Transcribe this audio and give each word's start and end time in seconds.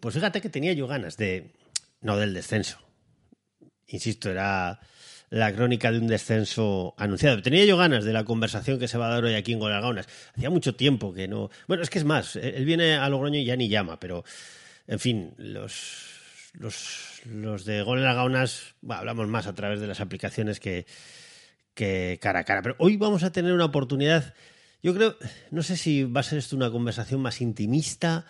Pues 0.00 0.14
fíjate 0.14 0.40
que 0.40 0.48
tenía 0.48 0.72
yo 0.72 0.86
ganas 0.86 1.16
de. 1.16 1.52
No 2.00 2.16
del 2.16 2.32
descenso. 2.34 2.78
Insisto, 3.86 4.30
era 4.30 4.80
la 5.28 5.52
crónica 5.54 5.92
de 5.92 5.98
un 5.98 6.08
descenso 6.08 6.94
anunciado. 6.96 7.42
Tenía 7.42 7.64
yo 7.64 7.76
ganas 7.76 8.04
de 8.04 8.12
la 8.12 8.24
conversación 8.24 8.78
que 8.78 8.88
se 8.88 8.98
va 8.98 9.06
a 9.06 9.10
dar 9.10 9.24
hoy 9.24 9.34
aquí 9.34 9.52
en 9.52 9.60
Golargaunas. 9.60 10.08
Hacía 10.34 10.50
mucho 10.50 10.74
tiempo 10.74 11.12
que 11.12 11.28
no. 11.28 11.50
Bueno, 11.68 11.82
es 11.82 11.90
que 11.90 11.98
es 11.98 12.04
más, 12.04 12.36
él 12.36 12.64
viene 12.64 12.94
a 12.94 13.08
Logroño 13.08 13.38
y 13.38 13.44
ya 13.44 13.56
ni 13.56 13.68
llama, 13.68 14.00
pero 14.00 14.24
en 14.86 14.98
fin, 14.98 15.34
los. 15.36 16.08
Los, 16.54 17.22
los 17.26 17.64
de 17.64 17.82
Golargaunas 17.82 18.74
hablamos 18.88 19.28
más 19.28 19.46
a 19.46 19.54
través 19.54 19.78
de 19.80 19.86
las 19.86 20.00
aplicaciones 20.00 20.58
que, 20.58 20.84
que 21.74 22.18
cara 22.20 22.40
a 22.40 22.44
cara. 22.44 22.60
Pero 22.60 22.74
hoy 22.78 22.96
vamos 22.96 23.22
a 23.22 23.30
tener 23.30 23.52
una 23.52 23.66
oportunidad. 23.66 24.34
Yo 24.82 24.92
creo, 24.92 25.16
no 25.52 25.62
sé 25.62 25.76
si 25.76 26.02
va 26.02 26.20
a 26.20 26.24
ser 26.24 26.38
esto 26.38 26.56
una 26.56 26.72
conversación 26.72 27.20
más 27.20 27.40
intimista, 27.40 28.26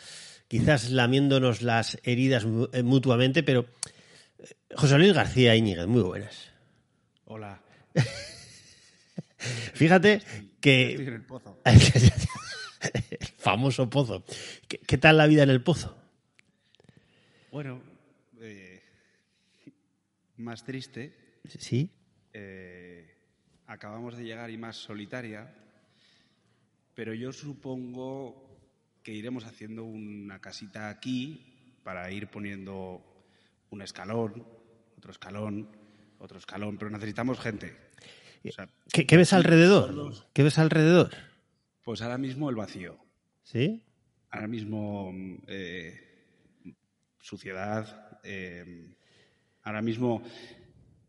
quizás 0.50 0.90
lamiéndonos 0.90 1.62
las 1.62 1.98
heridas 2.02 2.44
eh, 2.72 2.82
mutuamente, 2.82 3.44
pero 3.44 3.66
eh, 4.38 4.48
José 4.74 4.98
Luis 4.98 5.12
García 5.12 5.54
Íñiguez, 5.54 5.86
muy 5.86 6.02
buenas. 6.02 6.50
Hola. 7.27 7.62
Fíjate 9.74 10.20
que... 10.60 10.91
Estoy 10.91 11.06
en 11.06 11.14
el 11.14 11.22
pozo. 11.22 11.60
el 11.64 13.27
famoso 13.38 13.88
pozo. 13.88 14.24
¿Qué, 14.66 14.78
qué 14.78 14.98
tal 14.98 15.16
la 15.18 15.28
vida 15.28 15.44
en 15.44 15.50
el 15.50 15.62
pozo? 15.62 15.96
Bueno, 17.52 17.80
eh, 18.41 18.82
más 20.36 20.64
triste. 20.64 21.14
¿Sí? 21.46 21.91
eh, 22.32 23.16
acabamos 23.66 24.16
de 24.16 24.24
llegar 24.24 24.50
y 24.50 24.58
más 24.58 24.77
solitaria, 24.77 25.55
pero 26.94 27.14
yo 27.14 27.32
supongo 27.32 28.49
que 29.02 29.12
iremos 29.12 29.45
haciendo 29.45 29.84
una 29.84 30.40
casita 30.40 30.88
aquí 30.88 31.77
para 31.82 32.10
ir 32.10 32.28
poniendo 32.28 33.02
un 33.70 33.82
escalón, 33.82 34.46
otro 34.96 35.10
escalón, 35.12 35.69
otro 36.19 36.38
escalón, 36.38 36.77
pero 36.78 36.91
necesitamos 36.91 37.41
gente. 37.41 37.77
O 38.44 38.52
sea, 38.52 38.69
¿Qué, 38.92 39.06
qué 39.06 39.16
ves 39.16 39.33
alrededor? 39.33 40.14
¿Qué 40.33 40.42
ves 40.42 40.58
alrededor? 40.58 41.10
pues 41.83 42.02
ahora 42.02 42.19
mismo 42.19 42.50
el 42.50 42.56
vacío, 42.56 42.98
¿Sí? 43.42 43.83
ahora 44.30 44.47
mismo 44.47 45.12
eh, 45.48 45.98
suciedad, 47.19 48.19
eh, 48.22 48.94
ahora 49.62 49.82
mismo 49.82 50.22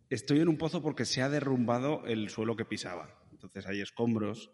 estoy 0.10 0.40
en 0.40 0.48
un 0.48 0.58
pozo 0.58 0.82
porque 0.82 1.06
se 1.06 1.22
ha 1.22 1.30
derrumbado 1.30 2.06
el 2.08 2.30
suelo 2.30 2.56
que 2.56 2.66
pisaba. 2.66 3.22
Entonces 3.32 3.68
hay 3.68 3.82
escombros 3.82 4.52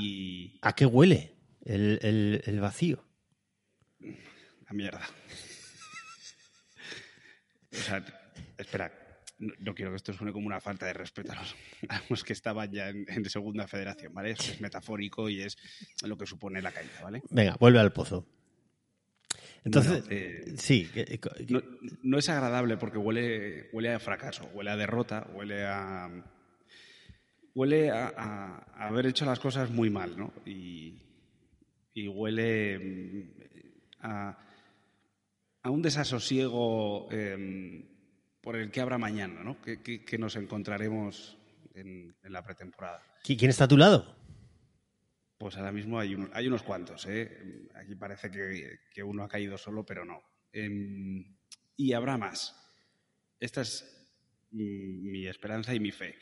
y 0.00 0.58
¿A 0.62 0.74
qué 0.74 0.84
huele 0.84 1.36
el, 1.64 1.98
el- 2.02 2.42
el 2.44 2.60
vacío? 2.60 3.04
la 4.00 4.72
mierda. 4.72 5.06
o 7.72 7.76
sea, 7.76 8.04
espera, 8.58 8.92
no, 9.38 9.52
no 9.58 9.74
quiero 9.74 9.90
que 9.90 9.96
esto 9.96 10.12
suene 10.12 10.32
como 10.32 10.46
una 10.46 10.60
falta 10.60 10.86
de 10.86 10.92
respeto 10.92 11.32
a 11.32 11.36
los, 11.36 11.54
a 11.88 12.00
los 12.08 12.24
que 12.24 12.32
estaban 12.32 12.70
ya 12.72 12.88
en, 12.88 13.04
en 13.08 13.28
segunda 13.28 13.66
federación, 13.66 14.12
¿vale? 14.14 14.32
Es 14.32 14.60
metafórico 14.60 15.28
y 15.28 15.42
es 15.42 15.56
lo 16.04 16.16
que 16.16 16.26
supone 16.26 16.60
la 16.62 16.72
caída, 16.72 17.00
¿vale? 17.02 17.22
Venga, 17.30 17.56
vuelve 17.58 17.78
al 17.80 17.92
pozo. 17.92 18.26
Entonces, 19.64 20.04
Bueno, 20.06 20.06
eh, 20.10 20.54
sí, 20.58 20.88
que- 20.92 21.04
que- 21.04 21.46
No, 21.48 21.62
no 22.02 22.18
es 22.18 22.28
agradable 22.28 22.76
porque 22.76 22.98
huele, 22.98 23.68
huele 23.72 23.92
a 23.94 24.00
fracaso, 24.00 24.44
huele 24.54 24.70
a 24.70 24.76
derrota, 24.76 25.26
huele 25.32 25.64
a. 25.64 26.10
huele 27.54 27.90
a, 27.90 28.08
a- 28.16 28.66
a 28.74 28.88
haber 28.88 29.06
hecho 29.06 29.24
las 29.24 29.38
cosas 29.38 29.70
muy 29.70 29.88
mal, 29.88 30.16
¿no? 30.18 30.32
Y, 30.44 30.98
y 31.94 32.08
huele 32.08 32.78
mm, 32.78 33.30
a, 34.00 34.38
a 35.62 35.70
un 35.70 35.82
desasosiego 35.82 37.08
em, 37.10 37.84
por 38.40 38.56
el 38.56 38.70
que 38.70 38.80
habrá 38.80 38.98
mañana, 38.98 39.42
¿no? 39.44 39.60
Que, 39.62 39.80
que- 39.82 40.04
que 40.04 40.18
nos 40.18 40.36
encontraremos 40.36 41.38
en, 41.74 42.14
en 42.22 42.32
la 42.32 42.42
pretemporada. 42.42 43.02
¿qui- 43.22 43.38
¿quién 43.38 43.50
está 43.50 43.64
a 43.64 43.68
tu 43.68 43.76
lado? 43.76 44.16
Pues 45.38 45.56
ahora 45.56 45.72
mismo 45.72 45.98
hay, 45.98 46.14
un- 46.14 46.30
hay 46.32 46.46
unos 46.48 46.62
cuantos. 46.62 47.06
¿eh? 47.06 47.68
Aquí 47.74 47.94
parece 47.94 48.30
que, 48.30 48.78
que 48.92 49.02
uno 49.02 49.24
ha 49.24 49.28
caído 49.28 49.58
solo, 49.58 49.84
pero 49.84 50.04
no. 50.04 50.22
Em, 50.52 51.36
y 51.76 51.92
habrá 51.92 52.16
más. 52.18 52.56
Esta 53.40 53.62
es 53.62 53.88
mi 54.50 55.26
esperanza 55.26 55.74
y 55.74 55.80
mi 55.80 55.90
fe. 55.90 56.14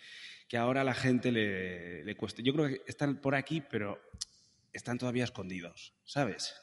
Que 0.49 0.57
ahora 0.57 0.85
la 0.85 0.95
gente 0.95 1.31
le, 1.33 2.05
le 2.05 2.17
cueste. 2.17 2.43
Yo 2.43 2.53
creo 2.55 2.69
que 2.69 2.83
están 2.87 3.21
por 3.21 3.35
aquí, 3.35 3.61
pero 3.61 4.01
están 4.73 4.99
todavía 4.99 5.25
escondidos, 5.25 5.95
¿sabes? 6.05 6.55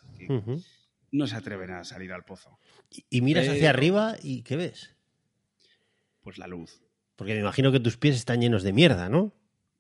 No 1.12 1.28
se 1.28 1.36
atreven 1.36 1.72
a 1.72 1.84
salir 1.84 2.12
al 2.14 2.26
pozo. 2.26 2.60
y, 2.90 3.06
y 3.10 3.22
miras 3.22 3.48
hacia 3.48 3.56
Pero- 3.60 3.70
arriba 3.70 4.16
y 4.22 4.42
¿qué 4.44 4.56
ves? 4.56 4.96
Pues 6.22 6.38
la 6.38 6.48
luz, 6.48 6.82
Porque 7.16 7.34
me 7.34 7.40
imagino 7.40 7.72
que 7.72 7.80
tus 7.80 7.98
pies 7.98 8.16
están 8.16 8.42
llenos 8.42 8.64
de 8.64 8.74
mierda, 8.74 9.08
¿no? 9.10 9.34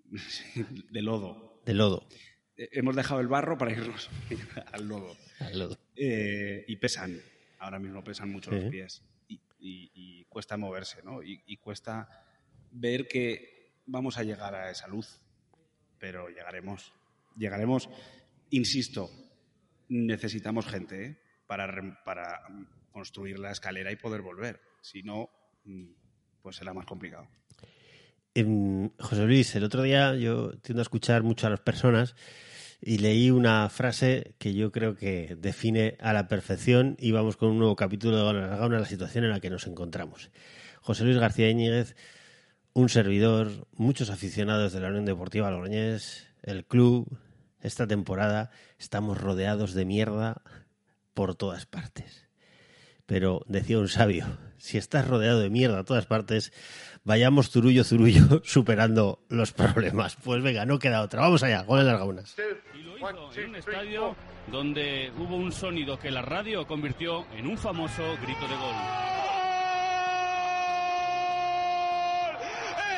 de 0.91 1.01
lodo. 1.01 1.61
De 1.65 1.73
lodo. 1.73 2.07
Eh, 2.55 2.69
Hemos 2.71 2.95
dejado 2.95 3.19
el 3.19 3.27
barro 3.27 3.57
para 3.57 3.71
irnos 3.71 4.09
al 4.71 4.87
lodo. 4.87 5.15
Al 5.39 5.59
lodo. 5.59 5.77
Eh, 5.95 6.63
y 6.67 6.75
pesan, 6.77 7.19
ahora 7.59 7.79
mismo 7.79 8.03
pesan 8.03 8.31
mucho 8.31 8.51
los 8.51 8.63
pies 8.65 9.03
y, 9.27 9.35
y- 9.59 9.91
y 9.93 10.23
cuesta 10.25 10.55
moverse, 10.57 11.03
¿no? 11.03 11.21
Y 11.23 11.57
cuesta 11.57 12.07
ver 12.71 13.07
que 13.07 13.73
vamos 13.85 14.17
a 14.17 14.23
llegar 14.23 14.55
a 14.55 14.71
esa 14.71 14.87
luz, 14.87 15.19
pero 15.99 16.29
llegaremos, 16.29 16.93
llegaremos, 17.37 17.89
insisto, 18.49 19.09
necesitamos 19.89 20.65
gente 20.65 21.05
¿eh? 21.05 21.21
para, 21.45 22.03
para 22.03 22.41
construir 22.91 23.39
la 23.39 23.51
escalera 23.51 23.91
y 23.91 23.95
poder 23.95 24.21
volver, 24.21 24.59
si 24.81 25.03
no, 25.03 25.29
mm, 25.65 25.85
pues 26.41 26.57
será 26.57 26.73
más 26.73 26.85
complicado. 26.85 27.27
Em, 28.33 28.91
José 28.99 29.25
Luis, 29.25 29.55
el 29.55 29.63
otro 29.63 29.81
día 29.81 30.15
yo 30.15 30.57
tiendo 30.59 30.81
a 30.81 30.83
escuchar 30.83 31.23
mucho 31.23 31.47
a 31.47 31.49
las 31.49 31.59
personas 31.59 32.15
y 32.81 32.99
leí 32.99 33.31
una 33.31 33.67
frase 33.69 34.35
que 34.37 34.53
yo 34.53 34.71
creo 34.71 34.95
que 34.95 35.35
define 35.39 35.97
a 35.99 36.13
la 36.13 36.27
perfección 36.27 36.95
y 36.99 37.11
vamos 37.11 37.35
con 37.35 37.49
un 37.49 37.57
nuevo 37.57 37.75
capítulo 37.75 38.17
de 38.17 38.23
Gauna 38.23 38.57
Gauna, 38.57 38.79
la 38.79 38.85
situación 38.85 39.23
en 39.23 39.31
la 39.31 39.39
que 39.39 39.49
nos 39.49 39.65
encontramos. 39.65 40.29
José 40.81 41.03
Luis 41.03 41.17
García 41.17 41.49
Íñiguez, 41.49 41.95
un 42.73 42.89
servidor, 42.89 43.67
muchos 43.73 44.11
aficionados 44.11 44.71
de 44.71 44.81
la 44.81 44.89
Unión 44.89 45.05
Deportiva 45.05 45.49
Logroñés, 45.49 46.27
el 46.43 46.65
club, 46.65 47.07
esta 47.61 47.87
temporada 47.87 48.51
estamos 48.77 49.19
rodeados 49.19 49.73
de 49.73 49.85
mierda 49.85 50.41
por 51.13 51.35
todas 51.35 51.65
partes. 51.65 52.27
Pero 53.05 53.43
decía 53.47 53.79
un 53.79 53.87
sabio, 53.87 54.25
si 54.57 54.77
estás 54.77 55.07
rodeado 55.07 55.39
de 55.39 55.49
mierda 55.49 55.79
a 55.79 55.83
todas 55.85 56.05
partes, 56.05 56.51
vayamos 57.03 57.49
zurullo, 57.49 57.83
zurullo, 57.83 58.41
superando 58.43 59.23
los 59.29 59.53
problemas. 59.53 60.17
Pues 60.23 60.43
venga, 60.43 60.65
no 60.65 60.77
queda 60.77 61.01
otra. 61.01 61.21
Vamos 61.21 61.41
allá, 61.43 61.63
gol 61.63 61.79
en 61.79 61.87
las 61.87 61.99
gaunas. 61.99 62.35
Y 62.73 62.79
lo 62.83 62.97
hizo 62.97 63.39
en 63.39 63.49
un 63.49 63.55
estadio 63.55 64.15
donde 64.51 65.11
hubo 65.17 65.35
un 65.35 65.51
sonido 65.51 65.97
que 65.99 66.11
la 66.11 66.21
radio 66.21 66.65
convirtió 66.67 67.25
en 67.35 67.47
un 67.47 67.57
famoso 67.57 68.03
grito 68.21 68.47
de 68.47 68.55
gol. 68.55 68.75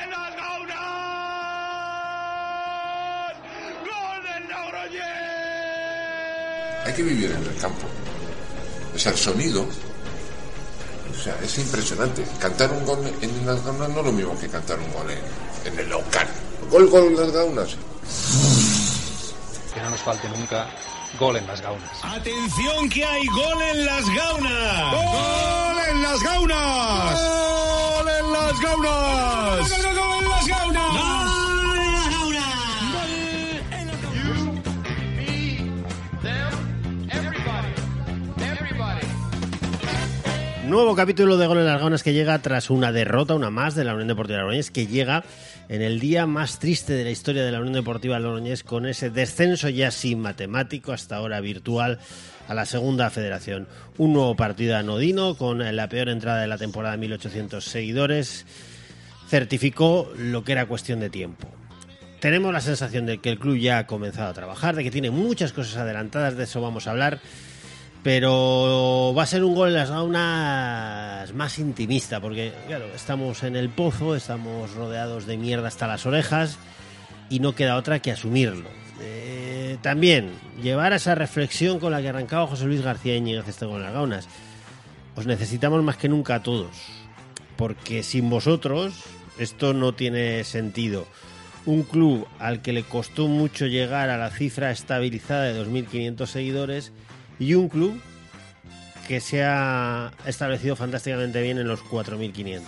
¡En 0.03 0.09
las 0.09 0.35
gaunas! 0.35 0.79
¡Gol 3.85 4.23
del 4.23 4.43
Logroñés! 4.49 4.99
Hay 6.89 6.95
que 6.95 7.03
vivir 7.03 7.29
en 7.29 7.43
el 7.45 7.55
campo. 7.61 7.85
O 8.95 8.97
sea, 8.97 9.11
el 9.11 9.17
sonido, 9.19 9.61
o 9.61 11.23
sea, 11.23 11.37
es 11.43 11.59
impresionante. 11.59 12.25
Cantar 12.39 12.71
un 12.71 12.83
gol 12.83 13.13
en 13.21 13.45
las 13.45 13.63
gaunas 13.63 13.89
no 13.89 13.99
es 13.99 14.05
lo 14.07 14.11
mismo 14.11 14.39
que 14.39 14.49
cantar 14.49 14.79
un 14.79 14.91
gol 14.93 15.05
en, 15.11 15.71
en 15.71 15.79
el 15.81 15.87
local. 15.87 16.27
Gol, 16.71 16.89
gol 16.89 17.03
en 17.09 17.15
las 17.15 17.31
gaunas. 17.31 17.77
que 19.71 19.81
no 19.81 19.91
nos 19.91 19.99
falte 19.99 20.29
nunca 20.29 20.67
gol 21.19 21.37
en 21.37 21.45
las 21.45 21.61
gaunas. 21.61 21.91
¡Atención 22.01 22.89
que 22.89 23.05
hay 23.05 23.27
gol 23.27 23.61
en 23.61 23.85
las 23.85 24.05
gaunas! 24.09 24.93
¡Gol 24.95 25.77
en 25.91 26.01
las 26.01 26.23
gaunas! 26.23 27.21
¡Gol 27.21 28.09
en 28.09 28.33
las 28.33 28.59
gaunas! 28.61 29.98
Nuevo 40.67 40.95
capítulo 40.95 41.37
de 41.37 41.47
Gol 41.47 41.59
en 41.59 41.65
las 41.65 41.79
Gaunas 41.79 42.03
que 42.03 42.13
llega 42.13 42.37
tras 42.39 42.69
una 42.69 42.91
derrota, 42.91 43.33
una 43.33 43.49
más 43.49 43.75
de 43.75 43.83
la 43.83 43.93
Unión 43.93 44.09
Deportiva 44.09 44.39
Logroñés, 44.39 44.69
que 44.69 44.85
llega 44.85 45.23
en 45.67 45.81
el 45.81 45.99
día 45.99 46.27
más 46.27 46.59
triste 46.59 46.93
de 46.93 47.03
la 47.03 47.09
historia 47.09 47.43
de 47.43 47.51
la 47.51 47.59
Unión 47.59 47.73
Deportiva 47.73 48.19
Logroñés 48.19 48.63
con 48.63 48.85
ese 48.85 49.09
descenso 49.09 49.69
ya 49.69 49.89
sin 49.89 50.19
matemático, 50.19 50.91
hasta 50.91 51.15
ahora 51.15 51.39
virtual, 51.39 51.99
a 52.47 52.53
la 52.53 52.65
segunda 52.65 53.09
federación. 53.09 53.67
Un 53.97 54.13
nuevo 54.13 54.35
partido 54.35 54.75
anodino 54.75 55.35
con 55.35 55.59
la 55.75 55.89
peor 55.89 56.09
entrada 56.09 56.41
de 56.41 56.47
la 56.47 56.57
temporada, 56.57 56.97
1800 56.97 57.63
seguidores, 57.63 58.45
certificó 59.27 60.11
lo 60.17 60.43
que 60.43 60.51
era 60.51 60.67
cuestión 60.67 60.99
de 60.99 61.09
tiempo. 61.09 61.47
Tenemos 62.19 62.51
la 62.53 62.61
sensación 62.61 63.05
de 63.05 63.19
que 63.19 63.29
el 63.29 63.39
club 63.39 63.57
ya 63.57 63.79
ha 63.79 63.87
comenzado 63.87 64.29
a 64.29 64.33
trabajar, 64.33 64.75
de 64.75 64.83
que 64.83 64.91
tiene 64.91 65.09
muchas 65.09 65.53
cosas 65.53 65.77
adelantadas, 65.77 66.35
de 66.35 66.43
eso 66.43 66.61
vamos 66.61 66.85
a 66.85 66.91
hablar. 66.91 67.21
Pero 68.03 69.13
va 69.17 69.23
a 69.23 69.27
ser 69.27 69.43
un 69.43 69.55
gol 69.55 69.69
en 69.69 69.75
las 69.75 69.89
gaunas 69.89 71.33
más 71.33 71.59
intimista, 71.59 72.21
porque 72.21 72.53
claro, 72.67 72.85
estamos 72.95 73.43
en 73.43 73.55
el 73.55 73.69
pozo, 73.69 74.15
estamos 74.15 74.73
rodeados 74.73 75.25
de 75.25 75.37
mierda 75.37 75.67
hasta 75.67 75.87
las 75.87 76.05
orejas 76.05 76.57
y 77.29 77.39
no 77.39 77.55
queda 77.55 77.75
otra 77.75 77.99
que 77.99 78.11
asumirlo. 78.11 78.69
Eh, 79.01 79.77
también 79.81 80.31
llevar 80.61 80.93
a 80.93 80.97
esa 80.97 81.15
reflexión 81.15 81.79
con 81.79 81.91
la 81.91 82.01
que 82.01 82.09
arrancaba 82.09 82.47
José 82.47 82.65
Luis 82.65 82.81
García 82.81 83.15
Íñiguez 83.15 83.47
este 83.47 83.65
gol 83.65 83.77
en 83.77 83.83
las 83.83 83.93
gaunas. 83.93 84.27
Os 85.15 85.25
necesitamos 85.25 85.83
más 85.83 85.97
que 85.97 86.07
nunca 86.07 86.35
a 86.35 86.43
todos, 86.43 86.71
porque 87.57 88.03
sin 88.03 88.29
vosotros 88.29 88.93
esto 89.37 89.73
no 89.73 89.93
tiene 89.93 90.45
sentido. 90.45 91.05
Un 91.65 91.83
club 91.83 92.25
al 92.39 92.61
que 92.61 92.71
le 92.71 92.83
costó 92.83 93.27
mucho 93.27 93.65
llegar 93.65 94.09
a 94.09 94.17
la 94.17 94.31
cifra 94.31 94.71
estabilizada 94.71 95.43
de 95.43 95.65
2.500 95.65 96.25
seguidores 96.25 96.93
y 97.39 97.53
un 97.53 97.69
club 97.69 97.99
que 99.07 99.19
se 99.21 99.43
ha 99.43 100.11
establecido 100.25 100.75
fantásticamente 100.75 101.41
bien 101.41 101.57
en 101.57 101.67
los 101.67 101.83
4.500. 101.83 102.61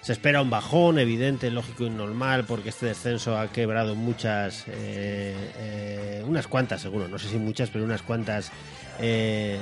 Se 0.00 0.12
espera 0.12 0.40
un 0.40 0.50
bajón 0.50 0.98
evidente, 0.98 1.50
lógico 1.50 1.84
y 1.84 1.90
normal, 1.90 2.44
porque 2.44 2.70
este 2.70 2.86
descenso 2.86 3.38
ha 3.38 3.48
quebrado 3.52 3.94
muchas, 3.94 4.64
eh, 4.66 5.36
eh, 5.58 6.24
unas 6.26 6.46
cuantas 6.46 6.80
seguro, 6.80 7.06
no 7.06 7.18
sé 7.18 7.28
si 7.28 7.36
muchas, 7.36 7.70
pero 7.70 7.84
unas 7.84 8.02
cuantas, 8.02 8.50
eh, 8.98 9.58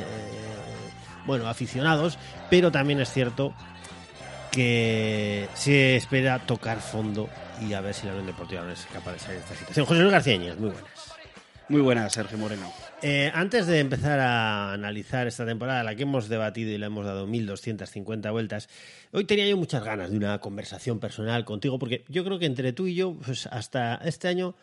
bueno, 1.27 1.49
aficionados, 1.49 2.19
pero 2.49 2.71
también 2.71 3.01
es 3.01 3.13
cierto 3.13 3.53
que 4.51 5.49
se 5.55 5.97
espera 5.97 6.39
tocar 6.39 6.81
fondo 6.81 7.29
y 7.61 7.75
a 7.75 7.81
ver 7.81 7.95
si 7.95 8.07
la 8.07 8.13
Unión 8.13 8.27
Deportiva 8.27 8.63
no 8.63 8.71
es 8.71 8.87
capaz 8.93 9.13
de 9.13 9.19
salir 9.19 9.39
de 9.39 9.45
esta 9.45 9.57
situación. 9.57 9.87
José 9.87 10.01
Luis 10.01 10.13
García 10.13 10.39
muy 10.39 10.71
buenas. 10.71 11.15
Muy 11.69 11.81
buenas, 11.83 12.13
Sergio 12.13 12.39
Moreno. 12.39 12.73
Eh, 13.03 13.31
antes 13.33 13.67
de 13.67 13.79
empezar 13.79 14.21
a 14.21 14.75
analizar 14.75 15.27
esta 15.27 15.47
temporada, 15.47 15.83
la 15.83 15.95
que 15.95 16.03
hemos 16.03 16.29
debatido 16.29 16.71
y 16.71 16.77
le 16.77 16.85
hemos 16.85 17.07
dado 17.07 17.27
1.250 17.27 18.31
vueltas, 18.31 18.69
hoy 19.13 19.25
tenía 19.25 19.49
yo 19.49 19.57
muchas 19.57 19.83
ganas 19.83 20.11
de 20.11 20.19
una 20.19 20.39
conversación 20.39 21.01
personal 21.01 21.47
contigo, 21.47 21.79
porque 21.79 22.05
yo 22.09 22.25
creo 22.25 22.39
que 22.39 22.45
entre 22.45 22.75
tú 22.75 22.87
y 22.87 22.95
yo, 22.95 23.15
pues 23.15 23.47
hasta 23.47 23.95
este 24.05 24.29
año 24.29 24.55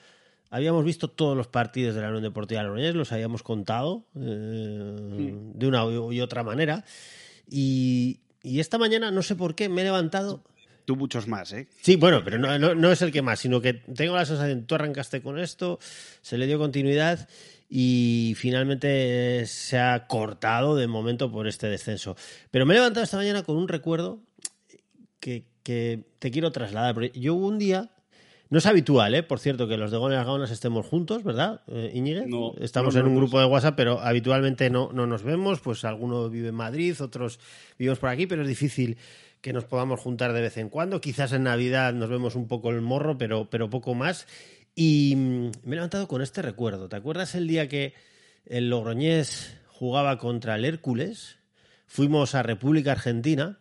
habíamos 0.51 0.85
visto 0.85 1.07
todos 1.07 1.35
los 1.35 1.47
partidos 1.47 1.95
de 1.95 2.01
la 2.01 2.09
Unión 2.09 2.23
Deportiva 2.23 2.61
Logroñés, 2.61 2.93
los 2.93 3.11
habíamos 3.11 3.41
contado 3.41 4.05
eh, 4.15 5.33
de 5.55 5.67
una 5.67 5.85
y 6.11 6.21
otra 6.21 6.43
manera, 6.43 6.85
y, 7.49 8.19
y 8.43 8.59
esta 8.59 8.77
mañana, 8.77 9.09
no 9.09 9.23
sé 9.23 9.35
por 9.35 9.55
qué, 9.55 9.67
me 9.67 9.81
he 9.81 9.85
levantado 9.85 10.43
Tú 10.85 10.95
muchos 10.95 11.27
más, 11.27 11.51
¿eh? 11.51 11.67
Sí, 11.81 11.97
bueno, 11.97 12.21
pero 12.23 12.37
no, 12.37 12.57
no, 12.57 12.73
no, 12.73 12.93
es 12.93 13.01
el 13.01 13.11
que 13.11 13.21
más, 13.21 13.41
sino 13.41 13.59
que 13.59 13.73
tengo 13.73 14.15
la 14.15 14.25
sensación, 14.25 14.63
tú 14.63 14.75
arrancaste 14.75 15.21
con 15.21 15.37
esto, 15.37 15.79
se 16.21 16.37
le 16.37 16.47
dio 16.47 16.57
continuidad 16.57 17.27
y 17.69 18.33
finalmente 18.37 19.45
se 19.45 19.77
ha 19.77 20.07
cortado 20.07 20.75
de 20.75 20.87
momento 20.87 21.31
por 21.31 21.47
este 21.47 21.67
descenso. 21.67 22.15
Pero 22.51 22.65
me 22.65 22.73
he 22.73 22.77
levantado 22.77 23.03
esta 23.03 23.17
mañana 23.17 23.43
con 23.43 23.57
un 23.57 23.67
recuerdo 23.67 24.19
que, 25.19 25.45
que 25.63 26.05
te 26.19 26.31
quiero 26.31 26.51
trasladar. 26.51 26.93
Porque 26.93 27.11
yo 27.19 27.35
hubo 27.35 27.47
un 27.47 27.59
día, 27.59 27.91
no 28.49 28.59
es 28.59 28.65
habitual, 28.65 29.13
¿eh? 29.15 29.23
por 29.23 29.39
cierto, 29.39 29.67
que 29.67 29.75
los 29.75 29.91
de 29.91 29.97
Gones 29.97 30.25
Gaunas 30.25 30.51
estemos 30.51 30.85
juntos, 30.85 31.23
¿verdad, 31.23 31.61
eh, 31.67 31.91
Iñigue? 31.93 32.25
No, 32.25 32.53
Estamos 32.61 32.95
no, 32.95 33.01
en 33.01 33.07
un 33.07 33.17
grupo 33.17 33.39
de 33.39 33.45
WhatsApp, 33.45 33.75
pero 33.75 33.99
habitualmente 33.99 34.69
no, 34.69 34.91
no 34.93 35.05
nos 35.05 35.23
vemos, 35.23 35.59
pues 35.59 35.83
alguno 35.83 36.29
vive 36.29 36.49
en 36.49 36.55
Madrid, 36.55 36.95
otros 37.01 37.39
vivimos 37.77 37.99
por 37.99 38.09
aquí, 38.09 38.27
pero 38.27 38.43
es 38.43 38.47
difícil 38.47 38.97
que 39.41 39.53
nos 39.53 39.65
podamos 39.65 39.99
juntar 39.99 40.33
de 40.33 40.41
vez 40.41 40.57
en 40.57 40.69
cuando. 40.69 41.01
Quizás 41.01 41.33
en 41.33 41.43
Navidad 41.43 41.93
nos 41.93 42.09
vemos 42.09 42.35
un 42.35 42.47
poco 42.47 42.69
el 42.71 42.81
morro, 42.81 43.17
pero, 43.17 43.49
pero 43.49 43.69
poco 43.69 43.93
más. 43.93 44.25
Y 44.79 45.15
mm, 45.15 45.51
me 45.63 45.71
he 45.71 45.75
levantado 45.75 46.07
con 46.07 46.21
este 46.21 46.43
recuerdo. 46.43 46.87
¿Te 46.87 46.95
acuerdas 46.95 47.33
el 47.33 47.47
día 47.47 47.67
que 47.67 47.95
el 48.45 48.69
Logroñés 48.69 49.57
jugaba 49.67 50.19
contra 50.19 50.53
el 50.53 50.65
Hércules? 50.65 51.39
Fuimos 51.87 52.35
a 52.35 52.43
República 52.43 52.91
Argentina 52.91 53.57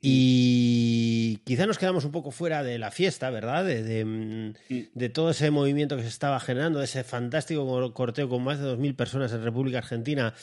y 0.00 1.38
quizá 1.44 1.66
nos 1.66 1.78
quedamos 1.78 2.04
un 2.04 2.10
poco 2.10 2.32
fuera 2.32 2.64
de 2.64 2.78
la 2.80 2.90
fiesta, 2.90 3.30
¿verdad? 3.30 3.64
De, 3.64 3.84
de, 3.84 4.54
de, 4.92 5.08
todo 5.08 5.30
ese 5.30 5.52
movimiento 5.52 5.96
que 5.96 6.02
se 6.02 6.08
estaba 6.08 6.40
generando, 6.40 6.80
de 6.80 6.86
ese 6.86 7.04
fantástico 7.04 7.94
corteo 7.94 8.28
con 8.28 8.42
más 8.42 8.58
de 8.58 8.76
2.000 8.76 8.96
personas 8.96 9.32
en 9.32 9.44
República 9.44 9.78
Argentina 9.78 10.34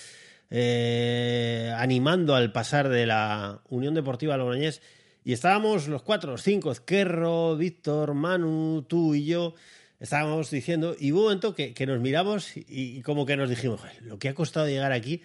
eh, 0.49 1.73
animando 1.75 2.33
al 2.33 2.53
pasar 2.53 2.87
de 2.87 3.05
la 3.05 3.59
Unión 3.69 3.93
Deportiva 3.93 4.37
Logroñés. 4.37 4.81
Y 5.25 5.33
estábamos 5.33 5.89
los 5.89 6.01
cuatro, 6.01 6.31
los 6.31 6.43
cinco, 6.43 6.71
Ezquerro, 6.71 7.57
Víctor, 7.57 8.13
Manu, 8.13 8.85
tú 8.87 9.13
y 9.15 9.25
yo, 9.25 9.53
estábamos 10.01 10.49
diciendo, 10.49 10.95
y 10.99 11.11
hubo 11.11 11.19
un 11.19 11.25
momento 11.25 11.55
que, 11.55 11.73
que 11.73 11.85
nos 11.85 12.01
miramos 12.01 12.57
y, 12.57 12.65
y, 12.67 13.01
como 13.03 13.25
que 13.25 13.37
nos 13.37 13.49
dijimos, 13.49 13.79
lo 14.01 14.19
que 14.19 14.29
ha 14.29 14.33
costado 14.33 14.67
llegar 14.67 14.91
aquí, 14.91 15.21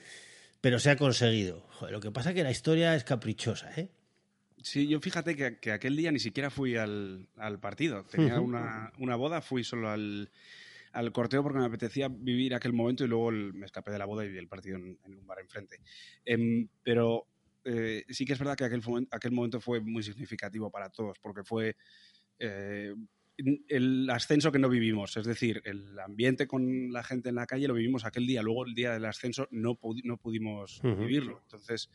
pero 0.60 0.78
se 0.78 0.90
ha 0.90 0.96
conseguido. 0.96 1.66
Joder, 1.70 1.92
lo 1.92 2.00
que 2.00 2.10
pasa 2.10 2.30
es 2.30 2.36
que 2.36 2.44
la 2.44 2.50
historia 2.50 2.94
es 2.94 3.02
caprichosa, 3.02 3.72
¿eh? 3.76 3.88
Sí, 4.62 4.86
yo 4.88 5.00
fíjate 5.00 5.36
que, 5.36 5.58
que 5.58 5.72
aquel 5.72 5.96
día 5.96 6.10
ni 6.10 6.18
siquiera 6.18 6.50
fui 6.50 6.76
al, 6.76 7.28
al 7.36 7.60
partido. 7.60 8.04
Tenía 8.04 8.40
una, 8.40 8.92
una 8.98 9.14
boda, 9.14 9.40
fui 9.40 9.62
solo 9.62 9.88
al, 9.88 10.30
al 10.92 11.12
corteo 11.12 11.42
porque 11.42 11.60
me 11.60 11.66
apetecía 11.66 12.08
vivir 12.08 12.52
aquel 12.52 12.72
momento 12.72 13.04
y 13.04 13.06
luego 13.08 13.30
el, 13.30 13.54
me 13.54 13.66
escapé 13.66 13.92
de 13.92 13.98
la 13.98 14.06
boda 14.06 14.24
y 14.24 14.28
vi 14.28 14.38
el 14.38 14.48
partido 14.48 14.76
en, 14.76 14.98
en 15.04 15.14
un 15.14 15.26
bar 15.26 15.38
enfrente. 15.38 15.78
Eh, 16.24 16.66
pero 16.82 17.28
eh, 17.64 18.04
sí 18.08 18.24
que 18.24 18.32
es 18.32 18.38
verdad 18.38 18.56
que 18.56 18.64
aquel, 18.64 18.82
aquel, 19.10 19.32
momento 19.32 19.60
fue 19.60 19.80
muy 19.80 20.02
significativo 20.02 20.70
para 20.70 20.90
todos 20.90 21.18
porque 21.20 21.44
fue 21.44 21.76
eh, 22.38 22.92
el 23.68 24.08
ascenso 24.10 24.50
que 24.50 24.58
no 24.58 24.68
vivimos, 24.68 25.16
es 25.16 25.26
decir, 25.26 25.60
el 25.64 25.98
ambiente 25.98 26.46
con 26.46 26.92
la 26.92 27.02
gente 27.02 27.28
en 27.28 27.34
la 27.34 27.46
calle 27.46 27.68
lo 27.68 27.74
vivimos 27.74 28.04
aquel 28.04 28.26
día, 28.26 28.42
luego 28.42 28.64
el 28.66 28.74
día 28.74 28.92
del 28.92 29.04
ascenso 29.04 29.46
no, 29.50 29.74
pudi 29.74 30.02
no 30.04 30.16
pudimos 30.16 30.80
uh 30.82 30.88
-huh. 30.88 30.98
vivirlo. 30.98 31.40
Entonces 31.42 31.90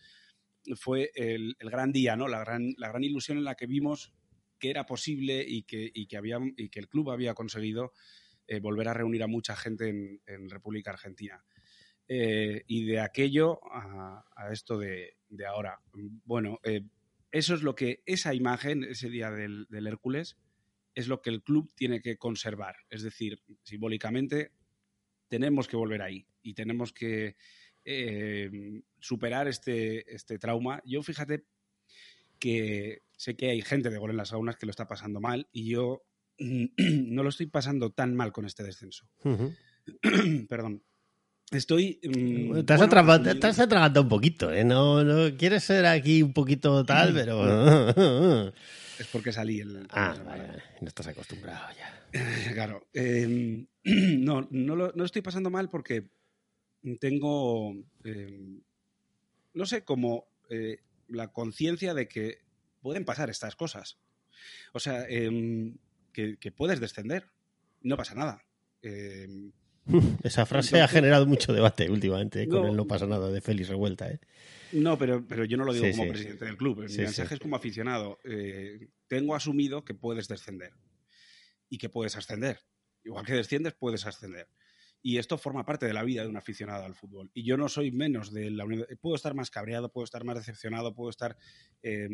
fue 0.76 1.12
el, 1.16 1.56
el, 1.60 1.70
gran 1.70 1.92
día, 1.92 2.16
¿no? 2.16 2.28
la, 2.28 2.40
gran, 2.40 2.74
la 2.78 2.90
gran 2.90 3.04
ilusión 3.04 3.38
en 3.38 3.44
la 3.44 3.56
que 3.56 3.66
vimos 3.66 4.14
que 4.60 4.70
era 4.70 4.86
posible 4.86 5.44
y 5.48 5.64
que, 5.64 5.92
y 5.94 6.06
que, 6.06 6.18
había, 6.18 6.38
y 6.56 6.70
que 6.70 6.80
el 6.80 6.88
club 6.88 7.10
había 7.10 7.34
conseguido 7.34 7.94
eh, 8.48 8.60
volver 8.60 8.88
a 8.88 8.94
reunir 8.94 9.24
a 9.24 9.28
mucha 9.28 9.56
gente 9.56 9.90
en, 9.90 10.22
en 10.28 10.50
República 10.50 10.92
Argentina. 10.92 11.44
Eh, 12.08 12.64
y 12.68 12.86
de 12.86 13.00
aquello 13.00 13.60
a, 13.72 14.26
a 14.36 14.52
esto 14.52 14.78
de, 14.78 15.16
de, 15.30 15.46
ahora. 15.46 15.80
Bueno, 16.26 16.60
eh, 16.64 16.82
eso 17.32 17.56
es 17.56 17.64
lo 17.64 17.74
que, 17.74 18.04
esa 18.06 18.34
imagen, 18.34 18.84
ese 18.84 19.10
día 19.10 19.32
del, 19.32 19.66
del, 19.70 19.88
Hércules, 19.88 20.38
es 20.94 21.08
lo 21.08 21.22
que 21.22 21.30
el 21.30 21.42
club 21.42 21.72
tiene 21.76 22.02
que 22.02 22.18
conservar. 22.18 22.76
Es 22.90 23.04
decir, 23.04 23.42
simbólicamente 23.64 24.52
tenemos 25.28 25.68
que 25.68 25.78
volver 25.78 26.02
ahí 26.02 26.28
y 26.42 26.54
tenemos 26.54 26.92
que 26.94 27.36
eh, 27.86 28.50
superar 29.00 29.48
este, 29.48 30.14
este 30.14 30.38
trauma. 30.38 30.82
Yo 30.86 31.02
fíjate 31.04 31.46
que 32.40 33.04
sé 33.16 33.36
que 33.36 33.50
hay 33.52 33.62
gente 33.62 33.90
de 33.90 33.98
gol 33.98 34.12
en 34.12 34.18
las 34.18 34.30
saunas 34.30 34.58
que 34.58 34.66
lo 34.66 34.72
está 34.72 34.88
pasando 34.88 35.22
mal 35.22 35.48
y 35.52 35.70
yo 35.70 36.04
no 36.38 37.24
lo 37.24 37.30
estoy 37.30 37.46
pasando 37.48 37.92
tan 37.92 38.16
mal 38.16 38.32
con 38.32 38.46
este 38.46 38.64
descenso. 38.64 39.08
Uh 39.24 39.30
-huh. 40.02 40.48
Perdón. 40.48 40.84
Estoy. 41.52 42.00
Mmm, 42.02 42.64
te, 42.64 42.74
has 42.74 42.80
bueno, 42.80 43.40
te, 43.40 43.48
has 43.48 43.60
atragantado 43.60 44.04
un 44.04 44.10
poquito, 44.10 44.54
¿eh? 44.54 44.64
No, 44.64 45.04
no 45.04 45.36
quieres 45.38 45.66
ser 45.66 45.86
aquí 45.86 46.24
un 46.24 46.32
poquito 46.32 46.86
tal, 46.86 47.14
pero. 47.14 48.48
es 48.98 49.08
porque 49.12 49.34
salí 49.34 49.60
el. 49.60 49.86
Ah, 49.90 50.16
vale, 50.26 50.48
no 50.80 50.88
estás 50.88 51.08
acostumbrado 51.08 51.68
ya. 51.78 52.08
claro. 52.54 52.88
Eh, 52.94 53.66
no, 53.84 54.48
no 54.50 54.76
lo, 54.78 54.94
no 54.96 55.04
estoy 55.04 55.22
pasando 55.22 55.50
mal 55.50 55.70
porque 55.70 56.10
tengo. 57.02 57.76
Eh, 58.06 58.62
no 59.54 59.66
sé, 59.66 59.84
como 59.84 60.30
eh, 60.50 60.80
la 61.10 61.34
conciencia 61.34 61.94
de 61.94 62.08
que 62.08 62.40
pueden 62.82 63.04
pasar 63.04 63.30
estas 63.30 63.58
cosas. 63.58 63.98
O 64.72 64.80
sea, 64.80 65.06
que, 65.06 66.38
que, 66.40 66.52
puedes 66.52 66.80
descender. 66.80 67.30
No 67.82 67.98
pasa 67.98 68.16
nada. 68.16 68.46
Eh, 68.82 69.52
Esa 70.24 70.46
frase 70.46 70.70
Entonces, 70.70 70.82
ha 70.82 70.88
generado 70.88 71.26
mucho 71.26 71.54
debate 71.54 71.90
últimamente 71.90 72.44
¿eh? 72.44 72.48
con 72.48 72.62
no, 72.64 72.70
el 72.70 72.76
no 72.76 72.88
pasa 72.88 73.08
nada 73.08 73.30
de 73.32 73.42
Félix 73.42 73.70
Revuelta. 73.70 74.10
¿eh? 74.10 74.20
No, 74.74 74.98
pero, 74.98 75.26
pero 75.28 75.46
yo 75.46 75.58
no 75.58 75.66
lo 75.66 75.74
digo 75.74 75.86
sí, 75.86 75.92
como 75.92 76.04
sí, 76.04 76.10
presidente 76.10 76.46
del 76.46 76.58
club. 76.58 76.86
Mi 76.88 76.98
mensaje 76.98 77.34
es 77.34 77.40
como 77.40 77.56
aficionado. 77.56 78.20
Eh, 78.24 78.90
tengo 79.08 79.36
asumido 79.36 79.84
que 79.84 79.94
puedes 79.94 80.28
descender 80.28 80.74
y 81.70 81.78
que 81.78 81.90
puedes 81.90 82.16
ascender. 82.16 82.60
Igual 83.04 83.26
que 83.26 83.34
desciendes, 83.34 83.74
puedes 83.74 84.06
ascender. 84.06 84.48
Y 85.04 85.18
esto 85.18 85.38
forma 85.38 85.66
parte 85.66 85.88
de 85.88 85.94
la 85.94 86.04
vida 86.04 86.22
de 86.22 86.28
un 86.28 86.38
aficionado 86.38 86.86
al 86.86 86.94
fútbol. 86.94 87.32
Y 87.34 87.44
yo 87.44 87.58
no 87.58 87.68
soy 87.68 87.92
menos 87.92 88.32
de 88.32 88.52
la 88.52 88.66
unidad. 88.66 88.86
Puedo 89.00 89.16
estar 89.16 89.34
más 89.34 89.50
cabreado, 89.50 89.92
puedo 89.92 90.06
estar 90.06 90.24
más 90.24 90.38
decepcionado, 90.38 90.94
puedo 90.94 91.10
estar 91.10 91.38
eh, 91.82 92.08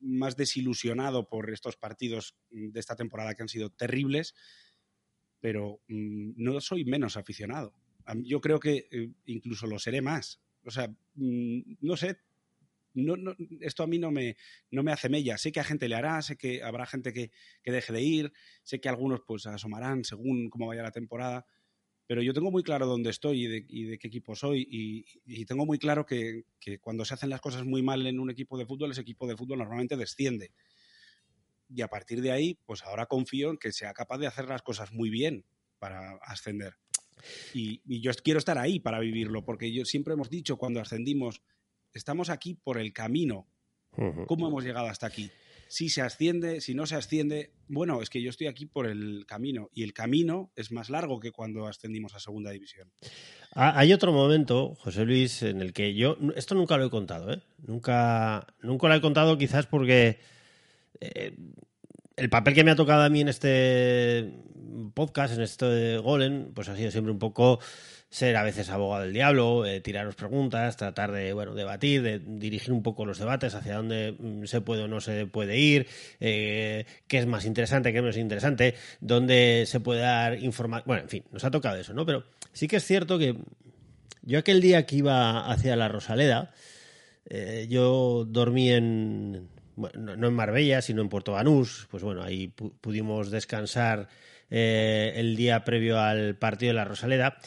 más 0.00 0.36
desilusionado 0.36 1.28
por 1.28 1.50
estos 1.50 1.76
partidos 1.76 2.36
de 2.50 2.78
esta 2.78 2.94
temporada 2.94 3.34
que 3.34 3.42
han 3.42 3.48
sido 3.48 3.70
terribles, 3.70 4.34
pero 5.44 5.82
mmm, 5.88 6.32
no 6.36 6.58
soy 6.58 6.86
menos 6.86 7.18
aficionado. 7.18 7.74
Yo 8.22 8.40
creo 8.40 8.58
que 8.58 8.88
eh, 8.90 9.10
incluso 9.26 9.66
lo 9.66 9.78
seré 9.78 10.00
más. 10.00 10.40
O 10.64 10.70
sea, 10.70 10.88
mmm, 11.16 11.60
no 11.82 11.98
sé, 11.98 12.16
no, 12.94 13.36
esto 13.60 13.82
a 13.82 13.86
mí 13.86 13.98
no 13.98 14.10
me, 14.10 14.38
no 14.70 14.82
me 14.82 14.90
hace 14.90 15.10
mella. 15.10 15.36
Sé 15.36 15.52
que 15.52 15.60
a 15.60 15.64
gente 15.64 15.86
le 15.86 15.96
hará, 15.96 16.22
sé 16.22 16.38
que 16.38 16.62
habrá 16.62 16.86
gente 16.86 17.12
que, 17.12 17.30
que 17.62 17.72
deje 17.72 17.92
de 17.92 18.00
ir, 18.00 18.32
sé 18.62 18.80
que 18.80 18.88
algunos 18.88 19.20
pues 19.26 19.44
asomarán 19.44 20.04
según 20.04 20.48
cómo 20.48 20.66
vaya 20.66 20.82
la 20.82 20.92
temporada, 20.92 21.44
pero 22.06 22.22
yo 22.22 22.32
tengo 22.32 22.50
muy 22.50 22.62
claro 22.62 22.86
dónde 22.86 23.10
estoy 23.10 23.44
y 23.44 23.84
de, 23.84 23.98
qué 23.98 24.08
equipo 24.08 24.34
soy 24.34 24.66
y, 24.66 25.44
tengo 25.44 25.66
muy 25.66 25.78
claro 25.78 26.06
que, 26.06 26.44
cuando 26.80 27.04
se 27.04 27.12
hacen 27.12 27.28
las 27.28 27.42
cosas 27.42 27.66
muy 27.66 27.82
mal 27.82 28.06
en 28.06 28.18
un 28.18 28.30
equipo 28.30 28.56
de 28.56 28.64
fútbol, 28.64 28.92
ese 28.92 29.02
equipo 29.02 29.26
de 29.26 29.36
fútbol 29.36 29.58
normalmente 29.58 29.98
desciende. 29.98 30.52
Y 31.68 31.82
a 31.82 31.88
partir 31.88 32.20
de 32.20 32.32
ahí, 32.32 32.58
pues 32.66 32.82
ahora 32.82 33.06
confío 33.06 33.50
en 33.50 33.56
que 33.56 33.72
sea 33.72 33.92
capaz 33.92 34.18
de 34.18 34.26
hacer 34.26 34.46
las 34.48 34.62
cosas 34.62 34.92
muy 34.92 35.10
bien 35.10 35.44
para 35.78 36.16
ascender. 36.22 36.74
Y, 37.52 37.80
y 37.84 38.00
yo 38.00 38.10
quiero 38.22 38.38
estar 38.38 38.58
ahí 38.58 38.80
para 38.80 38.98
vivirlo, 38.98 39.44
porque 39.44 39.72
yo 39.72 39.84
siempre 39.84 40.14
hemos 40.14 40.30
dicho 40.30 40.56
cuando 40.56 40.80
ascendimos, 40.80 41.42
estamos 41.92 42.30
aquí 42.30 42.54
por 42.54 42.78
el 42.78 42.92
camino. 42.92 43.48
¿Cómo 44.26 44.48
hemos 44.48 44.64
llegado 44.64 44.88
hasta 44.88 45.06
aquí? 45.06 45.30
si 45.68 45.88
se 45.88 46.02
asciende, 46.02 46.60
si 46.60 46.74
no 46.74 46.86
se 46.86 46.94
asciende, 46.94 47.50
bueno, 47.68 48.02
es 48.02 48.10
que 48.10 48.22
yo 48.22 48.30
estoy 48.30 48.46
aquí 48.46 48.66
por 48.66 48.86
el 48.86 49.24
camino 49.26 49.70
y 49.72 49.82
el 49.82 49.92
camino 49.92 50.52
es 50.54 50.70
más 50.70 50.90
largo 50.90 51.20
que 51.20 51.32
cuando 51.32 51.66
ascendimos 51.66 52.14
a 52.14 52.20
segunda 52.20 52.50
división. 52.50 52.92
Ah, 53.54 53.72
hay 53.76 53.92
otro 53.92 54.12
momento, 54.12 54.76
José 54.76 55.04
Luis, 55.04 55.42
en 55.42 55.60
el 55.60 55.72
que 55.72 55.94
yo, 55.94 56.16
esto 56.36 56.54
nunca 56.54 56.76
lo 56.76 56.86
he 56.86 56.90
contado, 56.90 57.32
¿eh? 57.32 57.42
Nunca, 57.58 58.46
nunca 58.60 58.88
lo 58.88 58.94
he 58.94 59.00
contado 59.00 59.38
quizás 59.38 59.66
porque 59.66 60.18
eh, 61.00 61.34
el 62.16 62.30
papel 62.30 62.54
que 62.54 62.64
me 62.64 62.70
ha 62.70 62.76
tocado 62.76 63.02
a 63.02 63.08
mí 63.08 63.20
en 63.20 63.28
este 63.28 64.32
podcast, 64.94 65.34
en 65.34 65.42
esto 65.42 65.68
de 65.68 65.98
Golem, 65.98 66.52
pues 66.54 66.68
ha 66.68 66.76
sido 66.76 66.90
siempre 66.90 67.12
un 67.12 67.18
poco 67.18 67.60
ser 68.08 68.36
a 68.36 68.44
veces 68.44 68.70
abogado 68.70 69.02
del 69.02 69.12
diablo, 69.12 69.66
eh, 69.66 69.80
tiraros 69.80 70.14
preguntas, 70.14 70.76
tratar 70.76 71.10
de 71.10 71.32
bueno 71.32 71.54
debatir, 71.54 72.02
de 72.02 72.20
dirigir 72.20 72.72
un 72.72 72.82
poco 72.82 73.06
los 73.06 73.18
debates 73.18 73.54
hacia 73.56 73.74
dónde 73.74 74.14
mm, 74.16 74.44
se 74.44 74.60
puede 74.60 74.84
o 74.84 74.88
no 74.88 75.00
se 75.00 75.26
puede 75.26 75.58
ir, 75.58 75.88
eh, 76.20 76.86
qué 77.08 77.18
es 77.18 77.26
más 77.26 77.44
interesante, 77.44 77.92
qué 77.92 78.00
no 78.00 78.10
es 78.10 78.16
interesante, 78.16 78.74
dónde 79.00 79.64
se 79.66 79.80
puede 79.80 80.02
dar 80.02 80.40
información. 80.40 80.84
Bueno, 80.86 81.02
en 81.02 81.08
fin, 81.08 81.24
nos 81.32 81.42
ha 81.42 81.50
tocado 81.50 81.76
eso, 81.76 81.92
¿no? 81.92 82.06
Pero 82.06 82.24
sí 82.52 82.68
que 82.68 82.76
es 82.76 82.84
cierto 82.84 83.18
que 83.18 83.36
yo 84.22 84.38
aquel 84.38 84.60
día 84.60 84.86
que 84.86 84.96
iba 84.96 85.50
hacia 85.50 85.74
la 85.74 85.88
Rosaleda, 85.88 86.52
yo 87.68 88.26
dormí 88.26 88.70
en, 88.70 89.48
no 89.76 90.28
en 90.28 90.34
Marbella, 90.34 90.82
sino 90.82 91.02
en 91.02 91.08
Puerto 91.08 91.32
Banús, 91.32 91.86
pues 91.90 92.02
bueno, 92.02 92.22
ahí 92.22 92.48
pudimos 92.48 93.30
descansar 93.30 94.08
el 94.50 95.36
día 95.36 95.64
previo 95.64 96.00
al 96.00 96.36
partido 96.36 96.70
de 96.70 96.74
la 96.74 96.84
Rosaleda. 96.84 97.38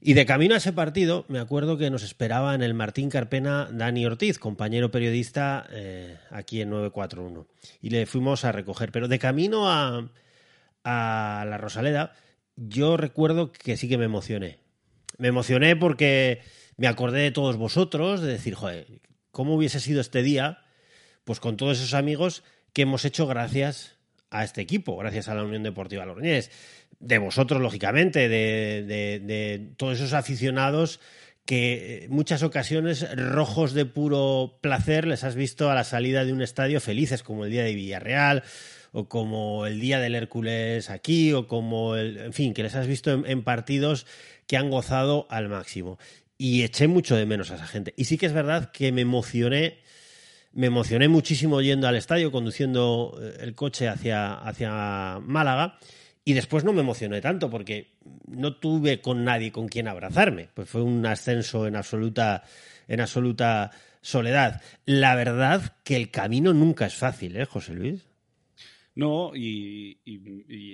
Y 0.00 0.14
de 0.14 0.26
camino 0.26 0.54
a 0.54 0.58
ese 0.58 0.72
partido, 0.72 1.24
me 1.28 1.40
acuerdo 1.40 1.76
que 1.76 1.90
nos 1.90 2.04
esperaba 2.04 2.54
en 2.54 2.62
el 2.62 2.72
Martín 2.72 3.10
Carpena 3.10 3.68
Dani 3.72 4.06
Ortiz, 4.06 4.38
compañero 4.38 4.92
periodista 4.92 5.66
eh, 5.72 6.18
aquí 6.30 6.60
en 6.60 6.70
941. 6.70 7.46
Y 7.82 7.90
le 7.90 8.06
fuimos 8.06 8.44
a 8.44 8.52
recoger. 8.52 8.92
Pero 8.92 9.08
de 9.08 9.18
camino 9.18 9.68
a, 9.68 10.08
a 10.84 11.44
la 11.48 11.58
Rosaleda, 11.58 12.12
yo 12.54 12.96
recuerdo 12.96 13.50
que 13.50 13.76
sí 13.76 13.88
que 13.88 13.98
me 13.98 14.04
emocioné. 14.04 14.58
Me 15.18 15.28
emocioné 15.28 15.74
porque 15.74 16.42
me 16.76 16.86
acordé 16.86 17.22
de 17.22 17.32
todos 17.32 17.56
vosotros, 17.56 18.20
de 18.20 18.28
decir, 18.28 18.54
joder, 18.54 18.86
¿cómo 19.32 19.56
hubiese 19.56 19.80
sido 19.80 20.00
este 20.00 20.22
día? 20.22 20.60
Pues 21.28 21.40
con 21.40 21.58
todos 21.58 21.76
esos 21.76 21.92
amigos 21.92 22.42
que 22.72 22.80
hemos 22.80 23.04
hecho 23.04 23.26
gracias 23.26 23.98
a 24.30 24.44
este 24.44 24.62
equipo, 24.62 24.96
gracias 24.96 25.28
a 25.28 25.34
la 25.34 25.44
Unión 25.44 25.62
Deportiva 25.62 26.06
Logroñés 26.06 26.50
de 27.00 27.18
vosotros, 27.18 27.60
lógicamente, 27.60 28.30
de, 28.30 29.74
todos 29.76 29.98
esos 29.98 30.14
aficionados 30.14 31.00
que 31.44 32.04
en 32.04 32.12
muchas 32.12 32.42
ocasiones 32.42 33.14
rojos 33.14 33.74
de 33.74 33.84
puro 33.84 34.56
placer 34.62 35.06
les 35.06 35.22
has 35.22 35.34
visto 35.34 35.70
a 35.70 35.74
la 35.74 35.84
salida 35.84 36.24
de 36.24 36.32
un 36.32 36.40
estadio 36.40 36.80
felices, 36.80 37.22
como 37.22 37.44
el 37.44 37.50
día 37.50 37.64
de 37.64 37.74
Villarreal, 37.74 38.42
o 38.92 39.06
como 39.06 39.66
el 39.66 39.80
día 39.80 40.00
del 40.00 40.14
Hércules 40.14 40.88
aquí, 40.88 41.34
o 41.34 41.46
como 41.46 41.94
el, 41.96 42.16
en 42.16 42.32
fin, 42.32 42.54
que 42.54 42.62
les 42.62 42.74
has 42.74 42.86
visto 42.86 43.10
en, 43.26 43.42
partidos 43.42 44.06
que 44.46 44.56
han 44.56 44.70
gozado 44.70 45.26
al 45.28 45.50
máximo. 45.50 45.98
Y 46.38 46.62
eché 46.62 46.88
mucho 46.88 47.16
de 47.16 47.26
menos 47.26 47.50
a 47.50 47.56
esa 47.56 47.66
gente. 47.66 47.92
Y 47.98 48.06
sí 48.06 48.16
que 48.16 48.24
es 48.24 48.32
verdad 48.32 48.70
que 48.70 48.92
me 48.92 49.02
emocioné, 49.02 49.86
me 50.52 50.66
emocioné 50.66 51.08
muchísimo 51.08 51.60
yendo 51.60 51.88
al 51.88 51.96
estadio, 51.96 52.32
conduciendo 52.32 53.18
eh, 53.20 53.36
el 53.40 53.54
coche 53.54 53.88
hacia, 53.88 54.34
hacia 54.34 55.18
Málaga 55.20 55.78
y 56.24 56.34
después 56.34 56.64
no 56.64 56.72
me 56.72 56.80
emocioné 56.80 57.20
tanto 57.20 57.48
porque 57.48 57.94
no 58.26 58.56
tuve 58.56 59.00
con 59.00 59.24
nadie 59.24 59.52
con 59.52 59.68
quien 59.68 59.88
abrazarme. 59.88 60.48
Pues 60.52 60.68
fue 60.68 60.82
un 60.82 61.06
ascenso 61.06 61.66
en 61.66 61.76
absoluta, 61.76 62.42
en 62.86 63.00
absoluta 63.00 63.70
soledad. 64.00 64.60
La 64.84 65.14
verdad 65.14 65.76
que 65.84 65.96
el 65.96 66.10
camino 66.10 66.52
nunca 66.52 66.86
es 66.86 66.94
fácil, 66.94 67.36
¿eh, 67.36 67.44
José 67.44 67.72
Luis? 67.74 68.07
No, 68.98 69.30
y, 69.32 69.96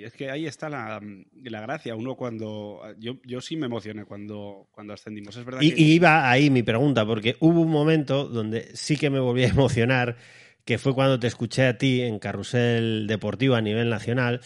es 0.02 0.14
que 0.14 0.30
ahí 0.30 0.46
está 0.46 0.70
la, 0.70 0.98
gracia. 1.34 1.94
Uno 1.94 2.14
cuando. 2.14 2.80
Yo, 2.98 3.18
yo, 3.22 3.42
sí 3.42 3.54
me 3.54 3.66
emocioné 3.66 4.06
cuando, 4.06 4.66
cuando 4.70 4.94
ascendimos. 4.94 5.36
Es 5.36 5.44
verdad 5.44 5.60
y, 5.60 5.74
iba 5.74 6.30
ahí 6.30 6.48
mi 6.48 6.62
pregunta, 6.62 7.04
porque 7.04 7.36
hubo 7.40 7.60
un 7.60 7.70
momento 7.70 8.26
donde 8.26 8.74
sí 8.74 8.96
que 8.96 9.10
me 9.10 9.20
volví 9.20 9.44
a 9.44 9.48
emocionar, 9.48 10.16
que 10.64 10.78
fue 10.78 10.94
cuando 10.94 11.20
te 11.20 11.26
escuché 11.26 11.66
a 11.66 11.76
ti 11.76 12.00
en 12.00 12.18
Carrusel 12.18 13.06
Deportivo 13.06 13.56
a 13.56 13.60
nivel 13.60 13.90
nacional 13.90 14.40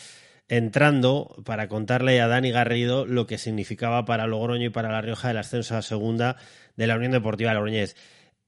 entrando 0.48 1.36
para 1.44 1.68
contarle 1.68 2.20
a 2.20 2.26
Dani 2.26 2.50
Garrido 2.50 3.06
lo 3.06 3.28
que 3.28 3.38
significaba 3.38 4.04
para 4.06 4.26
Logroño 4.26 4.66
y 4.66 4.70
para 4.70 4.90
La 4.90 5.02
Rioja 5.02 5.30
el 5.30 5.36
ascenso 5.36 5.76
a 5.76 5.82
segunda 5.82 6.36
de 6.74 6.88
la 6.88 6.96
Unión 6.96 7.12
Deportiva 7.12 7.54
Logroñés. 7.54 7.94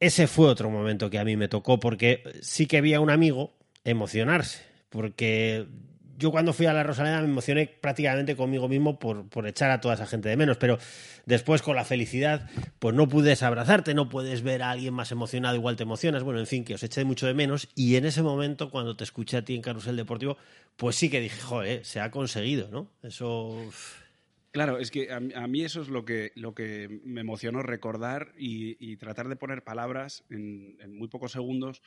Ese 0.00 0.26
fue 0.26 0.48
otro 0.48 0.70
momento 0.70 1.08
que 1.08 1.20
a 1.20 1.24
mí 1.24 1.36
me 1.36 1.46
tocó 1.46 1.78
porque 1.78 2.24
sí 2.40 2.66
que 2.66 2.78
había 2.78 2.98
un 2.98 3.10
amigo 3.10 3.52
emocionarse, 3.84 4.69
porque 4.90 5.66
yo 6.20 6.30
cuando 6.30 6.52
fui 6.52 6.66
a 6.66 6.72
la 6.74 6.82
Rosaleda 6.82 7.22
me 7.22 7.28
emocioné 7.28 7.66
prácticamente 7.66 8.36
conmigo 8.36 8.68
mismo 8.68 8.98
por, 8.98 9.28
por, 9.28 9.46
echar 9.46 9.70
a 9.70 9.80
toda 9.80 9.94
esa 9.94 10.06
gente 10.06 10.28
de 10.28 10.36
menos, 10.36 10.58
pero 10.58 10.78
después 11.24 11.62
con 11.62 11.76
la 11.76 11.84
felicidad, 11.84 12.48
pues 12.78 12.94
no 12.94 13.08
puedes 13.08 13.42
abrazarte, 13.42 13.94
no 13.94 14.10
puedes 14.10 14.42
ver 14.42 14.62
a 14.62 14.70
alguien 14.70 14.92
más 14.92 15.10
emocionado, 15.10 15.56
igual 15.56 15.76
te 15.76 15.84
emocionas, 15.84 16.22
bueno, 16.22 16.38
en 16.38 16.46
fin, 16.46 16.64
que 16.64 16.74
os 16.74 16.82
eché 16.82 17.04
mucho 17.04 17.26
de 17.26 17.32
menos 17.32 17.68
y 17.74 17.96
en 17.96 18.04
ese 18.04 18.22
momento, 18.22 18.70
cuando 18.70 18.96
te 18.96 19.04
escuché 19.04 19.38
a 19.38 19.44
ti 19.44 19.54
en 19.54 19.62
Carrusel 19.62 19.96
Deportivo, 19.96 20.36
pues 20.76 20.94
sí 20.96 21.08
que 21.08 21.20
dije, 21.20 21.40
joder, 21.40 21.84
se 21.86 22.00
ha 22.00 22.10
conseguido, 22.10 22.68
¿no? 22.70 22.90
Eso... 23.02 23.56
Claro, 24.52 24.78
es 24.78 24.90
que 24.90 25.12
a, 25.12 25.20
mí 25.20 25.62
eso 25.62 25.80
es 25.80 25.88
lo 25.88 26.04
que, 26.04 26.32
lo 26.34 26.54
que 26.56 27.00
me 27.04 27.20
emocionó 27.20 27.62
recordar 27.62 28.32
y, 28.36 28.96
tratar 28.96 29.28
de 29.28 29.36
poner 29.36 29.62
palabras 29.62 30.24
en, 30.28 30.76
en 30.80 30.98
muy 30.98 31.06
pocos 31.06 31.30
segundos 31.30 31.82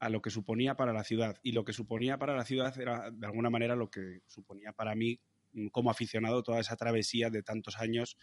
a 0.00 0.08
lo 0.08 0.22
que 0.22 0.30
suponía 0.30 0.74
para 0.76 0.92
la 0.92 1.04
ciudad. 1.04 1.38
Y 1.42 1.52
lo 1.52 1.64
que 1.64 1.74
suponía 1.74 2.18
para 2.18 2.34
la 2.34 2.44
ciudad 2.44 2.78
era, 2.80 3.10
de 3.10 3.26
alguna 3.26 3.50
manera, 3.50 3.76
lo 3.76 3.90
que 3.90 4.22
suponía 4.26 4.72
para 4.72 4.94
mí 4.94 5.20
mm, 5.52 5.68
como 5.68 5.90
aficionado 5.90 6.42
toda 6.42 6.58
esa 6.58 6.76
travesía 6.76 7.28
de 7.30 7.42
tantos 7.42 7.78
años 7.78 8.16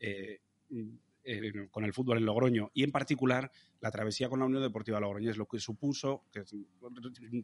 eh, 0.00 0.40
mm, 0.68 0.96
con 1.70 1.84
el 1.84 1.92
fútbol 1.92 2.18
en 2.18 2.26
Logroño. 2.26 2.70
Y 2.74 2.82
en 2.82 2.90
particular, 2.90 3.52
la 3.80 3.92
travesía 3.92 4.28
con 4.28 4.40
la 4.40 4.46
Unión 4.46 4.62
Deportiva 4.62 4.98
Logroño 4.98 5.30
es 5.30 5.36
lo 5.36 5.46
que 5.46 5.60
supuso, 5.60 6.24
que 6.32 6.42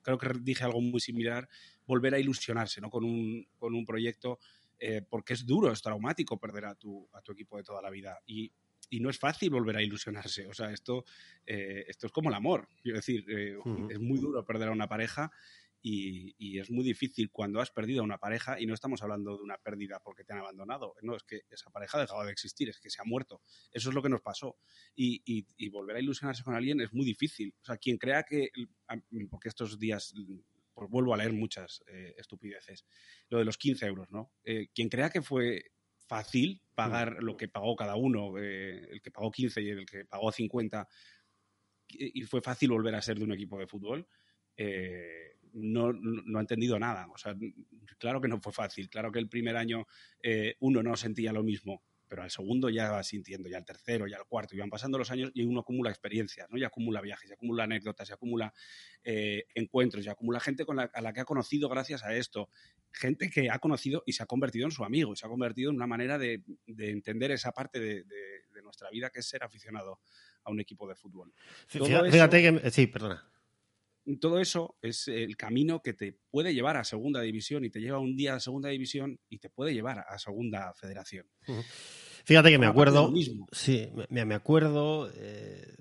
creo 0.03 0.19
que 0.19 0.31
dije 0.41 0.65
algo 0.65 0.81
muy 0.81 0.99
similar, 0.99 1.49
volver 1.87 2.15
a 2.15 2.19
ilusionarse 2.19 2.81
¿no? 2.81 2.91
con, 2.91 3.05
un, 3.05 3.47
con 3.57 3.75
un 3.75 3.87
proyecto. 3.87 4.41
Eh, 4.79 5.01
porque 5.09 5.33
es 5.33 5.47
duro, 5.47 5.73
es 5.73 5.81
traumático 5.81 6.39
perder 6.39 6.67
a 6.67 6.75
tu, 6.75 7.09
a 7.15 7.23
tu 7.23 7.33
equipo 7.33 7.57
de 7.57 7.63
toda 7.63 7.81
la 7.81 7.89
vida. 7.89 8.19
Y 8.27 8.53
y 8.89 9.01
no 9.01 9.11
es 9.11 9.19
fácil 9.19 9.51
volver 9.51 9.77
a 9.77 9.83
ilusionarse. 9.83 10.47
O 10.47 10.55
sea, 10.55 10.71
esto, 10.71 11.05
eh, 11.45 11.85
esto 11.89 12.07
es 12.07 12.13
como 12.13 12.29
el 12.29 12.35
amor. 12.35 12.69
Quiero 12.83 12.99
decir, 12.99 13.25
eh, 13.29 13.57
es 13.91 13.99
muy 13.99 14.19
duro 14.19 14.45
perder 14.45 14.69
a 14.69 14.73
una 14.73 14.89
pareja 14.89 15.31
y, 15.83 16.59
es 16.59 16.71
muy 16.71 16.85
difícil 16.85 17.31
cuando 17.31 17.61
has 17.61 17.71
perdido 17.71 18.01
a 18.01 18.05
una 18.05 18.19
pareja 18.19 18.61
y 18.61 18.67
no 18.67 18.75
estamos 18.75 19.03
hablando 19.03 19.37
de 19.37 19.43
una 19.43 19.59
pérdida 19.59 20.01
porque 20.03 20.25
te 20.25 20.33
han 20.33 20.41
abandonado. 20.41 20.95
No, 21.03 21.15
es 21.15 21.23
que 21.23 21.43
esa 21.51 21.71
pareja 21.71 21.99
ha 21.99 22.01
dejado 22.01 22.25
de 22.25 22.33
existir, 22.33 22.69
es 22.69 22.81
que 22.81 22.91
se 22.91 23.01
ha 23.01 23.05
muerto. 23.05 23.41
Eso 23.71 23.91
es 23.91 23.95
lo 23.95 24.03
que 24.03 24.09
nos 24.09 24.21
pasó. 24.21 24.57
Y, 24.97 25.45
volver 25.71 25.97
a 25.97 26.01
ilusionarse 26.01 26.43
con 26.43 26.55
alguien 26.55 26.81
es 26.81 26.93
muy 26.93 27.05
difícil. 27.05 27.55
O 27.61 27.65
sea, 27.65 27.77
quien 27.77 27.99
crea 27.99 28.25
que, 28.25 28.51
porque 29.31 29.49
estos 29.49 29.79
días 29.79 30.15
pues 30.75 30.91
vuelvo 30.91 31.15
a 31.15 31.17
leer 31.17 31.33
muchas 31.33 31.83
eh, 31.87 32.15
estupideces, 32.19 32.85
lo 33.31 33.39
de 33.39 33.47
los 33.47 33.57
15 33.57 33.87
euros, 33.87 34.11
¿no? 34.11 34.31
quien 34.75 34.91
crea 34.91 35.09
que 35.09 35.23
fue 35.23 35.71
fácil 36.07 36.63
pagar 36.75 37.23
lo 37.23 37.37
que 37.37 37.49
pagó 37.49 37.75
cada 37.75 37.97
uno, 37.97 38.39
eh, 38.39 38.89
el 38.91 39.01
que 39.01 39.11
pagó 39.11 39.31
15 39.31 39.63
y 39.63 39.71
el 39.71 39.87
que 39.87 40.05
pagó 40.05 40.31
50, 40.31 40.87
y 41.89 42.23
fue 42.23 42.41
fácil 42.41 42.71
volver 42.71 42.95
a 42.95 43.03
ser 43.03 43.19
de 43.19 43.25
un 43.25 43.33
equipo 43.33 43.59
de 43.59 43.67
fútbol, 43.67 44.07
eh, 44.57 45.37
no, 45.53 45.93
no, 45.93 46.39
ha 46.39 46.41
entendido 46.41 46.79
nada. 46.79 47.07
O 47.13 47.17
sea, 47.17 47.35
claro 47.99 48.21
que 48.21 48.29
no 48.29 48.41
fue 48.41 48.53
fácil, 48.53 48.89
claro 48.89 49.11
que 49.11 49.19
el 49.19 49.29
primer 49.29 49.57
año 49.57 49.87
eh, 50.23 50.57
uno 50.61 50.83
no 50.83 50.97
sentía 50.97 51.33
lo 51.33 51.43
mismo, 51.43 51.83
pero 52.09 52.23
al 52.23 52.31
segundo 52.31 52.69
ya 52.71 52.91
va 52.91 53.03
sintiendo, 53.03 53.49
ya 53.49 53.59
al 53.59 53.65
tercero, 53.65 54.07
ya 54.07 54.17
al 54.17 54.27
cuarto, 54.27 54.55
y 54.55 54.59
van 54.59 54.71
pasando 54.71 54.99
los 54.99 55.11
años 55.11 55.31
y 55.35 55.45
uno 55.45 55.61
acumula 55.61 55.91
experiencias, 55.91 56.49
¿no? 56.51 56.59
Y 56.59 56.65
acumula 56.65 57.01
viajes, 57.01 57.31
y 57.31 57.33
acumula 57.33 57.65
anécdotas, 57.65 58.09
y 58.11 58.13
acumula 58.13 58.53
eh, 59.05 59.45
encuentros, 59.55 60.05
y 60.05 60.09
acumula 60.09 60.41
gente 60.41 60.65
con 60.65 60.77
la, 60.77 60.91
a 60.93 61.01
la 61.01 61.13
que 61.13 61.21
ha 61.21 61.25
conocido 61.25 61.69
gracias 61.69 62.05
a 62.05 62.15
esto, 62.15 62.49
gente 62.93 63.31
que 63.31 63.51
ha 63.51 63.59
conocido 63.59 64.03
y 64.07 64.13
se 64.13 64.23
ha 64.23 64.27
convertido 64.27 64.67
en 64.67 64.73
su 64.73 64.85
amigo, 64.85 65.13
y 65.13 65.17
se 65.17 65.27
ha 65.27 65.29
convertido 65.29 65.71
en 65.71 65.77
una 65.77 65.87
manera 65.87 66.19
de, 66.19 66.43
entender 66.67 67.31
esa 67.31 67.53
parte 67.53 67.81
de, 67.81 68.05
nuestra 68.63 68.91
vida 68.91 69.11
que 69.11 69.21
es 69.21 69.27
ser 69.29 69.45
aficionado 69.45 70.01
a 70.43 70.51
un 70.51 70.59
equipo 70.59 70.89
de 70.89 70.97
fútbol. 70.97 71.33
Fíjate, 71.69 72.43
que... 72.43 72.71
Sí, 72.73 72.89
perdona. 72.89 73.25
Todo 74.21 74.39
eso 74.41 74.77
es 74.83 75.09
el 75.09 75.37
camino 75.37 75.83
que 75.83 75.93
te 75.93 76.17
puede 76.31 76.55
llevar 76.55 76.77
a 76.77 76.85
segunda 76.85 77.21
división 77.21 77.65
y 77.65 77.71
te 77.71 77.81
lleva 77.81 77.99
un 77.99 78.17
día 78.17 78.35
a 78.35 78.41
segunda 78.41 78.69
división 78.69 79.19
y 79.29 79.39
te 79.39 79.51
puede 79.51 79.75
llevar 79.75 80.05
a 80.09 80.19
segunda 80.19 80.73
federación. 80.75 81.27
Fíjate 82.25 82.51
que 82.51 82.59
me 82.59 82.67
acuerdo. 82.67 83.11
mismo. 83.11 83.47
Sí, 83.53 83.89
me, 84.09 84.25
me 84.25 84.35
acuerdo. 84.35 85.11
eh, 85.15 85.75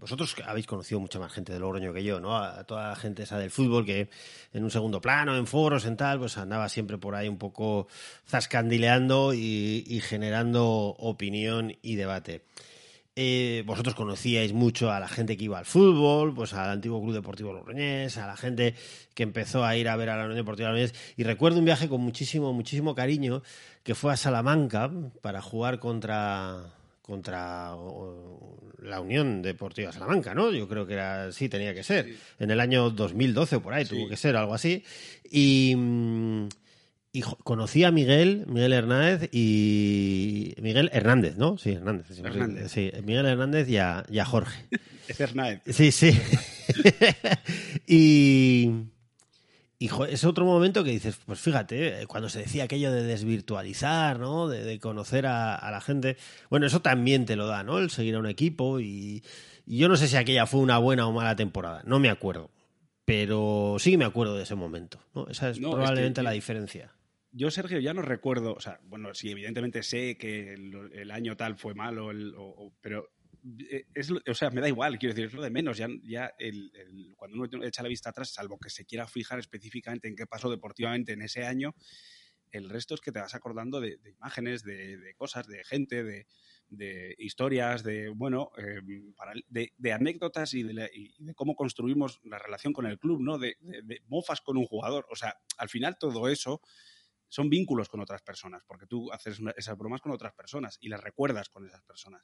vosotros 0.00 0.36
habéis 0.44 0.66
conocido 0.66 1.00
mucha 1.00 1.18
más 1.18 1.32
gente 1.32 1.52
de 1.52 1.58
Logroño 1.58 1.92
que 1.92 2.04
yo, 2.04 2.20
¿no? 2.20 2.36
A 2.36 2.64
toda 2.64 2.90
la 2.90 2.96
gente 2.96 3.24
esa 3.24 3.38
del 3.38 3.50
fútbol 3.50 3.84
que 3.84 4.08
en 4.52 4.64
un 4.64 4.70
segundo 4.70 5.00
plano, 5.00 5.36
en 5.36 5.46
foros, 5.46 5.86
en 5.86 5.96
tal, 5.96 6.20
pues 6.20 6.38
andaba 6.38 6.68
siempre 6.68 6.98
por 6.98 7.14
ahí 7.14 7.28
un 7.28 7.38
poco 7.38 7.88
zascandileando 8.26 9.34
y, 9.34 9.84
y 9.86 10.00
generando 10.00 10.66
opinión 10.98 11.76
y 11.82 11.96
debate. 11.96 12.42
Eh, 13.20 13.64
vosotros 13.66 13.96
conocíais 13.96 14.52
mucho 14.52 14.92
a 14.92 15.00
la 15.00 15.08
gente 15.08 15.36
que 15.36 15.42
iba 15.42 15.58
al 15.58 15.64
fútbol, 15.64 16.32
pues 16.32 16.54
al 16.54 16.70
antiguo 16.70 17.02
Club 17.02 17.14
Deportivo 17.14 17.52
Logroñés, 17.52 18.16
a 18.16 18.28
la 18.28 18.36
gente 18.36 18.74
que 19.12 19.24
empezó 19.24 19.64
a 19.64 19.76
ir 19.76 19.88
a 19.88 19.96
ver 19.96 20.10
a 20.10 20.16
la 20.16 20.22
Unión 20.22 20.36
Deportiva 20.36 20.68
Logroñés. 20.68 20.94
Y 21.16 21.24
recuerdo 21.24 21.58
un 21.58 21.64
viaje 21.64 21.88
con 21.88 22.00
muchísimo, 22.00 22.52
muchísimo 22.52 22.94
cariño 22.94 23.42
que 23.82 23.96
fue 23.96 24.12
a 24.12 24.16
Salamanca 24.16 24.88
para 25.20 25.42
jugar 25.42 25.80
contra 25.80 26.62
contra 27.02 27.74
la 28.82 29.00
Unión 29.00 29.42
Deportiva 29.42 29.90
Salamanca, 29.90 30.32
¿no? 30.34 30.52
Yo 30.52 30.68
creo 30.68 30.86
que 30.86 30.92
era 30.92 31.32
sí, 31.32 31.48
tenía 31.48 31.74
que 31.74 31.82
ser. 31.82 32.14
En 32.38 32.52
el 32.52 32.60
año 32.60 32.88
2012 32.90 33.56
o 33.56 33.62
por 33.62 33.74
ahí 33.74 33.84
Sí. 33.84 33.96
tuvo 33.96 34.08
que 34.08 34.16
ser, 34.16 34.36
algo 34.36 34.54
así. 34.54 34.84
Y, 35.28 35.74
mm, 35.74 36.48
y 37.12 37.22
conocí 37.22 37.84
a 37.84 37.90
Miguel, 37.90 38.44
Miguel 38.48 38.72
Hernández 38.72 39.28
y 39.32 40.54
Miguel 40.60 40.90
Hernández, 40.92 41.36
¿no? 41.36 41.56
Sí, 41.58 41.72
Hernández. 41.72 42.06
sí, 42.14 42.20
Hernández. 42.24 42.70
Sí, 42.70 42.90
Miguel 43.04 43.26
Hernández 43.26 43.68
y 43.68 43.78
a, 43.78 44.04
y 44.10 44.18
a 44.18 44.24
Jorge. 44.24 44.66
Es 45.08 45.18
Hernández. 45.18 45.62
Sí, 45.74 45.90
sí. 45.90 46.10
y 47.86 48.70
y 49.80 49.88
es 50.10 50.24
otro 50.24 50.44
momento 50.44 50.82
que 50.82 50.90
dices, 50.90 51.16
pues 51.24 51.38
fíjate, 51.38 52.02
eh, 52.02 52.06
cuando 52.08 52.28
se 52.28 52.40
decía 52.40 52.64
aquello 52.64 52.90
de 52.92 53.04
desvirtualizar, 53.04 54.18
¿no? 54.18 54.48
De, 54.48 54.64
de 54.64 54.80
conocer 54.80 55.24
a, 55.26 55.54
a 55.54 55.70
la 55.70 55.80
gente. 55.80 56.16
Bueno, 56.50 56.66
eso 56.66 56.82
también 56.82 57.26
te 57.26 57.36
lo 57.36 57.46
da, 57.46 57.62
¿no? 57.62 57.78
El 57.78 57.90
seguir 57.90 58.16
a 58.16 58.18
un 58.18 58.26
equipo. 58.26 58.80
Y, 58.80 59.22
y 59.66 59.78
yo 59.78 59.88
no 59.88 59.96
sé 59.96 60.08
si 60.08 60.16
aquella 60.16 60.46
fue 60.46 60.60
una 60.60 60.78
buena 60.78 61.06
o 61.06 61.12
mala 61.12 61.36
temporada. 61.36 61.82
No 61.86 62.00
me 62.00 62.10
acuerdo. 62.10 62.50
Pero 63.04 63.76
sí 63.78 63.96
me 63.96 64.04
acuerdo 64.04 64.36
de 64.36 64.42
ese 64.42 64.56
momento. 64.56 64.98
¿no? 65.14 65.28
Esa 65.28 65.48
es 65.48 65.60
No, 65.60 65.68
es 65.68 65.74
probablemente 65.76 66.20
que- 66.20 66.24
la 66.24 66.32
diferencia. 66.32 66.90
Yo, 67.30 67.50
Sergio, 67.50 67.78
ya 67.78 67.92
no 67.94 68.02
recuerdo, 68.02 68.54
o 68.54 68.60
sea, 68.60 68.80
bueno, 68.84 69.12
sí, 69.14 69.30
evidentemente 69.30 69.82
sé 69.82 70.16
que 70.16 70.54
el, 70.54 71.10
año 71.10 71.36
tal 71.36 71.56
fue 71.56 71.74
malo, 71.74 72.10
el- 72.10 72.34
o- 72.34 72.42
o- 72.66 72.74
pero 72.80 73.10
eh, 73.70 73.86
es, 73.94 74.10
o 74.10 74.34
sea, 74.34 74.50
me 74.50 74.60
da 74.60 74.68
igual, 74.68 74.98
quiero 74.98 75.14
decir, 75.14 75.26
es 75.28 75.34
lo 75.34 75.42
de 75.42 75.50
menos. 75.50 75.76
Ya, 75.78 75.88
ya 76.04 76.32
el- 76.38 76.72
el- 76.74 77.14
cuando 77.16 77.36
uno 77.36 77.64
echa 77.64 77.82
la 77.82 77.88
vista 77.88 78.10
atrás, 78.10 78.30
salvo 78.30 78.58
que 78.58 78.70
se 78.70 78.84
quiera 78.84 79.06
fijar 79.06 79.38
específicamente 79.38 80.08
en 80.08 80.16
qué 80.16 80.26
pasó 80.26 80.50
deportivamente 80.50 81.12
en 81.12 81.22
ese 81.22 81.44
año, 81.44 81.74
el 82.50 82.68
resto 82.70 82.94
es 82.94 83.00
que 83.00 83.12
te 83.12 83.20
vas 83.20 83.34
acordando 83.34 83.80
de, 83.80 83.98
imágenes, 84.16 84.62
de, 84.64 85.14
cosas, 85.16 85.46
de 85.46 85.62
gente, 85.64 86.02
de, 86.02 86.26
de 86.70 87.14
historias, 87.18 87.84
de, 87.84 88.08
bueno, 88.08 88.50
para- 89.16 89.34
de, 89.48 89.92
anécdotas 89.92 90.54
y 90.54 90.60
y 90.60 91.24
de 91.24 91.34
cómo 91.34 91.54
construimos 91.54 92.20
la 92.24 92.38
relación 92.38 92.72
con 92.72 92.86
el 92.86 92.98
club, 92.98 93.20
¿no? 93.20 93.38
De 93.38 93.56
mofas 94.08 94.40
con 94.40 94.56
un 94.56 94.64
jugador. 94.66 95.06
O 95.10 95.16
sea, 95.16 95.38
al 95.58 95.68
final 95.68 95.98
todo 95.98 96.28
eso 96.28 96.62
son 97.28 97.50
vínculos 97.50 97.88
con 97.88 98.00
otras 98.00 98.22
personas, 98.22 98.62
porque 98.66 98.86
tú 98.86 99.12
haces 99.12 99.38
una- 99.40 99.52
esas 99.52 99.76
bromas 99.76 100.00
con 100.00 100.12
otras 100.12 100.34
personas 100.34 100.78
y 100.80 100.88
las 100.88 101.00
recuerdas 101.02 101.48
con 101.48 101.66
esas 101.66 101.82
personas. 101.82 102.22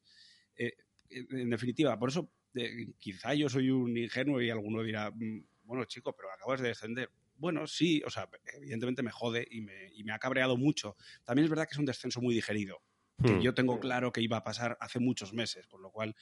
Eh, 0.56 0.72
en 1.10 1.50
definitiva, 1.50 1.98
por 1.98 2.08
eso 2.08 2.30
eh, 2.54 2.86
quizá 2.98 3.34
yo 3.34 3.48
soy 3.48 3.70
un 3.70 3.96
ingenuo 3.96 4.40
y 4.40 4.50
alguno 4.50 4.82
dirá, 4.82 5.10
"Mm, 5.10 5.44
bueno, 5.64 5.84
chico, 5.84 6.14
pero 6.16 6.30
acabas 6.32 6.60
de 6.60 6.68
descender. 6.68 7.10
Bueno, 7.36 7.66
sí, 7.66 8.02
o 8.06 8.10
sea, 8.10 8.28
evidentemente 8.54 9.02
me 9.02 9.10
jode 9.10 9.46
y 9.50 9.60
me, 9.60 9.90
y 9.92 10.04
me 10.04 10.12
ha 10.12 10.18
cabreado 10.18 10.56
mucho. 10.56 10.96
También 11.24 11.44
es 11.44 11.50
verdad 11.50 11.66
que 11.66 11.72
es 11.72 11.78
un 11.78 11.84
descenso 11.86 12.20
muy 12.20 12.34
digerido, 12.34 12.82
que 13.24 13.40
Hmm. 13.40 13.42
yo 13.42 13.54
tengo 13.54 13.80
claro 13.80 14.12
que 14.12 14.20
iba 14.22 14.36
a 14.38 14.44
pasar 14.44 14.76
hace 14.80 15.00
muchos 15.00 15.32
meses, 15.32 15.66
con 15.66 15.82
lo 15.82 15.90
cual 15.90 16.14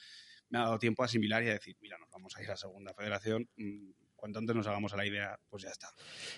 me 0.49 0.59
ha 0.59 0.63
dado 0.63 0.79
tiempo 0.79 1.03
a 1.03 1.05
asimilar 1.05 1.43
y 1.43 1.49
a 1.49 1.53
decir, 1.53 1.77
mira, 1.81 1.97
nos 1.97 2.09
vamos 2.09 2.35
a 2.37 2.43
ir 2.43 2.51
a 2.51 2.57
Segunda 2.57 2.93
Federación, 2.93 3.49
mm, 3.57 3.91
cuanto 4.23 4.39
antes 4.39 4.55
nos 4.55 4.67
hagamos 4.67 4.93
a 4.93 4.95
la 4.95 5.05
idea, 5.05 5.37
pues 5.49 5.63
ya 5.63 5.69
está. 5.69 5.89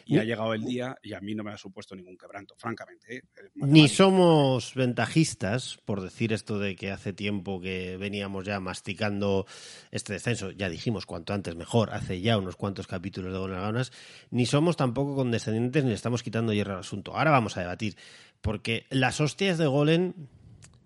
Y 0.08 0.18
ha 0.18 0.24
llegado 0.24 0.56
el 0.56 0.66
día 0.66 0.98
y 1.04 1.14
a 1.14 1.22
mí 1.22 1.36
no 1.36 1.44
me 1.44 1.52
ha 1.52 1.58
supuesto 1.58 1.96
ningún 1.96 2.18
quebranto, 2.18 2.56
francamente. 2.58 3.18
¿eh? 3.18 3.22
Ni 3.54 3.88
somos 3.90 4.74
ventajistas, 4.74 5.78
por 5.86 6.02
decir 6.02 6.34
esto 6.34 6.58
de 6.58 6.76
que 6.76 6.90
hace 6.90 7.14
tiempo 7.14 7.62
que 7.62 7.96
veníamos 7.98 8.44
ya 8.44 8.60
masticando 8.60 9.46
este 9.92 10.14
descenso, 10.14 10.50
ya 10.50 10.68
dijimos 10.68 11.06
cuanto 11.06 11.36
antes 11.36 11.56
mejor, 11.56 11.94
hace 11.94 12.22
ya 12.22 12.40
unos 12.40 12.56
cuantos 12.56 12.88
capítulos 12.88 13.32
de 13.32 13.56
Ganas, 13.56 13.92
ni 14.32 14.48
somos 14.48 14.78
tampoco 14.78 15.16
condescendientes 15.16 15.84
ni 15.84 15.92
estamos 15.92 16.24
quitando 16.24 16.54
hierro 16.54 16.74
al 16.74 16.80
asunto. 16.80 17.16
Ahora 17.16 17.30
vamos 17.30 17.56
a 17.56 17.60
debatir, 17.60 17.98
porque 18.42 18.88
las 18.90 19.22
hostias 19.22 19.60
de 19.60 19.68
Golen, 19.68 20.28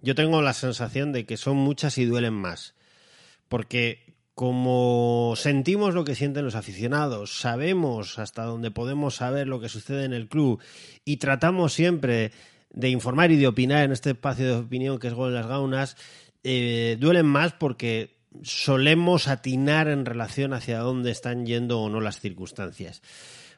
yo 0.02 0.16
tengo 0.16 0.42
la 0.42 0.52
sensación 0.52 1.14
de 1.14 1.26
que 1.26 1.38
son 1.38 1.56
muchas 1.56 1.98
y 1.98 2.04
duelen 2.04 2.34
más. 2.34 2.76
Porque 3.48 4.09
como 4.40 5.34
sentimos 5.36 5.94
lo 5.94 6.06
que 6.06 6.16
sienten 6.16 6.46
los 6.46 6.56
aficionados, 6.56 7.42
sabemos 7.42 8.20
hasta 8.20 8.46
dónde 8.46 8.72
podemos 8.72 9.16
saber 9.16 9.50
lo 9.50 9.60
que 9.60 9.68
sucede 9.68 10.06
en 10.06 10.14
el 10.14 10.30
club 10.30 10.62
y 11.04 11.18
tratamos 11.18 11.74
siempre 11.74 12.32
de 12.70 12.88
informar 12.88 13.32
y 13.32 13.36
de 13.36 13.48
opinar 13.48 13.84
en 13.84 13.92
este 13.92 14.12
espacio 14.12 14.46
de 14.46 14.56
opinión 14.62 14.98
que 14.98 15.10
es 15.10 15.14
Gol 15.14 15.32
en 15.32 15.36
las 15.36 15.48
Gaunas, 15.48 15.98
eh, 16.46 16.96
duelen 17.02 17.26
más 17.26 17.52
porque 17.52 18.16
solemos 18.42 19.28
atinar 19.28 19.90
en 19.90 20.06
relación 20.06 20.54
hacia 20.54 20.80
dónde 20.80 21.12
están 21.12 21.46
yendo 21.46 21.82
o 21.82 21.90
no 21.90 22.00
las 22.00 22.22
circunstancias. 22.22 23.02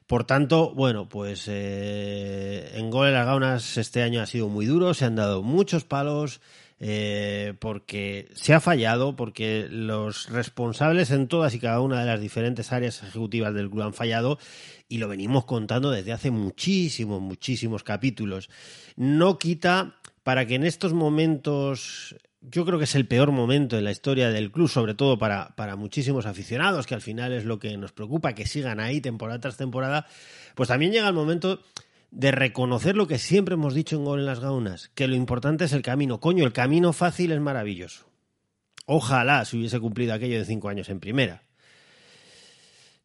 Por 0.08 0.24
tanto, 0.24 0.74
bueno, 0.74 1.08
pues 1.08 1.46
eh, 1.48 2.72
en 2.74 2.90
Gol 2.90 3.10
en 3.10 3.14
las 3.14 3.28
Gaunas 3.28 3.78
este 3.78 4.02
año 4.02 4.20
ha 4.20 4.26
sido 4.26 4.50
muy 4.50 4.66
duro, 4.66 4.96
se 4.96 5.06
han 5.06 5.16
dado 5.16 5.44
muchos 5.44 5.84
palos, 5.84 6.42
eh, 6.84 7.54
porque 7.60 8.28
se 8.34 8.56
ha 8.56 8.60
fallado, 8.60 9.16
porque 9.16 9.68
los 9.70 10.30
responsables 10.32 11.12
en 11.12 11.28
todas 11.28 11.54
y 11.54 11.60
cada 11.60 11.80
una 11.80 12.00
de 12.00 12.08
las 12.08 12.20
diferentes 12.20 12.72
áreas 12.72 13.04
ejecutivas 13.04 13.54
del 13.54 13.70
club 13.70 13.84
han 13.84 13.94
fallado 13.94 14.40
y 14.90 14.98
lo 14.98 15.08
venimos 15.08 15.46
contando 15.46 15.92
desde 15.92 16.12
hace 16.12 16.32
muchísimos, 16.32 17.22
muchísimos 17.22 17.84
capítulos. 17.84 18.50
No 18.96 19.38
quita 19.38 19.94
para 20.24 20.48
que 20.48 20.56
en 20.56 20.64
estos 20.64 20.94
momentos, 20.94 22.16
yo 22.42 22.66
creo 22.66 22.80
que 22.80 22.86
es 22.86 22.96
el 22.96 23.08
peor 23.08 23.32
momento 23.32 23.78
en 23.78 23.84
la 23.84 23.92
historia 23.92 24.32
del 24.32 24.52
club, 24.52 24.68
sobre 24.68 24.96
todo 24.96 25.20
para, 25.20 25.56
para 25.56 25.76
muchísimos 25.76 26.26
aficionados, 26.26 26.88
que 26.88 26.96
al 26.96 27.02
final 27.02 27.32
es 27.32 27.46
lo 27.46 27.60
que 27.60 27.78
nos 27.78 27.92
preocupa, 27.92 28.34
que 28.34 28.48
sigan 28.48 28.80
ahí 28.80 29.02
temporada 29.02 29.40
tras 29.40 29.56
temporada, 29.56 30.08
pues 30.56 30.70
también 30.70 30.92
llega 30.92 31.08
el 31.08 31.14
momento 31.14 31.62
de 32.12 32.32
reconocer 32.32 32.96
lo 32.96 33.08
que 33.08 33.18
siempre 33.18 33.56
hemos 33.56 33.74
dicho 33.74 33.96
en 33.96 34.04
Gol 34.04 34.20
en 34.20 34.26
las 34.26 34.42
Gaunas, 34.42 34.92
que 34.94 35.08
lo 35.08 35.16
importante 35.16 35.66
es 35.66 35.74
el 35.74 35.82
camino. 35.82 36.20
Coño, 36.20 36.46
el 36.46 36.54
camino 36.54 36.94
fácil 36.94 37.32
es 37.32 37.40
maravilloso. 37.40 38.06
Ojalá 38.86 39.44
se 39.46 39.58
hubiese 39.58 39.80
cumplido 39.80 40.14
aquello 40.14 40.38
de 40.38 40.46
cinco 40.46 40.68
años 40.68 40.90
en 40.90 41.00
primera. 41.00 41.44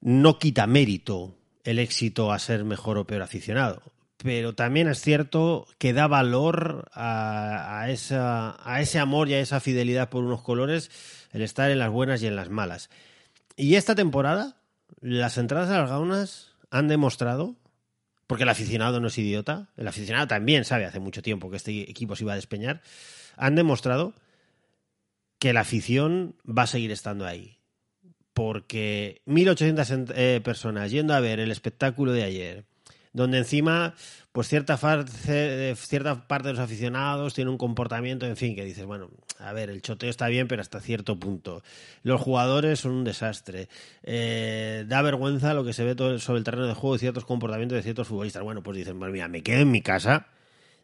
No 0.00 0.38
quita 0.38 0.66
mérito 0.66 1.36
el 1.62 1.78
éxito 1.78 2.32
a 2.32 2.38
ser 2.38 2.64
mejor 2.64 2.98
o 2.98 3.06
peor 3.06 3.22
aficionado, 3.22 3.82
pero 4.18 4.54
también 4.54 4.88
es 4.88 5.00
cierto 5.00 5.66
que 5.78 5.92
da 5.92 6.08
valor 6.08 6.88
a, 6.92 7.80
a 7.80 7.90
esa, 7.90 8.56
a 8.62 8.80
ese 8.80 8.98
amor 8.98 9.28
y 9.28 9.34
a 9.34 9.40
esa 9.40 9.60
fidelidad 9.60 10.08
por 10.08 10.24
unos 10.24 10.42
colores 10.42 10.90
el 11.32 11.42
estar 11.42 11.70
en 11.70 11.78
las 11.78 11.90
buenas 11.90 12.22
y 12.22 12.26
en 12.26 12.36
las 12.36 12.50
malas. 12.50 12.90
Y 13.56 13.76
esta 13.76 13.94
temporada, 13.94 14.56
las 15.00 15.38
entradas 15.38 15.70
a 15.70 15.80
las 15.80 15.90
gaunas 15.90 16.52
han 16.70 16.88
demostrado 16.88 17.56
porque 18.26 18.42
el 18.42 18.48
aficionado 18.48 19.00
no 19.00 19.08
es 19.08 19.18
idiota, 19.18 19.68
el 19.76 19.86
aficionado 19.88 20.26
también 20.26 20.64
sabe 20.64 20.84
hace 20.84 21.00
mucho 21.00 21.22
tiempo 21.22 21.50
que 21.50 21.56
este 21.56 21.90
equipo 21.90 22.16
se 22.16 22.24
iba 22.24 22.32
a 22.32 22.36
despeñar, 22.36 22.82
han 23.36 23.54
demostrado 23.54 24.14
que 25.38 25.52
la 25.52 25.60
afición 25.60 26.34
va 26.46 26.62
a 26.62 26.66
seguir 26.66 26.90
estando 26.90 27.26
ahí. 27.26 27.58
Porque 28.32 29.22
1.800 29.26 30.12
eh, 30.14 30.40
personas 30.44 30.90
yendo 30.90 31.14
a 31.14 31.20
ver 31.20 31.40
el 31.40 31.50
espectáculo 31.50 32.12
de 32.12 32.24
ayer, 32.24 32.64
donde 33.16 33.38
encima, 33.38 33.94
pues 34.30 34.46
cierta, 34.46 34.76
parte, 34.76 35.74
cierta 35.74 36.28
parte 36.28 36.48
de 36.48 36.52
los 36.52 36.62
aficionados 36.62 37.32
tiene 37.32 37.50
un 37.50 37.56
comportamiento, 37.56 38.26
en 38.26 38.36
fin, 38.36 38.54
que 38.54 38.62
dices, 38.62 38.84
bueno, 38.84 39.08
a 39.38 39.54
ver, 39.54 39.70
el 39.70 39.80
choteo 39.80 40.10
está 40.10 40.28
bien, 40.28 40.48
pero 40.48 40.60
hasta 40.60 40.80
cierto 40.80 41.18
punto. 41.18 41.62
Los 42.02 42.20
jugadores 42.20 42.80
son 42.80 42.92
un 42.92 43.04
desastre. 43.04 43.70
Eh, 44.02 44.84
da 44.86 45.00
vergüenza 45.00 45.54
lo 45.54 45.64
que 45.64 45.72
se 45.72 45.82
ve 45.82 45.94
todo 45.94 46.18
sobre 46.18 46.40
el 46.40 46.44
terreno 46.44 46.66
de 46.66 46.74
juego 46.74 46.96
y 46.96 46.98
ciertos 46.98 47.24
comportamientos 47.24 47.76
de 47.76 47.82
ciertos 47.82 48.06
futbolistas. 48.06 48.42
Bueno, 48.42 48.62
pues 48.62 48.76
dicen, 48.76 48.98
bueno, 48.98 49.14
mira, 49.14 49.28
me 49.28 49.42
quedo 49.42 49.60
en 49.60 49.70
mi 49.70 49.80
casa 49.80 50.26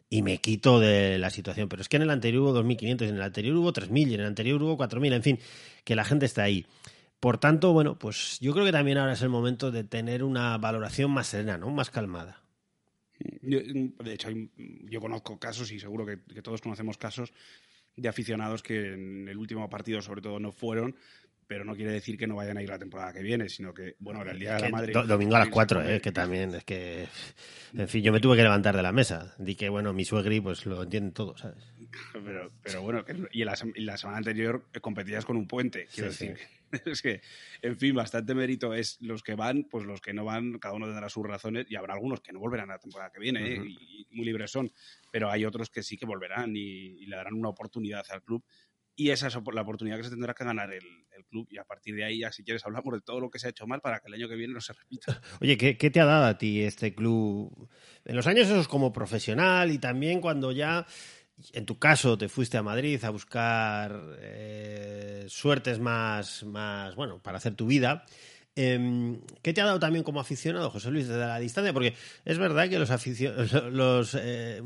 y 0.09 0.23
me 0.23 0.39
quito 0.39 0.79
de 0.79 1.19
la 1.19 1.29
situación. 1.29 1.69
Pero 1.69 1.83
es 1.83 1.87
que 1.87 1.97
en 1.97 2.01
el 2.01 2.09
anterior 2.09 2.41
hubo 2.41 2.63
2.500, 2.63 3.09
en 3.09 3.15
el 3.15 3.21
anterior 3.21 3.55
hubo 3.57 3.71
3.000 3.71 4.07
y 4.09 4.13
en 4.15 4.21
el 4.21 4.25
anterior 4.25 4.63
hubo 4.63 4.75
4.000, 4.75 5.13
en 5.13 5.21
fin, 5.21 5.39
que 5.83 5.95
la 5.95 6.03
gente 6.03 6.25
está 6.25 6.41
ahí. 6.41 6.65
Por 7.23 7.37
tanto, 7.37 7.71
bueno, 7.71 7.97
pues 7.97 8.37
yo 8.41 8.51
creo 8.51 8.65
que 8.65 8.73
también 8.73 8.97
ahora 8.97 9.13
es 9.13 9.21
el 9.21 9.29
momento 9.29 9.71
de 9.71 9.85
tener 9.85 10.25
una 10.25 10.57
valoración 10.57 11.09
más 11.09 11.27
serena, 11.27 11.57
¿no? 11.57 11.69
Más 11.69 11.89
calmada. 11.89 12.41
Yo, 13.41 13.59
de 13.61 14.13
hecho, 14.13 14.27
yo 14.57 14.99
conozco 14.99 15.39
casos 15.39 15.71
y 15.71 15.79
seguro 15.79 16.05
que, 16.05 16.19
que, 16.33 16.41
todos 16.41 16.59
conocemos 16.59 16.97
casos 16.97 17.31
de 17.95 18.09
aficionados 18.09 18.61
que 18.61 18.93
en 18.93 19.29
el 19.29 19.37
último 19.37 19.69
partido, 19.69 20.01
sobre 20.01 20.21
todo, 20.21 20.37
no 20.37 20.51
fueron, 20.51 20.97
pero 21.47 21.63
no 21.63 21.77
quiere 21.77 21.93
decir 21.93 22.17
que 22.17 22.27
no 22.27 22.35
vayan 22.35 22.57
a 22.57 22.61
ir 22.61 22.67
la 22.67 22.77
temporada 22.77 23.13
que 23.13 23.21
viene, 23.21 23.47
sino 23.47 23.73
que, 23.73 23.95
bueno, 23.99 24.21
el 24.23 24.37
Día 24.37 24.55
de 24.55 24.61
la 24.63 24.69
Madre... 24.69 24.91
do- 24.91 25.07
domingo 25.07 25.37
a 25.37 25.39
las 25.39 25.47
irse 25.47 25.53
4, 25.53 25.79
comer. 25.79 25.95
eh, 25.95 26.01
que 26.01 26.11
también 26.11 26.53
es 26.55 26.65
que. 26.65 27.07
En 27.73 27.87
fin, 27.87 28.03
yo 28.03 28.11
me 28.11 28.19
tuve 28.19 28.35
que 28.35 28.43
levantar 28.43 28.75
de 28.75 28.83
la 28.83 28.91
mesa. 28.91 29.33
Di 29.37 29.55
que, 29.55 29.69
bueno, 29.69 29.93
mi 29.93 30.03
suegri, 30.03 30.41
pues 30.41 30.65
lo 30.65 30.83
entiende 30.83 31.11
todo, 31.11 31.37
¿sabes? 31.37 31.63
Pero, 32.13 32.51
pero 32.61 32.81
bueno, 32.81 33.03
y, 33.31 33.43
la, 33.43 33.55
y 33.75 33.81
la 33.81 33.97
semana 33.97 34.17
anterior 34.17 34.65
eh, 34.73 34.79
competías 34.79 35.25
con 35.25 35.37
un 35.37 35.47
puente, 35.47 35.87
quiero 35.93 36.11
Sí, 36.11 36.27
decir. 36.27 36.47
Es 36.87 37.03
que, 37.03 37.21
en 37.61 37.77
fin, 37.77 37.93
bastante 37.93 38.33
mérito 38.33 38.73
es 38.73 38.97
los 38.99 39.21
que 39.21 39.35
van, 39.35 39.65
pues 39.69 39.85
los 39.85 40.01
que 40.01 40.11
no 40.11 40.25
van, 40.25 40.57
cada 40.57 40.73
uno 40.73 40.87
tendrá 40.87 41.07
sus 41.07 41.23
razones 41.23 41.67
y 41.69 41.75
habrá 41.75 41.93
algunos 41.93 42.19
que 42.21 42.33
no 42.33 42.39
volverán 42.39 42.69
la 42.69 42.79
temporada 42.79 43.11
que 43.11 43.19
viene, 43.19 43.47
¿eh? 43.47 43.61
Y, 43.63 44.07
y 44.09 44.15
muy 44.15 44.25
libres 44.25 44.49
son, 44.49 44.71
pero 45.11 45.29
hay 45.29 45.45
otros 45.45 45.69
que 45.69 45.83
sí 45.83 45.97
que 45.97 46.07
volverán 46.07 46.55
y, 46.55 47.05
le 47.05 47.15
darán 47.15 47.35
una 47.35 47.49
oportunidad 47.49 48.03
al 48.09 48.23
club. 48.23 48.43
Y 48.95 49.11
esa 49.11 49.27
es 49.27 49.35
la 49.35 49.61
oportunidad 49.61 49.97
que 49.97 50.03
se 50.03 50.09
tendrá 50.09 50.33
que 50.33 50.43
ganar 50.43 50.71
el, 50.73 50.83
el 51.15 51.25
club. 51.25 51.47
Y 51.51 51.57
a 51.57 51.63
partir 51.63 51.95
de 51.95 52.05
ahí, 52.05 52.19
ya 52.19 52.31
si 52.31 52.43
quieres, 52.43 52.65
hablamos 52.65 52.93
de 52.93 53.01
todo 53.01 53.19
lo 53.19 53.29
que 53.29 53.37
se 53.39 53.47
ha 53.47 53.49
hecho 53.49 53.67
mal 53.67 53.81
para 53.81 53.99
que 53.99 54.07
el 54.07 54.15
año 54.15 54.27
que 54.27 54.35
viene 54.35 54.53
no 54.53 54.61
se 54.61 54.73
repita. 54.73 55.21
Oye, 55.41 55.57
¿qué, 55.57 55.77
qué 55.77 55.89
te 55.89 55.99
ha 55.99 56.05
dado 56.05 56.25
a 56.25 56.37
ti 56.37 56.61
este 56.61 56.93
club? 56.93 57.69
En 58.05 58.15
los 58.15 58.27
años 58.27 58.47
esos 58.47 58.67
como 58.67 58.93
profesional 58.93 59.71
y 59.71 59.77
también 59.79 60.21
cuando 60.21 60.51
ya, 60.51 60.85
en 61.53 61.65
tu 61.65 61.77
caso, 61.79 62.17
te 62.17 62.29
fuiste 62.29 62.57
a 62.57 62.63
Madrid 62.63 63.03
a 63.03 63.09
buscar 63.09 63.99
eh, 64.19 65.25
suertes 65.27 65.79
más, 65.79 66.43
más, 66.43 66.95
bueno, 66.95 67.19
para 67.21 67.37
hacer 67.37 67.55
tu 67.55 67.67
vida. 67.67 68.05
Em, 68.55 69.19
¿Qué 69.41 69.51
te 69.53 69.61
ha 69.61 69.65
dado 69.65 69.79
también 69.79 70.03
como 70.03 70.19
aficionado, 70.19 70.69
José 70.69 70.91
Luis, 70.91 71.07
desde 71.07 71.21
la 71.21 71.39
distancia? 71.39 71.73
Porque 71.73 71.95
es 72.25 72.37
verdad 72.37 72.69
que 72.69 72.77
los, 72.79 72.91
aficio- 72.91 73.33
los 73.71 74.15
eh, 74.19 74.61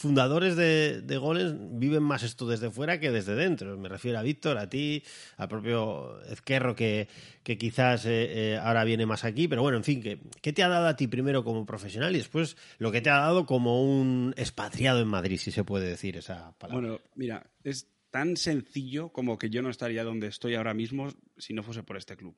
fundadores 0.00 0.56
de, 0.56 1.02
de 1.02 1.18
goles 1.18 1.54
viven 1.72 2.02
más 2.02 2.22
esto 2.22 2.48
desde 2.48 2.70
fuera 2.70 2.98
que 2.98 3.10
desde 3.10 3.34
dentro. 3.34 3.76
Me 3.76 3.88
refiero 3.88 4.18
a 4.18 4.22
Víctor, 4.22 4.56
a 4.56 4.68
ti, 4.70 5.02
al 5.36 5.48
propio 5.48 6.22
Ezquerro, 6.22 6.74
que, 6.74 7.06
que 7.42 7.58
quizás 7.58 8.06
eh, 8.06 8.54
eh, 8.54 8.56
ahora 8.56 8.84
viene 8.84 9.04
más 9.04 9.24
aquí. 9.24 9.46
Pero 9.46 9.60
bueno, 9.60 9.76
en 9.76 9.84
fin, 9.84 10.02
¿qué, 10.02 10.18
¿qué 10.40 10.54
te 10.54 10.62
ha 10.62 10.68
dado 10.68 10.86
a 10.86 10.96
ti 10.96 11.06
primero 11.06 11.44
como 11.44 11.66
profesional 11.66 12.14
y 12.14 12.18
después 12.18 12.56
lo 12.78 12.90
que 12.90 13.02
te 13.02 13.10
ha 13.10 13.18
dado 13.18 13.44
como 13.44 13.84
un 13.84 14.32
expatriado 14.38 15.00
en 15.00 15.08
Madrid, 15.08 15.38
si 15.38 15.50
se 15.50 15.64
puede 15.64 15.86
decir 15.86 16.16
esa 16.16 16.56
palabra? 16.56 16.88
Bueno, 16.88 17.00
mira, 17.14 17.50
es 17.62 17.86
tan 18.10 18.38
sencillo 18.38 19.10
como 19.10 19.38
que 19.38 19.50
yo 19.50 19.60
no 19.60 19.68
estaría 19.68 20.02
donde 20.02 20.28
estoy 20.28 20.54
ahora 20.54 20.72
mismo 20.72 21.12
si 21.36 21.52
no 21.52 21.62
fuese 21.62 21.82
por 21.82 21.98
este 21.98 22.16
club. 22.16 22.34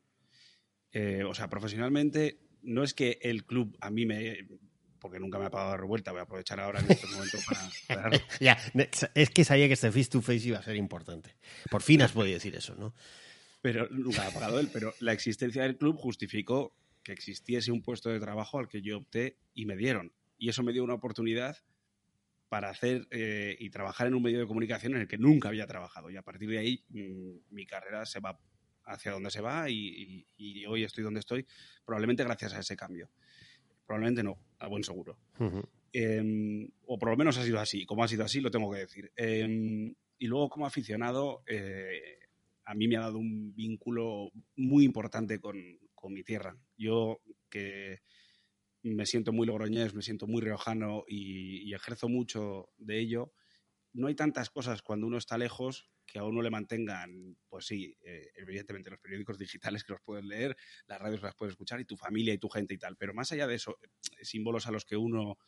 Eh, 0.90 1.22
o 1.25 1.33
sea, 1.33 1.48
profesionalmente, 1.48 2.40
no 2.62 2.83
es 2.83 2.92
que 2.92 3.18
el 3.22 3.44
club 3.44 3.77
a 3.81 3.90
mí 3.90 4.05
me. 4.05 4.48
Porque 5.03 5.19
nunca 5.19 5.38
me 5.38 5.47
ha 5.47 5.51
pagado 5.51 5.77
revuelta, 5.77 6.12
voy 6.12 6.21
a 6.21 6.23
aprovechar 6.23 6.61
ahora 6.61 6.79
en 6.81 6.91
este 6.91 7.07
momento 7.09 7.38
para. 7.47 8.11
para- 8.11 8.21
ya, 8.41 8.57
es 9.15 9.31
que 9.31 9.45
sabía 9.45 9.67
que 9.67 9.75
este 9.75 9.91
face 9.91 10.07
to 10.11 10.23
face 10.23 10.47
iba 10.49 10.59
a 10.59 10.62
ser 10.62 10.77
importante. 10.77 11.35
Por 11.71 11.83
fin 11.83 12.01
has 12.03 12.12
podido 12.12 12.35
decir 12.35 12.55
eso, 12.55 12.75
¿no? 12.77 12.95
pero 13.61 13.88
nunca 13.91 14.27
ha 14.27 14.31
pagado 14.31 14.59
él. 14.59 14.71
Pero 14.73 14.93
la 15.01 15.12
existencia 15.12 15.62
del 15.62 15.77
club 15.77 15.97
justificó 15.97 16.75
que 17.05 17.12
existiese 17.12 17.71
un 17.73 17.83
puesto 17.83 18.11
de 18.11 18.19
trabajo 18.21 18.59
al 18.59 18.69
que 18.69 18.81
yo 18.83 18.99
opté 18.99 19.37
y 19.55 19.67
me 19.67 19.77
dieron. 19.77 20.12
Y 20.38 20.49
eso 20.49 20.62
me 20.65 20.73
dio 20.73 20.83
una 20.85 20.95
oportunidad 20.95 21.57
para 22.49 22.71
hacer 22.71 23.07
eh, 23.11 23.57
y 23.61 23.71
trabajar 23.71 24.07
en 24.09 24.15
un 24.15 24.23
medio 24.23 24.41
de 24.41 24.47
comunicación 24.47 24.95
en 24.95 25.03
el 25.03 25.09
que 25.09 25.17
nunca 25.17 25.49
había 25.49 25.67
trabajado. 25.67 26.11
Y 26.11 26.17
a 26.17 26.23
partir 26.23 26.49
de 26.51 26.59
ahí 26.59 26.85
mm, 26.91 27.55
mi 27.55 27.65
carrera 27.67 28.05
se 28.05 28.19
va 28.21 28.38
hacia 28.85 29.12
donde 29.12 29.31
se 29.31 29.41
va 29.41 29.71
y, 29.71 29.77
y- 29.77 30.27
y 30.62 30.67
hoy 30.67 30.83
estoy 30.85 31.05
donde 31.05 31.21
estoy, 31.21 31.47
probablemente 31.85 32.25
gracias 32.25 32.53
a 32.55 32.59
ese 32.59 32.77
cambio. 32.77 33.11
Probablemente 33.87 34.23
no, 34.23 34.38
a 34.59 34.68
buen 34.68 34.85
seguro. 34.85 35.18
Eh, 35.92 36.68
o 36.87 36.99
por 36.99 37.11
lo 37.11 37.16
menos 37.16 37.37
ha 37.38 37.45
sido 37.45 37.61
así. 37.61 37.85
Como 37.85 38.05
ha 38.05 38.09
sido 38.09 38.25
así, 38.25 38.40
lo 38.40 38.51
tengo 38.51 38.71
que 38.73 38.81
decir. 38.81 39.12
Eh, 39.16 39.95
y 40.18 40.27
luego, 40.27 40.49
como 40.49 40.66
aficionado, 40.66 41.42
eh, 41.47 42.18
a 42.64 42.75
mí 42.75 42.88
me 42.88 42.97
ha 42.97 43.01
dado 43.01 43.18
un 43.18 43.55
vínculo 43.55 44.31
muy 44.57 44.85
importante 44.85 45.38
con, 45.40 45.57
con 45.95 46.12
mi 46.12 46.23
tierra. 46.23 46.57
Yo 46.77 47.21
que 47.51 48.01
me 48.83 49.07
siento 49.07 49.33
muy 49.33 49.47
logroñés, 49.47 49.95
me 49.95 50.03
siento 50.03 50.27
muy 50.27 50.40
riojano 50.40 51.05
y, 51.07 51.68
y 51.68 51.75
ejerzo 51.75 52.09
mucho 52.09 52.71
de 52.79 53.01
ello, 53.01 53.33
no 53.92 54.09
hay 54.09 54.14
tantas 54.14 54.51
cosas 54.51 54.83
cuando 54.83 55.07
uno 55.07 55.18
está 55.18 55.38
lejos 55.38 55.90
que 56.07 56.19
a 56.19 56.25
uno 56.25 56.43
le 56.43 56.51
mantengan, 56.51 57.37
pues 57.49 57.67
sí, 57.67 57.97
eh, 58.05 58.31
evidentemente 58.37 58.91
los 58.91 59.01
periódicos 59.01 59.38
digitales 59.38 59.85
que 59.85 59.93
los 59.93 60.03
puedes 60.03 60.25
leer, 60.25 60.57
las 60.87 61.01
radios 61.01 61.23
las 61.23 61.35
puedes 61.35 61.53
escuchar 61.53 61.81
y 61.81 61.85
tu 61.85 61.97
familia 61.97 62.35
y 62.35 62.38
tu 62.38 62.49
gente 62.49 62.75
y 62.75 62.79
tal, 62.79 62.97
pero 62.97 63.15
más 63.15 63.33
allá 63.33 63.47
de 63.47 63.55
eso, 63.55 63.79
eh, 63.83 64.25
símbolos 64.25 64.67
a 64.67 64.73
los 64.73 64.85
que 64.85 64.97
uno 64.97 65.38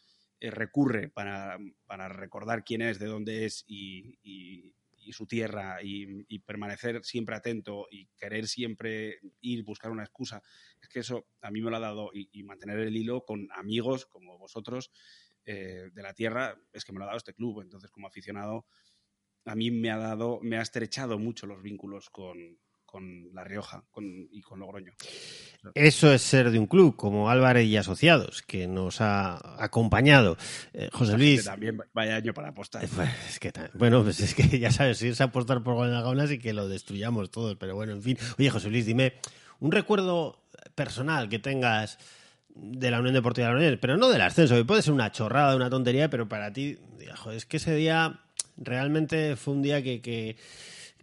eh, 0.41 0.51
recurre 0.51 1.09
para, 1.09 1.59
para 1.87 2.09
recordar 2.09 2.65
quién 2.65 2.83
es, 2.83 2.99
de 2.99 3.07
dónde 3.07 3.47
es 3.47 3.65
y, 3.67 4.19
y- 4.23 4.75
su 5.13 5.27
tierra 5.27 5.81
y, 5.83 6.39
permanecer 6.47 7.05
siempre 7.05 7.37
atento 7.37 7.87
y 7.91 8.07
querer 8.17 8.49
siempre 8.49 9.19
ir, 9.43 9.63
buscar 9.63 9.91
una 9.91 10.03
excusa, 10.03 10.43
es 10.81 10.89
que 10.89 11.01
eso 11.01 11.27
a 11.43 11.51
mí 11.51 11.61
me 11.61 11.71
lo 11.71 11.77
ha 11.77 11.81
dado 11.81 12.11
y, 12.15 12.43
mantener 12.43 12.79
el 12.79 12.97
hilo 12.97 13.23
con 13.23 13.47
amigos 13.53 14.07
como 14.07 14.39
vosotros 14.39 14.91
de 15.45 15.91
la 16.03 16.15
tierra, 16.15 16.59
es 16.73 16.87
que 16.87 16.93
me 16.93 16.99
lo 16.99 17.05
ha 17.05 17.09
dado 17.09 17.19
este 17.19 17.35
club. 17.35 17.61
Entonces, 17.61 17.91
como 17.91 18.07
aficionado, 18.07 18.65
a 19.47 19.55
mí 19.55 19.71
me 19.71 19.91
ha 19.91 19.97
dado, 19.99 20.39
me 20.43 20.57
ha 20.59 20.63
estrechado 20.63 21.19
mucho 21.19 21.47
los 21.47 21.63
vínculos 21.63 22.11
con, 22.11 22.37
con 22.85 23.33
La 23.35 23.45
Rioja 23.45 23.85
con, 23.91 24.05
y 24.31 24.41
con 24.41 24.61
Logroño. 24.61 24.93
Eso 25.75 26.13
es 26.13 26.23
ser 26.23 26.51
de 26.51 26.59
un 26.59 26.67
club 26.67 26.95
como 26.97 27.31
Álvarez 27.31 27.67
y 27.67 27.77
Asociados, 27.77 28.43
que 28.43 28.67
nos 28.69 29.01
ha 29.01 29.63
acompañado. 29.63 30.37
Eh, 30.73 30.91
José 30.93 31.13
Que 31.13 31.19
Luis. 31.19 31.45
también 31.45 31.79
vaya 31.93 32.17
año 32.17 32.35
para 32.35 32.49
apostar. 32.51 32.85
Eh, 32.85 32.89
pues, 32.95 33.09
es 33.29 33.39
que 33.41 33.51
ta- 33.51 33.71
bueno, 33.75 34.03
pues 34.03 34.21
es 34.21 34.35
que 34.35 34.59
ya 34.59 34.71
sabes, 34.71 34.99
si 34.99 35.09
es 35.09 35.21
apostar 35.21 35.63
por 35.63 35.77
Gaunas 35.89 36.31
y 36.31 36.39
que 36.39 36.53
lo 36.53 36.69
destruyamos 36.69 37.31
todos, 37.31 37.57
pero 37.57 37.75
bueno, 37.75 37.93
en 37.93 38.03
fin. 38.03 38.19
Oye, 38.39 38.51
José 38.51 38.71
Luis, 38.71 38.87
dime 38.87 39.15
un 39.61 39.73
recuerdo 39.73 40.43
personal 40.75 41.29
que 41.29 41.39
tengas 41.39 41.99
de 42.55 42.91
la 42.91 43.01
Unión 43.01 43.15
Deportiva 43.15 43.49
de 43.49 43.53
la 43.55 43.59
Unión, 43.59 43.79
pero 43.81 43.97
no 43.97 44.09
del 44.11 44.21
ascenso, 44.21 44.55
que 44.55 44.65
puede 44.65 44.83
ser 44.83 44.93
una 44.93 45.11
chorrada, 45.11 45.57
una 45.57 45.71
tontería, 45.71 46.09
pero 46.11 46.29
para 46.29 46.53
ti, 46.53 46.79
joder, 47.17 47.37
es 47.39 47.47
que 47.47 47.57
ese 47.57 47.75
día 47.75 48.21
realmente 48.57 49.37
fue 49.37 49.55
un 49.55 49.63
día 49.63 49.83
que, 49.83 50.01
que, 50.01 50.37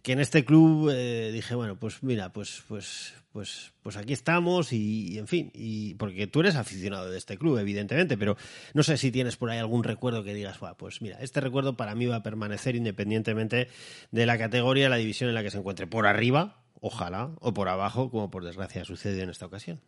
que 0.02 0.12
en 0.12 0.20
este 0.20 0.44
club 0.44 0.90
eh, 0.92 1.30
dije, 1.32 1.54
bueno, 1.54 1.76
pues 1.78 2.02
mira, 2.02 2.32
pues, 2.32 2.62
pues, 2.68 3.14
pues, 3.32 3.72
pues 3.82 3.96
aquí 3.96 4.12
estamos 4.12 4.72
y, 4.72 5.18
en 5.18 5.26
fin, 5.26 5.50
y 5.54 5.94
porque 5.94 6.26
tú 6.26 6.40
eres 6.40 6.56
aficionado 6.56 7.10
de 7.10 7.18
este 7.18 7.38
club, 7.38 7.58
evidentemente, 7.58 8.18
pero 8.18 8.36
no 8.74 8.82
sé 8.82 8.96
si 8.96 9.10
tienes 9.10 9.36
por 9.36 9.50
ahí 9.50 9.58
algún 9.58 9.84
recuerdo 9.84 10.24
que 10.24 10.34
digas, 10.34 10.58
"Buah, 10.60 10.74
pues 10.74 11.00
mira, 11.02 11.18
este 11.20 11.40
recuerdo 11.40 11.76
para 11.76 11.94
mí 11.94 12.06
va 12.06 12.16
a 12.16 12.22
permanecer 12.22 12.76
independientemente 12.76 13.68
de 14.10 14.26
la 14.26 14.38
categoría, 14.38 14.88
la 14.88 14.96
división 14.96 15.28
en 15.28 15.34
la 15.34 15.42
que 15.42 15.50
se 15.50 15.58
encuentre, 15.58 15.86
por 15.86 16.06
arriba, 16.06 16.62
ojalá, 16.80 17.30
o 17.40 17.54
por 17.54 17.68
abajo, 17.68 18.10
como 18.10 18.30
por 18.30 18.44
desgracia 18.44 18.84
sucedió 18.84 19.22
en 19.22 19.30
esta 19.30 19.46
ocasión. 19.46 19.80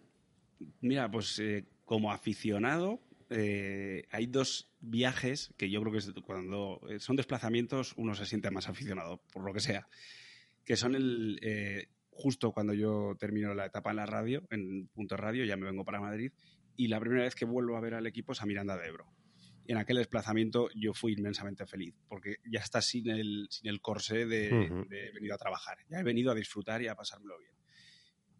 Mira, 0.81 1.11
pues 1.11 1.39
eh, 1.41 1.65
como 1.85 2.13
aficionado, 2.13 3.01
eh, 3.31 4.07
hay 4.11 4.27
dos 4.27 4.71
viajes 4.81 5.53
que 5.57 5.71
yo 5.71 5.81
creo 5.81 5.93
que 5.93 5.99
es 5.99 6.13
cuando 6.25 6.81
eh, 6.89 6.99
son 6.99 7.17
desplazamientos 7.17 7.95
uno 7.97 8.15
se 8.15 8.27
siente 8.27 8.51
más 8.51 8.69
aficionado, 8.69 9.23
por 9.33 9.45
lo 9.45 9.53
que 9.53 9.61
sea, 9.61 9.89
que 10.65 10.77
son 10.77 10.95
el 10.95 11.39
eh, 11.43 11.89
justo 12.11 12.53
cuando 12.53 12.75
yo 12.75 13.17
termino 13.19 13.55
la 13.55 13.67
etapa 13.67 13.91
en 13.91 13.97
la 13.97 14.07
radio, 14.07 14.47
en 14.51 14.89
Punto 14.89 15.17
Radio, 15.17 15.45
ya 15.45 15.57
me 15.57 15.67
vengo 15.67 15.85
para 15.85 16.01
Madrid, 16.01 16.33
y 16.77 16.89
la 16.89 17.01
primera 17.01 17.25
vez 17.25 17.35
que 17.35 17.45
vuelvo 17.45 17.77
a 17.77 17.81
ver 17.81 17.95
al 17.95 18.07
equipo 18.07 18.33
es 18.33 18.43
a 18.43 18.47
Miranda 18.47 18.77
de 18.77 18.89
Ebro. 18.89 19.07
Y 19.67 19.73
en 19.73 19.79
aquel 19.79 19.97
desplazamiento 19.97 20.69
yo 20.75 20.93
fui 20.93 21.15
inmensamente 21.15 21.67
feliz, 21.67 21.95
porque 22.09 22.37
ya 22.45 22.61
está 22.61 22.83
sin 22.83 23.09
el, 23.09 23.47
sin 23.51 23.69
el 23.69 23.81
corsé 23.81 24.27
de, 24.27 24.85
de 24.89 25.09
he 25.09 25.13
venido 25.13 25.35
a 25.35 25.39
trabajar, 25.39 25.79
ya 25.89 25.99
he 25.99 26.03
venido 26.03 26.31
a 26.31 26.35
disfrutar 26.35 26.83
y 26.83 26.89
a 26.89 26.95
pasármelo 26.95 27.39
bien. 27.39 27.53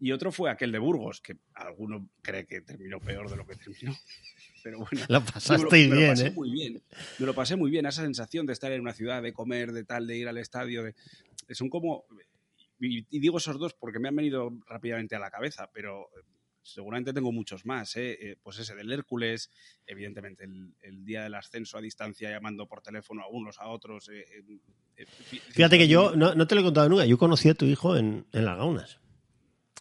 Y 0.05 0.11
otro 0.11 0.31
fue 0.31 0.51
aquel 0.51 0.71
de 0.71 0.77
Burgos, 0.77 1.19
que 1.19 1.35
alguno 1.55 2.07
cree 2.21 2.45
que 2.45 2.61
terminó 2.61 2.99
peor 2.99 3.27
de 3.27 3.37
lo 3.37 3.47
que 3.47 3.55
terminó. 3.55 3.91
Pero 4.63 4.77
bueno, 4.77 5.03
Lo 5.09 5.19
yo 5.19 5.67
me 5.71 5.95
bien, 5.95 6.09
pasé 6.11 6.27
¿eh? 6.27 6.31
muy 6.31 6.51
bien. 6.51 6.83
Me 7.17 7.25
lo 7.25 7.33
pasé 7.33 7.55
muy 7.55 7.71
bien, 7.71 7.87
esa 7.87 8.03
sensación 8.03 8.45
de 8.45 8.53
estar 8.53 8.71
en 8.71 8.81
una 8.81 8.93
ciudad, 8.93 9.23
de 9.23 9.33
comer, 9.33 9.71
de 9.71 9.83
tal, 9.83 10.05
de 10.05 10.15
ir 10.15 10.27
al 10.27 10.37
estadio. 10.37 10.83
De... 10.83 10.93
Son 11.55 11.69
como. 11.71 12.05
Y, 12.79 12.99
y 13.09 13.19
digo 13.19 13.39
esos 13.39 13.57
dos 13.57 13.73
porque 13.73 13.97
me 13.97 14.09
han 14.09 14.15
venido 14.15 14.51
rápidamente 14.67 15.15
a 15.15 15.19
la 15.19 15.31
cabeza, 15.31 15.71
pero 15.73 16.01
eh, 16.15 16.21
seguramente 16.61 17.11
tengo 17.11 17.31
muchos 17.31 17.65
más. 17.65 17.95
¿eh? 17.95 18.37
Pues 18.43 18.59
ese 18.59 18.75
del 18.75 18.91
Hércules, 18.91 19.49
evidentemente 19.87 20.43
el, 20.43 20.71
el 20.81 21.03
día 21.03 21.23
del 21.23 21.33
ascenso 21.33 21.79
a 21.79 21.81
distancia, 21.81 22.29
llamando 22.29 22.67
por 22.67 22.83
teléfono 22.83 23.23
a 23.23 23.27
unos, 23.27 23.57
a 23.59 23.69
otros. 23.69 24.09
eh, 24.09 24.19
eh, 24.19 24.59
eh, 24.97 25.05
Fíjate 25.07 25.79
que 25.79 25.87
yo, 25.87 26.15
no, 26.15 26.35
no 26.35 26.45
te 26.45 26.53
lo 26.53 26.61
he 26.61 26.63
contado 26.63 26.89
nunca, 26.89 27.07
yo 27.07 27.17
conocí 27.17 27.49
a 27.49 27.55
tu 27.55 27.65
hijo 27.65 27.97
en, 27.97 28.27
en 28.33 28.45
Las 28.45 28.57
Gaunas. 28.57 28.99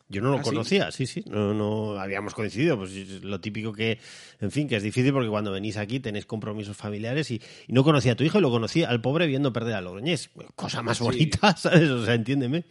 Yo 0.09 0.21
no 0.21 0.31
lo 0.31 0.37
¿Ah, 0.39 0.43
conocía, 0.43 0.91
sí, 0.93 1.07
sí, 1.07 1.25
no, 1.27 1.55
no 1.55 1.99
habíamos 1.99 2.35
coincidido, 2.35 2.77
pues 2.77 2.93
es 2.93 3.25
lo 3.25 3.41
típico 3.41 3.73
que, 3.73 3.99
en 4.41 4.51
fin, 4.51 4.69
que 4.69 4.77
es 4.77 4.83
difícil 4.83 5.13
porque 5.15 5.31
cuando 5.31 5.51
venís 5.51 5.79
aquí 5.79 5.99
tenéis 5.99 6.27
compromisos 6.27 6.77
familiares 6.77 7.31
y, 7.31 7.41
y 7.67 7.73
no 7.73 7.83
conocía 7.85 8.13
a 8.13 8.15
tu 8.15 8.23
hijo 8.23 8.39
y 8.39 8.43
lo 8.43 8.51
conocí 8.51 8.85
al 8.85 9.01
pobre 9.01 9.27
viendo 9.27 9.53
perder 9.53 9.75
a 9.75 9.81
Logroñés. 9.81 10.31
Cosa 10.57 10.83
más 10.83 10.99
Sí. 10.99 11.05
bonita, 11.05 11.57
¿sabes? 11.57 11.89
O 11.89 12.05
sea, 12.05 12.15
entiéndeme. 12.15 12.65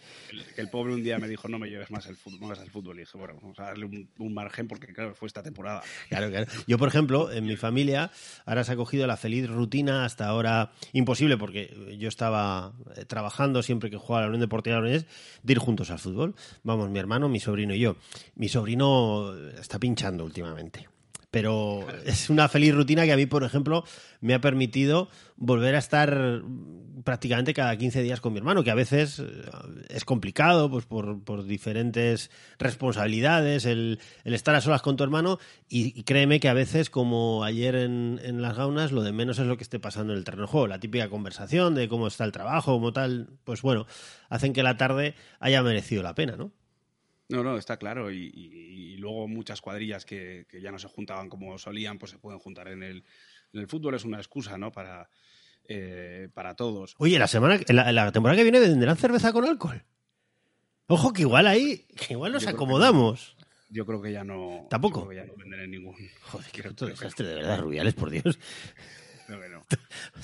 El- 0.57 0.69
pobre 0.69 0.93
un 0.93 1.03
día 1.03 1.17
me 1.19 1.27
dijo, 1.27 1.47
no 1.47 1.57
me 1.59 1.69
lleves 1.69 1.89
más 1.91 2.05
el 2.07 2.15
fútbol, 2.15 2.49
no 2.49 2.53
el 2.53 2.69
fútbol. 2.69 2.97
Y 2.97 2.99
dije, 3.01 3.17
bueno, 3.17 3.35
vamos 3.41 3.59
a 3.59 3.63
darle 3.63 3.85
un, 3.85 4.09
un 4.19 4.33
margen 4.33 4.67
porque, 4.67 4.93
claro, 4.93 5.13
fue 5.15 5.27
esta 5.27 5.41
temporada. 5.43 5.81
Claro, 6.09 6.29
claro. 6.29 6.45
Yo, 6.67 6.77
por 6.77 6.87
ejemplo, 6.87 7.31
en 7.31 7.45
mi 7.45 7.55
familia 7.55 8.11
ahora 8.45 8.63
se 8.63 8.71
ha 8.71 8.75
cogido 8.75 9.05
la 9.07 9.17
feliz 9.17 9.47
rutina 9.49 10.05
hasta 10.05 10.27
ahora 10.27 10.71
imposible 10.93 11.37
porque 11.37 11.95
yo 11.99 12.07
estaba 12.09 12.73
eh, 12.95 13.05
trabajando 13.05 13.61
siempre 13.63 13.89
que 13.89 13.97
jugaba 13.97 14.19
a 14.19 14.21
la 14.23 14.27
Unión 14.29 14.41
Deportiva 14.41 14.75
Logroñés 14.77 15.05
de 15.43 15.53
ir 15.53 15.59
juntos 15.59 15.89
al 15.91 15.99
fútbol. 15.99 16.35
Vamos, 16.63 16.89
mi 16.89 16.99
hermano, 16.99 17.22
mi 17.29 17.39
sobrino 17.39 17.73
y 17.73 17.79
yo. 17.79 17.95
Mi 18.36 18.49
sobrino 18.49 19.33
está 19.59 19.79
pinchando 19.79 20.23
últimamente. 20.23 20.88
Pero 21.33 21.88
es 22.05 22.29
una 22.29 22.47
feliz 22.47 22.75
rutina 22.75 23.05
que 23.05 23.12
a 23.12 23.17
mí, 23.17 23.25
por 23.25 23.43
ejemplo, 23.43 23.83
me 24.21 24.36
ha 24.36 24.41
permitido 24.41 25.09
volver 25.36 25.73
a 25.73 25.79
estar 25.79 26.43
prácticamente 27.03 27.55
cada 27.55 27.75
15 27.75 28.03
días 28.03 28.21
con 28.21 28.33
mi 28.33 28.38
hermano, 28.38 28.63
que 28.63 28.69
a 28.69 28.75
veces 28.75 29.17
eh, 29.17 29.25
es 29.89 30.05
complicado 30.05 30.69
pues 30.69 30.86
por, 30.86 31.23
por 31.23 31.43
diferentes 31.45 32.29
responsabilidades, 32.59 33.65
el, 33.65 33.99
el 34.23 34.33
estar 34.36 34.53
a 34.53 34.62
solas 34.62 34.83
con 34.83 34.95
tu 34.95 35.03
hermano, 35.03 35.39
y, 35.67 35.99
y 35.99 36.03
créeme 36.03 36.39
que 36.39 36.49
a 36.49 36.53
veces, 36.53 36.91
como 36.91 37.43
ayer 37.43 37.75
en, 37.75 38.19
en 38.23 38.43
las 38.43 38.55
gaunas, 38.55 38.91
lo 38.91 39.01
de 39.01 39.12
menos 39.12 39.39
es 39.39 39.47
lo 39.47 39.57
que 39.57 39.63
esté 39.63 39.79
pasando 39.79 40.13
en 40.13 40.19
el 40.19 40.25
terreno 40.25 40.43
de 40.43 40.51
juego, 40.51 40.67
la 40.67 40.79
típica 40.79 41.09
conversación 41.09 41.73
de 41.73 41.89
cómo 41.89 42.05
está 42.05 42.25
el 42.25 42.31
trabajo, 42.31 42.73
como 42.73 42.93
tal, 42.93 43.29
pues 43.43 43.63
bueno, 43.63 43.88
hacen 44.29 44.53
que 44.53 44.62
la 44.62 44.77
tarde 44.77 45.15
haya 45.39 45.63
merecido 45.63 46.03
la 46.03 46.15
pena, 46.15 46.36
¿no? 46.38 46.51
No, 47.29 47.43
no, 47.43 47.57
está 47.57 47.77
claro. 47.77 48.12
Y, 48.12 48.31
y- 48.33 48.93
y 48.93 48.97
luego 48.97 49.27
muchas 49.27 49.62
cuadrillas 49.62 50.05
que, 50.05 50.45
que 50.49 50.62
ya 50.62 50.71
no 50.71 50.79
se 50.79 50.88
juntaban 50.88 51.29
como 51.29 51.57
solían, 51.57 51.97
pues 51.97 52.12
se 52.12 52.17
pueden 52.19 52.39
juntar 52.39 52.67
en 52.67 52.83
el, 52.83 53.03
en 53.53 53.59
el 53.62 53.67
fútbol. 53.67 53.95
Es 53.95 54.03
una 54.05 54.17
excusa, 54.17 54.57
¿no? 54.57 54.71
Para, 54.71 55.09
eh, 55.65 56.29
para 56.33 56.55
todos. 56.55 56.95
Oye, 56.99 57.17
la 57.17 57.27
semana, 57.27 57.59
la, 57.69 57.91
la 57.91 58.12
temporada 58.12 58.38
que 58.38 58.43
viene 58.43 58.59
venderán 58.59 58.97
cerveza 58.97 59.31
con 59.33 59.45
alcohol. 59.45 59.83
Ojo, 60.88 61.13
que 61.13 61.21
igual 61.21 61.47
ahí, 61.47 61.88
que 61.95 62.13
igual 62.13 62.33
nos 62.33 62.41
Yo 62.43 62.47
creo 62.47 62.57
que 62.57 62.63
acomodamos. 62.63 63.36
Yo 63.69 63.86
creo 63.86 64.01
que 64.01 64.12
ya 64.12 64.23
no. 64.23 64.67
¿Tampoco? 64.69 64.99
yo 65.01 65.07
creo 65.07 65.09
que 65.23 65.27
ya 65.27 65.33
no 65.33 65.38
venderé 65.41 65.67
ningún. 65.67 65.95
Joder, 66.23 66.51
qué 66.51 66.63
puto 66.63 66.86
que 66.86 66.91
desastre, 66.91 67.25
de 67.27 67.36
verdad, 67.36 67.59
Rubiales, 67.62 67.93
por 67.95 68.09
Dios. 68.12 68.38
No. 69.29 69.65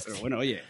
Pero 0.05 0.19
bueno, 0.19 0.37
oye, 0.39 0.61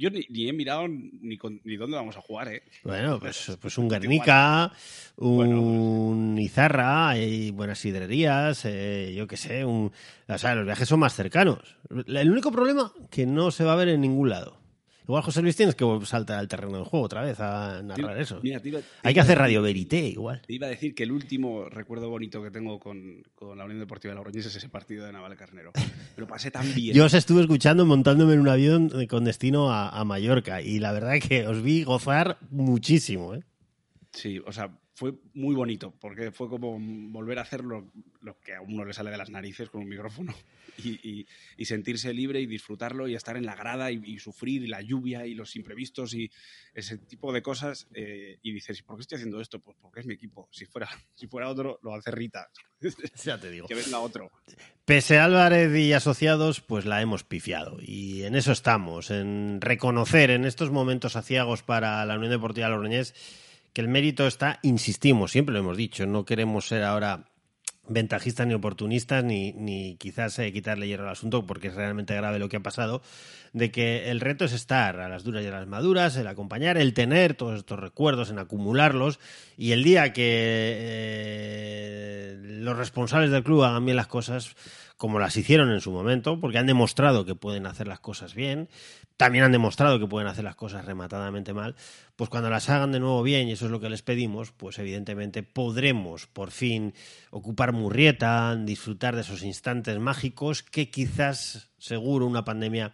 yo 0.00 0.10
ni, 0.10 0.24
ni 0.30 0.48
he 0.48 0.52
mirado 0.52 0.88
ni, 0.88 1.36
con- 1.36 1.60
ni 1.64 1.76
dónde 1.76 1.96
vamos 1.96 2.16
a 2.16 2.20
jugar, 2.22 2.48
¿eh? 2.48 2.62
Bueno, 2.84 3.18
pues, 3.20 3.56
pues 3.60 3.76
un 3.78 3.88
Guernica, 3.88 4.72
un 5.16 6.36
Izarra, 6.38 7.10
hay 7.10 7.50
buenas 7.50 7.78
sidrerías, 7.78 8.64
eh, 8.64 9.12
yo 9.16 9.26
qué 9.26 9.36
sé, 9.36 9.64
un, 9.64 9.92
o 10.28 10.38
sea, 10.38 10.54
los 10.54 10.64
viajes 10.64 10.88
son 10.88 11.00
más 11.00 11.14
cercanos. 11.14 11.76
El 12.06 12.30
único 12.30 12.50
problema 12.50 12.92
que 13.10 13.26
no 13.26 13.50
se 13.50 13.64
va 13.64 13.74
a 13.74 13.76
ver 13.76 13.88
en 13.88 14.00
ningún 14.00 14.30
lado. 14.30 14.59
Igual 15.04 15.22
José 15.22 15.42
Luis 15.42 15.56
tienes 15.56 15.74
que 15.74 15.84
saltar 16.04 16.38
al 16.38 16.46
terreno 16.48 16.74
del 16.76 16.84
juego 16.84 17.06
otra 17.06 17.22
vez 17.22 17.40
a 17.40 17.82
narrar 17.82 18.20
eso. 18.20 18.40
Mira, 18.42 18.60
te 18.60 18.68
iba- 18.68 18.78
te 18.80 18.86
Hay 19.02 19.14
que 19.14 19.20
hacer 19.20 19.36
Radio 19.38 19.60
Verité 19.62 19.98
igual. 20.06 20.40
Te 20.46 20.52
iba 20.54 20.66
a 20.66 20.70
decir 20.70 20.94
que 20.94 21.02
el 21.02 21.12
último 21.12 21.64
recuerdo 21.68 22.08
bonito 22.10 22.42
que 22.42 22.50
tengo 22.50 22.78
con, 22.78 23.22
con 23.34 23.58
la 23.58 23.64
Unión 23.64 23.80
Deportiva 23.80 24.12
de 24.12 24.16
Logroñés 24.16 24.46
es 24.46 24.54
ese 24.56 24.68
partido 24.68 25.04
de 25.06 25.12
Naval 25.12 25.36
Carnero. 25.36 25.72
Pero 26.14 26.26
pasé 26.26 26.50
tan 26.50 26.62
bien. 26.74 26.94
Yo 26.94 27.04
os 27.06 27.14
estuve 27.14 27.40
escuchando 27.40 27.84
montándome 27.86 28.34
en 28.34 28.40
un 28.40 28.48
avión 28.48 28.90
eh, 29.00 29.06
con 29.08 29.24
destino 29.24 29.72
a, 29.72 29.88
a 29.88 30.04
Mallorca 30.04 30.62
y 30.62 30.78
la 30.78 30.92
verdad 30.92 31.18
que 31.18 31.46
os 31.46 31.62
vi 31.62 31.82
gozar 31.82 32.38
muchísimo. 32.50 33.34
¿eh? 33.34 33.42
Sí, 34.12 34.40
o 34.46 34.52
sea, 34.52 34.70
fue 35.00 35.14
muy 35.32 35.54
bonito, 35.54 35.94
porque 35.98 36.30
fue 36.30 36.50
como 36.50 36.78
volver 37.10 37.38
a 37.38 37.42
hacer 37.42 37.64
lo, 37.64 37.90
lo 38.20 38.38
que 38.38 38.54
a 38.54 38.60
uno 38.60 38.84
le 38.84 38.92
sale 38.92 39.10
de 39.10 39.16
las 39.16 39.30
narices 39.30 39.70
con 39.70 39.80
un 39.80 39.88
micrófono 39.88 40.34
y, 40.76 40.90
y- 41.20 41.26
y 41.56 41.64
sentirse 41.64 42.12
libre 42.12 42.38
y 42.42 42.44
disfrutarlo 42.46 43.08
y 43.08 43.14
estar 43.14 43.38
en 43.38 43.46
la 43.46 43.54
grada 43.56 43.90
y, 43.90 44.02
y 44.04 44.18
sufrir 44.18 44.68
la 44.68 44.82
lluvia 44.82 45.24
y 45.24 45.32
los 45.34 45.56
imprevistos 45.56 46.12
y 46.12 46.30
ese 46.74 46.98
tipo 46.98 47.32
de 47.32 47.40
cosas. 47.40 47.88
eh, 47.94 48.38
y 48.42 48.52
dices, 48.52 48.78
¿y 48.78 48.82
por 48.82 48.96
qué 48.96 49.00
estoy 49.00 49.16
haciendo 49.16 49.40
esto? 49.40 49.58
Pues 49.60 49.74
porque 49.80 50.00
es 50.00 50.06
mi 50.06 50.12
equipo. 50.12 50.48
Si 50.52 50.66
fuera, 50.66 50.86
si 51.14 51.26
fuera 51.28 51.48
otro, 51.48 51.78
lo 51.82 51.94
hace 51.94 52.10
Rita. 52.10 52.50
Ya 53.24 53.38
te 53.40 53.50
digo. 53.50 53.66
que 53.68 53.74
venga 53.74 54.00
otro. 54.00 54.30
Pese 54.84 55.16
a 55.18 55.24
Álvarez 55.24 55.74
y 55.74 55.94
asociados, 55.94 56.60
pues 56.60 56.84
la 56.84 57.00
hemos 57.00 57.24
pifiado. 57.24 57.78
Y 57.80 58.24
en 58.24 58.34
eso 58.34 58.52
estamos, 58.52 59.10
en 59.10 59.60
reconocer 59.62 60.30
en 60.30 60.44
estos 60.44 60.70
momentos 60.70 61.16
aciagos 61.16 61.62
para 61.62 62.04
la 62.04 62.16
Unión 62.16 62.30
Deportiva 62.32 62.68
Logroñés 62.68 63.14
que 63.72 63.80
el 63.80 63.88
mérito 63.88 64.26
está, 64.26 64.58
insistimos, 64.62 65.32
siempre 65.32 65.52
lo 65.52 65.60
hemos 65.60 65.76
dicho, 65.76 66.06
no 66.06 66.24
queremos 66.24 66.66
ser 66.66 66.84
ahora 66.84 67.30
ventajistas 67.90 68.46
ni 68.46 68.54
oportunistas 68.54 69.24
ni, 69.24 69.52
ni 69.52 69.96
quizás 69.96 70.38
eh, 70.38 70.52
quitarle 70.52 70.86
hierro 70.86 71.04
al 71.04 71.10
asunto 71.10 71.44
porque 71.44 71.68
es 71.68 71.74
realmente 71.74 72.14
grave 72.14 72.38
lo 72.38 72.48
que 72.48 72.56
ha 72.56 72.62
pasado 72.62 73.02
de 73.52 73.72
que 73.72 74.10
el 74.10 74.20
reto 74.20 74.44
es 74.44 74.52
estar 74.52 75.00
a 75.00 75.08
las 75.08 75.24
duras 75.24 75.42
y 75.42 75.48
a 75.48 75.50
las 75.50 75.66
maduras 75.66 76.16
el 76.16 76.28
acompañar 76.28 76.78
el 76.78 76.94
tener 76.94 77.34
todos 77.34 77.58
estos 77.58 77.80
recuerdos 77.80 78.30
en 78.30 78.38
acumularlos 78.38 79.18
y 79.56 79.72
el 79.72 79.82
día 79.82 80.12
que 80.12 80.76
eh, 80.78 82.38
los 82.40 82.76
responsables 82.76 83.32
del 83.32 83.42
club 83.42 83.64
hagan 83.64 83.84
bien 83.84 83.96
las 83.96 84.06
cosas 84.06 84.54
como 85.00 85.18
las 85.18 85.34
hicieron 85.38 85.72
en 85.72 85.80
su 85.80 85.92
momento 85.92 86.38
porque 86.38 86.58
han 86.58 86.66
demostrado 86.66 87.24
que 87.24 87.34
pueden 87.34 87.64
hacer 87.64 87.88
las 87.88 88.00
cosas 88.00 88.34
bien 88.34 88.68
también 89.16 89.44
han 89.44 89.52
demostrado 89.52 89.98
que 89.98 90.06
pueden 90.06 90.28
hacer 90.28 90.44
las 90.44 90.56
cosas 90.56 90.84
rematadamente 90.84 91.54
mal, 91.54 91.74
pues 92.16 92.28
cuando 92.28 92.48
las 92.48 92.68
hagan 92.68 92.92
de 92.92 93.00
nuevo 93.00 93.22
bien, 93.22 93.48
y 93.48 93.52
eso 93.52 93.66
es 93.66 93.70
lo 93.70 93.78
que 93.78 93.90
les 93.90 94.00
pedimos, 94.00 94.50
pues 94.50 94.78
evidentemente 94.78 95.42
podremos 95.42 96.26
por 96.26 96.50
fin 96.50 96.94
ocupar 97.30 97.72
Murrieta, 97.72 98.56
disfrutar 98.56 99.14
de 99.16 99.20
esos 99.20 99.42
instantes 99.42 99.98
mágicos 99.98 100.62
que 100.62 100.90
quizás, 100.90 101.70
seguro, 101.78 102.26
una 102.26 102.46
pandemia 102.46 102.92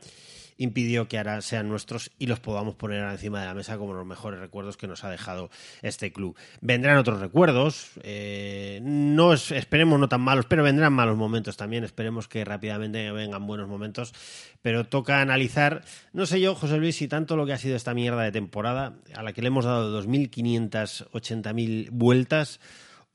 impidió 0.58 1.06
que 1.08 1.18
ahora 1.18 1.40
sean 1.42 1.68
nuestros 1.68 2.10
y 2.18 2.26
los 2.26 2.40
podamos 2.40 2.74
poner 2.76 3.02
encima 3.10 3.40
de 3.40 3.46
la 3.46 3.54
mesa 3.54 3.76
como 3.76 3.92
los 3.92 4.06
mejores 4.06 4.40
recuerdos 4.40 4.76
que 4.76 4.86
nos 4.86 5.04
ha 5.04 5.10
dejado 5.10 5.50
este 5.82 6.12
club. 6.12 6.36
Vendrán 6.60 6.96
otros 6.96 7.20
recuerdos, 7.20 7.90
eh, 8.02 8.80
no 8.82 9.32
es- 9.34 9.50
esperemos 9.50 10.00
no 10.00 10.08
tan 10.08 10.20
malos, 10.22 10.46
pero 10.46 10.62
vendrán 10.62 10.92
malos 10.92 11.16
momentos 11.16 11.56
también, 11.56 11.84
esperemos 11.84 12.26
que 12.28 12.44
rápidamente 12.44 13.10
vengan 13.12 13.46
buenos 13.46 13.68
momentos, 13.68 14.14
pero 14.62 14.84
toca 14.86 15.20
analizar, 15.20 15.84
no 16.12 16.24
sé 16.26 16.40
yo, 16.40 16.54
José 16.54 16.78
Luis, 16.78 16.96
si 16.96 17.06
tanto 17.08 17.36
lo 17.36 17.44
que 17.46 17.52
ha 17.52 17.58
sido 17.58 17.76
esta 17.76 17.92
mierda 17.94 18.22
de 18.22 18.32
temporada, 18.32 18.94
a 19.14 19.22
la 19.22 19.32
que 19.32 19.42
le 19.42 19.48
hemos 19.48 19.64
dado 19.64 19.90
2.580.000 19.90 21.88
vueltas, 21.90 22.60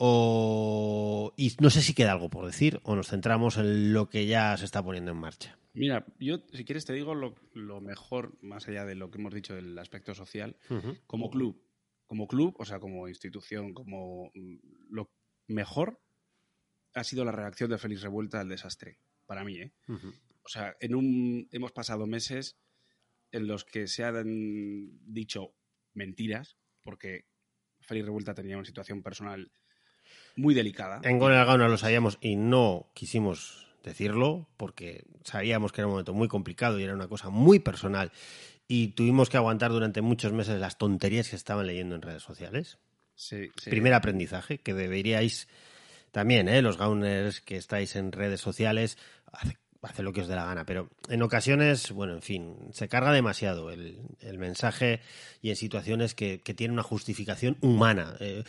o... 0.04 1.32
y 1.38 1.56
no 1.60 1.70
sé 1.70 1.84
si 1.84 1.94
queda 1.94 2.14
algo 2.14 2.30
por 2.30 2.48
decir, 2.48 2.80
o 2.84 2.96
nos 2.96 3.10
centramos 3.10 3.58
en 3.58 3.94
lo 3.94 4.10
que 4.10 4.26
ya 4.26 4.58
se 4.58 4.66
está 4.66 4.84
poniendo 4.84 5.12
en 5.12 5.18
marcha. 5.18 5.60
Mira, 5.74 6.08
yo 6.20 6.40
si 6.52 6.66
quieres 6.66 6.86
te 6.86 6.94
digo 6.94 7.14
lo, 7.14 7.36
lo 7.54 7.82
mejor, 7.82 8.36
más 8.42 8.68
allá 8.68 8.84
de 8.84 8.96
lo 8.96 9.12
que 9.12 9.20
hemos 9.20 9.32
dicho 9.34 9.54
del 9.54 9.78
aspecto 9.78 10.16
social, 10.16 10.58
como 11.06 11.30
club. 11.30 11.64
Como 12.08 12.28
club, 12.28 12.56
o 12.58 12.66
sea, 12.66 12.80
como 12.80 13.08
institución, 13.08 13.74
como 13.74 14.32
mm, 14.34 14.58
lo 14.90 15.12
mejor 15.48 16.02
ha 16.96 17.04
sido 17.04 17.24
la 17.24 17.32
reacción 17.32 17.70
de 17.70 17.78
Félix 17.78 18.02
Revuelta 18.02 18.42
al 18.42 18.50
desastre, 18.50 18.98
para 19.28 19.44
mí, 19.44 19.60
¿eh? 19.60 19.72
O 20.44 20.50
sea, 20.50 20.76
en 20.80 20.96
un, 20.96 21.48
hemos 21.52 21.72
pasado 21.74 22.08
meses 22.08 22.58
en 23.32 23.46
los 23.46 23.66
que 23.66 23.86
se 23.86 24.04
han 24.04 25.14
dicho 25.14 25.54
mentiras, 25.94 26.58
porque 26.82 27.26
Félix 27.82 28.08
Revuelta 28.08 28.34
tenía 28.34 28.58
una 28.58 28.66
situación 28.66 29.04
personal 29.04 29.52
muy 30.36 30.54
delicada. 30.54 31.02
En 31.04 31.20
Gol 31.20 31.32
en 31.32 31.38
la 31.38 31.46
Gauna 31.46 31.68
lo 31.68 31.78
sabíamos 31.78 32.18
y 32.22 32.36
no 32.36 32.90
quisimos 32.94 33.68
decirlo 33.84 34.48
porque 34.58 35.06
sabíamos 35.24 35.72
que 35.72 35.82
era 35.82 35.88
un 35.88 35.94
momento 35.94 36.14
muy 36.14 36.28
complicado 36.28 36.80
y 36.80 36.84
era 36.84 36.94
una 36.94 37.08
cosa 37.08 37.30
muy 37.30 37.60
personal 37.60 38.12
y 38.68 38.90
tuvimos 38.90 39.30
que 39.30 39.38
aguantar 39.38 39.72
durante 39.72 40.02
muchos 40.02 40.32
meses 40.32 40.60
las 40.60 40.78
tonterías 40.78 41.30
que 41.30 41.36
estaban 41.36 41.68
leyendo 41.68 41.96
en 41.96 42.02
redes 42.02 42.24
sociales. 42.24 42.78
Sí, 43.16 43.50
sí. 43.58 43.70
Primer 43.70 43.94
aprendizaje 43.94 44.60
que 44.60 44.74
deberíais 44.74 45.48
también, 46.12 46.48
¿eh? 46.50 46.62
los 46.62 46.78
gauners 46.78 47.42
que 47.42 47.58
estáis 47.58 47.96
en 47.96 48.12
redes 48.12 48.42
sociales, 48.42 48.98
hace, 49.82 50.04
lo 50.04 50.14
que 50.14 50.22
os 50.22 50.28
dé 50.28 50.36
la 50.36 50.46
gana, 50.46 50.66
pero 50.66 50.90
en 51.10 51.22
ocasiones, 51.24 51.92
bueno, 51.92 52.14
en 52.14 52.22
fin, 52.22 52.56
se 52.72 52.88
carga 52.88 53.12
demasiado 53.12 53.72
el, 53.72 54.00
el 54.20 54.38
mensaje 54.38 55.00
y 55.42 55.50
en 55.50 55.56
situaciones 55.56 56.14
que, 56.14 56.40
que 56.42 56.54
tienen 56.54 56.74
una 56.74 56.84
justificación 56.84 57.58
humana. 57.62 58.16
Eh, 58.20 58.44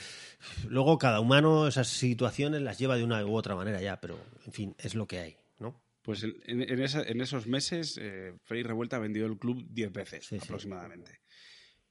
luego 0.68 0.98
cada 0.98 1.20
humano 1.20 1.66
esas 1.66 1.88
situaciones 1.88 2.60
las 2.62 2.78
lleva 2.78 2.96
de 2.96 3.04
una 3.04 3.24
u 3.24 3.34
otra 3.34 3.54
manera 3.56 3.80
ya, 3.80 4.00
pero 4.00 4.18
en 4.46 4.52
fin, 4.52 4.74
es 4.78 4.94
lo 4.94 5.06
que 5.06 5.18
hay, 5.20 5.36
¿no? 5.58 5.80
Pues 6.02 6.22
en, 6.24 6.34
en- 6.44 6.62
en 6.68 6.82
esa- 6.82 7.02
en 7.04 7.20
esos 7.20 7.46
meses, 7.46 7.98
eh, 8.00 8.34
Félix 8.44 8.66
Revuelta 8.66 8.96
ha 8.96 9.00
vendido 9.00 9.26
el 9.26 9.38
club 9.38 9.64
10 9.70 9.92
veces 9.92 10.26
Sí, 10.26 10.38
sí. 10.38 10.44
aproximadamente. 10.44 11.20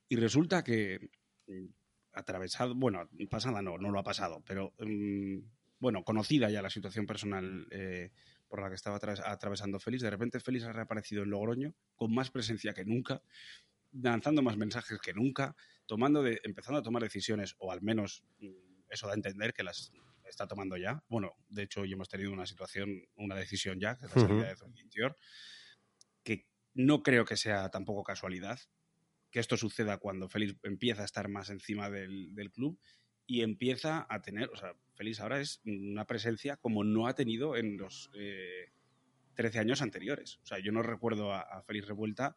Y 0.10 0.18
resulta 0.18 0.64
que, 0.64 1.00
mm, 1.48 1.66
atravesado, 2.14 2.76
bueno, 2.76 3.10
pasada 3.30 3.62
no, 3.62 3.78
no 3.78 3.90
lo 3.90 4.00
ha 4.00 4.04
pasado, 4.04 4.44
pero 4.46 4.74
mm, 4.80 5.38
bueno, 5.80 6.04
conocida 6.04 6.50
ya 6.50 6.62
la 6.62 6.70
situación 6.70 7.06
personal 7.08 7.66
eh, 7.72 8.12
por 8.52 8.62
la 8.62 8.68
que 8.70 8.76
estaba 8.76 9.00
atraves- 9.00 9.24
atravesando 9.26 9.80
Félix, 9.80 10.04
de 10.04 10.10
repente 10.12 10.40
Félix 10.42 10.66
ha 10.66 10.74
reaparecido 10.74 11.24
en 11.24 11.30
Logroño 11.32 11.74
con 11.96 12.14
más 12.14 12.30
presencia 12.30 12.74
que 12.74 12.84
nunca 12.86 13.24
lanzando 13.94 14.42
más 14.42 14.58
mensajes 14.58 15.00
que 15.00 15.14
nunca, 15.14 15.56
tomando 15.86 16.24
de, 16.24 16.40
empezando 16.44 16.80
a 16.80 16.84
tomar 16.84 17.02
decisiones, 17.04 17.56
o 17.60 17.72
al 17.72 17.82
menos 17.82 18.24
mm, 18.40 18.50
eso 18.90 19.08
da 19.08 19.14
a 19.14 19.16
entender 19.16 19.54
que 19.54 19.64
las 19.64 19.92
está 20.24 20.48
tomando 20.48 20.78
ya. 20.78 21.04
Bueno, 21.10 21.34
de 21.50 21.64
hecho, 21.64 21.82
hoy 21.82 21.92
hemos 21.92 22.08
tenido 22.08 22.32
una 22.32 22.46
situación, 22.46 23.06
una 23.16 23.36
decisión 23.36 23.80
ya, 23.80 23.98
que 23.98 24.06
es 24.06 24.16
la 24.16 24.22
salida 24.22 24.48
de 24.48 24.56
Zonquintior, 24.56 25.18
que 26.24 26.48
no 26.74 27.04
creo 27.04 27.26
que 27.26 27.36
sea 27.36 27.70
tampoco 27.70 28.04
casualidad 28.04 28.60
que 29.30 29.40
esto 29.40 29.58
suceda 29.58 29.98
cuando 29.98 30.30
Félix 30.30 30.56
empieza 30.64 31.02
a 31.02 31.06
estar 31.06 31.28
más 31.30 31.50
encima 31.50 31.90
del, 31.90 32.34
del 32.36 32.52
club 32.52 32.80
y 33.26 33.42
empieza 33.42 34.06
a 34.10 34.22
tener, 34.22 34.50
o 34.50 34.56
sea, 34.56 34.74
Félix 35.02 35.20
ahora 35.20 35.42
es 35.42 35.62
una 35.66 36.06
presencia 36.06 36.58
como 36.58 36.84
no 36.84 37.08
ha 37.08 37.16
tenido 37.16 37.58
en 37.58 37.76
los 37.76 38.12
eh, 38.14 38.70
13 39.34 39.58
años 39.58 39.82
anteriores. 39.82 40.38
O 40.44 40.46
sea, 40.46 40.60
yo 40.60 40.72
no 40.72 40.84
recuerdo 40.84 41.34
a, 41.34 41.42
a, 41.42 41.64
Félix 41.64 41.88
Revuelta 41.88 42.36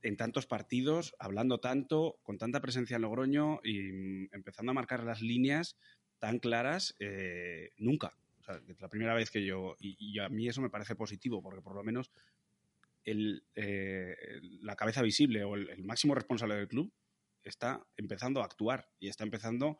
en 0.00 0.16
tantos 0.16 0.46
partidos, 0.46 1.14
hablando 1.18 1.60
tanto, 1.60 2.18
con 2.22 2.38
tanta 2.38 2.62
presencia 2.62 2.96
en 2.96 3.02
Logroño 3.02 3.60
y 3.62 3.92
mm, 3.92 4.28
empezando 4.32 4.70
a 4.70 4.74
marcar 4.74 5.04
las 5.04 5.20
líneas 5.20 5.76
tan 6.18 6.38
claras, 6.38 6.96
eh, 6.98 7.72
nunca. 7.76 8.16
O 8.40 8.42
sea, 8.42 8.58
es 8.66 8.80
la 8.80 8.88
primera 8.88 9.12
vez 9.12 9.30
que 9.30 9.44
yo, 9.44 9.76
y, 9.78 10.18
a 10.18 10.30
mí 10.30 10.48
eso 10.48 10.62
me 10.62 10.70
parece 10.70 10.96
positivo, 10.96 11.42
porque 11.42 11.60
por 11.60 11.74
lo 11.74 11.84
menos 11.84 12.10
el, 13.04 13.44
eh, 13.54 14.16
la 14.62 14.76
cabeza 14.76 15.02
visible 15.02 15.44
o 15.44 15.56
el 15.56 15.84
máximo 15.84 16.14
responsable 16.14 16.54
del 16.54 16.68
club 16.68 16.90
está 17.42 17.86
empezando 17.98 18.40
a 18.40 18.46
actuar 18.46 18.88
y 18.98 19.08
está 19.08 19.24
empezando 19.24 19.78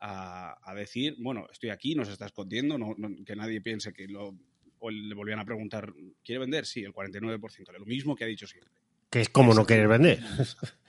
a, 0.00 0.56
a, 0.62 0.74
decir, 0.74 1.16
bueno, 1.18 1.46
estoy 1.50 1.70
aquí, 1.70 1.94
no 1.94 2.04
se 2.04 2.12
está 2.12 2.26
escondiendo, 2.26 2.78
no, 2.78 2.94
no, 2.96 3.08
que 3.24 3.36
nadie 3.36 3.60
piense 3.60 3.92
que 3.92 4.08
lo... 4.08 4.34
O 4.80 4.90
le 4.90 5.14
volvían 5.14 5.38
a 5.38 5.46
preguntar, 5.46 5.94
¿quiere 6.22 6.40
vender? 6.40 6.66
Sí, 6.66 6.82
el 6.82 6.92
49%, 6.92 7.72
lo 7.78 7.86
mismo 7.86 8.14
que 8.14 8.24
ha 8.24 8.26
dicho 8.26 8.46
siempre. 8.46 8.70
Que 9.08 9.22
es 9.22 9.30
como 9.30 9.54
no 9.54 9.64
querer 9.64 9.88
vender. 9.88 10.18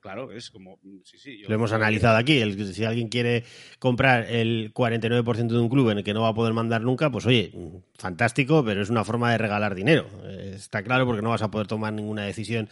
Claro, 0.00 0.32
es 0.32 0.50
como. 0.50 0.78
Sí, 1.04 1.18
sí, 1.18 1.38
yo 1.38 1.48
Lo 1.48 1.54
hemos 1.54 1.72
analizado 1.72 2.16
aquí. 2.16 2.38
El, 2.38 2.74
si 2.74 2.84
alguien 2.84 3.08
quiere 3.08 3.44
comprar 3.78 4.30
el 4.30 4.72
49% 4.72 5.48
de 5.48 5.58
un 5.58 5.68
club 5.68 5.90
en 5.90 5.98
el 5.98 6.04
que 6.04 6.14
no 6.14 6.22
va 6.22 6.28
a 6.28 6.34
poder 6.34 6.54
mandar 6.54 6.80
nunca, 6.80 7.10
pues 7.10 7.26
oye, 7.26 7.52
fantástico, 7.98 8.64
pero 8.64 8.80
es 8.80 8.88
una 8.88 9.04
forma 9.04 9.30
de 9.30 9.38
regalar 9.38 9.74
dinero. 9.74 10.08
Está 10.26 10.82
claro 10.82 11.04
porque 11.04 11.20
no 11.20 11.28
vas 11.28 11.42
a 11.42 11.50
poder 11.50 11.66
tomar 11.66 11.92
ninguna 11.92 12.24
decisión 12.24 12.70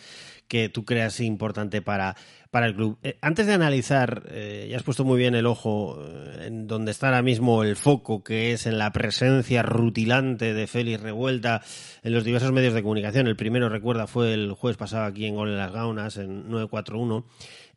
que 0.48 0.68
tú 0.68 0.84
creas 0.84 1.20
importante 1.20 1.82
para, 1.82 2.16
para 2.50 2.66
el 2.66 2.74
club. 2.74 2.98
Eh, 3.02 3.18
antes 3.20 3.46
de 3.46 3.52
analizar, 3.52 4.24
eh, 4.30 4.66
ya 4.70 4.76
has 4.78 4.82
puesto 4.82 5.04
muy 5.04 5.18
bien 5.18 5.34
el 5.34 5.46
ojo 5.46 6.02
eh, 6.02 6.46
en 6.46 6.66
donde 6.66 6.90
está 6.90 7.08
ahora 7.08 7.22
mismo 7.22 7.62
el 7.62 7.76
foco, 7.76 8.24
que 8.24 8.52
es 8.52 8.66
en 8.66 8.78
la 8.78 8.90
presencia 8.90 9.62
rutilante 9.62 10.54
de 10.54 10.66
Félix 10.66 11.00
Revuelta 11.00 11.62
en 12.02 12.12
los 12.12 12.24
diversos 12.24 12.52
medios 12.52 12.74
de 12.74 12.82
comunicación. 12.82 13.26
El 13.26 13.36
primero, 13.36 13.68
recuerda, 13.68 14.06
fue 14.06 14.34
el 14.34 14.52
jueves 14.52 14.76
pasado 14.76 15.04
aquí 15.04 15.26
en 15.26 15.36
Gol 15.36 15.50
en 15.50 15.58
las 15.58 15.72
Gaunas, 15.72 16.16
en 16.16 16.48
941. 16.48 17.26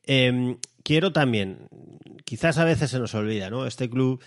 Eh, 0.05 0.57
quiero 0.83 1.11
también, 1.11 1.67
quizás 2.23 2.57
a 2.57 2.65
veces 2.65 2.91
se 2.91 2.99
nos 2.99 3.13
olvida, 3.13 3.49
¿no? 3.49 3.65
Este 3.67 3.89
club 3.89 4.21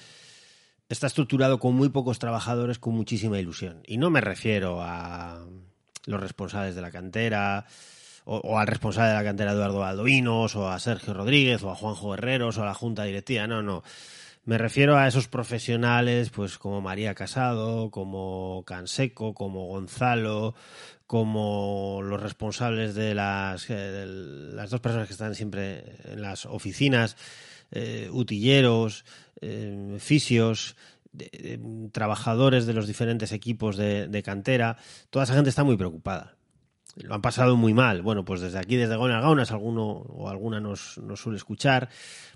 está 0.88 1.06
estructurado 1.06 1.58
con 1.58 1.74
muy 1.74 1.88
pocos 1.88 2.18
trabajadores 2.18 2.78
con 2.78 2.94
muchísima 2.94 3.38
ilusión. 3.38 3.82
Y 3.86 3.98
no 3.98 4.10
me 4.10 4.20
refiero 4.20 4.80
a 4.80 5.44
los 6.06 6.20
responsables 6.20 6.74
de 6.74 6.82
la 6.82 6.90
cantera, 6.90 7.66
o, 8.24 8.58
al 8.58 8.66
responsable 8.66 9.10
de 9.10 9.16
la 9.16 9.24
cantera 9.24 9.52
Eduardo 9.52 9.80
Baldovinos, 9.80 10.56
o 10.56 10.68
a 10.68 10.78
Sergio 10.78 11.14
Rodríguez, 11.14 11.62
o 11.62 11.70
a 11.70 11.74
Juanjo 11.74 12.14
Herreros, 12.14 12.58
o 12.58 12.62
a 12.62 12.66
la 12.66 12.74
Junta 12.74 13.04
Directiva. 13.04 13.46
No, 13.46 13.62
no. 13.62 13.82
Me 14.46 14.58
refiero 14.58 14.98
a 14.98 15.08
esos 15.08 15.26
profesionales, 15.26 16.30
pues 16.30 16.58
como 16.58 16.82
María 16.82 17.14
Casado, 17.14 17.90
como 17.90 18.62
Canseco, 18.66 19.32
como 19.32 19.66
Gonzalo, 19.66 20.54
como 21.06 22.00
los 22.02 22.22
responsables 22.22 22.94
de 22.94 23.14
las, 23.14 23.66
eh, 23.70 24.04
las 24.06 24.70
dos 24.70 24.80
personas 24.80 25.06
que 25.06 25.14
están 25.14 25.34
siempre 25.34 25.96
en 26.04 26.20
las 26.20 26.44
oficinas, 26.44 27.16
eh, 27.70 28.08
utilleros, 28.12 29.04
eh, 29.40 29.96
fisios, 29.98 30.76
trabajadores 31.92 32.66
de 32.66 32.72
los 32.74 32.88
diferentes 32.88 33.30
equipos 33.30 33.76
de 33.76 34.22
cantera. 34.24 34.78
Toda 35.10 35.24
esa 35.24 35.34
gente 35.34 35.48
está 35.48 35.62
muy 35.62 35.76
preocupada 35.76 36.34
lo 36.96 37.14
han 37.14 37.22
pasado 37.22 37.56
muy 37.56 37.74
mal. 37.74 38.02
Bueno, 38.02 38.24
pues 38.24 38.40
desde 38.40 38.58
aquí, 38.58 38.76
desde 38.76 38.96
Gaunas 38.96 39.22
Gaunas, 39.22 39.50
alguno 39.50 39.84
o 39.84 40.28
alguna 40.28 40.60
nos, 40.60 40.98
nos, 40.98 41.20
suele 41.20 41.36
escuchar, 41.36 41.88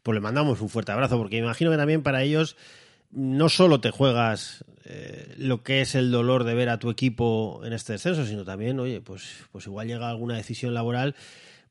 pues 0.03 0.15
le 0.15 0.21
mandamos 0.21 0.61
un 0.61 0.69
fuerte 0.69 0.93
abrazo, 0.93 1.17
porque 1.19 1.37
imagino 1.37 1.71
que 1.71 1.77
también 1.77 2.03
para 2.03 2.23
ellos 2.23 2.57
no 3.11 3.49
solo 3.49 3.81
te 3.81 3.91
juegas 3.91 4.65
eh, 4.85 5.35
lo 5.39 5.63
que 5.63 5.81
es 5.81 5.95
el 5.95 6.11
dolor 6.11 6.45
de 6.45 6.55
ver 6.55 6.69
a 6.69 6.79
tu 6.79 6.91
equipo 6.91 7.63
en 7.65 7.73
este 7.73 7.95
descenso, 7.95 8.27
sino 8.27 8.45
también, 8.45 8.79
oye, 8.81 9.01
pues, 9.01 9.45
pues 9.53 9.67
igual 9.67 9.87
llega 9.87 10.09
alguna 10.09 10.37
decisión 10.37 10.75
laboral 10.75 11.15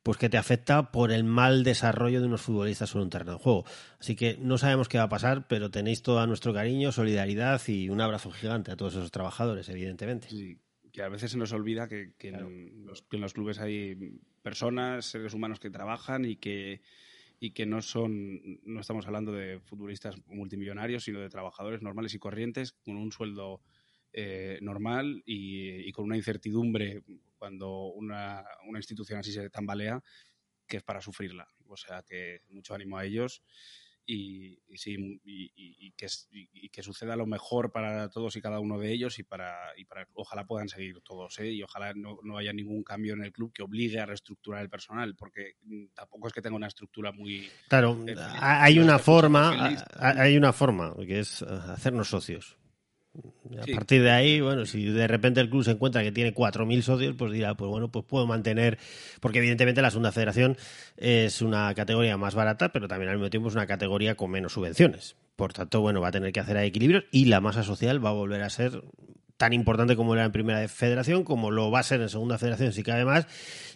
pues 0.04 0.18
que 0.18 0.30
te 0.30 0.38
afecta 0.38 0.90
por 0.90 1.12
el 1.12 1.26
mal 1.26 1.66
desarrollo 1.66 2.22
de 2.22 2.28
unos 2.28 2.40
futbolistas 2.40 2.90
sobre 2.90 3.04
un 3.04 3.10
terreno 3.10 3.34
de 3.34 3.40
juego. 3.40 3.66
Así 4.00 4.16
que 4.16 4.38
no 4.40 4.58
sabemos 4.58 4.88
qué 4.88 4.98
va 4.98 5.04
a 5.04 5.10
pasar, 5.10 5.48
pero 5.50 5.70
tenéis 5.70 6.02
todo 6.02 6.26
nuestro 6.28 6.54
cariño, 6.54 6.94
solidaridad 6.94 7.62
y 7.68 7.90
un 7.90 8.00
abrazo 8.00 8.32
gigante 8.32 8.72
a 8.72 8.78
todos 8.78 8.94
esos 8.94 9.12
trabajadores, 9.12 9.68
evidentemente. 9.68 10.30
Sí 10.30 10.58
que 10.98 11.04
a 11.04 11.10
veces 11.10 11.30
se 11.30 11.38
nos 11.38 11.54
olvida 11.54 11.88
que, 11.88 12.14
que, 12.18 12.30
claro. 12.30 12.48
en 12.48 12.84
los, 12.88 13.04
que, 13.04 13.18
en 13.18 13.22
los, 13.22 13.34
clubes 13.34 13.60
hay 13.60 14.20
personas, 14.42 15.06
seres 15.06 15.36
humanos 15.36 15.60
que 15.60 15.70
trabajan 15.70 16.26
y 16.26 16.38
que, 16.38 16.82
y 17.40 17.52
que 17.52 17.68
no 17.68 17.84
son, 17.84 18.60
no 18.64 18.80
estamos 18.80 19.06
hablando 19.06 19.32
de 19.32 19.60
futbolistas 19.60 20.16
multimillonarios, 20.26 21.04
sino 21.04 21.20
de 21.20 21.30
trabajadores 21.30 21.84
normales 21.84 22.16
y 22.16 22.18
corrientes 22.18 22.72
con 22.72 22.98
un 22.98 23.12
sueldo 23.12 23.62
eh, 24.12 24.58
normal 24.64 25.22
y, 25.24 25.88
y, 25.88 25.92
con 25.92 26.06
una 26.06 26.18
incertidumbre 26.18 27.04
cuando 27.38 27.90
una, 27.90 28.44
una 28.68 28.80
institución 28.80 29.20
así 29.20 29.32
se 29.32 29.52
tambalea, 29.52 30.02
que 30.66 30.78
es 30.78 30.84
para 30.84 31.00
sufrirla. 31.00 31.48
O 31.68 31.78
sea 31.78 32.02
que 32.02 32.42
mucho 32.50 32.74
ánimo 32.74 32.98
a 32.98 33.06
ellos 33.06 33.44
y, 34.10 34.58
y 34.70 34.78
sí, 34.78 35.20
y, 35.26 35.92
que, 35.92 36.08
y, 36.32 36.70
que, 36.70 36.82
suceda 36.82 37.18
lo 37.18 37.26
mejor 37.26 37.74
para 37.74 38.10
todos 38.10 38.38
y 38.38 38.42
cada 38.42 38.62
uno 38.62 38.80
de 38.80 38.94
ellos 38.94 39.20
y 39.20 39.24
para, 39.24 39.54
y 39.76 39.84
para 39.84 40.08
ojalá 40.14 40.46
puedan 40.46 40.70
seguir 40.70 41.02
todos 41.02 41.38
¿eh? 41.40 41.52
y 41.52 41.62
ojalá 41.62 41.94
no, 41.94 42.18
no, 42.24 42.38
haya 42.38 42.54
ningún 42.54 42.84
cambio 42.84 43.14
en 43.14 43.24
el 43.24 43.34
club 43.34 43.52
que 43.54 43.64
obligue 43.64 44.00
a 44.00 44.06
reestructurar 44.06 44.62
el 44.62 44.70
personal 44.70 45.14
porque 45.16 45.58
tampoco 45.94 46.30
es 46.30 46.34
que 46.34 46.42
tenga 46.42 46.56
una 46.56 46.68
estructura 46.68 47.12
muy 47.12 47.50
claro 47.68 48.02
eh, 48.08 48.16
hay 48.40 48.80
una 48.80 48.98
forma 48.98 49.76
hay 50.00 50.38
una 50.38 50.54
forma 50.54 50.96
que 51.06 51.20
es 51.20 51.42
hacernos 51.42 52.08
socios 52.08 52.58
a 53.60 53.64
sí. 53.64 53.74
partir 53.74 54.04
de 54.04 54.12
ahí, 54.12 54.42
bueno, 54.42 54.66
si 54.66 54.86
de 54.86 55.08
repente 55.08 55.40
el 55.42 55.50
club 55.50 55.64
se 55.64 55.72
encuentra 55.72 56.04
que 56.04 56.12
tiene 56.12 56.34
4.000 56.34 56.82
socios, 56.82 57.16
pues 57.18 57.32
dirá, 57.32 57.56
pues 57.56 57.70
bueno, 57.70 57.90
pues 57.92 58.06
puedo 58.06 58.28
mantener, 58.28 58.78
porque 59.20 59.40
evidentemente 59.40 59.82
la 59.82 59.90
segunda 59.90 60.12
federación 60.12 60.58
es 60.98 61.42
una 61.42 61.74
categoría 61.74 62.18
más 62.18 62.36
barata, 62.36 62.72
pero 62.72 62.88
también 62.88 63.10
al 63.10 63.18
mismo 63.18 63.30
tiempo 63.30 63.50
es 63.50 63.56
una 63.56 63.68
categoría 63.68 64.16
con 64.16 64.32
menos 64.32 64.54
subvenciones. 64.54 65.16
Por 65.36 65.54
tanto, 65.54 65.82
bueno, 65.82 66.02
va 66.02 66.10
a 66.10 66.12
tener 66.12 66.32
que 66.32 66.40
hacer 66.40 66.58
equilibrios 66.58 67.06
y 67.12 67.26
la 67.26 67.42
masa 67.42 67.64
social 67.64 68.04
va 68.04 68.10
a 68.10 68.14
volver 68.14 68.42
a 68.42 68.50
ser 68.50 68.84
tan 69.38 69.54
importante 69.54 69.96
como 69.96 70.14
era 70.16 70.26
en 70.26 70.32
primera 70.32 70.68
federación, 70.68 71.24
como 71.24 71.52
lo 71.52 71.72
va 71.72 71.80
a 71.80 71.84
ser 71.84 72.02
en 72.02 72.10
segunda 72.10 72.38
federación, 72.38 72.74
si 72.74 72.84
cabe 72.84 73.06
más, 73.06 73.28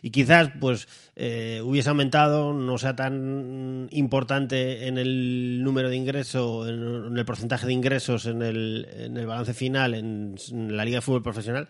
y 0.02 0.10
quizás 0.10 0.50
pues 0.60 0.88
eh, 1.16 1.62
hubiese 1.64 1.90
aumentado, 1.90 2.54
no 2.54 2.78
sea 2.78 2.96
tan 2.96 3.88
importante 3.92 4.88
en 4.88 4.98
el 4.98 5.64
número 5.64 5.90
de 5.90 5.96
ingresos, 5.96 6.68
en, 6.68 7.16
el 7.16 7.26
porcentaje 7.26 7.68
de 7.68 7.74
ingresos 7.74 8.26
en 8.26 8.42
el, 8.42 8.88
en 8.92 9.18
el 9.18 9.28
balance 9.28 9.54
final 9.54 9.94
en 9.94 10.36
la 10.76 10.84
Liga 10.84 10.98
de 10.98 11.02
Fútbol 11.02 11.24
Profesional, 11.24 11.70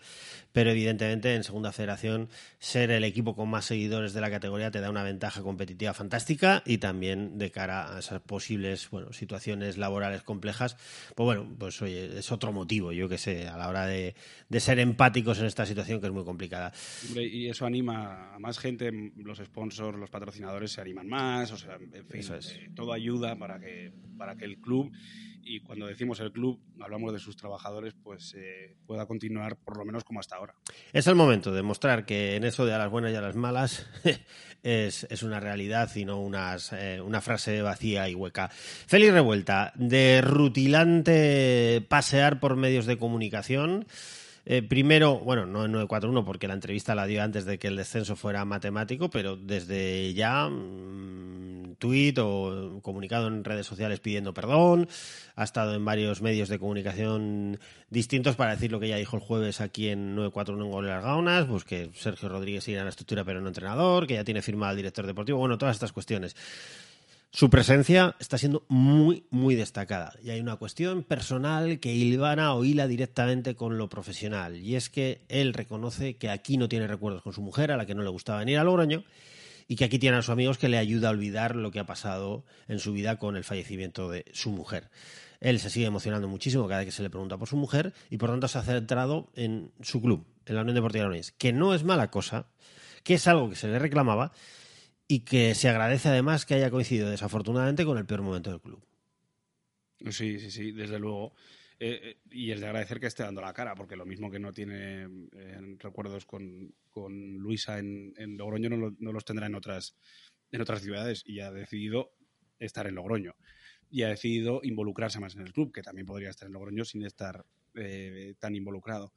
pero 0.52 0.70
evidentemente 0.70 1.34
en 1.34 1.44
segunda 1.44 1.72
federación 1.72 2.28
ser 2.58 2.90
el 2.90 3.04
equipo 3.04 3.34
con 3.34 3.48
más 3.48 3.64
seguidores 3.64 4.12
de 4.12 4.20
la 4.20 4.30
categoría 4.30 4.70
te 4.70 4.80
da 4.80 4.90
una 4.90 5.02
ventaja 5.02 5.42
competitiva 5.42 5.94
fantástica 5.94 6.62
y 6.66 6.78
también 6.78 7.38
de 7.38 7.50
cara 7.50 7.96
a 7.96 7.98
esas 7.98 8.20
posibles 8.20 8.88
bueno, 8.90 9.12
situaciones 9.12 9.78
laborales 9.78 10.22
complejas, 10.22 10.76
pues 11.14 11.24
bueno, 11.24 11.46
pues 11.58 11.80
oye, 11.82 12.18
es 12.18 12.32
otro 12.32 12.52
motivo, 12.52 12.92
yo 12.92 13.08
que 13.08 13.18
sé, 13.18 13.48
a 13.48 13.56
la 13.56 13.68
hora 13.68 13.86
de, 13.86 14.14
de 14.48 14.60
ser 14.60 14.78
empáticos 14.78 15.38
en 15.38 15.46
esta 15.46 15.66
situación 15.66 16.00
que 16.00 16.06
es 16.06 16.12
muy 16.12 16.24
complicada. 16.24 16.72
Y 17.14 17.48
eso 17.48 17.66
anima 17.66 18.34
a 18.34 18.38
más 18.38 18.58
gente, 18.58 18.90
los 19.16 19.38
sponsors, 19.38 19.98
los 19.98 20.10
patrocinadores 20.10 20.72
se 20.72 20.80
animan 20.80 21.08
más, 21.08 21.52
o 21.52 21.56
sea, 21.56 21.76
en 21.76 22.06
fin, 22.06 22.20
es. 22.20 22.52
eh, 22.52 22.70
todo 22.74 22.92
ayuda 22.92 23.36
para 23.36 23.58
que, 23.58 23.92
para 24.16 24.36
que 24.36 24.44
el 24.44 24.58
club 24.58 24.92
y 25.44 25.60
cuando 25.60 25.86
decimos 25.86 26.20
el 26.20 26.32
club, 26.32 26.60
hablamos 26.80 27.12
de 27.12 27.18
sus 27.18 27.36
trabajadores, 27.36 27.94
pues 28.02 28.34
eh, 28.36 28.74
pueda 28.86 29.06
continuar 29.06 29.56
por 29.56 29.76
lo 29.76 29.84
menos 29.84 30.04
como 30.04 30.20
hasta 30.20 30.36
ahora. 30.36 30.54
Es 30.92 31.06
el 31.06 31.14
momento 31.14 31.52
de 31.52 31.62
mostrar 31.62 32.06
que 32.06 32.36
en 32.36 32.44
eso 32.44 32.64
de 32.66 32.74
a 32.74 32.78
las 32.78 32.90
buenas 32.90 33.12
y 33.12 33.16
a 33.16 33.20
las 33.20 33.36
malas 33.36 33.86
es, 34.62 35.06
es 35.10 35.22
una 35.22 35.40
realidad 35.40 35.90
y 35.94 36.04
no 36.04 36.20
unas, 36.20 36.72
eh, 36.72 37.00
una 37.00 37.20
frase 37.20 37.62
vacía 37.62 38.08
y 38.08 38.14
hueca. 38.14 38.48
Félix 38.48 39.12
Revuelta, 39.12 39.72
de 39.76 40.20
rutilante 40.22 41.84
pasear 41.88 42.40
por 42.40 42.56
medios 42.56 42.86
de 42.86 42.98
comunicación. 42.98 43.86
Eh, 44.44 44.62
primero, 44.62 45.20
bueno, 45.20 45.46
no 45.46 45.64
en 45.64 45.72
941 45.72 46.24
porque 46.24 46.48
la 46.48 46.54
entrevista 46.54 46.96
la 46.96 47.06
dio 47.06 47.22
antes 47.22 47.44
de 47.44 47.58
que 47.58 47.68
el 47.68 47.76
descenso 47.76 48.16
fuera 48.16 48.44
matemático, 48.44 49.08
pero 49.08 49.36
desde 49.36 50.12
ya 50.14 50.48
mm, 50.48 51.11
tuit 51.82 52.16
o 52.22 52.78
comunicado 52.80 53.26
en 53.26 53.42
redes 53.42 53.66
sociales 53.66 53.98
pidiendo 53.98 54.32
perdón, 54.32 54.88
ha 55.34 55.42
estado 55.42 55.74
en 55.74 55.84
varios 55.84 56.22
medios 56.22 56.48
de 56.48 56.60
comunicación 56.60 57.58
distintos 57.90 58.36
para 58.36 58.52
decir 58.52 58.70
lo 58.70 58.78
que 58.78 58.86
ya 58.86 58.96
dijo 58.96 59.16
el 59.16 59.22
jueves 59.22 59.60
aquí 59.60 59.88
en 59.88 60.14
941 60.14 60.64
en 60.64 60.70
Gol 60.70 60.86
las 60.86 61.02
Gaunas, 61.02 61.46
pues 61.46 61.64
que 61.64 61.90
Sergio 61.94 62.28
Rodríguez 62.28 62.68
irá 62.68 62.82
a 62.82 62.84
la 62.84 62.90
estructura 62.90 63.24
pero 63.24 63.40
no 63.40 63.48
entrenador, 63.48 64.06
que 64.06 64.14
ya 64.14 64.22
tiene 64.22 64.42
firmado 64.42 64.70
al 64.70 64.76
director 64.76 65.04
deportivo, 65.06 65.38
bueno, 65.38 65.58
todas 65.58 65.74
estas 65.74 65.90
cuestiones. 65.90 66.36
Su 67.34 67.50
presencia 67.50 68.14
está 68.20 68.36
siendo 68.36 68.62
muy, 68.68 69.24
muy 69.30 69.54
destacada. 69.54 70.12
Y 70.22 70.28
hay 70.28 70.40
una 70.40 70.56
cuestión 70.56 71.02
personal 71.02 71.80
que 71.80 71.94
hilvana 71.94 72.54
o 72.54 72.62
hila 72.62 72.86
directamente 72.86 73.56
con 73.56 73.78
lo 73.78 73.88
profesional. 73.88 74.58
Y 74.58 74.76
es 74.76 74.90
que 74.90 75.22
él 75.30 75.54
reconoce 75.54 76.16
que 76.16 76.28
aquí 76.28 76.58
no 76.58 76.68
tiene 76.68 76.86
recuerdos 76.86 77.22
con 77.22 77.32
su 77.32 77.40
mujer, 77.40 77.72
a 77.72 77.78
la 77.78 77.86
que 77.86 77.94
no 77.94 78.02
le 78.02 78.10
gustaba 78.10 78.40
venir 78.40 78.58
a 78.58 78.64
Logroño, 78.64 79.02
y 79.68 79.76
que 79.76 79.84
aquí 79.84 79.98
tiene 79.98 80.16
a 80.16 80.22
sus 80.22 80.30
amigos 80.30 80.58
que 80.58 80.68
le 80.68 80.78
ayuda 80.78 81.08
a 81.08 81.12
olvidar 81.12 81.56
lo 81.56 81.70
que 81.70 81.80
ha 81.80 81.86
pasado 81.86 82.44
en 82.68 82.78
su 82.78 82.92
vida 82.92 83.18
con 83.18 83.36
el 83.36 83.44
fallecimiento 83.44 84.10
de 84.10 84.24
su 84.32 84.50
mujer. 84.50 84.90
Él 85.40 85.58
se 85.58 85.70
sigue 85.70 85.86
emocionando 85.86 86.28
muchísimo 86.28 86.68
cada 86.68 86.80
vez 86.80 86.86
que 86.86 86.92
se 86.92 87.02
le 87.02 87.10
pregunta 87.10 87.36
por 87.36 87.48
su 87.48 87.56
mujer 87.56 87.92
y 88.10 88.16
por 88.16 88.30
tanto 88.30 88.48
se 88.48 88.58
ha 88.58 88.62
centrado 88.62 89.30
en 89.34 89.72
su 89.80 90.00
club, 90.00 90.26
en 90.46 90.54
la 90.54 90.62
Unión 90.62 90.76
Deportiva 90.76 91.04
Logroñés, 91.04 91.32
que 91.32 91.52
no 91.52 91.74
es 91.74 91.82
mala 91.84 92.10
cosa, 92.10 92.46
que 93.02 93.14
es 93.14 93.26
algo 93.26 93.50
que 93.50 93.56
se 93.56 93.68
le 93.68 93.78
reclamaba, 93.78 94.32
y 95.12 95.20
que 95.20 95.54
se 95.54 95.68
agradece 95.68 96.08
además 96.08 96.46
que 96.46 96.54
haya 96.54 96.70
coincidido 96.70 97.10
desafortunadamente 97.10 97.84
con 97.84 97.98
el 97.98 98.06
peor 98.06 98.22
momento 98.22 98.50
del 98.50 98.62
club. 98.62 98.82
Sí, 100.10 100.40
sí, 100.40 100.50
sí, 100.50 100.72
desde 100.72 100.98
luego. 100.98 101.34
Eh, 101.84 102.00
eh, 102.02 102.16
y 102.30 102.52
es 102.52 102.60
de 102.60 102.66
agradecer 102.66 103.00
que 103.00 103.08
esté 103.08 103.24
dando 103.24 103.40
la 103.40 103.52
cara, 103.52 103.74
porque 103.74 103.96
lo 103.96 104.06
mismo 104.06 104.30
que 104.30 104.38
no 104.38 104.52
tiene 104.52 105.02
eh, 105.36 105.76
recuerdos 105.78 106.26
con, 106.26 106.72
Luisa 107.38 107.78
en, 107.78 108.36
Logroño, 108.36 108.68
no, 108.70 109.12
los 109.12 109.24
tendrá 109.24 109.46
en 109.46 109.54
otras, 109.54 109.96
en 110.50 110.60
otras 110.60 110.82
ciudades 110.82 111.22
y 111.26 111.40
ha 111.40 111.50
decidido 111.50 112.12
estar 112.58 112.86
en 112.86 112.94
Logroño. 112.94 113.34
Y 113.90 114.02
ha 114.02 114.08
decidido 114.08 114.60
involucrarse 114.62 115.20
más 115.20 115.34
en 115.34 115.42
el 115.42 115.52
club, 115.52 115.72
que 115.72 115.82
también 115.82 116.06
podría 116.06 116.30
estar 116.30 116.46
en 116.46 116.52
Logroño 116.52 116.84
sin 116.84 117.04
estar 117.04 117.44
tan 118.38 118.54
involucrado. 118.54 119.12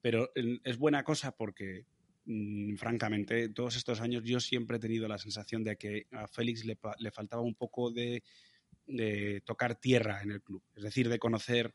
Pero 0.00 0.30
es 0.34 0.76
buena 0.76 1.04
cosa 1.04 1.32
porque 1.32 1.86
Mm, 2.32 2.76
francamente, 2.76 3.48
todos 3.48 3.76
estos 3.76 4.00
años 4.00 4.22
yo 4.24 4.40
siempre 4.40 4.76
he 4.76 4.80
tenido 4.80 5.08
la 5.08 5.18
sensación 5.18 5.64
de 5.64 5.76
que 5.76 6.06
a 6.12 6.28
Félix 6.28 6.64
le, 6.64 6.76
faltaba 7.10 7.42
un 7.42 7.54
poco 7.54 7.90
de, 7.90 8.22
tocar 9.44 9.76
tierra 9.76 10.22
en 10.22 10.32
el 10.32 10.42
club, 10.42 10.62
es 10.76 10.82
decir, 10.82 11.08
de 11.08 11.18
conocer 11.18 11.74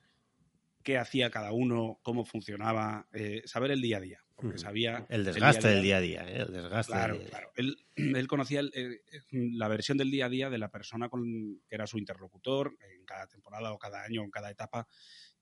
qué 0.86 0.98
hacía 1.00 1.32
cada 1.32 1.52
uno, 1.52 2.00
cómo 2.04 2.24
funcionaba, 2.24 3.10
eh, 3.12 3.42
saber 3.46 3.72
el 3.72 3.82
día 3.82 3.98
a 3.98 4.02
día. 4.02 4.22
Porque 4.36 4.58
sabía 4.58 5.06
el 5.10 5.24
desgaste 5.24 5.70
del 5.70 5.82
día 5.82 5.98
a 5.98 6.02
día, 6.02 6.30
¿eh? 6.30 6.42
el 6.42 6.54
desgaste. 6.54 6.92
Claro, 6.92 7.20
claro. 7.30 7.52
Él, 7.56 7.78
conocía 8.28 8.62
la 9.32 9.68
versión 9.70 9.98
del 9.98 10.12
día 10.12 10.26
a 10.26 10.30
día 10.30 10.50
de 10.50 10.58
la 10.58 10.70
persona 10.70 11.10
con, 11.10 11.24
que 11.68 11.76
era 11.76 11.88
su 11.88 11.98
interlocutor 11.98 12.78
en 12.80 13.06
cada 13.06 13.28
temporada 13.28 13.72
o 13.72 13.80
cada 13.80 14.04
año 14.04 14.22
o 14.22 14.26
en 14.26 14.32
cada 14.32 14.52
etapa. 14.52 14.88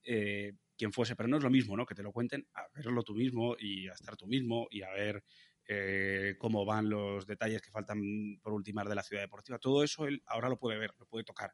Eh, 0.04 0.54
quien 0.78 0.94
fuese, 0.94 1.16
pero 1.16 1.28
no 1.28 1.38
es 1.38 1.44
lo 1.44 1.50
mismo, 1.50 1.76
¿no? 1.76 1.86
Que 1.86 1.96
te 1.96 2.04
lo 2.04 2.12
cuenten 2.12 2.48
a 2.54 2.68
verlo 2.76 3.04
tú 3.04 3.16
mismo 3.16 3.56
y 3.60 3.88
a 3.88 3.94
estar 3.94 4.16
tú 4.16 4.28
mismo 4.28 4.68
y 4.70 4.84
a 4.84 4.92
ver 4.92 5.24
eh, 5.68 6.36
cómo 6.38 6.66
van 6.66 6.90
los 6.90 7.26
detalles 7.26 7.62
que 7.62 7.72
faltan 7.72 8.00
por 8.42 8.54
ultimar 8.54 8.88
de 8.88 8.96
la 8.96 9.04
ciudad 9.04 9.24
deportiva. 9.24 9.60
Todo 9.60 9.84
eso 9.84 10.06
él 10.08 10.22
ahora 10.26 10.50
lo 10.50 10.58
puede 10.58 10.78
ver, 10.78 10.92
lo 11.00 11.06
puede 11.06 11.24
tocar. 11.24 11.52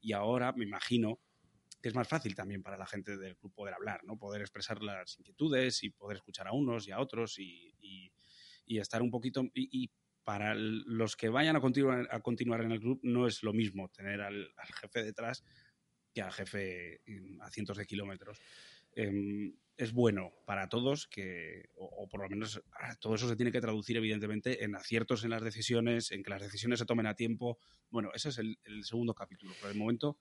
Y 0.00 0.12
ahora 0.12 0.52
me 0.52 0.64
imagino 0.64 1.20
que 1.82 1.88
es 1.88 1.94
más 1.94 2.08
fácil 2.08 2.34
también 2.34 2.62
para 2.62 2.78
la 2.78 2.86
gente 2.86 3.16
del 3.16 3.36
club 3.36 3.52
poder 3.52 3.74
hablar, 3.74 4.04
¿no? 4.04 4.16
Poder 4.16 4.40
expresar 4.40 4.82
las 4.82 5.18
inquietudes 5.18 5.82
y 5.82 5.90
poder 5.90 6.18
escuchar 6.18 6.46
a 6.46 6.52
unos 6.52 6.86
y 6.86 6.92
a 6.92 7.00
otros 7.00 7.38
y, 7.38 7.74
estar 8.66 9.02
un 9.02 9.10
poquito... 9.10 9.44
Y, 9.54 9.90
para 10.24 10.54
los 10.54 11.16
que 11.16 11.28
vayan 11.28 11.56
a 11.56 11.60
continuar, 11.60 12.06
a 12.08 12.20
continuar 12.20 12.60
en 12.60 12.70
el 12.70 12.78
club 12.78 13.00
no 13.02 13.26
es 13.26 13.42
lo 13.42 13.52
mismo 13.52 13.88
tener 13.88 14.20
al 14.20 14.54
jefe 14.80 15.02
detrás 15.02 15.42
que 16.12 16.22
al 16.22 16.32
jefe 16.32 17.00
a 17.40 17.50
cientos 17.50 17.76
de 17.76 17.86
kilómetros. 17.86 18.38
Em, 18.94 19.54
es 19.76 19.92
bueno 19.92 20.32
para 20.44 20.68
todos 20.68 21.06
que, 21.06 21.70
o, 21.76 22.06
por 22.08 22.20
lo 22.20 22.28
menos 22.28 22.62
ah, 22.78 22.94
todo 23.00 23.14
eso 23.14 23.26
se 23.26 23.36
tiene 23.36 23.50
que 23.50 23.60
traducir 23.60 23.96
evidentemente 23.96 24.64
en 24.64 24.76
aciertos 24.76 25.24
en 25.24 25.30
las 25.30 25.42
decisiones, 25.42 26.12
en 26.12 26.22
que 26.22 26.30
las 26.30 26.42
decisiones 26.42 26.78
se 26.78 26.84
tomen 26.84 27.06
a 27.06 27.14
tiempo. 27.14 27.58
Bueno, 27.90 28.10
ese 28.14 28.28
es 28.28 28.38
el, 28.38 28.58
segundo 28.84 29.14
capítulo. 29.14 29.54
Por 29.60 29.70
el 29.70 29.78
momento, 29.78 30.18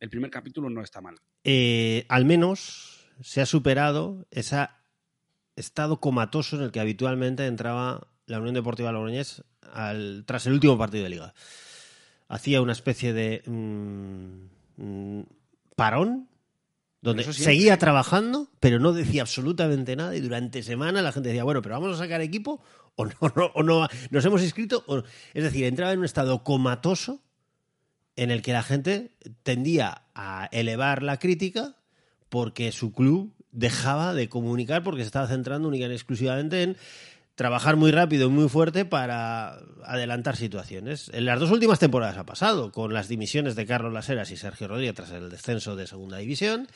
el 0.00 0.10
primer 0.10 0.30
capítulo 0.30 0.68
no 0.68 0.82
está 0.82 1.00
mal. 1.00 1.16
Eh, 1.44 2.06
al 2.08 2.24
menos 2.24 3.06
se 3.20 3.40
ha 3.40 3.46
superado 3.46 4.26
ese 4.30 4.68
estado 5.56 6.00
comatoso 6.00 6.56
en 6.56 6.62
el 6.62 6.72
que 6.72 6.80
habitualmente 6.80 7.46
entraba 7.46 8.08
la 8.26 8.38
Unión 8.38 8.54
Deportiva 8.54 8.92
Logroñés 8.92 9.44
al, 9.60 10.24
tras 10.26 10.46
el 10.46 10.54
último 10.54 10.76
partido 10.76 11.04
de 11.04 11.10
liga. 11.10 11.34
Hacía 12.28 12.62
una 12.62 12.72
especie 12.72 13.12
de... 13.12 13.42
Mm, 13.46 14.60
Mm, 14.80 15.24
parón 15.76 16.28
donde 17.02 17.30
seguía 17.32 17.78
trabajando, 17.78 18.48
pero 18.60 18.78
no 18.78 18.92
decía 18.92 19.22
absolutamente 19.22 19.96
nada 19.96 20.16
y 20.16 20.20
durante 20.20 20.62
semana 20.62 21.00
la 21.00 21.12
gente 21.12 21.30
decía, 21.30 21.44
bueno, 21.44 21.62
pero 21.62 21.80
vamos 21.80 21.96
a 21.96 21.98
sacar 21.98 22.20
equipo 22.20 22.62
o 22.94 23.06
no, 23.06 23.12
o 23.54 23.62
no 23.62 23.88
nos 24.10 24.24
hemos 24.24 24.42
inscrito. 24.42 24.84
Es 25.32 25.44
decir, 25.44 25.64
entraba 25.64 25.92
en 25.92 26.00
un 26.00 26.04
estado 26.04 26.44
comatoso 26.44 27.22
en 28.20 28.30
el 28.30 28.42
que 28.42 28.52
la 28.52 28.62
gente 28.62 29.12
tendía 29.42 30.02
a 30.14 30.50
elevar 30.52 31.02
la 31.02 31.18
crítica 31.18 31.76
porque 32.28 32.70
su 32.70 32.92
club 32.92 33.34
dejaba 33.50 34.12
de 34.12 34.28
comunicar 34.28 34.82
porque 34.82 35.00
se 35.00 35.06
estaba 35.06 35.26
centrando 35.26 35.66
única 35.68 35.86
y 35.86 35.92
exclusivamente 35.92 36.62
en 36.62 36.76
trabajar 37.34 37.76
muy 37.76 37.92
rápido 37.92 38.26
y 38.26 38.30
muy 38.30 38.50
fuerte 38.50 38.84
para 38.84 39.60
adelantar 39.86 40.36
situaciones. 40.36 41.10
En 41.14 41.24
las 41.24 41.40
dos 41.40 41.50
últimas 41.50 41.78
temporadas 41.78 42.18
ha 42.18 42.26
pasado, 42.26 42.72
con 42.72 42.92
las 42.92 43.08
dimisiones 43.08 43.56
de 43.56 43.64
Carlos 43.64 43.94
Laseras 43.94 44.30
y 44.30 44.36
Sergio 44.36 44.68
Rodríguez 44.68 44.96
tras 44.96 45.12
el 45.12 45.30
descenso 45.30 45.74
de 45.74 45.86
Segunda 45.86 46.18
División. 46.18 46.68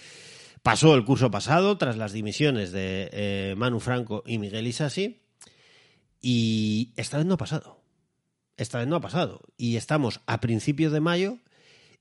Pasó 0.63 0.95
el 0.95 1.05
curso 1.05 1.31
pasado 1.31 1.77
tras 1.77 1.99
las 1.99 2.15
dimisiones 2.15 2.73
de 2.73 3.11
eh, 3.13 3.55
Manu 3.59 3.81
Franco 3.81 4.23
y 4.27 4.39
Miguel 4.39 4.67
Isasi. 4.67 5.21
Y 6.23 6.95
esta 6.97 7.19
vez 7.19 7.27
no 7.27 7.35
ha 7.35 7.37
pasado. 7.37 7.84
Esta 8.57 8.79
vez 8.79 8.87
no 8.87 8.97
ha 8.97 9.01
pasado. 9.01 9.41
Y 9.57 9.77
estamos 9.77 10.21
a 10.27 10.41
principios 10.41 10.93
de 10.93 11.01
mayo 11.01 11.39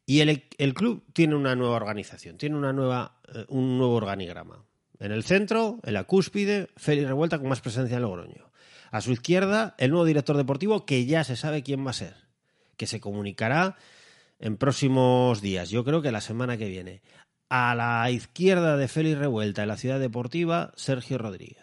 y 0.05 0.19
el, 0.19 0.43
el 0.57 0.73
club 0.73 1.03
tiene 1.13 1.35
una 1.35 1.55
nueva 1.55 1.75
organización, 1.75 2.37
tiene 2.37 2.57
una 2.57 2.73
nueva, 2.73 3.19
eh, 3.33 3.45
un 3.47 3.77
nuevo 3.77 3.95
organigrama. 3.95 4.65
En 4.99 5.11
el 5.11 5.23
centro, 5.23 5.79
en 5.83 5.93
la 5.93 6.03
cúspide, 6.03 6.69
Félix 6.77 7.07
Revuelta 7.07 7.39
con 7.39 7.49
más 7.49 7.61
presencia 7.61 7.97
en 7.97 8.03
Logroño. 8.03 8.51
A 8.91 9.01
su 9.01 9.11
izquierda, 9.11 9.75
el 9.77 9.91
nuevo 9.91 10.05
director 10.05 10.37
deportivo, 10.37 10.85
que 10.85 11.05
ya 11.05 11.23
se 11.23 11.35
sabe 11.35 11.63
quién 11.63 11.85
va 11.85 11.91
a 11.91 11.93
ser, 11.93 12.15
que 12.77 12.85
se 12.85 12.99
comunicará 12.99 13.75
en 14.39 14.57
próximos 14.57 15.41
días, 15.41 15.69
yo 15.69 15.83
creo 15.83 16.01
que 16.01 16.11
la 16.11 16.21
semana 16.21 16.57
que 16.57 16.67
viene. 16.67 17.01
A 17.49 17.75
la 17.75 18.09
izquierda 18.11 18.77
de 18.77 18.87
Félix 18.87 19.17
Revuelta, 19.17 19.61
en 19.63 19.69
la 19.69 19.77
ciudad 19.77 19.99
deportiva, 19.99 20.73
Sergio 20.75 21.17
Rodríguez. 21.17 21.62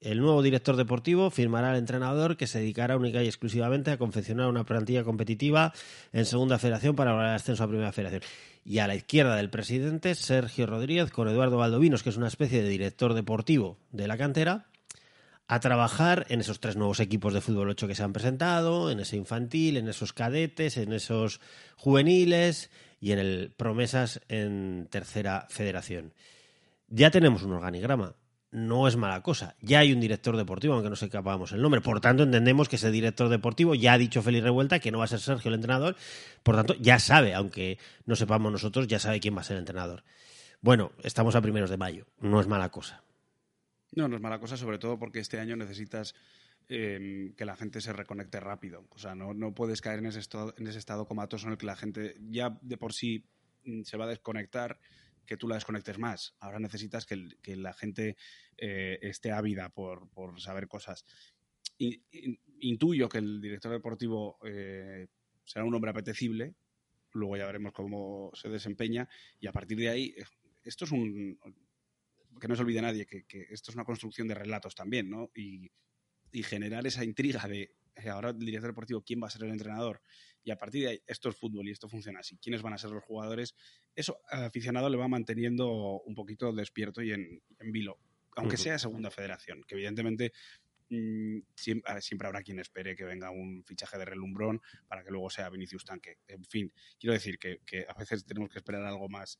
El 0.00 0.20
nuevo 0.20 0.40
director 0.40 0.76
deportivo 0.76 1.28
firmará 1.30 1.72
al 1.72 1.76
entrenador 1.76 2.38
que 2.38 2.46
se 2.46 2.58
dedicará 2.58 2.96
única 2.96 3.22
y 3.22 3.26
exclusivamente 3.26 3.90
a 3.90 3.98
confeccionar 3.98 4.48
una 4.48 4.64
plantilla 4.64 5.04
competitiva 5.04 5.74
en 6.14 6.24
Segunda 6.24 6.58
Federación 6.58 6.96
para 6.96 7.10
lograr 7.10 7.28
el 7.28 7.36
ascenso 7.36 7.64
a 7.64 7.68
Primera 7.68 7.92
Federación. 7.92 8.22
Y 8.64 8.78
a 8.78 8.86
la 8.86 8.94
izquierda 8.94 9.36
del 9.36 9.50
presidente, 9.50 10.14
Sergio 10.14 10.64
Rodríguez, 10.66 11.10
con 11.10 11.28
Eduardo 11.28 11.58
Valdovinos, 11.58 12.02
que 12.02 12.08
es 12.08 12.16
una 12.16 12.28
especie 12.28 12.62
de 12.62 12.70
director 12.70 13.12
deportivo 13.12 13.76
de 13.92 14.08
la 14.08 14.16
cantera, 14.16 14.68
a 15.48 15.60
trabajar 15.60 16.24
en 16.30 16.40
esos 16.40 16.60
tres 16.60 16.76
nuevos 16.76 17.00
equipos 17.00 17.34
de 17.34 17.42
fútbol 17.42 17.68
8 17.68 17.86
que 17.86 17.94
se 17.94 18.02
han 18.02 18.14
presentado, 18.14 18.90
en 18.90 19.00
ese 19.00 19.18
infantil, 19.18 19.76
en 19.76 19.86
esos 19.86 20.14
cadetes, 20.14 20.78
en 20.78 20.94
esos 20.94 21.42
juveniles 21.76 22.70
y 23.00 23.12
en 23.12 23.18
el 23.18 23.52
promesas 23.54 24.22
en 24.28 24.88
tercera 24.90 25.46
federación. 25.50 26.14
Ya 26.88 27.10
tenemos 27.10 27.42
un 27.42 27.52
organigrama, 27.52 28.14
no 28.52 28.88
es 28.88 28.96
mala 28.96 29.22
cosa. 29.22 29.56
Ya 29.60 29.80
hay 29.80 29.92
un 29.92 30.00
director 30.00 30.36
deportivo, 30.36 30.74
aunque 30.74 30.90
no 30.90 30.96
sepamos 30.96 31.52
el 31.52 31.62
nombre. 31.62 31.80
Por 31.80 32.00
tanto, 32.00 32.24
entendemos 32.24 32.68
que 32.68 32.76
ese 32.76 32.90
director 32.90 33.28
deportivo 33.28 33.74
ya 33.74 33.92
ha 33.92 33.98
dicho 33.98 34.22
Félix 34.22 34.44
Revuelta 34.44 34.80
que 34.80 34.90
no 34.90 34.98
va 34.98 35.04
a 35.04 35.08
ser 35.08 35.20
Sergio 35.20 35.48
el 35.48 35.54
entrenador. 35.54 35.96
Por 36.42 36.56
tanto, 36.56 36.74
ya 36.74 36.98
sabe, 36.98 37.34
aunque 37.34 37.78
no 38.06 38.16
sepamos 38.16 38.50
nosotros, 38.50 38.88
ya 38.88 38.98
sabe 38.98 39.20
quién 39.20 39.36
va 39.36 39.40
a 39.42 39.44
ser 39.44 39.56
el 39.56 39.60
entrenador. 39.60 40.02
Bueno, 40.60 40.92
estamos 41.02 41.36
a 41.36 41.40
primeros 41.40 41.70
de 41.70 41.76
mayo, 41.76 42.06
no 42.20 42.40
es 42.40 42.46
mala 42.46 42.70
cosa. 42.70 43.02
No, 43.92 44.08
no 44.08 44.16
es 44.16 44.22
mala 44.22 44.38
cosa, 44.38 44.56
sobre 44.56 44.78
todo 44.78 44.98
porque 44.98 45.20
este 45.20 45.40
año 45.40 45.56
necesitas 45.56 46.14
em, 46.68 47.32
que 47.34 47.44
la 47.44 47.56
gente 47.56 47.80
se 47.80 47.92
reconecte 47.92 48.40
rápido. 48.40 48.84
O 48.90 48.98
sea, 48.98 49.14
no, 49.14 49.32
no 49.32 49.54
puedes 49.54 49.80
caer 49.80 50.00
en 50.00 50.06
ese, 50.06 50.20
estado, 50.20 50.54
en 50.58 50.66
ese 50.66 50.78
estado 50.78 51.06
comatoso 51.06 51.46
en 51.46 51.52
el 51.52 51.58
que 51.58 51.66
la 51.66 51.76
gente 51.76 52.16
ya 52.28 52.58
de 52.60 52.76
por 52.76 52.92
sí 52.92 53.24
mm, 53.64 53.82
se 53.82 53.96
va 53.96 54.04
a 54.04 54.08
desconectar, 54.08 54.78
que 55.30 55.36
tú 55.36 55.46
la 55.46 55.54
desconectes 55.54 55.96
más. 55.96 56.34
Ahora 56.40 56.58
necesitas 56.58 57.06
que, 57.06 57.54
la 57.54 57.72
gente 57.72 58.16
eh, 58.56 58.98
esté 59.00 59.30
ávida 59.30 59.68
por, 59.68 60.10
saber 60.40 60.66
cosas. 60.66 61.04
intuyo 62.58 63.08
que 63.08 63.18
el 63.18 63.40
director 63.40 63.70
deportivo 63.70 64.40
eh, 64.44 65.06
será 65.44 65.64
un 65.64 65.72
hombre 65.72 65.92
apetecible, 65.92 66.56
luego 67.12 67.36
ya 67.36 67.46
veremos 67.46 67.72
cómo 67.72 68.32
se 68.34 68.48
desempeña, 68.48 69.08
y 69.38 69.46
a 69.46 69.52
partir 69.52 69.78
de 69.78 69.88
ahí, 69.88 70.16
esto 70.64 70.84
es 70.84 70.90
un 70.90 71.38
que 72.40 72.48
no 72.48 72.56
se 72.56 72.62
olvide 72.62 72.82
nadie 72.82 73.06
que, 73.06 73.24
que 73.24 73.46
esto 73.50 73.70
es 73.70 73.76
una 73.76 73.84
construcción 73.84 74.26
de 74.26 74.34
relatos 74.34 74.74
también, 74.74 75.08
¿no? 75.08 75.30
Y, 75.36 75.70
y 76.32 76.42
generar 76.42 76.84
esa 76.88 77.04
intriga 77.04 77.46
de 77.46 77.76
eh, 77.94 78.08
ahora 78.08 78.30
el 78.30 78.38
director 78.40 78.70
deportivo, 78.70 79.02
quién 79.02 79.22
va 79.22 79.28
a 79.28 79.30
ser 79.30 79.44
el 79.44 79.50
entrenador, 79.50 80.02
y 80.44 80.50
a 80.50 80.56
partir 80.56 80.82
de 80.82 80.88
ahí, 80.90 81.02
esto 81.06 81.28
es 81.28 81.36
fútbol 81.36 81.68
y 81.68 81.72
esto 81.72 81.88
funciona 81.88 82.20
así, 82.20 82.36
quiénes 82.38 82.62
van 82.62 82.72
a 82.72 82.78
ser 82.78 82.90
los 82.90 83.04
jugadores, 83.04 83.54
eso 83.94 84.18
al 84.28 84.44
aficionado 84.44 84.88
le 84.88 84.96
va 84.96 85.08
manteniendo 85.08 86.00
un 86.00 86.14
poquito 86.14 86.52
despierto 86.52 87.02
y 87.02 87.12
en, 87.12 87.42
en 87.58 87.72
vilo, 87.72 87.98
aunque 88.36 88.56
sea 88.56 88.78
segunda 88.78 89.10
federación, 89.10 89.62
que 89.66 89.74
evidentemente 89.74 90.32
mm, 90.88 91.38
siempre 91.54 92.26
habrá 92.26 92.42
quien 92.42 92.58
espere 92.58 92.96
que 92.96 93.04
venga 93.04 93.30
un 93.30 93.64
fichaje 93.64 93.98
de 93.98 94.04
relumbrón 94.04 94.60
para 94.88 95.04
que 95.04 95.10
luego 95.10 95.30
sea 95.30 95.50
Vinicius 95.50 95.84
Tanque. 95.84 96.18
En 96.26 96.44
fin, 96.44 96.72
quiero 96.98 97.14
decir 97.14 97.38
que, 97.38 97.60
que 97.66 97.84
a 97.88 97.94
veces 97.94 98.24
tenemos 98.24 98.50
que 98.50 98.58
esperar 98.58 98.84
algo 98.84 99.08
más, 99.08 99.38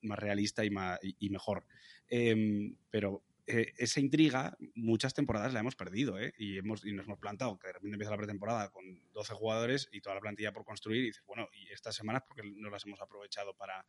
más 0.00 0.18
realista 0.18 0.64
y, 0.64 0.70
más, 0.70 0.98
y, 1.02 1.14
y 1.18 1.30
mejor. 1.30 1.66
Em, 2.08 2.76
pero 2.90 3.22
eh, 3.46 3.72
esa 3.76 3.98
intriga 3.98 4.56
muchas 4.74 5.14
temporadas 5.14 5.52
la 5.52 5.60
hemos 5.60 5.74
perdido 5.74 6.18
¿eh? 6.18 6.32
y, 6.38 6.58
hemos, 6.58 6.84
y 6.84 6.92
nos 6.92 7.06
hemos 7.06 7.18
plantado 7.18 7.58
que 7.58 7.66
de 7.66 7.72
repente 7.72 7.94
empieza 7.94 8.12
la 8.12 8.16
pretemporada 8.16 8.70
con 8.70 8.84
12 9.12 9.34
jugadores 9.34 9.88
y 9.90 10.00
toda 10.00 10.14
la 10.14 10.20
plantilla 10.20 10.52
por 10.52 10.64
construir 10.64 11.02
y 11.02 11.06
dices, 11.06 11.24
bueno, 11.26 11.48
y 11.52 11.72
estas 11.72 11.96
semanas 11.96 12.22
porque 12.26 12.42
no 12.44 12.70
las 12.70 12.86
hemos 12.86 13.00
aprovechado 13.00 13.54
para, 13.54 13.84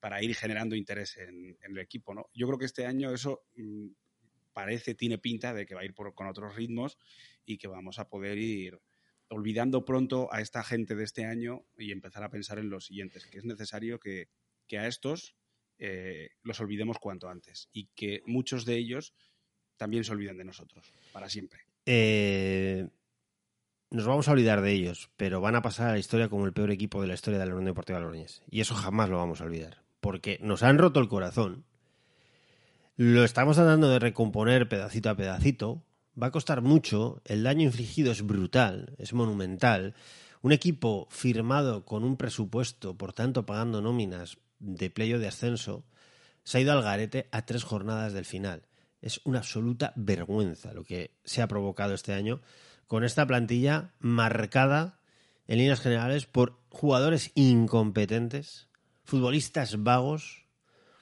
para 0.00 0.20
ir 0.22 0.34
generando 0.34 0.74
interés 0.74 1.16
en, 1.18 1.56
en 1.62 1.72
el 1.72 1.78
equipo. 1.78 2.14
¿no? 2.14 2.30
Yo 2.34 2.48
creo 2.48 2.58
que 2.58 2.64
este 2.64 2.84
año 2.84 3.12
eso 3.12 3.44
mm, 3.56 3.90
parece, 4.52 4.96
tiene 4.96 5.18
pinta 5.18 5.54
de 5.54 5.66
que 5.66 5.76
va 5.76 5.82
a 5.82 5.84
ir 5.84 5.94
por, 5.94 6.12
con 6.14 6.26
otros 6.26 6.56
ritmos 6.56 6.98
y 7.44 7.58
que 7.58 7.68
vamos 7.68 8.00
a 8.00 8.08
poder 8.08 8.38
ir 8.38 8.80
olvidando 9.28 9.84
pronto 9.84 10.32
a 10.32 10.40
esta 10.40 10.64
gente 10.64 10.96
de 10.96 11.04
este 11.04 11.24
año 11.24 11.64
y 11.78 11.92
empezar 11.92 12.24
a 12.24 12.30
pensar 12.30 12.58
en 12.58 12.70
los 12.70 12.86
siguientes, 12.86 13.26
que 13.26 13.38
es 13.38 13.44
necesario 13.44 14.00
que, 14.00 14.28
que 14.66 14.78
a 14.78 14.88
estos 14.88 15.36
eh, 15.82 16.32
los 16.42 16.60
olvidemos 16.60 16.98
cuanto 16.98 17.28
antes 17.28 17.70
y 17.72 17.86
que 17.94 18.22
muchos 18.26 18.66
de 18.66 18.76
ellos 18.76 19.14
también 19.78 20.04
se 20.04 20.12
olviden 20.12 20.36
de 20.36 20.44
nosotros, 20.44 20.92
para 21.10 21.30
siempre. 21.30 21.60
Eh, 21.86 22.86
nos 23.90 24.06
vamos 24.06 24.28
a 24.28 24.32
olvidar 24.32 24.60
de 24.60 24.72
ellos, 24.72 25.10
pero 25.16 25.40
van 25.40 25.56
a 25.56 25.62
pasar 25.62 25.88
a 25.88 25.92
la 25.92 25.98
historia 25.98 26.28
como 26.28 26.44
el 26.44 26.52
peor 26.52 26.70
equipo 26.70 27.00
de 27.00 27.08
la 27.08 27.14
historia 27.14 27.40
de 27.40 27.46
la 27.46 27.52
Unión 27.52 27.64
Deportiva 27.64 27.98
Logroñés. 27.98 28.42
Y 28.50 28.60
eso 28.60 28.74
jamás 28.74 29.08
lo 29.08 29.16
vamos 29.16 29.40
a 29.40 29.44
olvidar, 29.44 29.82
porque 30.00 30.38
nos 30.42 30.62
han 30.62 30.76
roto 30.76 31.00
el 31.00 31.08
corazón. 31.08 31.64
Lo 32.96 33.24
estamos 33.24 33.56
tratando 33.56 33.88
de 33.88 33.98
recomponer 33.98 34.68
pedacito 34.68 35.08
a 35.08 35.16
pedacito. 35.16 35.82
Va 36.20 36.26
a 36.26 36.30
costar 36.30 36.60
mucho, 36.60 37.22
el 37.24 37.42
daño 37.42 37.62
infligido 37.62 38.12
es 38.12 38.20
brutal, 38.20 38.94
es 38.98 39.14
monumental. 39.14 39.94
Un 40.42 40.52
equipo 40.52 41.08
firmado 41.10 41.86
con 41.86 42.04
un 42.04 42.18
presupuesto, 42.18 42.98
por 42.98 43.14
tanto 43.14 43.46
pagando 43.46 43.80
nóminas 43.80 44.36
de 44.60 44.90
playo 44.90 45.18
de 45.18 45.28
ascenso, 45.28 45.84
se 46.44 46.58
ha 46.58 46.60
ido 46.60 46.72
al 46.72 46.82
garete 46.82 47.28
a 47.32 47.44
tres 47.44 47.64
jornadas 47.64 48.12
del 48.12 48.24
final. 48.24 48.62
Es 49.02 49.20
una 49.24 49.38
absoluta 49.38 49.92
vergüenza 49.96 50.72
lo 50.72 50.84
que 50.84 51.16
se 51.24 51.42
ha 51.42 51.48
provocado 51.48 51.94
este 51.94 52.12
año 52.12 52.40
con 52.86 53.04
esta 53.04 53.26
plantilla 53.26 53.94
marcada 53.98 55.00
en 55.46 55.58
líneas 55.58 55.80
generales 55.80 56.26
por 56.26 56.60
jugadores 56.68 57.32
incompetentes, 57.34 58.68
futbolistas 59.04 59.82
vagos, 59.82 60.46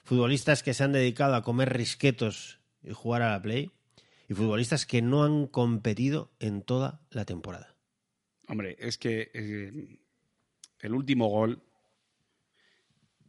futbolistas 0.03 0.63
que 0.63 0.73
se 0.73 0.83
han 0.83 0.91
dedicado 0.91 1.35
a 1.35 1.43
comer 1.43 1.73
risquetos 1.73 2.59
y 2.81 2.91
jugar 2.93 3.21
a 3.21 3.31
la 3.31 3.41
play, 3.41 3.71
y 4.27 4.33
futbolistas 4.33 4.85
que 4.85 5.01
no 5.01 5.23
han 5.23 5.47
competido 5.47 6.31
en 6.39 6.61
toda 6.61 7.01
la 7.09 7.25
temporada. 7.25 7.75
Hombre, 8.47 8.75
es 8.79 8.97
que 8.97 9.31
eh, 9.33 9.99
el 10.79 10.93
último 10.93 11.27
gol 11.27 11.63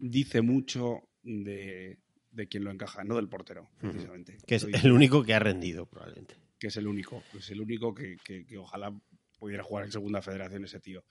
dice 0.00 0.42
mucho 0.42 1.08
de, 1.22 1.98
de 2.30 2.48
quien 2.48 2.64
lo 2.64 2.70
encaja, 2.70 3.04
no 3.04 3.16
del 3.16 3.28
portero, 3.28 3.68
precisamente. 3.78 4.38
Que 4.46 4.54
es 4.56 4.64
el 4.84 4.92
único 4.92 5.22
que 5.22 5.34
ha 5.34 5.38
rendido, 5.38 5.86
probablemente. 5.86 6.34
que 6.58 6.66
es 6.68 6.76
el 6.76 6.86
único, 6.86 7.22
es 7.38 7.50
el 7.50 7.60
único 7.60 7.94
que, 7.94 8.16
que- 8.24 8.44
que 8.46 8.58
ojalá 8.58 8.92
pudiera 9.38 9.62
jugar 9.62 9.84
en 9.86 9.92
segunda 9.92 10.20
federación 10.20 10.64
ese 10.64 10.80
tío. 10.80 11.04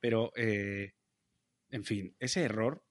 Pero, 0.00 0.32
eh, 0.36 0.94
en 1.70 1.84
fin, 1.84 2.14
ese 2.18 2.42
error, 2.42 2.82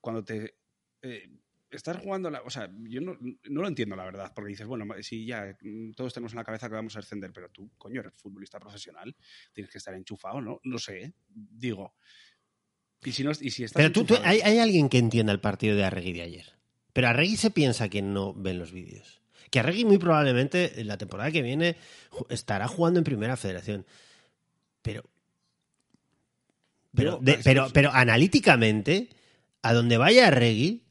cuando 0.00 0.24
te 0.24 0.54
eh, 1.02 1.28
estás 1.70 1.98
jugando, 1.98 2.30
la, 2.30 2.40
o 2.42 2.48
sea, 2.50 2.70
yo 2.84 3.00
no, 3.02 3.18
no 3.20 3.60
lo 3.62 3.68
entiendo 3.68 3.94
la 3.96 4.04
verdad, 4.06 4.32
porque 4.34 4.48
dices, 4.50 4.66
bueno, 4.66 4.86
si 5.02 5.26
ya 5.26 5.54
todos 5.94 6.14
tenemos 6.14 6.32
en 6.32 6.38
la 6.38 6.44
cabeza 6.44 6.68
que 6.68 6.74
vamos 6.76 6.96
a 6.96 7.00
ascender, 7.00 7.30
pero 7.32 7.50
tú, 7.50 7.70
coño, 7.76 8.00
eres 8.00 8.14
futbolista 8.14 8.58
profesional, 8.58 9.14
tienes 9.52 9.70
que 9.70 9.76
estar 9.78 9.94
enchufado, 9.94 10.40
¿no? 10.40 10.60
No 10.64 10.78
sé, 10.78 11.02
¿eh? 11.02 11.12
digo. 11.28 11.94
Y 13.04 13.12
si, 13.12 13.22
no, 13.24 13.30
y 13.40 13.50
si 13.50 13.64
estás 13.64 13.80
Pero 13.80 13.92
tú, 13.92 14.06
hay, 14.24 14.40
hay 14.40 14.58
alguien 14.58 14.88
que 14.88 14.98
entienda 14.98 15.32
el 15.32 15.40
partido 15.40 15.76
de 15.76 15.84
Arregui 15.84 16.12
de 16.14 16.22
ayer. 16.22 16.52
Pero 16.92 17.08
Arregui 17.08 17.36
se 17.36 17.50
piensa 17.50 17.88
que 17.88 18.02
no 18.02 18.34
ven 18.34 18.58
los 18.58 18.72
vídeos. 18.72 19.20
Que 19.50 19.60
Arregui 19.60 19.84
muy 19.84 19.98
probablemente 19.98 20.80
en 20.80 20.88
la 20.88 20.98
temporada 20.98 21.30
que 21.30 21.42
viene 21.42 21.76
estará 22.28 22.66
jugando 22.68 22.98
en 22.98 23.04
primera 23.04 23.36
federación. 23.36 23.86
Pero. 24.82 25.04
Pero, 26.94 27.18
de- 27.22 27.38
pero, 27.44 27.68
pero 27.72 27.90
analíticamente, 27.92 29.08
a 29.62 29.72
donde 29.74 29.96
vaya 29.96 30.26
Arregui, 30.28 30.82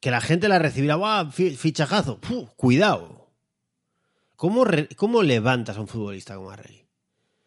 que 0.00 0.10
la 0.10 0.20
gente 0.20 0.48
la 0.48 0.58
recibirá, 0.58 0.96
¡guau! 0.96 1.30
fi- 1.30 1.54
Fichajazo. 1.56 2.18
Cuidado. 2.56 3.30
¿Cómo, 4.34 4.64
re- 4.64 4.88
¿Cómo 4.96 5.22
levantas 5.22 5.76
a 5.76 5.80
un 5.80 5.86
futbolista 5.88 6.34
como 6.34 6.50
Arregui? 6.50 6.84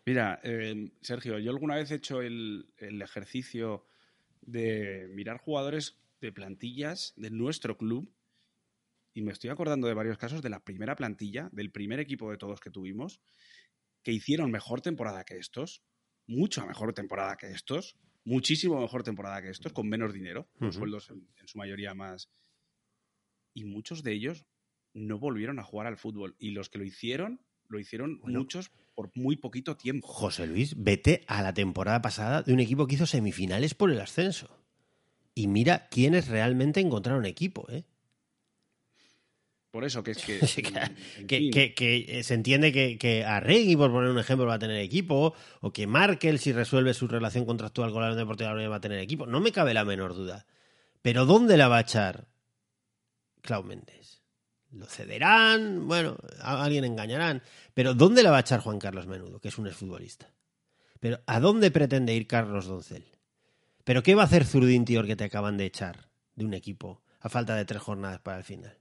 Mira, 0.06 0.40
eh, 0.44 0.92
Sergio, 1.02 1.40
yo 1.40 1.50
alguna 1.50 1.76
vez 1.76 1.90
he 1.90 1.96
hecho 1.96 2.22
el, 2.22 2.72
el 2.78 3.02
ejercicio 3.02 3.86
de 4.42 5.08
mirar 5.10 5.40
jugadores 5.40 5.98
de 6.22 6.32
plantillas 6.32 7.14
de 7.16 7.32
nuestro 7.32 7.78
club 7.78 8.14
y 9.14 9.22
me 9.22 9.32
estoy 9.32 9.50
acordando 9.50 9.88
de 9.88 9.94
varios 9.94 10.18
casos 10.18 10.42
de 10.42 10.50
la 10.50 10.64
primera 10.64 10.96
plantilla, 10.96 11.50
del 11.52 11.72
primer 11.72 12.00
equipo 12.00 12.30
de 12.30 12.38
todos 12.38 12.60
que 12.60 12.70
tuvimos, 12.70 13.22
que 14.04 14.12
hicieron 14.12 14.52
mejor 14.52 14.82
temporada 14.82 15.24
que 15.24 15.38
estos, 15.38 15.82
mucho 16.28 16.66
mejor 16.68 16.94
temporada 16.94 17.38
que 17.38 17.48
estos, 17.48 17.98
muchísimo 18.26 18.80
mejor 18.80 19.04
temporada 19.04 19.42
que 19.42 19.50
estos, 19.50 19.74
con 19.74 19.88
menos 19.88 20.14
dinero, 20.14 20.50
con 20.60 20.74
sueldos 20.74 21.10
en, 21.10 21.28
en 21.38 21.48
su 21.48 21.58
mayoría 21.58 21.94
más. 21.94 22.30
Y 23.54 23.64
muchos 23.64 24.04
de 24.04 24.12
ellos 24.12 24.46
no 24.94 25.18
volvieron 25.18 25.60
a 25.60 25.64
jugar 25.64 25.88
al 25.88 25.98
fútbol. 25.98 26.36
Y 26.38 26.52
los 26.52 26.70
que 26.70 26.78
lo 26.78 26.84
hicieron, 26.84 27.40
lo 27.68 27.80
hicieron 27.80 28.20
Bueno. 28.22 28.40
muchos 28.40 28.72
por 28.94 29.12
muy 29.16 29.36
poquito 29.36 29.76
tiempo. 29.76 30.08
José 30.08 30.48
Luis, 30.48 30.74
vete 30.78 31.24
a 31.28 31.42
la 31.42 31.54
temporada 31.54 32.02
pasada 32.02 32.42
de 32.44 32.54
un 32.54 32.60
equipo 32.60 32.88
que 32.88 32.96
hizo 32.96 33.06
semifinales 33.06 33.74
por 33.74 33.92
el 33.92 34.00
ascenso. 34.00 34.50
Y 35.34 35.48
mira 35.48 35.88
quiénes 35.90 36.28
realmente 36.30 36.80
encontraron 36.80 37.26
equipo, 37.26 37.68
¿eh? 37.70 37.84
Por 39.70 39.84
eso 39.84 40.02
que 40.04 40.12
es 40.12 40.24
que. 40.24 40.40
Eh, 41.28 42.24
se 42.24 42.34
entiende 42.34 42.72
que, 42.72 42.98
que 42.98 43.26
Arregui, 43.26 43.76
por 43.76 43.92
poner 43.92 44.10
un 44.10 44.20
ejemplo, 44.20 44.46
va 44.46 44.54
a 44.54 44.60
tener 44.60 44.80
equipo, 44.80 45.34
o 45.60 45.74
que 45.74 45.86
Markel, 45.86 46.40
si 46.40 46.54
resuelve 46.54 46.94
su 46.94 47.10
relación 47.10 47.46
contractual 47.46 47.92
con 47.92 48.00
la 48.02 48.08
Unión 48.08 48.20
Deportiva 48.20 48.48
de 48.50 48.54
la 48.54 48.60
Unión, 48.60 48.72
va 48.72 48.78
a 48.78 48.82
tener 48.82 49.00
equipo. 49.00 49.26
No 49.26 49.42
me 49.42 49.52
cabe 49.52 49.74
la 49.74 49.84
menor 49.84 50.16
duda. 50.16 50.46
Pero 51.02 51.26
¿dónde 51.26 51.58
la 51.58 51.68
va 51.68 51.78
a 51.80 51.82
echar 51.82 52.30
Clau 53.42 53.64
Méndez? 53.64 54.15
Lo 54.76 54.86
cederán, 54.86 55.88
bueno, 55.88 56.18
a 56.42 56.64
alguien 56.64 56.84
engañarán. 56.84 57.42
Pero 57.74 57.94
¿dónde 57.94 58.24
la 58.24 58.32
va 58.32 58.38
a 58.38 58.42
echar 58.42 58.60
Juan 58.60 58.80
Carlos 58.80 59.08
Menudo, 59.08 59.40
que 59.40 59.48
es 59.48 59.58
un 59.58 59.68
exfutbolista? 59.68 60.34
Pero 61.00 61.22
¿a 61.26 61.40
dónde 61.40 61.72
pretende 61.72 62.14
ir 62.14 62.28
Carlos 62.28 62.68
Doncel? 62.68 63.06
¿Pero 63.84 64.04
qué 64.04 64.16
va 64.16 64.24
a 64.24 64.26
hacer 64.26 64.46
Zurdín 64.46 64.86
Tior 64.86 65.08
que 65.08 65.16
te 65.16 65.24
acaban 65.24 65.58
de 65.58 65.66
echar 65.66 66.10
de 66.36 66.46
un 66.46 66.54
equipo 66.54 67.02
a 67.20 67.30
falta 67.30 67.56
de 67.56 67.66
tres 67.66 67.82
jornadas 67.82 68.20
para 68.20 68.38
el 68.38 68.44
final? 68.44 68.78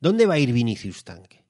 ¿Dónde 0.00 0.26
va 0.26 0.34
a 0.34 0.38
ir 0.38 0.52
Vinicius 0.52 1.04
Tanque? 1.04 1.44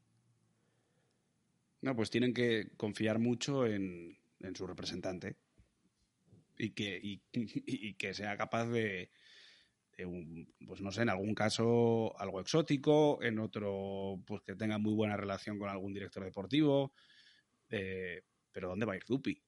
No, 1.83 1.97
pues 1.97 2.11
tienen 2.11 2.35
que 2.35 2.72
confiar 2.76 3.18
mucho 3.18 3.66
en, 3.66 4.18
en 4.41 4.57
su 4.57 4.66
representante 4.66 5.37
y 6.59 6.70
que, 6.70 7.01
y, 7.03 7.95
que 7.95 8.12
sea 8.12 8.37
capaz 8.37 8.66
de 8.66 9.11
pues 10.66 10.80
no 10.80 10.90
sé, 10.92 11.03
en 11.03 11.11
algún 11.11 11.34
caso 11.34 12.18
algo 12.18 12.40
exótico, 12.40 13.22
en 13.22 13.38
otro, 13.38 14.20
pues 14.26 14.42
que 14.42 14.55
tenga 14.55 14.78
muy 14.78 14.94
buena 14.94 15.16
relación 15.16 15.59
con 15.59 15.68
algún 15.68 15.92
director 15.92 16.24
deportivo. 16.24 16.92
eh, 17.70 18.22
pero 18.53 18.68
¿dónde 18.68 18.86
va 18.86 18.94
a 18.94 18.96
ir 18.96 19.05
Dupi? 19.07 19.40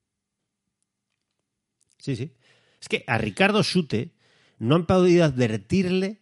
Sí, 1.97 2.15
sí. 2.15 2.35
Es 2.79 2.89
que 2.89 3.03
a 3.07 3.17
Ricardo 3.17 3.63
Sute 3.63 4.13
no 4.59 4.75
han 4.75 4.85
podido 4.85 5.23
advertirle 5.23 6.21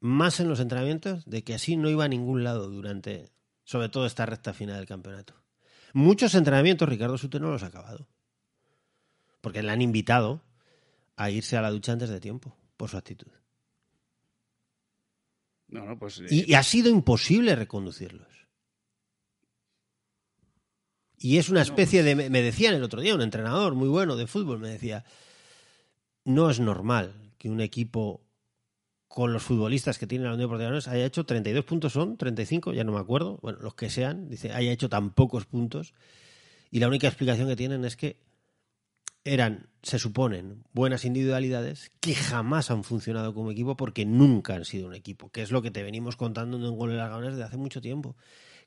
más 0.00 0.40
en 0.40 0.48
los 0.48 0.60
entrenamientos 0.60 1.24
de 1.26 1.44
que 1.44 1.54
así 1.54 1.76
no 1.76 1.88
iba 1.88 2.04
a 2.04 2.08
ningún 2.08 2.42
lado 2.42 2.68
durante, 2.68 3.30
sobre 3.64 3.88
todo 3.88 4.06
esta 4.06 4.26
recta 4.26 4.52
final 4.52 4.76
del 4.76 4.86
campeonato. 4.86 5.34
Muchos 5.92 6.34
entrenamientos 6.34 6.88
Ricardo 6.88 7.18
Sute 7.18 7.38
no 7.38 7.50
los 7.50 7.62
ha 7.62 7.66
acabado. 7.66 8.08
Porque 9.40 9.62
le 9.62 9.70
han 9.70 9.82
invitado 9.82 10.42
a 11.16 11.30
irse 11.30 11.56
a 11.56 11.62
la 11.62 11.70
ducha 11.70 11.92
antes 11.92 12.08
de 12.08 12.20
tiempo 12.20 12.56
por 12.76 12.88
su 12.88 12.96
actitud. 12.96 13.30
No, 15.72 15.84
no, 15.84 15.98
pues. 15.98 16.20
eh, 16.20 16.26
Y, 16.30 16.50
y 16.52 16.54
ha 16.54 16.62
sido 16.62 16.88
imposible 16.90 17.56
reconducirlos. 17.56 18.28
Y 21.18 21.38
es 21.38 21.48
una 21.48 21.62
especie 21.62 22.02
de... 22.02 22.14
Me 22.16 22.42
decían 22.42 22.74
el 22.74 22.82
otro 22.82 23.00
día, 23.00 23.14
un 23.14 23.22
entrenador 23.22 23.74
muy 23.74 23.88
bueno 23.88 24.16
de 24.16 24.26
fútbol, 24.26 24.58
me 24.58 24.68
decía, 24.68 25.04
no 26.24 26.50
es 26.50 26.60
normal 26.60 27.32
que 27.38 27.48
un 27.48 27.60
equipo 27.60 28.26
con 29.08 29.32
los 29.32 29.42
futbolistas 29.42 29.98
que 29.98 30.06
tiene 30.06 30.24
la 30.24 30.30
Unión 30.30 30.48
Deportiva 30.48 30.70
Leganés, 30.70 30.88
haya 30.88 31.04
hecho 31.04 31.24
32 31.24 31.64
puntos, 31.64 31.92
son 31.92 32.16
35, 32.16 32.72
ya 32.72 32.82
no 32.82 32.92
me 32.92 32.98
acuerdo, 32.98 33.38
bueno, 33.42 33.58
los 33.60 33.74
que 33.74 33.90
sean, 33.90 34.28
dice, 34.28 34.52
haya 34.52 34.72
hecho 34.72 34.88
tan 34.88 35.10
pocos 35.12 35.44
puntos. 35.44 35.92
Y 36.70 36.80
la 36.80 36.88
única 36.88 37.08
explicación 37.08 37.46
que 37.48 37.56
tienen 37.56 37.84
es 37.84 37.96
que 37.96 38.16
eran, 39.24 39.68
se 39.82 39.98
suponen, 39.98 40.64
buenas 40.72 41.04
individualidades 41.04 41.90
que 42.00 42.14
jamás 42.14 42.70
han 42.70 42.84
funcionado 42.84 43.34
como 43.34 43.52
equipo 43.52 43.76
porque 43.76 44.04
nunca 44.04 44.54
han 44.54 44.64
sido 44.64 44.88
un 44.88 44.94
equipo, 44.94 45.30
que 45.30 45.42
es 45.42 45.50
lo 45.50 45.62
que 45.62 45.70
te 45.70 45.82
venimos 45.82 46.16
contando 46.16 46.56
en 46.56 46.76
Gol 46.76 46.90
de 46.90 46.96
las 46.96 47.10
Ganas 47.10 47.32
desde 47.32 47.44
hace 47.44 47.56
mucho 47.56 47.80
tiempo, 47.80 48.16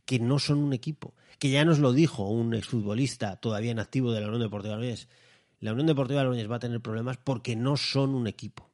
que 0.06 0.20
no 0.20 0.39
son 0.39 0.60
un 0.60 0.74
equipo, 0.74 1.14
que 1.39 1.49
ya 1.49 1.66
nos 1.66 1.80
lo 1.80 1.91
dijo 1.91 2.30
un 2.30 2.53
exfutbolista 2.53 3.36
todavía 3.38 3.72
en 3.72 3.80
activo 3.80 4.12
de 4.12 4.22
la 4.22 4.28
Unión 4.28 4.43
Deportiva 4.43 4.76
Logroñés. 4.76 5.10
La 5.60 5.74
Unión 5.74 5.88
Deportiva 5.88 6.24
Logroñés 6.24 6.49
va 6.49 6.58
a 6.58 6.60
tener 6.60 6.80
problemas 6.80 7.18
porque 7.18 7.56
no 7.56 7.76
son 7.76 8.16
un 8.16 8.28
equipo. 8.28 8.70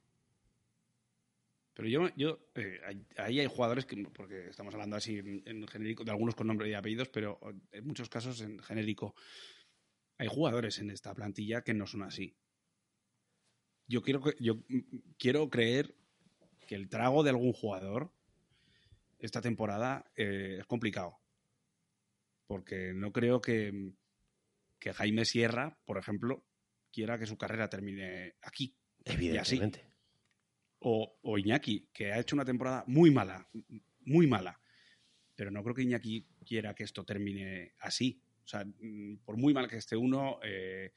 Pero 1.73 1.87
yo, 1.87 2.09
yo 2.15 2.37
eh, 2.55 2.79
ahí 3.17 3.39
hay 3.39 3.47
jugadores 3.47 3.85
que, 3.85 3.95
porque 4.13 4.49
estamos 4.49 4.73
hablando 4.73 4.97
así 4.97 5.17
en, 5.17 5.41
en 5.45 5.67
genérico, 5.67 6.03
de 6.03 6.11
algunos 6.11 6.35
con 6.35 6.45
nombre 6.45 6.69
y 6.69 6.73
apellidos, 6.73 7.07
pero 7.07 7.39
en 7.71 7.87
muchos 7.87 8.09
casos 8.09 8.41
en 8.41 8.59
genérico 8.59 9.15
hay 10.21 10.27
jugadores 10.27 10.77
en 10.77 10.91
esta 10.91 11.15
plantilla 11.15 11.63
que 11.63 11.73
no 11.73 11.87
son 11.87 12.03
así. 12.03 12.37
Yo 13.87 14.03
quiero, 14.03 14.21
yo 14.39 14.61
quiero 15.17 15.49
creer 15.49 15.95
que 16.67 16.75
el 16.75 16.89
trago 16.89 17.23
de 17.23 17.31
algún 17.31 17.53
jugador 17.53 18.13
esta 19.17 19.41
temporada 19.41 20.11
eh, 20.15 20.57
es 20.59 20.65
complicado. 20.67 21.17
Porque 22.45 22.93
no 22.93 23.11
creo 23.11 23.41
que, 23.41 23.93
que, 24.77 24.93
Jaime 24.93 25.25
Sierra, 25.25 25.79
por 25.85 25.97
ejemplo, 25.97 26.45
quiera 26.91 27.17
que 27.17 27.25
su 27.25 27.35
carrera 27.35 27.67
termine 27.67 28.35
aquí. 28.43 28.77
Evidentemente. 29.03 29.91
O, 30.81 31.17
o 31.23 31.39
Iñaki, 31.39 31.89
que 31.91 32.11
ha 32.11 32.19
hecho 32.19 32.35
una 32.35 32.45
temporada 32.45 32.83
muy 32.85 33.09
mala, 33.09 33.49
muy 34.01 34.27
mala. 34.27 34.61
Pero 35.35 35.49
no 35.49 35.63
creo 35.63 35.73
que 35.73 35.81
Iñaki 35.81 36.27
quiera 36.45 36.75
que 36.75 36.83
esto 36.83 37.03
termine 37.03 37.73
así. 37.79 38.21
Sea, 38.51 38.65
mm, 38.65 39.19
por 39.23 39.37
muy 39.37 39.53
mal 39.53 39.69
que 39.69 39.77
esté 39.77 39.95
uno, 39.95 40.37
eh, 40.43 40.91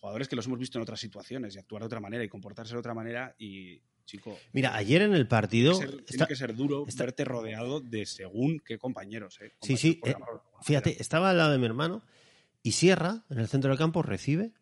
jugadores 0.00 0.26
que 0.26 0.34
los 0.34 0.46
hemos 0.46 0.58
visto 0.58 0.76
en 0.76 0.82
otras 0.82 0.98
situaciones 0.98 1.54
y 1.54 1.58
actuar 1.58 1.82
de 1.82 1.86
otra 1.86 2.00
manera 2.00 2.24
y 2.24 2.28
comportarse 2.28 2.72
de 2.72 2.80
otra 2.80 2.94
manera 2.94 3.36
y, 3.38 3.80
chico... 4.04 4.36
Mira, 4.52 4.74
ayer 4.74 5.02
en 5.02 5.14
el 5.14 5.28
partido... 5.28 5.78
Tiene 5.78 5.86
que 5.86 5.96
ser, 5.98 6.04
tiene 6.04 6.26
que 6.26 6.36
ser 6.36 6.56
duro 6.56 6.84
está, 6.88 7.04
verte 7.04 7.24
rodeado 7.24 7.80
de 7.80 8.06
según 8.06 8.58
qué 8.58 8.76
compañeros. 8.76 9.38
Eh, 9.40 9.52
sí, 9.60 9.76
sí. 9.76 10.00
Eh, 10.04 10.16
fíjate, 10.62 11.00
estaba 11.00 11.30
al 11.30 11.38
lado 11.38 11.52
de 11.52 11.58
mi 11.58 11.66
hermano 11.66 12.02
y 12.64 12.72
Sierra, 12.72 13.24
en 13.30 13.38
el 13.38 13.46
centro 13.46 13.70
del 13.70 13.78
campo, 13.78 14.02
recibe, 14.02 14.52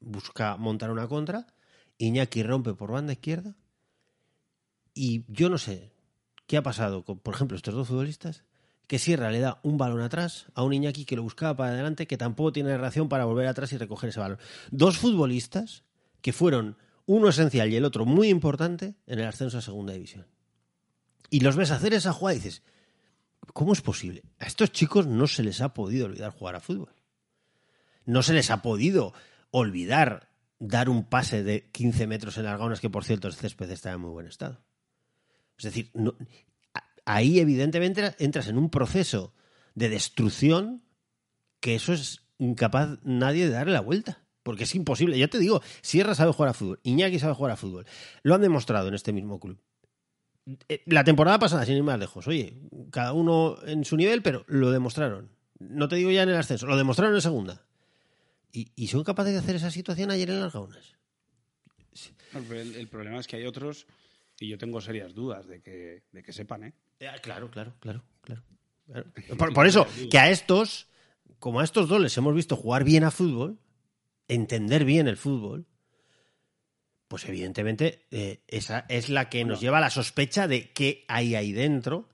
busca 0.00 0.58
montar 0.58 0.90
una 0.90 1.08
contra, 1.08 1.46
Iñaki 1.96 2.42
rompe 2.42 2.74
por 2.74 2.92
banda 2.92 3.14
izquierda 3.14 3.56
y 4.92 5.24
yo 5.28 5.48
no 5.48 5.56
sé 5.56 5.94
qué 6.46 6.58
ha 6.58 6.62
pasado 6.62 7.06
con, 7.06 7.20
por 7.20 7.34
ejemplo, 7.34 7.56
estos 7.56 7.74
dos 7.74 7.88
futbolistas 7.88 8.44
que 8.88 8.98
Sierra 8.98 9.30
le 9.30 9.38
da 9.38 9.60
un 9.62 9.76
balón 9.76 10.00
atrás 10.00 10.46
a 10.54 10.64
un 10.64 10.72
Iñaki 10.72 11.04
que 11.04 11.14
lo 11.14 11.22
buscaba 11.22 11.54
para 11.54 11.72
adelante, 11.72 12.06
que 12.06 12.16
tampoco 12.16 12.52
tiene 12.52 12.76
reacción 12.76 13.08
para 13.08 13.26
volver 13.26 13.46
atrás 13.46 13.72
y 13.72 13.76
recoger 13.76 14.08
ese 14.08 14.18
balón. 14.18 14.38
Dos 14.70 14.96
futbolistas 14.96 15.84
que 16.22 16.32
fueron 16.32 16.78
uno 17.04 17.28
esencial 17.28 17.70
y 17.70 17.76
el 17.76 17.84
otro 17.84 18.06
muy 18.06 18.28
importante 18.28 18.96
en 19.06 19.18
el 19.18 19.26
ascenso 19.26 19.58
a 19.58 19.62
segunda 19.62 19.92
división. 19.92 20.26
Y 21.30 21.40
los 21.40 21.54
ves 21.54 21.70
hacer 21.70 21.92
esa 21.92 22.14
jugada 22.14 22.36
y 22.36 22.38
dices, 22.38 22.62
¿cómo 23.52 23.74
es 23.74 23.82
posible? 23.82 24.24
A 24.38 24.46
estos 24.46 24.72
chicos 24.72 25.06
no 25.06 25.26
se 25.26 25.42
les 25.42 25.60
ha 25.60 25.74
podido 25.74 26.06
olvidar 26.06 26.32
jugar 26.32 26.56
a 26.56 26.60
fútbol. 26.60 26.94
No 28.06 28.22
se 28.22 28.32
les 28.32 28.50
ha 28.50 28.62
podido 28.62 29.12
olvidar 29.50 30.30
dar 30.58 30.88
un 30.88 31.04
pase 31.04 31.42
de 31.42 31.68
15 31.70 32.06
metros 32.06 32.38
en 32.38 32.44
las 32.44 32.58
gaunas, 32.58 32.80
que 32.80 32.88
por 32.88 33.04
cierto 33.04 33.28
el 33.28 33.34
césped 33.34 33.70
está 33.70 33.92
en 33.92 34.00
muy 34.00 34.10
buen 34.10 34.26
estado. 34.26 34.62
Es 35.58 35.64
decir, 35.64 35.90
no, 35.92 36.14
ahí 37.08 37.40
evidentemente 37.40 38.14
entras 38.18 38.48
en 38.48 38.58
un 38.58 38.68
proceso 38.68 39.32
de 39.74 39.88
destrucción 39.88 40.82
que 41.58 41.74
eso 41.74 41.94
es 41.94 42.20
incapaz 42.38 42.98
nadie 43.02 43.46
de 43.46 43.52
darle 43.52 43.72
la 43.72 43.80
vuelta. 43.80 44.22
Porque 44.42 44.64
es 44.64 44.74
imposible. 44.74 45.18
Ya 45.18 45.28
te 45.28 45.38
digo, 45.38 45.62
Sierra 45.82 46.14
sabe 46.14 46.32
jugar 46.32 46.50
a 46.50 46.54
fútbol, 46.54 46.80
Iñaki 46.82 47.18
sabe 47.18 47.34
jugar 47.34 47.52
a 47.52 47.56
fútbol. 47.56 47.86
Lo 48.22 48.34
han 48.34 48.40
demostrado 48.40 48.88
en 48.88 48.94
este 48.94 49.12
mismo 49.12 49.40
club. 49.40 49.58
Eh, 50.68 50.82
la 50.86 51.04
temporada 51.04 51.38
pasada, 51.38 51.66
sin 51.66 51.76
ir 51.76 51.82
más 51.82 51.98
lejos, 51.98 52.26
oye, 52.28 52.54
cada 52.90 53.12
uno 53.12 53.58
en 53.66 53.84
su 53.84 53.96
nivel, 53.96 54.22
pero 54.22 54.44
lo 54.46 54.70
demostraron. 54.70 55.30
No 55.58 55.88
te 55.88 55.96
digo 55.96 56.10
ya 56.10 56.22
en 56.22 56.30
el 56.30 56.36
ascenso, 56.36 56.66
lo 56.66 56.76
demostraron 56.76 57.14
en 57.14 57.20
segunda. 57.20 57.66
Y, 58.52 58.88
son 58.88 59.04
capaces 59.04 59.32
de 59.34 59.38
hacer 59.38 59.56
esa 59.56 59.70
situación 59.70 60.10
ayer 60.10 60.30
en 60.30 60.40
las 60.40 60.52
gaunas. 60.52 60.96
El, 62.34 62.74
el 62.74 62.88
problema 62.88 63.20
es 63.20 63.26
que 63.26 63.36
hay 63.36 63.46
otros 63.46 63.86
y 64.40 64.48
yo 64.48 64.58
tengo 64.58 64.80
serias 64.80 65.14
dudas 65.14 65.46
de 65.46 65.60
que, 65.60 66.02
de 66.10 66.22
que 66.22 66.32
sepan, 66.32 66.64
¿eh? 66.64 66.74
Claro, 66.98 67.20
claro, 67.22 67.50
claro, 67.50 67.74
claro. 67.80 68.02
claro. 68.22 68.42
Por, 69.36 69.52
por, 69.52 69.66
eso, 69.66 69.86
que 70.10 70.18
a 70.18 70.30
estos, 70.30 70.88
como 71.38 71.60
a 71.60 71.64
estos 71.64 71.88
dos 71.88 72.00
les 72.00 72.16
hemos 72.16 72.34
visto 72.34 72.56
jugar 72.56 72.84
bien 72.84 73.04
a 73.04 73.10
fútbol, 73.10 73.58
entender 74.28 74.84
bien 74.84 75.08
el 75.08 75.16
fútbol, 75.16 75.66
pues 77.08 77.24
evidentemente 77.26 78.06
eh, 78.10 78.42
esa 78.46 78.84
es 78.88 79.08
la 79.08 79.30
que 79.30 79.44
nos 79.44 79.60
lleva 79.60 79.78
a 79.78 79.80
la 79.80 79.90
sospecha 79.90 80.46
de 80.46 80.70
qué 80.72 81.04
hay 81.08 81.34
ahí 81.34 81.52
dentro 81.52 82.08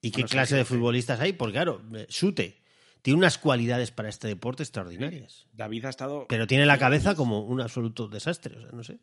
y 0.00 0.12
qué 0.12 0.22
bueno, 0.22 0.28
clase 0.28 0.56
de 0.56 0.64
futbolistas 0.64 1.20
hay. 1.20 1.32
Porque 1.32 1.54
claro, 1.54 1.82
Sute 2.08 2.62
tiene 3.02 3.18
unas 3.18 3.36
cualidades 3.38 3.90
para 3.90 4.08
este 4.08 4.28
deporte 4.28 4.62
extraordinarias. 4.62 5.48
David 5.52 5.86
ha 5.86 5.90
estado... 5.90 6.26
Pero 6.28 6.46
tiene 6.46 6.66
la 6.66 6.78
cabeza 6.78 7.16
como 7.16 7.40
un 7.40 7.60
absoluto 7.60 8.06
desastre, 8.08 8.56
o 8.56 8.60
sea, 8.60 8.70
no 8.70 8.84
sé. 8.84 9.00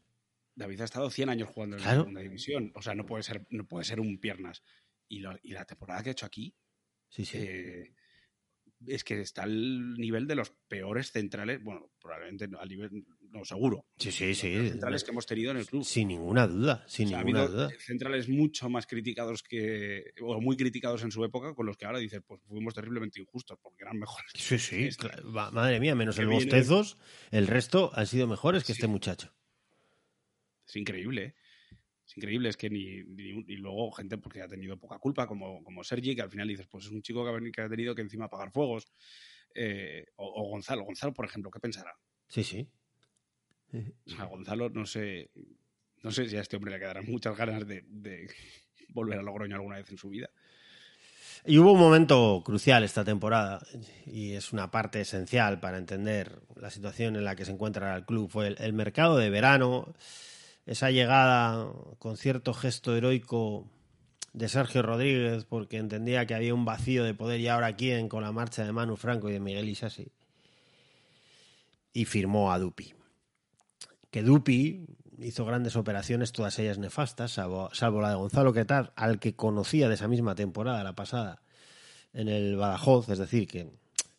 David 0.55 0.81
ha 0.81 0.85
estado 0.85 1.09
100 1.09 1.29
años 1.29 1.49
jugando 1.49 1.75
en 1.75 1.81
claro. 1.81 1.97
la 1.97 2.03
segunda 2.03 2.21
división. 2.21 2.71
O 2.75 2.81
sea, 2.81 2.95
no 2.95 3.05
puede 3.05 3.23
ser, 3.23 3.45
no 3.49 3.67
puede 3.67 3.83
ser 3.83 3.99
un 3.99 4.17
piernas. 4.19 4.63
Y, 5.07 5.19
lo, 5.19 5.37
y 5.43 5.51
la 5.51 5.65
temporada 5.65 6.03
que 6.03 6.09
ha 6.09 6.11
hecho 6.13 6.25
aquí 6.25 6.55
sí, 7.09 7.25
sí. 7.25 7.37
Eh, 7.39 7.93
es 8.87 9.03
que 9.03 9.21
está 9.21 9.43
al 9.43 9.93
nivel 9.95 10.27
de 10.27 10.35
los 10.35 10.51
peores 10.67 11.11
centrales. 11.11 11.63
Bueno, 11.63 11.91
probablemente 11.99 12.47
al 12.57 12.69
nivel, 12.69 13.05
no, 13.31 13.43
seguro. 13.45 13.85
Sí, 13.97 14.11
sí, 14.11 14.35
sí. 14.35 14.69
Centrales 14.69 15.03
que 15.03 15.11
hemos 15.11 15.25
tenido 15.25 15.51
en 15.51 15.57
el 15.57 15.65
club. 15.65 15.83
Sin 15.83 16.09
ninguna 16.09 16.47
duda, 16.47 16.83
sin 16.87 17.07
o 17.07 17.09
sea, 17.09 17.17
ninguna 17.19 17.39
ha 17.39 17.43
habido 17.43 17.57
duda. 17.57 17.69
centrales 17.79 18.29
mucho 18.29 18.69
más 18.69 18.85
criticados 18.85 19.43
que. 19.43 20.13
o 20.21 20.39
muy 20.41 20.57
criticados 20.57 21.03
en 21.03 21.11
su 21.11 21.23
época, 21.23 21.53
con 21.53 21.65
los 21.65 21.77
que 21.77 21.85
ahora 21.85 21.99
dices, 21.99 22.21
pues 22.25 22.41
fuimos 22.47 22.73
terriblemente 22.73 23.19
injustos 23.19 23.57
porque 23.61 23.83
eran 23.83 23.97
mejores. 23.97 24.31
Sí, 24.35 24.59
sí. 24.59 24.85
Este. 24.85 25.07
Claro. 25.07 25.23
Madre 25.51 25.79
mía, 25.79 25.95
menos 25.95 26.19
el 26.19 26.27
Bostezos, 26.27 26.97
el 27.31 27.47
resto 27.47 27.91
han 27.93 28.07
sido 28.07 28.27
mejores 28.27 28.63
que 28.63 28.73
sí. 28.73 28.79
este 28.79 28.87
muchacho. 28.87 29.33
Es 30.67 30.75
increíble, 30.75 31.23
¿eh? 31.23 31.35
Es 32.15 32.17
increíble, 32.17 32.47
es 32.47 32.55
que 32.55 32.69
ni, 32.69 33.03
ni, 33.03 33.43
Y 33.45 33.57
luego 33.57 33.91
gente 33.91 34.17
porque 34.17 34.41
ha 34.41 34.47
tenido 34.47 34.77
poca 34.77 34.97
culpa, 34.99 35.27
como, 35.27 35.61
como 35.65 35.83
Sergi, 35.83 36.15
que 36.15 36.21
al 36.21 36.29
final 36.29 36.47
dices, 36.47 36.65
pues 36.65 36.85
es 36.85 36.91
un 36.91 37.01
chico 37.01 37.25
que 37.25 37.29
ha, 37.29 37.51
que 37.51 37.61
ha 37.61 37.69
tenido 37.69 37.93
que 37.93 38.03
encima 38.03 38.25
apagar 38.25 38.51
fuegos. 38.51 38.87
Eh, 39.53 40.05
o, 40.15 40.25
o, 40.25 40.49
Gonzalo. 40.49 40.85
Gonzalo, 40.85 41.13
por 41.13 41.25
ejemplo, 41.25 41.51
¿qué 41.51 41.59
pensará? 41.59 41.93
Sí, 42.29 42.43
sí. 42.43 42.69
O 44.05 44.09
sea, 44.09 44.25
Gonzalo, 44.25 44.69
no 44.69 44.85
sé. 44.85 45.29
No 46.03 46.11
sé 46.11 46.29
si 46.29 46.37
a 46.37 46.41
este 46.41 46.55
hombre 46.55 46.71
le 46.71 46.79
quedarán 46.79 47.05
muchas 47.05 47.35
ganas 47.35 47.67
de, 47.67 47.83
de 47.85 48.29
volver 48.89 49.19
a 49.19 49.21
Logroño 49.21 49.55
alguna 49.55 49.75
vez 49.75 49.89
en 49.89 49.97
su 49.97 50.07
vida. 50.07 50.29
Y 51.43 51.57
hubo 51.57 51.73
un 51.73 51.79
momento 51.79 52.41
crucial 52.45 52.85
esta 52.85 53.03
temporada, 53.03 53.61
y 54.05 54.31
es 54.33 54.53
una 54.53 54.71
parte 54.71 55.01
esencial 55.01 55.59
para 55.59 55.77
entender 55.77 56.39
la 56.55 56.69
situación 56.69 57.17
en 57.17 57.25
la 57.25 57.35
que 57.35 57.43
se 57.43 57.51
encuentra 57.51 57.93
el 57.97 58.05
club. 58.05 58.29
Fue 58.29 58.47
el, 58.47 58.55
el 58.59 58.71
mercado 58.71 59.17
de 59.17 59.29
verano, 59.29 59.93
esa 60.65 60.89
llegada 60.91 61.71
con 61.99 62.17
cierto 62.17 62.53
gesto 62.53 62.95
heroico 62.95 63.69
de 64.33 64.49
Sergio 64.49 64.81
Rodríguez, 64.81 65.45
porque 65.45 65.77
entendía 65.77 66.25
que 66.25 66.35
había 66.35 66.53
un 66.53 66.65
vacío 66.65 67.03
de 67.03 67.13
poder 67.13 67.39
y 67.39 67.47
ahora 67.47 67.75
quién 67.75 68.09
con 68.09 68.23
la 68.23 68.31
marcha 68.31 68.65
de 68.65 68.71
Manu 68.71 68.97
Franco 68.97 69.29
y 69.29 69.33
de 69.33 69.39
Miguel 69.39 69.69
Isasi. 69.69 70.11
Y 71.93 72.05
firmó 72.05 72.51
a 72.51 72.59
Dupi. 72.59 72.93
Que 74.11 74.23
Dupi 74.23 74.85
hizo 75.19 75.45
grandes 75.45 75.77
operaciones, 75.77 76.33
todas 76.33 76.59
ellas 76.59 76.77
nefastas, 76.77 77.31
salvo, 77.31 77.69
la 78.01 78.09
de 78.09 78.15
Gonzalo 78.15 78.51
Quetar, 78.51 78.91
al 78.97 79.19
que 79.19 79.35
conocía 79.35 79.87
de 79.87 79.95
esa 79.95 80.09
misma 80.09 80.35
temporada, 80.35 80.83
la 80.83 80.95
pasada, 80.95 81.41
en 82.13 82.27
el 82.27 82.57
Badajoz, 82.57 83.07
es 83.09 83.19
decir, 83.19 83.47
que 83.47 83.69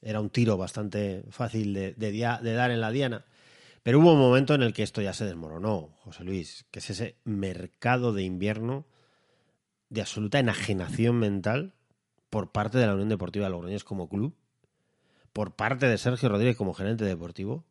era 0.01 0.21
un 0.21 0.31
tiro 0.31 0.57
bastante 0.57 1.25
fácil 1.29 1.75
de 1.75 2.55
dar 2.55 2.71
en 2.71 2.81
la 2.81 2.91
diana. 2.91 3.27
Pero 3.87 4.01
hubo 4.01 4.15
un 4.15 4.19
momento 4.19 4.53
en 4.53 4.63
el 4.63 4.73
que 4.73 4.83
esto 4.83 5.01
ya 5.01 5.13
se 5.13 5.27
desmoronó, 5.27 5.91
José 6.03 6.25
Luis, 6.25 6.67
que 6.73 6.81
es 6.81 6.91
ese 6.91 7.19
mercado 7.23 8.13
de 8.13 8.25
invierno 8.25 8.85
de 9.91 10.01
absoluta 10.01 10.41
enajenación 10.41 11.15
mental 11.21 11.73
por 12.29 12.51
parte 12.51 12.79
de 12.79 12.89
la 12.89 12.95
Unión 12.95 13.11
Deportiva 13.11 13.47
de 13.47 13.51
Logroñés 13.51 13.85
como 13.85 14.09
club, 14.09 14.35
por 15.33 15.55
parte 15.55 15.87
de 15.87 15.99
Sergio 15.99 16.29
Rodríguez 16.29 16.57
como 16.57 16.75
gerente 16.75 17.05
deportivo, 17.05 17.65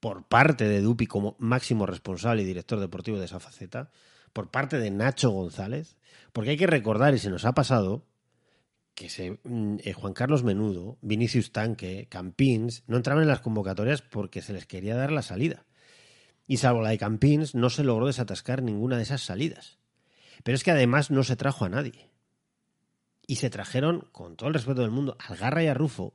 por 0.00 0.28
parte 0.28 0.68
de 0.68 0.82
Dupi 0.82 1.06
como 1.06 1.34
máximo 1.38 1.86
responsable 1.86 2.42
y 2.42 2.44
director 2.44 2.78
deportivo 2.78 3.18
de 3.18 3.24
esa 3.24 3.40
faceta, 3.40 3.90
por 4.34 4.50
parte 4.50 4.78
de 4.78 4.90
Nacho 4.90 5.30
González, 5.30 5.96
porque 6.34 6.50
hay 6.50 6.56
que 6.58 6.66
recordar, 6.66 7.14
y 7.14 7.18
se 7.18 7.30
nos 7.30 7.46
ha 7.46 7.54
pasado, 7.54 8.04
que 8.98 9.08
se, 9.10 9.38
eh, 9.84 9.92
Juan 9.92 10.12
Carlos 10.12 10.42
Menudo, 10.42 10.98
Vinicius 11.02 11.52
Tanque, 11.52 12.08
Campins, 12.10 12.82
no 12.88 12.96
entraban 12.96 13.22
en 13.22 13.28
las 13.28 13.38
convocatorias 13.38 14.02
porque 14.02 14.42
se 14.42 14.52
les 14.52 14.66
quería 14.66 14.96
dar 14.96 15.12
la 15.12 15.22
salida. 15.22 15.64
Y 16.48 16.56
salvo 16.56 16.82
la 16.82 16.90
de 16.90 16.98
Campins, 16.98 17.54
no 17.54 17.70
se 17.70 17.84
logró 17.84 18.08
desatascar 18.08 18.60
ninguna 18.60 18.96
de 18.96 19.04
esas 19.04 19.20
salidas. 19.22 19.78
Pero 20.42 20.56
es 20.56 20.64
que 20.64 20.72
además 20.72 21.12
no 21.12 21.22
se 21.22 21.36
trajo 21.36 21.64
a 21.64 21.68
nadie. 21.68 22.08
Y 23.24 23.36
se 23.36 23.50
trajeron, 23.50 24.08
con 24.10 24.34
todo 24.36 24.48
el 24.48 24.54
respeto 24.54 24.80
del 24.82 24.90
mundo, 24.90 25.16
al 25.20 25.36
Garra 25.36 25.62
y 25.62 25.68
a 25.68 25.74
Rufo, 25.74 26.14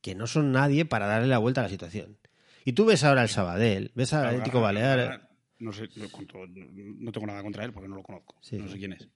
que 0.00 0.14
no 0.14 0.28
son 0.28 0.52
nadie 0.52 0.84
para 0.84 1.06
darle 1.08 1.26
la 1.26 1.38
vuelta 1.38 1.62
a 1.62 1.64
la 1.64 1.70
situación. 1.70 2.16
Y 2.64 2.74
tú 2.74 2.84
ves 2.84 3.02
ahora 3.02 3.22
al 3.22 3.28
Sabadell, 3.28 3.90
ves 3.96 4.12
al 4.12 4.26
Atlético 4.26 4.58
Garra- 4.60 4.66
Balear. 4.66 4.98
Garra, 4.98 5.30
No 5.58 5.72
sé, 5.72 5.88
no, 5.96 7.10
tengo 7.10 7.26
nada 7.26 7.42
contra 7.42 7.64
él 7.64 7.72
porque 7.72 7.88
no 7.88 7.96
lo 7.96 8.04
conozco. 8.04 8.36
Sí, 8.40 8.56
no 8.58 8.68
sé 8.68 8.78
quién 8.78 8.92
es. 8.92 9.08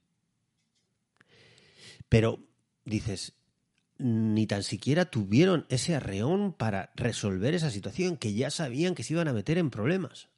Pero 2.09 2.39
dices, 2.89 3.33
ni 3.97 4.47
tan 4.47 4.63
siquiera 4.63 5.05
tuvieron 5.05 5.65
ese 5.69 5.95
arreón 5.95 6.53
para 6.53 6.91
resolver 6.95 7.53
esa 7.53 7.69
situación 7.69 8.17
que 8.17 8.33
ya 8.33 8.49
sabían 8.49 8.95
que 8.95 9.03
se 9.03 9.13
iban 9.13 9.27
a 9.27 9.33
meter 9.33 9.57
en 9.57 9.69
problemas. 9.69 10.29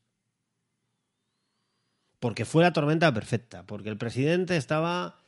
Porque 2.20 2.46
fue 2.46 2.64
la 2.64 2.74
tormenta 2.74 3.14
perfecta, 3.14 3.66
porque 3.66 3.90
el 3.90 3.98
presidente 3.98 4.58
estaba 4.58 5.22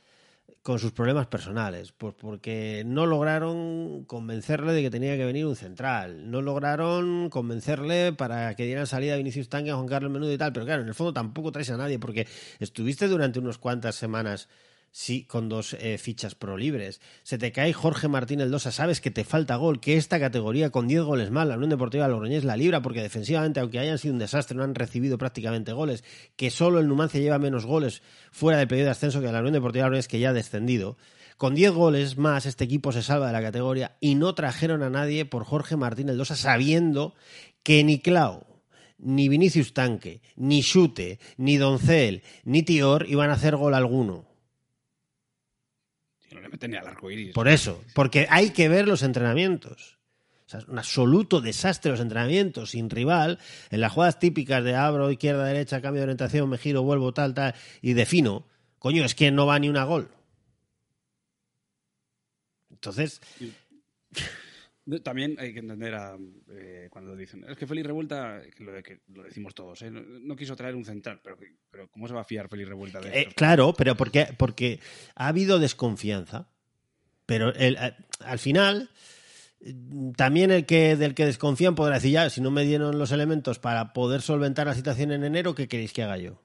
con 0.62 0.78
sus 0.78 0.92
problemas 0.92 1.26
personales, 1.26 1.92
pues 1.92 2.14
porque 2.14 2.84
no 2.86 3.06
lograron 3.06 4.04
convencerle 4.04 4.72
de 4.72 4.82
que 4.82 4.90
tenía 4.90 5.16
que 5.16 5.24
venir 5.24 5.46
un 5.46 5.56
central, 5.56 6.30
no 6.30 6.40
lograron 6.40 7.28
convencerle 7.28 8.12
para 8.12 8.54
que 8.54 8.64
dieran 8.64 8.86
salida 8.86 9.14
a 9.14 9.18
Vinicius 9.18 9.48
Tanque, 9.48 9.70
a 9.70 9.74
Juan 9.74 9.86
Carlos 9.86 10.10
Menudo 10.10 10.32
y 10.32 10.38
tal, 10.38 10.52
pero 10.52 10.64
claro, 10.64 10.82
en 10.82 10.88
el 10.88 10.94
fondo 10.94 11.12
tampoco 11.12 11.52
traes 11.52 11.70
a 11.70 11.76
nadie, 11.76 11.98
porque 11.98 12.26
estuviste 12.60 13.08
durante 13.08 13.38
unas 13.38 13.58
cuantas 13.58 13.94
semanas 13.94 14.48
sí, 14.94 15.24
con 15.24 15.48
dos 15.48 15.76
eh, 15.80 15.98
fichas 15.98 16.36
pro 16.36 16.56
libres. 16.56 17.00
Se 17.24 17.36
te 17.36 17.50
cae 17.50 17.72
Jorge 17.72 18.06
Martín 18.06 18.40
el 18.40 18.52
Dosa, 18.52 18.70
sabes 18.70 19.00
que 19.00 19.10
te 19.10 19.24
falta 19.24 19.56
gol, 19.56 19.80
que 19.80 19.96
esta 19.96 20.20
categoría 20.20 20.70
con 20.70 20.86
10 20.86 21.02
goles 21.02 21.30
más, 21.32 21.48
la 21.48 21.56
Unión 21.56 21.70
Deportiva 21.70 22.06
Logroñés 22.06 22.44
la 22.44 22.56
libra, 22.56 22.80
porque 22.80 23.02
defensivamente, 23.02 23.58
aunque 23.58 23.80
hayan 23.80 23.98
sido 23.98 24.14
un 24.14 24.20
desastre, 24.20 24.56
no 24.56 24.62
han 24.62 24.76
recibido 24.76 25.18
prácticamente 25.18 25.72
goles, 25.72 26.04
que 26.36 26.52
solo 26.52 26.78
el 26.78 26.86
Numancia 26.86 27.20
lleva 27.20 27.40
menos 27.40 27.66
goles 27.66 28.02
fuera 28.30 28.60
del 28.60 28.68
periodo 28.68 28.86
de 28.86 28.90
ascenso 28.92 29.20
que 29.20 29.32
la 29.32 29.40
Unión 29.40 29.54
Deportiva 29.54 29.86
Logroñés, 29.86 30.06
que 30.06 30.20
ya 30.20 30.30
ha 30.30 30.32
descendido. 30.32 30.96
Con 31.38 31.56
10 31.56 31.72
goles 31.72 32.16
más, 32.16 32.46
este 32.46 32.62
equipo 32.62 32.92
se 32.92 33.02
salva 33.02 33.26
de 33.26 33.32
la 33.32 33.42
categoría 33.42 33.96
y 33.98 34.14
no 34.14 34.36
trajeron 34.36 34.84
a 34.84 34.90
nadie 34.90 35.24
por 35.24 35.42
Jorge 35.42 35.76
Martín 35.76 36.08
el 36.08 36.18
Dosa, 36.18 36.36
sabiendo 36.36 37.16
que 37.64 37.82
ni 37.82 37.98
Clau, 37.98 38.46
ni 38.98 39.28
Vinicius 39.28 39.74
Tanque, 39.74 40.22
ni 40.36 40.62
Chute, 40.62 41.18
ni 41.36 41.56
Doncel, 41.56 42.22
ni 42.44 42.62
Tior 42.62 43.06
iban 43.08 43.30
a 43.30 43.32
hacer 43.32 43.56
gol 43.56 43.74
alguno. 43.74 44.33
Le 46.44 46.50
meten 46.50 46.76
al 46.76 46.86
arco 46.86 47.10
iris. 47.10 47.32
Por 47.32 47.48
eso, 47.48 47.82
porque 47.94 48.26
hay 48.28 48.50
que 48.50 48.68
ver 48.68 48.86
los 48.86 49.02
entrenamientos. 49.02 49.98
O 50.44 50.50
sea, 50.50 50.60
un 50.68 50.78
absoluto 50.78 51.40
desastre 51.40 51.90
los 51.90 52.00
entrenamientos, 52.00 52.72
sin 52.72 52.90
rival, 52.90 53.38
en 53.70 53.80
las 53.80 53.92
jugadas 53.92 54.18
típicas 54.18 54.62
de 54.62 54.74
abro, 54.74 55.10
izquierda, 55.10 55.46
derecha, 55.46 55.80
cambio 55.80 56.00
de 56.00 56.04
orientación, 56.04 56.50
me 56.50 56.58
giro, 56.58 56.82
vuelvo, 56.82 57.14
tal, 57.14 57.32
tal, 57.32 57.54
y 57.80 57.94
defino. 57.94 58.46
Coño, 58.78 59.06
es 59.06 59.14
que 59.14 59.30
no 59.30 59.46
va 59.46 59.58
ni 59.58 59.70
una 59.70 59.84
gol. 59.84 60.10
Entonces, 62.70 63.22
También 65.02 65.36
hay 65.38 65.54
que 65.54 65.60
entender 65.60 65.94
a, 65.94 66.16
eh, 66.50 66.88
cuando 66.90 67.16
dicen, 67.16 67.42
es 67.48 67.56
que 67.56 67.66
Félix 67.66 67.86
Revuelta, 67.86 68.42
que 68.54 68.64
lo, 68.64 68.72
de 68.72 68.82
que 68.82 69.00
lo 69.14 69.22
decimos 69.22 69.54
todos, 69.54 69.80
¿eh? 69.80 69.90
no, 69.90 70.02
no 70.02 70.36
quiso 70.36 70.54
traer 70.56 70.74
un 70.74 70.84
central, 70.84 71.20
pero, 71.24 71.38
pero 71.70 71.88
¿cómo 71.88 72.06
se 72.06 72.12
va 72.12 72.20
a 72.20 72.24
fiar 72.24 72.48
Félix 72.50 72.68
Revuelta 72.68 73.00
de 73.00 73.20
eh, 73.22 73.28
claro, 73.34 73.72
pero 73.72 73.96
porque, 73.96 74.28
porque 74.36 74.80
ha 75.14 75.28
habido 75.28 75.58
desconfianza. 75.58 76.48
Pero 77.24 77.54
el- 77.54 77.78
al 78.20 78.38
final, 78.38 78.90
también 80.16 80.50
el 80.50 80.66
que 80.66 80.96
del 80.96 81.14
que 81.14 81.24
desconfían 81.24 81.74
podrá 81.74 81.94
decir, 81.94 82.10
ya, 82.12 82.28
si 82.28 82.42
no 82.42 82.50
me 82.50 82.64
dieron 82.64 82.98
los 82.98 83.10
elementos 83.12 83.58
para 83.58 83.94
poder 83.94 84.20
solventar 84.20 84.66
la 84.66 84.74
situación 84.74 85.12
en 85.12 85.24
enero, 85.24 85.54
¿qué 85.54 85.66
queréis 85.66 85.94
que 85.94 86.02
haga 86.02 86.18
yo? 86.18 86.42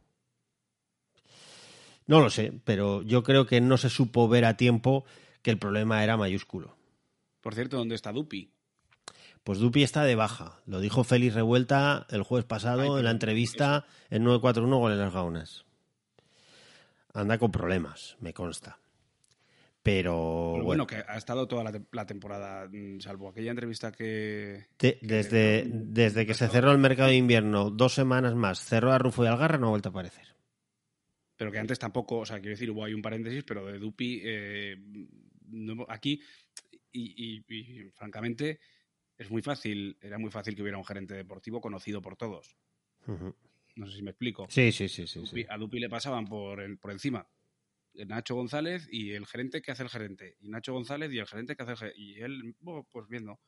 No 2.07 2.21
lo 2.21 2.29
sé, 2.29 2.53
pero 2.63 3.01
yo 3.03 3.21
creo 3.23 3.45
que 3.45 3.59
no 3.61 3.77
se 3.77 3.89
supo 3.89 4.27
ver 4.29 4.45
a 4.45 4.55
tiempo 4.57 5.03
que 5.41 5.51
el 5.51 5.57
problema 5.59 6.03
era 6.03 6.15
mayúsculo. 6.17 6.78
Por 7.49 7.55
cierto, 7.55 7.77
¿dónde 7.77 7.95
está 7.95 8.11
Dupi? 8.11 8.51
Pues 9.43 9.57
Dupi 9.57 9.81
está 9.81 10.03
de 10.03 10.13
baja. 10.13 10.59
Lo 10.67 10.79
dijo 10.79 11.03
Félix 11.03 11.33
Revuelta 11.33 12.05
el 12.11 12.21
jueves 12.21 12.43
Ay, 12.43 12.47
pasado 12.47 12.99
en 12.99 13.03
la 13.03 13.09
entrevista 13.09 13.87
en 14.11 14.23
941 14.23 14.79
con 14.79 14.95
las 14.99 15.11
Gaunas. 15.11 15.65
Anda 17.11 17.39
con 17.39 17.51
problemas, 17.51 18.17
me 18.19 18.35
consta. 18.35 18.77
Pero, 19.81 20.51
Pero 20.53 20.63
bueno, 20.63 20.65
bueno, 20.65 20.85
que 20.85 20.97
ha 20.97 21.17
estado 21.17 21.47
toda 21.47 21.63
la, 21.63 21.71
te- 21.71 21.81
la 21.91 22.05
temporada, 22.05 22.67
mm, 22.71 22.99
salvo 22.99 23.29
aquella 23.29 23.49
entrevista 23.49 23.91
que... 23.91 24.67
te- 24.77 24.99
desde, 25.01 25.65
desde 25.67 26.27
que 26.27 26.35
se 26.35 26.47
cerró 26.49 26.71
el 26.71 26.77
mercado 26.77 27.09
de 27.09 27.15
invierno, 27.15 27.71
dos 27.71 27.95
semanas 27.95 28.35
más, 28.35 28.63
cerró 28.63 28.91
a 28.91 28.99
Rufo 28.99 29.23
y 29.23 29.27
Algarra, 29.27 29.57
no 29.57 29.65
ha 29.65 29.71
vuelto 29.71 29.89
a 29.89 29.91
aparecer. 29.91 30.27
Pero 31.35 31.51
que 31.51 31.57
antes 31.57 31.79
tampoco, 31.79 32.19
o 32.19 32.25
sea, 32.27 32.37
quiero 32.37 32.51
decir, 32.51 32.69
hubo 32.69 32.85
ahí 32.85 32.93
un 32.93 33.01
paréntesis, 33.01 33.43
pero 33.43 33.65
de 33.65 33.79
Dupi, 33.79 34.21
eh, 34.23 34.77
no- 35.51 35.87
aquí, 35.89 36.21
y, 36.91 37.41
y- 37.47 37.55
y, 37.55 37.89
francamente, 37.91 38.59
es 39.17 39.29
muy 39.29 39.41
fácil, 39.41 39.97
era 40.01 40.17
muy 40.17 40.31
fácil 40.31 40.55
que 40.55 40.61
hubiera 40.61 40.77
un 40.77 40.85
gerente 40.85 41.13
deportivo 41.13 41.59
conocido 41.61 42.01
por 42.01 42.15
todos. 42.15 42.55
No 43.75 43.87
sé 43.87 43.95
si 43.97 44.01
me 44.03 44.11
explico. 44.11 44.47
Sí, 44.49 44.71
sí, 44.71 44.87
sí, 44.89 45.07
sí. 45.07 45.19
Dupi- 45.19 45.43
sí. 45.43 45.45
A 45.49 45.57
Dupi 45.57 45.79
le 45.79 45.89
pasaban 45.89 46.25
por, 46.25 46.61
el- 46.61 46.77
por 46.77 46.91
encima 46.91 47.27
Nacho 47.93 48.35
González 48.35 48.87
y 48.91 49.11
el 49.11 49.25
gerente 49.25 49.61
que 49.61 49.71
hace 49.71 49.83
el 49.83 49.89
gerente. 49.89 50.37
Y 50.39 50.49
Nacho 50.49 50.73
González 50.73 51.11
y 51.11 51.17
el 51.19 51.27
gerente 51.27 51.55
que 51.55 51.63
hace 51.63 51.71
el 51.73 51.77
gerente. 51.77 51.99
Y 52.01 52.19
él, 52.21 52.55
bueno, 52.59 52.87
pues 52.91 53.07
viendo. 53.09 53.39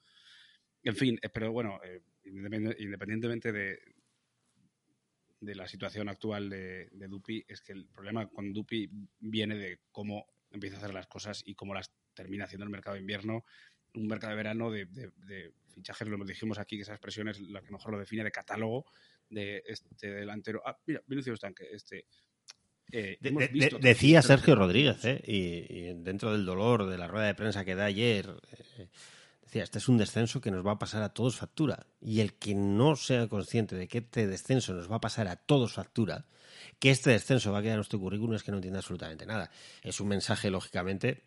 En 0.83 0.95
fin, 0.95 1.19
eh, 1.21 1.29
pero 1.29 1.51
bueno, 1.51 1.79
eh, 1.83 2.01
independ- 2.25 2.75
independientemente 2.79 3.51
de, 3.51 3.79
de 5.39 5.55
la 5.55 5.67
situación 5.67 6.09
actual 6.09 6.49
de, 6.49 6.89
de 6.91 7.07
Dupi, 7.07 7.43
es 7.47 7.61
que 7.61 7.73
el 7.73 7.85
problema 7.87 8.27
con 8.27 8.51
Dupi 8.53 8.89
viene 9.19 9.55
de 9.55 9.79
cómo 9.91 10.25
empieza 10.51 10.75
a 10.77 10.79
hacer 10.79 10.93
las 10.93 11.07
cosas 11.07 11.43
y 11.45 11.55
cómo 11.55 11.73
las 11.73 11.91
termina 12.13 12.45
haciendo 12.45 12.65
el 12.65 12.69
mercado 12.71 12.95
de 12.95 13.01
invierno. 13.01 13.45
Un 13.93 14.07
mercado 14.07 14.31
de 14.31 14.37
verano 14.37 14.71
de, 14.71 14.85
de- 14.85 15.11
de 15.27 15.53
fichajes, 15.73 16.07
lo 16.07 16.23
dijimos 16.25 16.57
aquí, 16.59 16.75
que 16.77 16.83
esa 16.83 16.93
expresión 16.93 17.27
es 17.27 17.39
la 17.41 17.61
que 17.61 17.71
mejor 17.71 17.91
lo 17.93 17.99
define, 17.99 18.23
de 18.23 18.31
catálogo 18.31 18.85
de 19.29 19.63
este 19.65 20.11
delantero. 20.11 20.61
Ah, 20.65 20.77
mira, 20.85 21.01
Vinicius 21.07 21.39
Tanque, 21.39 21.67
este. 21.71 22.05
eh, 22.91 23.17
De- 23.19 23.47
visto 23.47 23.79
decía 23.79 24.21
Sergio 24.21 24.55
Rodríguez, 24.55 25.03
¿eh? 25.05 25.21
y, 25.25 25.73
y 25.73 25.93
dentro 26.03 26.31
del 26.33 26.45
dolor 26.45 26.87
de 26.87 26.97
la 26.97 27.07
rueda 27.07 27.27
de 27.27 27.35
prensa 27.35 27.63
que 27.65 27.75
da 27.75 27.85
ayer, 27.85 28.29
eh, 28.77 28.87
decía, 29.41 29.63
este 29.63 29.77
es 29.79 29.87
un 29.87 29.97
descenso 29.97 30.41
que 30.41 30.51
nos 30.51 30.65
va 30.65 30.71
a 30.73 30.79
pasar 30.79 31.03
a 31.03 31.09
todos 31.13 31.37
factura. 31.37 31.85
Y 32.01 32.19
el 32.19 32.33
que 32.33 32.53
no 32.55 32.95
sea 32.97 33.27
consciente 33.27 33.75
de 33.75 33.87
que 33.87 33.99
este 33.99 34.27
descenso 34.27 34.73
nos 34.73 34.91
va 34.91 34.97
a 34.97 35.01
pasar 35.01 35.27
a 35.27 35.37
todos 35.37 35.73
factura, 35.73 36.25
que 36.79 36.91
este 36.91 37.11
descenso 37.11 37.51
va 37.53 37.59
a 37.59 37.61
quedar 37.61 37.73
en 37.73 37.77
nuestro 37.77 37.99
currículum, 37.99 38.35
es 38.35 38.43
que 38.43 38.51
no 38.51 38.57
entiende 38.57 38.79
absolutamente 38.79 39.25
nada. 39.25 39.49
Es 39.81 39.99
un 40.01 40.09
mensaje, 40.09 40.49
lógicamente, 40.49 41.23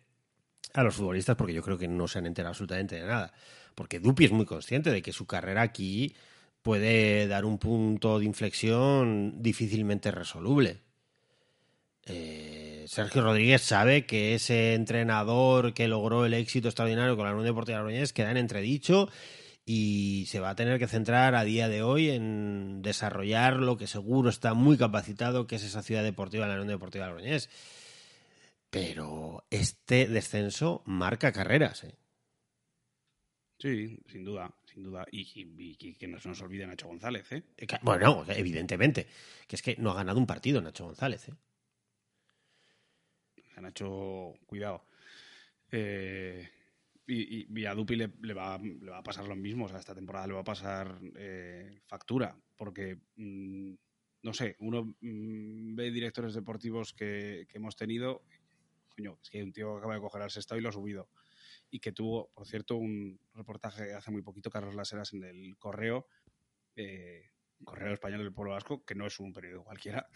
a 0.73 0.83
los 0.83 0.95
futbolistas 0.95 1.35
porque 1.35 1.53
yo 1.53 1.61
creo 1.61 1.77
que 1.77 1.87
no 1.87 2.07
se 2.07 2.19
han 2.19 2.25
enterado 2.25 2.51
absolutamente 2.51 2.95
de 2.95 3.07
nada. 3.07 3.33
Porque 3.75 3.99
Dupi 3.99 4.25
es 4.25 4.31
muy 4.31 4.45
consciente 4.45 4.91
de 4.91 5.01
que 5.01 5.11
su 5.11 5.25
carrera 5.25 5.61
aquí 5.61 6.15
puede 6.61 7.27
dar 7.27 7.45
un 7.45 7.59
punto 7.59 8.19
de 8.19 8.25
inflexión 8.25 9.41
difícilmente 9.41 10.11
resoluble. 10.11 10.81
Eh, 12.05 12.85
Sergio 12.87 13.21
Rodríguez 13.23 13.61
sabe 13.61 14.05
que 14.05 14.35
ese 14.35 14.73
entrenador 14.73 15.73
que 15.73 15.87
logró 15.87 16.25
el 16.25 16.33
éxito 16.33 16.67
extraordinario 16.67 17.15
con 17.15 17.25
la 17.25 17.31
Unión 17.31 17.45
Deportiva 17.45 17.79
Logroñés 17.79 18.13
queda 18.13 18.31
en 18.31 18.37
entredicho 18.37 19.09
y 19.65 20.25
se 20.27 20.39
va 20.39 20.51
a 20.51 20.55
tener 20.55 20.77
que 20.77 20.87
centrar 20.87 21.33
a 21.33 21.43
día 21.43 21.67
de 21.67 21.81
hoy 21.81 22.11
en 22.11 22.81
desarrollar 22.83 23.55
lo 23.57 23.77
que 23.77 23.87
seguro 23.87 24.29
está 24.29 24.53
muy 24.53 24.77
capacitado, 24.77 25.47
que 25.47 25.55
es 25.55 25.63
esa 25.63 25.81
ciudad 25.81 26.03
deportiva, 26.03 26.47
la 26.47 26.53
Unión 26.53 26.67
Deportiva 26.67 27.07
Logroñés. 27.07 27.49
Pero 28.75 29.45
este 29.49 30.05
descenso 30.07 30.83
marca 30.85 31.31
carreras. 31.31 31.85
¿eh? 31.85 31.95
Sí, 33.57 33.97
sin 34.07 34.25
duda, 34.25 34.53
sin 34.65 34.83
duda. 34.83 35.05
Y, 35.11 35.21
y- 35.21 35.77
y 35.79 35.95
que 35.95 36.07
no 36.09 36.19
se 36.19 36.27
nos 36.27 36.41
olvide 36.41 36.67
Nacho 36.67 36.87
González, 36.87 37.31
¿eh? 37.31 37.43
Bueno, 37.83 38.25
evidentemente. 38.27 39.07
Que 39.47 39.55
es 39.55 39.61
que 39.61 39.77
no 39.77 39.91
ha 39.91 39.95
ganado 39.95 40.19
un 40.19 40.27
partido 40.27 40.61
Nacho 40.61 40.83
González. 40.85 41.29
¿eh? 41.29 41.33
Nacho, 43.61 44.33
cuidado. 44.45 44.85
Eh, 45.71 46.45
y, 47.07 47.61
y- 47.61 47.65
a 47.65 47.73
Dupi 47.73 47.95
le, 47.95 48.11
le 48.23 48.33
va, 48.33 48.57
le 48.57 48.89
va 48.91 48.97
a 48.97 49.03
pasar 49.03 49.25
lo 49.25 49.37
mismo. 49.37 49.65
O 49.65 49.69
sea, 49.69 49.79
esta 49.79 49.95
temporada 49.95 50.27
le 50.27 50.33
va 50.33 50.41
a 50.41 50.43
pasar 50.43 50.99
eh, 51.15 51.79
factura. 51.87 52.37
Porque, 52.57 52.97
mm, 53.15 53.73
no 54.23 54.33
sé, 54.33 54.57
uno 54.59 54.95
mm, 54.99 55.75
ve 55.75 55.91
directores 55.91 56.33
deportivos 56.33 56.93
que, 56.93 57.47
que 57.49 57.57
hemos 57.57 57.77
tenido. 57.77 58.23
Es 58.97 59.29
que 59.29 59.37
hay 59.39 59.43
un 59.43 59.51
tío 59.51 59.73
que 59.73 59.79
acaba 59.79 59.95
de 59.95 60.01
coger 60.01 60.21
al 60.21 60.31
sexto 60.31 60.57
y 60.57 60.61
lo 60.61 60.69
ha 60.69 60.71
subido. 60.71 61.09
Y 61.69 61.79
que 61.79 61.91
tuvo, 61.91 62.31
por 62.33 62.47
cierto, 62.47 62.75
un 62.75 63.19
reportaje 63.33 63.93
hace 63.93 64.11
muy 64.11 64.21
poquito, 64.21 64.49
Carlos 64.49 64.75
Laseras, 64.75 65.13
en 65.13 65.23
el 65.23 65.57
Correo, 65.57 66.07
eh, 66.75 67.31
Correo 67.63 67.93
Español 67.93 68.19
del 68.19 68.33
Pueblo 68.33 68.53
Vasco, 68.53 68.85
que 68.85 68.95
no 68.95 69.05
es 69.05 69.19
un 69.19 69.33
periódico 69.33 69.63
cualquiera. 69.63 70.07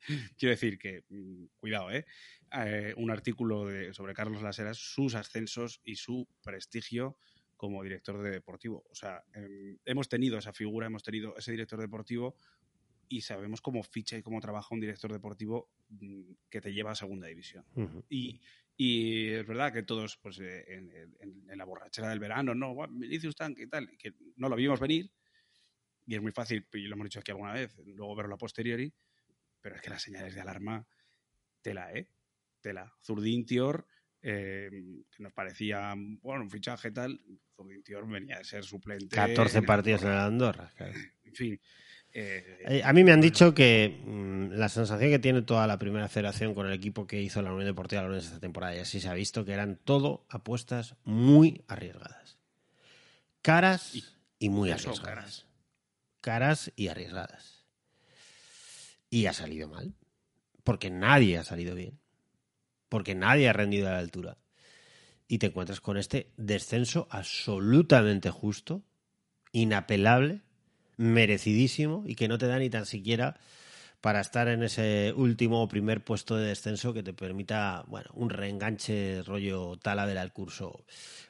Quiero 0.38 0.50
decir 0.50 0.78
que, 0.78 1.04
mm, 1.08 1.44
cuidado, 1.56 1.90
¿eh? 1.90 2.06
Eh, 2.52 2.94
un 2.96 3.10
artículo 3.10 3.68
sobre 3.92 4.14
Carlos 4.14 4.42
Laseras, 4.42 4.78
sus 4.78 5.14
ascensos 5.14 5.80
y 5.84 5.96
su 5.96 6.26
prestigio 6.42 7.18
como 7.56 7.82
director 7.82 8.22
de 8.22 8.30
deportivo. 8.30 8.84
O 8.90 8.94
sea, 8.94 9.22
em, 9.34 9.78
hemos 9.84 10.08
tenido 10.08 10.38
esa 10.38 10.52
figura, 10.54 10.86
hemos 10.86 11.02
tenido 11.02 11.36
ese 11.36 11.50
director 11.50 11.78
deportivo 11.78 12.36
y 13.12 13.20
sabemos 13.22 13.60
cómo 13.60 13.82
ficha 13.82 14.16
y 14.16 14.22
cómo 14.22 14.40
trabaja 14.40 14.72
un 14.72 14.80
director 14.80 15.12
deportivo 15.12 15.68
mm, 15.88 16.22
que 16.48 16.60
te 16.60 16.72
lleva 16.72 16.92
a 16.92 16.94
segunda 16.94 17.26
división. 17.26 17.64
Ujú. 17.74 18.04
Y, 18.08 18.40
y 18.76 19.28
es 19.30 19.44
verdad 19.46 19.72
que 19.72 19.82
todos, 19.82 20.16
pues 20.16 20.38
eh, 20.38 20.64
en, 20.68 20.90
en- 21.18 21.50
en 21.50 21.58
la 21.58 21.64
borrachera 21.64 22.08
del 22.08 22.20
verano, 22.20 22.54
no, 22.54 22.72
"Buah, 22.72 22.86
me 22.86 23.08
dice 23.08 23.26
usted 23.26 23.50
y 23.58 23.66
tal, 23.66 23.90
que 23.98 24.14
no 24.36 24.48
lo 24.48 24.54
vimos 24.54 24.78
venir. 24.78 25.10
Y 26.06 26.14
es 26.14 26.22
muy 26.22 26.30
fácil, 26.32 26.64
y 26.72 26.82
lo 26.86 26.94
hemos 26.94 27.06
dicho 27.06 27.18
aquí 27.20 27.32
alguna 27.32 27.52
vez, 27.52 27.76
luego 27.84 28.14
verlo 28.14 28.36
a 28.36 28.38
posteriori, 28.38 28.92
pero 29.60 29.74
es 29.76 29.82
que 29.82 29.90
las 29.90 30.02
señales 30.02 30.34
de 30.34 30.40
alarma, 30.40 30.86
tela, 31.62 31.92
¿eh? 31.92 32.06
Tela. 32.60 32.92
Zurdintior, 33.04 33.86
eh, 34.22 34.70
que 35.14 35.22
nos 35.22 35.32
parecía, 35.32 35.94
bueno, 35.96 36.42
un 36.44 36.50
fichaje 36.50 36.90
tal, 36.92 37.20
Zurdintior 37.56 38.08
venía 38.08 38.38
de 38.38 38.44
ser 38.44 38.64
suplente. 38.64 39.16
14 39.16 39.58
en 39.58 39.64
el 39.64 39.66
partidos 39.66 40.02
en 40.02 40.08
Andorra. 40.10 40.72
el 40.78 40.84
Andorra. 40.86 41.08
En 41.24 41.34
fin. 41.34 41.60
Eh, 42.12 42.82
A 42.84 42.92
mí 42.92 43.04
me 43.04 43.12
han 43.12 43.20
dicho 43.20 43.54
que 43.54 44.00
mm, 44.04 44.52
la 44.52 44.68
sensación 44.68 45.10
que 45.10 45.18
tiene 45.18 45.42
toda 45.42 45.66
la 45.66 45.78
primera 45.78 46.08
federación 46.08 46.54
con 46.54 46.66
el 46.66 46.72
equipo 46.72 47.06
que 47.06 47.20
hizo 47.20 47.40
la 47.42 47.50
Unión 47.52 47.66
Deportiva 47.66 48.02
Lorenz 48.02 48.26
esta 48.26 48.40
temporada, 48.40 48.74
y 48.76 48.78
así 48.80 49.00
se 49.00 49.08
ha 49.08 49.14
visto, 49.14 49.44
que 49.44 49.52
eran 49.52 49.76
todo 49.84 50.24
apuestas 50.28 50.96
muy 51.04 51.62
arriesgadas. 51.68 52.38
Caras 53.42 53.94
Y- 53.94 54.04
y 54.38 54.48
muy 54.50 54.70
arriesgadas. 54.70 55.00
caras. 55.00 55.46
Caras 56.20 56.72
y 56.76 56.88
arriesgadas. 56.88 57.64
Y 59.08 59.26
ha 59.26 59.32
salido 59.32 59.68
mal. 59.68 59.94
Porque 60.64 60.90
nadie 60.90 61.38
ha 61.38 61.44
salido 61.44 61.74
bien. 61.74 61.98
Porque 62.88 63.14
nadie 63.14 63.48
ha 63.48 63.52
rendido 63.52 63.88
a 63.88 63.92
la 63.92 63.98
altura. 63.98 64.36
Y 65.28 65.38
te 65.38 65.46
encuentras 65.46 65.80
con 65.80 65.96
este 65.96 66.32
descenso 66.36 67.06
absolutamente 67.10 68.30
justo, 68.30 68.82
inapelable, 69.52 70.42
merecidísimo 71.00 72.04
y 72.06 72.14
que 72.14 72.28
no 72.28 72.36
te 72.38 72.46
da 72.46 72.58
ni 72.58 72.68
tan 72.68 72.84
siquiera 72.84 73.36
para 74.02 74.20
estar 74.20 74.48
en 74.48 74.62
ese 74.62 75.12
último 75.16 75.62
o 75.62 75.68
primer 75.68 76.02
puesto 76.02 76.36
de 76.36 76.48
descenso 76.48 76.92
que 76.94 77.02
te 77.02 77.12
permita, 77.12 77.84
bueno, 77.86 78.10
un 78.14 78.30
reenganche 78.30 79.22
rollo 79.22 79.76
Talavera 79.76 80.22
al 80.22 80.32
curso 80.32 80.84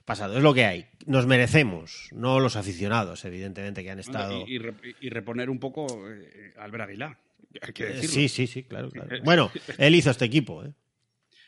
pasado. 0.04 0.36
Es 0.36 0.42
lo 0.42 0.54
que 0.54 0.64
hay. 0.66 0.86
Nos 1.06 1.26
merecemos, 1.26 2.08
no 2.12 2.38
los 2.40 2.54
aficionados, 2.56 3.24
evidentemente, 3.24 3.82
que 3.82 3.90
han 3.90 3.98
estado... 4.00 4.44
y, 4.46 4.54
y 4.54 4.58
re- 4.58 4.74
y 5.00 5.08
reponer 5.08 5.50
un 5.50 5.58
poco 5.58 5.86
eh, 6.10 6.52
Albert 6.58 6.84
Aguilar. 6.84 7.18
Hay 7.62 7.72
que 7.72 7.86
decirlo. 7.86 8.08
Sí, 8.14 8.28
sí, 8.28 8.46
sí, 8.46 8.62
claro, 8.64 8.90
claro. 8.90 9.16
Bueno, 9.24 9.50
él 9.78 9.94
hizo 9.96 10.10
este 10.10 10.24
equipo, 10.26 10.64
¿eh? 10.64 10.72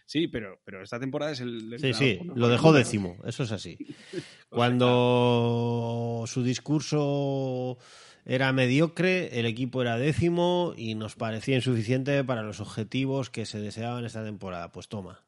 Sí, 0.04 0.26
pero, 0.26 0.60
pero 0.64 0.82
esta 0.82 0.98
temporada 0.98 1.30
es 1.32 1.40
el. 1.40 1.72
el 1.72 1.78
Sí, 1.78 1.94
sí, 1.94 2.18
lo 2.34 2.48
dejó 2.48 2.72
décimo, 2.72 3.16
eso 3.24 3.44
es 3.44 3.52
así. 3.52 3.78
Cuando 4.50 6.24
su 6.26 6.42
discurso 6.42 7.78
era 8.24 8.52
mediocre, 8.52 9.38
el 9.40 9.46
equipo 9.46 9.82
era 9.82 9.96
décimo 9.98 10.74
y 10.76 10.94
nos 10.94 11.16
parecía 11.16 11.56
insuficiente 11.56 12.22
para 12.24 12.42
los 12.42 12.60
objetivos 12.60 13.30
que 13.30 13.46
se 13.46 13.58
deseaban 13.60 14.04
esta 14.04 14.24
temporada. 14.24 14.70
Pues 14.72 14.88
toma. 14.88 15.20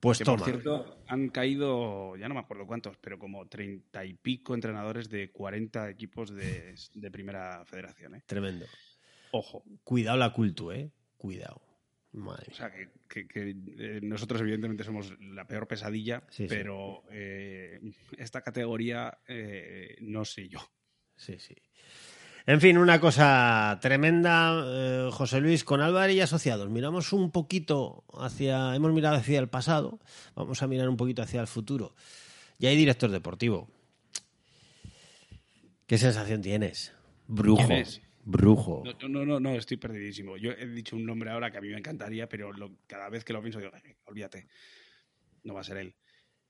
Pues 0.00 0.18
Que, 0.18 0.24
toma. 0.24 0.38
por 0.38 0.46
cierto, 0.48 1.04
han 1.06 1.28
caído, 1.28 2.16
ya 2.16 2.28
no 2.28 2.34
me 2.34 2.40
acuerdo 2.40 2.66
cuántos, 2.66 2.96
pero 2.96 3.18
como 3.18 3.46
treinta 3.46 4.04
y 4.04 4.14
pico 4.14 4.54
entrenadores 4.54 5.08
de 5.08 5.30
40 5.30 5.90
equipos 5.90 6.34
de, 6.34 6.74
de 6.94 7.10
primera 7.10 7.64
federación. 7.66 8.16
¿eh? 8.16 8.22
Tremendo. 8.26 8.66
Ojo. 9.30 9.62
Cuidado 9.84 10.18
la 10.18 10.32
cultu, 10.32 10.72
¿eh? 10.72 10.90
Cuidado. 11.16 11.62
Madre 12.14 12.48
O 12.50 12.54
sea, 12.54 12.70
que, 12.70 12.90
que- 13.08 13.26
que, 13.26 13.50
eh, 13.78 14.00
nosotros 14.02 14.42
evidentemente 14.42 14.84
somos 14.84 15.18
la 15.20 15.46
peor 15.46 15.66
pesadilla, 15.66 16.22
Sí, 16.28 16.42
sí. 16.42 16.46
pero 16.48 17.04
eh, 17.10 17.80
esta 18.18 18.42
categoría 18.42 19.16
eh, 19.28 19.96
no 20.00 20.24
sé 20.26 20.46
yo. 20.48 20.58
Sí, 21.24 21.38
sí. 21.38 21.54
En 22.46 22.60
fin, 22.60 22.76
una 22.78 22.98
cosa 23.00 23.78
tremenda, 23.80 24.64
eh, 24.66 25.10
José 25.12 25.40
Luis, 25.40 25.62
con 25.62 25.80
Álvarez 25.80 26.16
y 26.16 26.20
asociados. 26.20 26.68
Miramos 26.68 27.12
un 27.12 27.30
poquito 27.30 28.02
hacia, 28.18 28.74
hemos 28.74 28.92
mirado 28.92 29.14
hacia 29.14 29.38
el 29.38 29.48
pasado, 29.48 30.00
vamos 30.34 30.60
a 30.62 30.66
mirar 30.66 30.88
un 30.88 30.96
poquito 30.96 31.22
hacia 31.22 31.40
el 31.40 31.46
futuro. 31.46 31.94
Ya 32.58 32.70
hay 32.70 32.76
director 32.76 33.08
deportivo. 33.10 33.68
¿Qué 35.86 35.98
sensación 35.98 36.42
tienes? 36.42 36.92
Brujo. 37.28 37.62
Brujo. 38.24 38.82
No, 38.84 39.08
no, 39.08 39.24
no, 39.24 39.38
no, 39.40 39.50
estoy 39.54 39.76
perdidísimo. 39.76 40.36
Yo 40.36 40.50
he 40.50 40.66
dicho 40.66 40.96
un 40.96 41.04
nombre 41.06 41.30
ahora 41.30 41.52
que 41.52 41.58
a 41.58 41.60
mí 41.60 41.68
me 41.68 41.78
encantaría, 41.78 42.28
pero 42.28 42.52
lo- 42.52 42.72
cada 42.88 43.08
vez 43.08 43.24
que 43.24 43.32
lo 43.32 43.40
pienso 43.40 43.60
digo, 43.60 43.70
"Ay, 43.74 43.94
olvídate, 44.06 44.48
no 45.44 45.54
va 45.54 45.60
a 45.60 45.64
ser 45.64 45.76
él, 45.76 45.94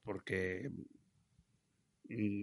porque 0.02 0.70
mm, 2.08 2.42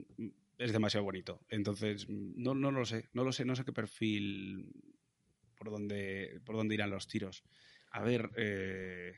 es 0.60 0.72
demasiado 0.72 1.04
bonito. 1.06 1.42
Entonces, 1.50 2.06
no, 2.08 2.54
no 2.54 2.70
lo 2.72 2.86
sé, 2.86 3.10
no 3.14 3.24
lo 3.24 3.32
sé, 3.32 3.46
no 3.46 3.56
sé 3.56 3.66
qué 3.66 3.74
perfil, 3.74 4.72
por 5.58 5.72
dónde, 5.72 6.40
por 6.46 6.56
dónde 6.56 6.76
irán 6.76 6.92
los 6.92 7.08
tiros. 7.08 7.44
A 7.92 8.04
ver, 8.04 8.30
eh, 8.38 9.14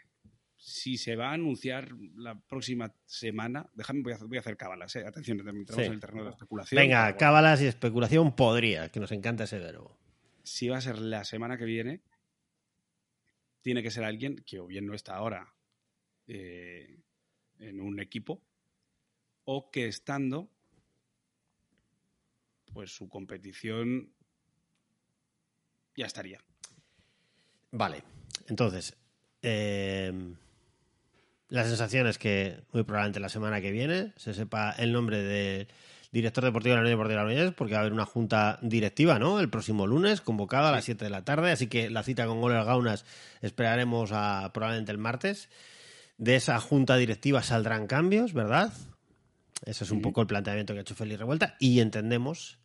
si 0.56 0.98
se 0.98 1.16
va 1.18 1.32
a 1.32 1.34
anunciar 1.34 1.92
la 2.16 2.40
próxima 2.40 2.96
semana, 3.06 3.70
déjame, 3.74 4.02
voy 4.04 4.14
a, 4.14 4.16
hacer- 4.16 4.28
voy 4.28 4.38
a 4.38 4.42
hacer 4.42 4.56
cábalas, 4.56 4.96
eh. 4.96 5.04
atención, 5.06 5.40
entramos 5.40 5.66
Sí. 5.76 5.82
en 5.82 5.94
el 5.94 6.00
terreno 6.00 6.22
de 6.22 6.30
la 6.30 6.36
especulación. 6.36 6.78
Venga, 6.80 7.04
bueno. 7.06 7.18
cábalas 7.18 7.62
y 7.62 7.66
especulación 7.66 8.36
podría, 8.36 8.90
que 8.90 9.00
nos 9.02 9.12
encanta 9.12 9.44
ese 9.44 9.60
verbo. 9.60 10.00
si 10.44 10.70
va 10.70 10.78
a 10.78 10.82
ser 10.82 10.98
la 11.00 11.24
semana 11.24 11.58
que 11.58 11.66
viene, 11.66 12.02
tiene 13.62 13.84
que 13.84 13.92
ser 13.92 14.04
alguien 14.04 14.38
que 14.46 14.60
o 14.60 14.66
bien 14.68 14.88
no 14.88 14.94
está 14.96 15.16
ahora 15.16 15.54
eh, 16.28 17.00
en 17.60 17.80
un 17.80 18.00
equipo, 18.00 18.42
o 19.44 19.70
que 19.72 19.88
estando, 19.88 20.50
pues 22.74 22.92
su 22.96 23.10
competición 23.10 24.12
ya 25.96 26.06
estaría. 26.06 26.40
Vale, 27.72 28.04
entonces, 28.48 28.96
eh, 29.42 30.12
la 31.52 31.66
sensación 31.66 32.08
es 32.08 32.18
que 32.18 32.64
muy 32.72 32.84
probablemente 32.84 33.20
la 33.20 33.28
semana 33.28 33.60
que 33.60 33.72
viene 33.72 34.14
se 34.16 34.34
sepa 34.34 34.72
el 34.72 34.94
nombre 34.94 35.22
del 35.22 35.68
director 36.12 36.46
deportivo 36.46 36.72
de 36.72 36.78
la 36.78 36.82
Unión 36.82 36.94
Deportiva 36.94 37.22
de 37.22 37.28
la 37.28 37.34
Unión, 37.42 37.54
porque 37.58 37.74
va 37.74 37.80
a 37.80 37.82
haber 37.82 37.92
una 37.92 38.06
junta 38.06 38.58
directiva, 38.62 39.20
¿no? 39.20 39.40
El 39.40 39.50
próximo 39.50 39.86
lunes, 39.86 40.22
convocada 40.22 40.70
a 40.70 40.72
las 40.72 40.86
7 40.86 41.04
de 41.04 41.12
la 41.12 41.26
tarde, 41.26 41.52
así 41.52 41.68
que 41.68 41.90
la 41.90 42.04
cita 42.04 42.26
con 42.26 42.40
Goles 42.40 42.66
Gaunas 42.66 43.04
esperaremos 43.42 44.12
a 44.14 44.52
probablemente 44.54 44.94
el 44.94 44.98
martes. 44.98 45.50
De 46.18 46.38
esa 46.38 46.58
junta 46.62 46.96
directiva 46.96 47.44
saldrán 47.44 47.86
cambios, 47.88 48.32
¿verdad? 48.32 48.72
Ese 49.66 49.84
es 49.84 49.92
un 49.92 50.02
poco 50.02 50.22
el 50.22 50.28
planteamiento 50.28 50.74
que 50.74 50.80
ha 50.80 50.82
hecho 50.84 50.96
Félix 50.96 51.20
Revuelta 51.20 51.58
y 51.60 51.82
entendemos. 51.82 52.61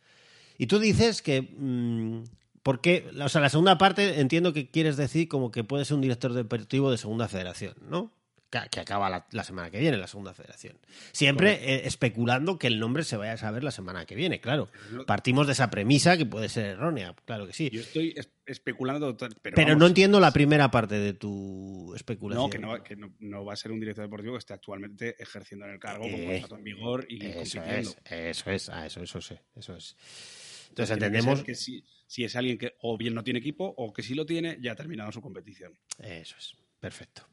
Y 0.58 0.66
tú 0.66 0.78
dices 0.78 1.22
que 1.22 1.42
mm, 1.42 2.24
¿Por 2.62 2.80
qué? 2.80 3.08
O 3.22 3.28
sea, 3.28 3.40
la 3.40 3.48
segunda 3.48 3.78
parte 3.78 4.20
entiendo 4.20 4.52
que 4.52 4.68
quieres 4.68 4.96
decir 4.96 5.28
como 5.28 5.52
que 5.52 5.62
puede 5.62 5.84
ser 5.84 5.94
un 5.94 6.00
director 6.00 6.32
deportivo 6.32 6.90
de 6.90 6.98
segunda 6.98 7.28
federación, 7.28 7.74
¿no? 7.88 8.10
Que, 8.50 8.58
que 8.72 8.80
acaba 8.80 9.08
la, 9.08 9.26
la 9.30 9.44
semana 9.44 9.70
que 9.70 9.78
viene 9.78 9.96
la 9.96 10.08
segunda 10.08 10.34
federación. 10.34 10.76
Siempre 11.12 11.52
eh, 11.62 11.82
especulando 11.86 12.58
que 12.58 12.66
el 12.66 12.80
nombre 12.80 13.04
se 13.04 13.16
vaya 13.16 13.34
a 13.34 13.36
saber 13.36 13.62
la 13.62 13.70
semana 13.70 14.04
que 14.04 14.16
viene, 14.16 14.40
claro. 14.40 14.68
Partimos 15.06 15.46
de 15.46 15.52
esa 15.52 15.70
premisa 15.70 16.16
que 16.16 16.26
puede 16.26 16.48
ser 16.48 16.66
errónea, 16.66 17.14
claro 17.24 17.46
que 17.46 17.52
sí. 17.52 17.70
Yo 17.72 17.80
estoy 17.82 18.14
es- 18.16 18.30
especulando, 18.46 19.16
pero, 19.16 19.34
Pero 19.42 19.56
vamos, 19.58 19.78
no 19.78 19.86
entiendo 19.86 20.18
la 20.18 20.32
primera 20.32 20.68
parte 20.70 20.96
de 20.96 21.12
tu 21.12 21.92
especulación. 21.94 22.46
No, 22.46 22.50
que, 22.50 22.58
no, 22.58 22.82
que 22.82 22.96
no, 22.96 23.12
no 23.20 23.44
va 23.44 23.52
a 23.52 23.56
ser 23.56 23.70
un 23.70 23.78
director 23.78 24.04
deportivo 24.04 24.32
que 24.34 24.38
esté 24.38 24.54
actualmente 24.54 25.14
ejerciendo 25.22 25.66
en 25.66 25.72
el 25.74 25.78
cargo 25.78 26.02
con 26.02 26.14
Eh, 26.14 26.26
contrato 26.40 26.56
en 26.56 26.64
vigor 26.64 27.06
y 27.08 27.24
Eso 27.26 27.62
es, 27.62 27.96
eso 28.10 28.50
es, 28.50 28.68
ah, 28.70 28.86
eso, 28.86 29.02
eso 29.02 29.20
sé, 29.20 29.40
eso 29.54 29.76
es. 29.76 29.96
Entonces 30.76 30.98
que 30.98 31.04
entendemos. 31.06 31.42
que 31.42 31.54
si, 31.54 31.84
si 32.06 32.24
es 32.24 32.36
alguien 32.36 32.58
que 32.58 32.74
o 32.80 32.98
bien 32.98 33.14
no 33.14 33.24
tiene 33.24 33.38
equipo 33.38 33.72
o 33.78 33.92
que 33.94 34.02
si 34.02 34.14
lo 34.14 34.26
tiene 34.26 34.58
ya 34.60 34.72
ha 34.72 34.76
terminado 34.76 35.10
su 35.10 35.22
competición. 35.22 35.72
Eso 35.98 36.36
es, 36.38 36.54
perfecto. 36.80 37.26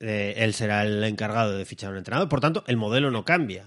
Eh, 0.00 0.34
él 0.38 0.52
será 0.54 0.82
el 0.82 1.02
encargado 1.04 1.56
de 1.56 1.64
fichar 1.64 1.92
un 1.92 1.98
entrenador, 1.98 2.28
por 2.28 2.40
tanto, 2.40 2.64
el 2.66 2.76
modelo 2.76 3.10
no 3.10 3.24
cambia. 3.24 3.66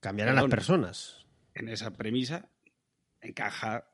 Cambiarán 0.00 0.34
Perdón. 0.34 0.50
las 0.50 0.56
personas. 0.56 1.26
En 1.54 1.68
esa 1.68 1.92
premisa 1.92 2.50
encaja 3.20 3.88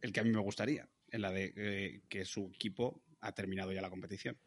el 0.00 0.12
que 0.12 0.20
a 0.20 0.24
mí 0.24 0.30
me 0.30 0.40
gustaría, 0.40 0.88
en 1.10 1.22
la 1.22 1.32
de 1.32 1.52
eh, 1.56 2.02
que 2.08 2.24
su 2.24 2.50
equipo 2.54 3.02
ha 3.20 3.32
terminado 3.32 3.72
ya 3.72 3.82
la 3.82 3.90
competición. 3.90 4.38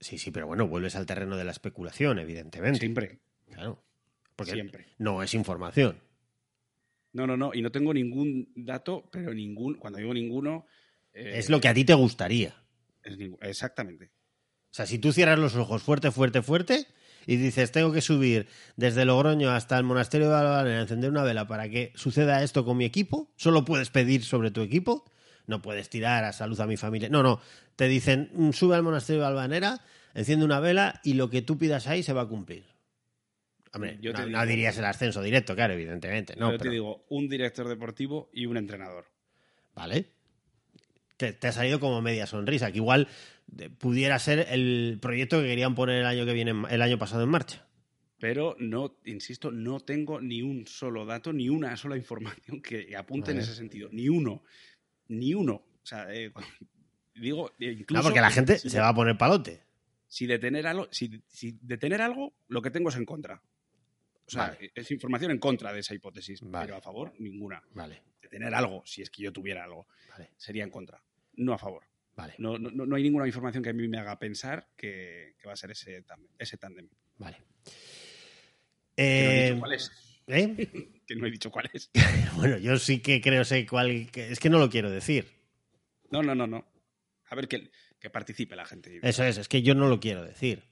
Sí, 0.00 0.18
sí, 0.18 0.30
pero 0.30 0.46
bueno, 0.46 0.66
vuelves 0.66 0.96
al 0.96 1.06
terreno 1.06 1.36
de 1.36 1.44
la 1.44 1.52
especulación, 1.52 2.18
evidentemente. 2.18 2.80
Siempre, 2.80 3.20
Claro. 3.46 3.84
Porque 4.36 4.52
siempre. 4.52 4.86
no 4.98 5.22
es 5.22 5.34
información. 5.34 6.00
No, 7.14 7.26
no, 7.26 7.36
no. 7.36 7.52
Y 7.54 7.62
no 7.62 7.70
tengo 7.70 7.94
ningún 7.94 8.52
dato, 8.54 9.08
pero 9.10 9.32
ningún. 9.32 9.74
Cuando 9.76 9.98
digo 9.98 10.12
ninguno. 10.12 10.66
eh, 11.12 11.32
Es 11.36 11.48
lo 11.48 11.60
que 11.60 11.68
a 11.68 11.74
ti 11.74 11.84
te 11.84 11.94
gustaría. 11.94 12.54
es 13.02 13.16
exactamente. 13.40 14.06
O 14.70 14.74
sea, 14.76 14.86
si 14.86 14.98
tú 14.98 15.12
cierras 15.12 15.38
los 15.38 15.54
ojos 15.54 15.82
fuerte, 15.82 16.10
fuerte, 16.10 16.42
fuerte 16.42 16.86
y 17.26 17.36
dices, 17.36 17.70
tengo 17.70 17.92
que 17.92 18.00
subir 18.00 18.48
desde 18.76 19.04
Logroño 19.04 19.50
hasta 19.50 19.78
el 19.78 19.84
monasterio 19.84 20.28
de 20.28 20.34
Albanera 20.36 20.78
a 20.78 20.82
encender 20.82 21.10
una 21.10 21.22
vela 21.22 21.46
para 21.46 21.68
que 21.68 21.92
suceda 21.94 22.42
esto 22.42 22.64
con 22.64 22.76
mi 22.76 22.84
equipo, 22.84 23.32
solo 23.36 23.64
puedes 23.64 23.90
pedir 23.90 24.24
sobre 24.24 24.50
tu 24.50 24.60
equipo, 24.62 25.04
no 25.46 25.62
puedes 25.62 25.88
tirar 25.88 26.24
a 26.24 26.32
salud 26.32 26.60
a 26.60 26.66
mi 26.66 26.76
familia. 26.76 27.08
No, 27.08 27.22
no, 27.22 27.40
te 27.76 27.86
dicen, 27.86 28.30
"Mm, 28.34 28.50
sube 28.50 28.74
al 28.74 28.82
monasterio 28.82 29.22
de 29.22 29.28
Albanera, 29.28 29.80
enciende 30.14 30.44
una 30.44 30.58
vela 30.58 31.00
y 31.04 31.14
lo 31.14 31.30
que 31.30 31.40
tú 31.42 31.56
pidas 31.56 31.86
ahí 31.86 32.02
se 32.02 32.12
va 32.12 32.22
a 32.22 32.28
cumplir. 32.28 32.64
Hombre, 33.74 33.98
Yo 34.00 34.12
te 34.12 34.20
no, 34.20 34.26
digo- 34.26 34.38
no 34.38 34.46
dirías 34.46 34.78
el 34.78 34.84
ascenso 34.84 35.22
directo, 35.22 35.54
claro, 35.54 35.74
evidentemente. 35.74 36.36
No, 36.36 36.46
Yo 36.52 36.58
te 36.58 36.64
pero- 36.64 36.70
digo, 36.72 37.04
un 37.08 37.28
director 37.28 37.68
deportivo 37.68 38.30
y 38.32 38.46
un 38.46 38.56
entrenador. 38.56 39.06
Vale. 39.74 40.10
Te, 41.16 41.32
te 41.32 41.46
ha 41.48 41.52
salido 41.52 41.78
como 41.80 42.02
media 42.02 42.26
sonrisa, 42.26 42.70
que 42.72 42.78
igual 42.78 43.08
eh, 43.58 43.70
pudiera 43.70 44.18
ser 44.18 44.46
el 44.50 44.98
proyecto 45.00 45.40
que 45.40 45.46
querían 45.48 45.74
poner 45.74 46.00
el 46.00 46.06
año 46.06 46.24
que 46.26 46.32
viene, 46.32 46.50
en- 46.52 46.66
el 46.70 46.82
año 46.82 46.98
pasado 46.98 47.22
en 47.22 47.28
marcha. 47.28 47.66
Pero 48.18 48.56
no, 48.58 48.96
insisto, 49.04 49.50
no 49.50 49.80
tengo 49.80 50.20
ni 50.20 50.40
un 50.42 50.66
solo 50.66 51.04
dato, 51.04 51.32
ni 51.32 51.48
una 51.48 51.76
sola 51.76 51.96
información 51.96 52.62
que 52.62 52.96
apunte 52.96 53.32
en 53.32 53.38
ese 53.38 53.54
sentido. 53.54 53.88
Ni 53.92 54.08
uno. 54.08 54.42
Ni 55.08 55.34
uno. 55.34 55.54
O 55.54 55.86
sea, 55.86 56.06
eh, 56.14 56.32
digo, 57.14 57.50
eh, 57.60 57.72
incluso. 57.78 57.94
No, 57.98 58.02
porque 58.02 58.20
la 58.20 58.30
gente 58.30 58.58
si 58.58 58.70
se 58.70 58.80
va 58.80 58.88
a 58.88 58.94
poner 58.94 59.16
palote. 59.18 59.60
si 60.08 60.26
de 60.26 60.38
tener 60.38 60.66
algo, 60.66 60.88
si, 60.90 61.22
si 61.28 61.58
de 61.60 61.76
tener 61.76 62.00
algo, 62.00 62.32
lo 62.48 62.62
que 62.62 62.70
tengo 62.70 62.88
es 62.88 62.96
en 62.96 63.04
contra. 63.04 63.42
O 64.26 64.30
sea, 64.30 64.48
Vale. 64.48 64.72
es 64.74 64.90
información 64.90 65.30
en 65.32 65.38
contra 65.38 65.72
de 65.72 65.80
esa 65.80 65.94
hipótesis, 65.94 66.40
Vale. 66.42 66.66
pero 66.66 66.76
a 66.76 66.80
favor 66.80 67.12
ninguna. 67.18 67.62
Vale, 67.74 68.02
De 68.22 68.28
tener 68.28 68.54
algo, 68.54 68.82
si 68.86 69.02
es 69.02 69.10
que 69.10 69.22
yo 69.22 69.32
tuviera 69.32 69.64
algo, 69.64 69.86
vale, 70.08 70.30
sería 70.36 70.64
en 70.64 70.70
contra, 70.70 71.02
no 71.34 71.52
a 71.52 71.58
favor. 71.58 71.82
vale, 72.16 72.34
No, 72.38 72.58
no, 72.58 72.70
no 72.70 72.96
hay 72.96 73.02
ninguna 73.02 73.26
información 73.26 73.62
que 73.62 73.70
a 73.70 73.72
mí 73.74 73.86
me 73.88 73.98
haga 73.98 74.18
pensar 74.18 74.68
que, 74.76 75.34
que 75.38 75.46
va 75.46 75.52
a 75.52 75.56
ser 75.56 75.70
ese 75.72 76.02
tándem. 76.02 76.28
Ese 76.38 76.56
vale. 77.18 77.36
Que 78.96 79.24
no 79.24 79.30
he 79.30 79.46
Eh, 79.46 79.50
dicho 79.50 79.58
cuál 79.60 79.72
es. 79.72 79.92
¿eh? 80.26 80.68
Que 81.06 81.16
no 81.16 81.26
he 81.26 81.30
dicho 81.30 81.50
cuál 81.50 81.70
es. 81.72 81.90
Bueno, 82.36 82.56
yo 82.58 82.78
sí 82.78 83.00
que 83.00 83.20
creo 83.20 83.44
sé 83.44 83.66
cuál. 83.66 84.10
que- 84.10 84.30
Es 84.32 84.40
que 84.40 84.48
no 84.48 84.58
lo 84.58 84.70
quiero 84.70 84.90
decir. 84.90 85.26
No, 86.10 86.22
no, 86.22 86.34
no, 86.34 86.46
no. 86.46 86.66
A 87.28 87.34
ver, 87.34 87.46
que, 87.48 87.70
que 88.00 88.08
participe 88.10 88.56
la 88.56 88.64
gente. 88.64 89.00
Eso 89.02 89.22
es, 89.24 89.36
es 89.38 89.48
que 89.48 89.62
yo 89.62 89.74
no 89.74 89.88
lo 89.88 90.00
quiero 90.00 90.24
decir. 90.24 90.62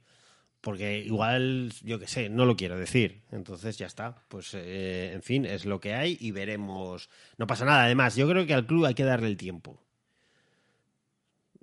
Porque 0.62 1.00
igual, 1.00 1.72
yo 1.82 1.98
qué 1.98 2.06
sé, 2.06 2.28
no 2.30 2.46
lo 2.46 2.56
quiero 2.56 2.78
decir. 2.78 3.22
Entonces 3.32 3.76
ya 3.76 3.86
está. 3.86 4.22
Pues, 4.28 4.54
eh, 4.54 5.10
en 5.12 5.22
fin, 5.22 5.44
es 5.44 5.66
lo 5.66 5.80
que 5.80 5.92
hay 5.94 6.16
y 6.20 6.30
veremos. 6.30 7.10
No 7.36 7.46
pasa 7.48 7.64
nada. 7.64 7.84
Además, 7.84 8.14
yo 8.16 8.26
creo 8.28 8.46
que 8.46 8.54
al 8.54 8.64
club 8.66 8.84
hay 8.86 8.94
que 8.94 9.02
darle 9.04 9.26
el 9.26 9.36
tiempo. 9.36 9.82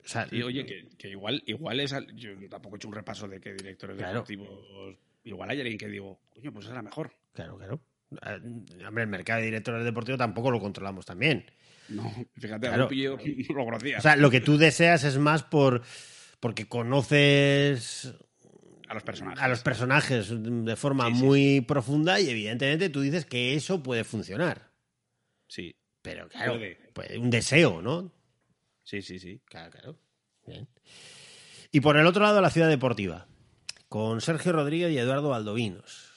O 0.03 0.07
sea, 0.07 0.27
Sí, 0.29 0.41
oye, 0.41 0.65
que, 0.65 0.89
que 0.97 1.09
igual, 1.09 1.41
igual 1.45 1.79
es. 1.79 1.93
al- 1.93 2.13
Yo 2.15 2.31
tampoco 2.49 2.75
he 2.75 2.77
hecho 2.77 2.87
un 2.87 2.93
repaso 2.95 3.27
de 3.27 3.39
qué 3.39 3.53
directores 3.53 3.97
Claro. 3.97 4.13
deportivos. 4.15 4.97
Igual 5.23 5.49
hay 5.49 5.59
alguien 5.61 5.77
que 5.77 5.87
digo, 5.87 6.19
coño, 6.33 6.51
pues 6.53 6.67
era 6.67 6.81
mejor. 6.81 7.11
Claro, 7.33 7.57
claro. 7.57 7.79
Eh, 8.11 8.85
Hombre, 8.87 9.03
el 9.03 9.09
mercado 9.09 9.39
de 9.39 9.45
directores 9.45 9.83
deportivos 9.85 10.17
tampoco 10.17 10.51
lo 10.51 10.59
controlamos 10.59 11.05
también. 11.05 11.45
No, 11.89 12.11
fíjate, 12.37 12.67
Claro. 12.67 12.89
no 13.49 13.55
lo 13.55 13.65
conocía. 13.65 13.97
O 13.99 14.01
sea, 14.01 14.15
lo 14.15 14.29
que 14.29 14.41
tú 14.41 14.57
deseas 14.57 15.03
es 15.03 15.17
más 15.17 15.43
por 15.43 15.83
porque 16.39 16.67
conoces 16.67 18.13
a 18.89 18.93
los 18.93 19.03
personajes. 19.03 19.41
a 19.41 19.47
los 19.47 19.61
personajes 19.61 20.29
de 20.35 20.75
forma 20.75 21.07
Sí, 21.07 21.15
sí, 21.15 21.23
muy 21.23 21.61
profunda 21.61 22.19
y 22.19 22.29
evidentemente 22.29 22.89
tú 22.89 23.01
dices 23.01 23.25
que 23.25 23.53
eso 23.55 23.81
puede 23.81 24.03
funcionar. 24.03 24.71
Sí, 25.47 25.75
Pero 26.01 26.27
claro, 26.29 26.59
Puede. 26.93 27.17
un 27.17 27.29
deseo, 27.29 27.81
¿no? 27.81 28.11
sí, 28.83 29.01
sí, 29.01 29.19
sí. 29.19 29.41
Claro, 29.45 29.71
claro. 29.71 29.99
Bien. 30.45 30.67
Y 31.71 31.81
por 31.81 31.97
el 31.97 32.05
otro 32.07 32.23
lado, 32.23 32.41
la 32.41 32.49
ciudad 32.49 32.67
deportiva, 32.69 33.27
con 33.87 34.21
Sergio 34.21 34.51
Rodríguez 34.51 34.91
y 34.91 34.97
Eduardo 34.97 35.29
Valdovinos. 35.29 36.07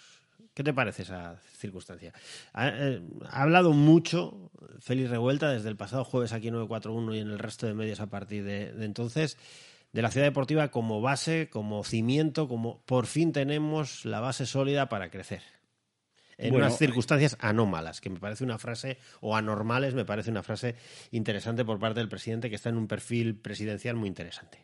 ¿Qué 0.54 0.62
te 0.62 0.72
parece 0.74 1.02
esa 1.02 1.40
circunstancia? 1.56 2.12
Ha, 2.52 2.68
eh, 2.68 3.02
ha 3.26 3.42
hablado 3.42 3.72
mucho 3.72 4.50
Félix 4.80 5.08
Revuelta 5.10 5.50
desde 5.50 5.68
el 5.70 5.76
pasado 5.76 6.04
jueves 6.04 6.32
aquí 6.32 6.48
en 6.48 6.54
941 6.54 7.14
y 7.14 7.18
en 7.20 7.30
el 7.30 7.38
resto 7.38 7.66
de 7.66 7.74
medios 7.74 8.00
a 8.00 8.06
partir 8.08 8.44
de, 8.44 8.72
de 8.72 8.84
entonces 8.84 9.38
de 9.92 10.02
la 10.02 10.10
ciudad 10.10 10.26
deportiva 10.26 10.70
como 10.70 11.00
base, 11.00 11.48
como 11.50 11.84
cimiento, 11.84 12.48
como 12.48 12.82
por 12.84 13.06
fin 13.06 13.32
tenemos 13.32 14.04
la 14.04 14.20
base 14.20 14.46
sólida 14.46 14.88
para 14.88 15.10
crecer. 15.10 15.42
En 16.38 16.50
Bueno, 16.50 16.66
unas 16.66 16.78
circunstancias 16.78 17.36
anómalas, 17.40 18.00
que 18.00 18.10
me 18.10 18.18
parece 18.18 18.42
una 18.42 18.58
frase, 18.58 18.98
o 19.20 19.36
anormales, 19.36 19.94
me 19.94 20.04
parece 20.04 20.30
una 20.30 20.42
frase 20.42 20.74
interesante 21.10 21.64
por 21.64 21.78
parte 21.78 22.00
del 22.00 22.08
presidente 22.08 22.48
que 22.48 22.56
está 22.56 22.70
en 22.70 22.78
un 22.78 22.88
perfil 22.88 23.36
presidencial 23.36 23.96
muy 23.96 24.08
interesante. 24.08 24.58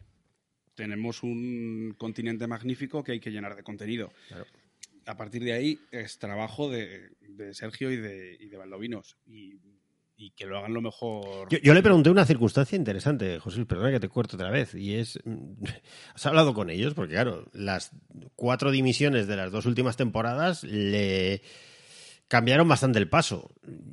Tenemos 0.74 1.22
un 1.22 1.94
continente 1.98 2.46
magnífico 2.46 3.04
que 3.04 3.12
hay 3.12 3.20
que 3.20 3.30
llenar 3.30 3.54
de 3.54 3.62
contenido. 3.62 4.10
Claro. 4.28 4.46
A 5.06 5.16
partir 5.16 5.44
de 5.44 5.52
ahí 5.52 5.78
es 5.90 6.18
trabajo 6.18 6.70
de, 6.70 7.10
de 7.20 7.54
Sergio 7.54 7.90
y 7.90 7.96
de, 7.96 8.36
y 8.40 8.46
de 8.46 8.56
Valdovinos. 8.56 9.16
Y, 9.26 9.58
y 10.20 10.32
que 10.32 10.46
lo 10.46 10.58
hagan 10.58 10.74
lo 10.74 10.80
mejor. 10.82 11.48
Yo, 11.48 11.58
yo 11.62 11.72
le 11.74 11.82
pregunté 11.82 12.10
una 12.10 12.26
circunstancia 12.26 12.74
interesante, 12.76 13.38
José, 13.38 13.64
perdona 13.64 13.92
que 13.92 14.00
te 14.00 14.08
corto 14.08 14.34
otra 14.36 14.50
vez, 14.50 14.74
y 14.74 14.96
es, 14.96 15.18
mm, 15.24 15.62
¿has 16.14 16.26
hablado 16.26 16.52
con 16.54 16.70
ellos? 16.70 16.92
Porque 16.94 17.14
claro, 17.14 17.46
las 17.52 17.92
cuatro 18.34 18.72
dimisiones 18.72 19.28
de 19.28 19.36
las 19.36 19.52
dos 19.52 19.64
últimas 19.64 19.96
temporadas 19.96 20.64
le 20.64 21.40
cambiaron 22.26 22.66
bastante 22.68 22.98
el 22.98 23.08
paso. 23.08 23.52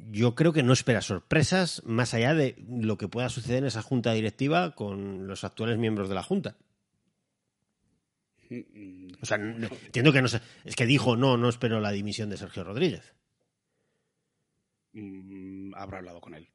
Yo 0.09 0.34
creo 0.36 0.51
que 0.51 0.63
no 0.63 0.73
espera 0.73 1.01
sorpresas 1.01 1.84
más 1.86 2.13
allá 2.15 2.34
de 2.34 2.55
lo 2.67 2.97
que 2.97 3.07
pueda 3.07 3.30
suceder 3.30 3.59
en 3.59 3.67
esa 3.67 3.84
junta 3.84 4.11
directiva 4.13 4.73
con 4.76 5.28
los 5.28 5.43
actuales 5.43 5.78
miembros 5.78 6.09
de 6.09 6.15
la 6.15 6.23
junta. 6.23 6.57
Mm, 8.49 9.07
O 9.21 9.26
sea, 9.26 9.38
no- 9.38 9.67
entiendo 9.86 10.11
que 10.11 10.21
no 10.23 10.28
sé, 10.28 10.41
es 10.65 10.76
que 10.76 10.86
dijo, 10.88 11.15
no, 11.15 11.38
no 11.38 11.49
espero 11.49 11.80
la 11.80 11.91
dimisión 11.91 12.30
de 12.32 12.38
Sergio 12.38 12.63
Rodríguez. 12.63 13.13
Habrá 15.76 15.99
hablado 15.99 16.21
con 16.21 16.34
él. 16.34 16.47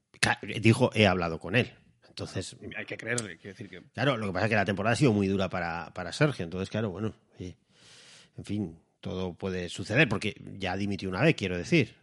Dijo, 0.60 0.90
he 0.94 1.06
hablado 1.06 1.38
con 1.38 1.54
él. 1.56 1.72
Entonces, 2.08 2.56
Hay 2.76 2.84
que 2.84 2.96
creerle, 2.96 3.38
quiero 3.38 3.54
decir 3.56 3.68
que. 3.68 3.82
Claro, 3.94 4.16
lo 4.16 4.26
que 4.26 4.32
pasa 4.32 4.46
es 4.46 4.50
que 4.50 4.56
la 4.56 4.64
temporada 4.64 4.92
ha 4.94 4.96
sido 4.96 5.12
muy 5.12 5.28
dura 5.28 5.48
para, 5.48 5.92
para 5.94 6.12
Sergio, 6.12 6.44
entonces, 6.44 6.68
claro, 6.68 6.90
bueno, 6.90 7.14
en 7.38 8.44
fin, 8.44 8.78
todo 9.00 9.34
puede 9.34 9.68
suceder, 9.68 10.08
porque 10.08 10.34
ya 10.58 10.76
dimitió 10.76 11.08
una 11.08 11.22
vez, 11.22 11.34
quiero 11.34 11.56
decir. 11.56 11.94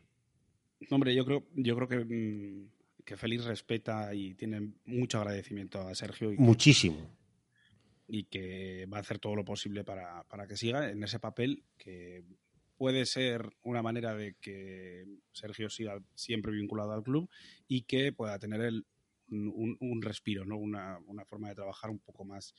Hombre, 0.89 1.13
yo 1.13 1.25
creo, 1.25 1.43
yo 1.55 1.75
creo 1.75 1.87
que, 1.87 1.97
mm, 2.05 2.69
que 3.03 3.17
Félix 3.17 3.45
respeta 3.45 4.13
y 4.13 4.33
tiene 4.35 4.73
mucho 4.85 5.19
agradecimiento 5.19 5.81
a 5.81 5.93
Sergio 5.95 6.31
y, 6.31 6.37
Muchísimo. 6.37 6.97
y 8.07 8.23
que 8.25 8.85
va 8.91 8.97
a 8.97 9.01
hacer 9.01 9.19
todo 9.19 9.35
lo 9.35 9.43
posible 9.43 9.83
para, 9.83 10.23
para 10.23 10.47
que 10.47 10.57
siga 10.57 10.89
en 10.89 11.03
ese 11.03 11.19
papel 11.19 11.63
que 11.77 12.23
puede 12.77 13.05
ser 13.05 13.49
una 13.63 13.81
manera 13.81 14.15
de 14.15 14.35
que 14.39 15.05
Sergio 15.33 15.69
siga 15.69 15.99
siempre 16.15 16.51
vinculado 16.51 16.91
al 16.93 17.03
club 17.03 17.29
y 17.67 17.83
que 17.83 18.13
pueda 18.13 18.39
tener 18.39 18.61
el, 18.61 18.85
un, 19.29 20.01
respiro, 20.01 20.45
¿no? 20.45 20.57
Una, 20.57 20.99
forma 21.25 21.49
de 21.49 21.55
trabajar 21.55 21.89
un 21.89 21.99
poco 21.99 22.23
más 22.23 22.53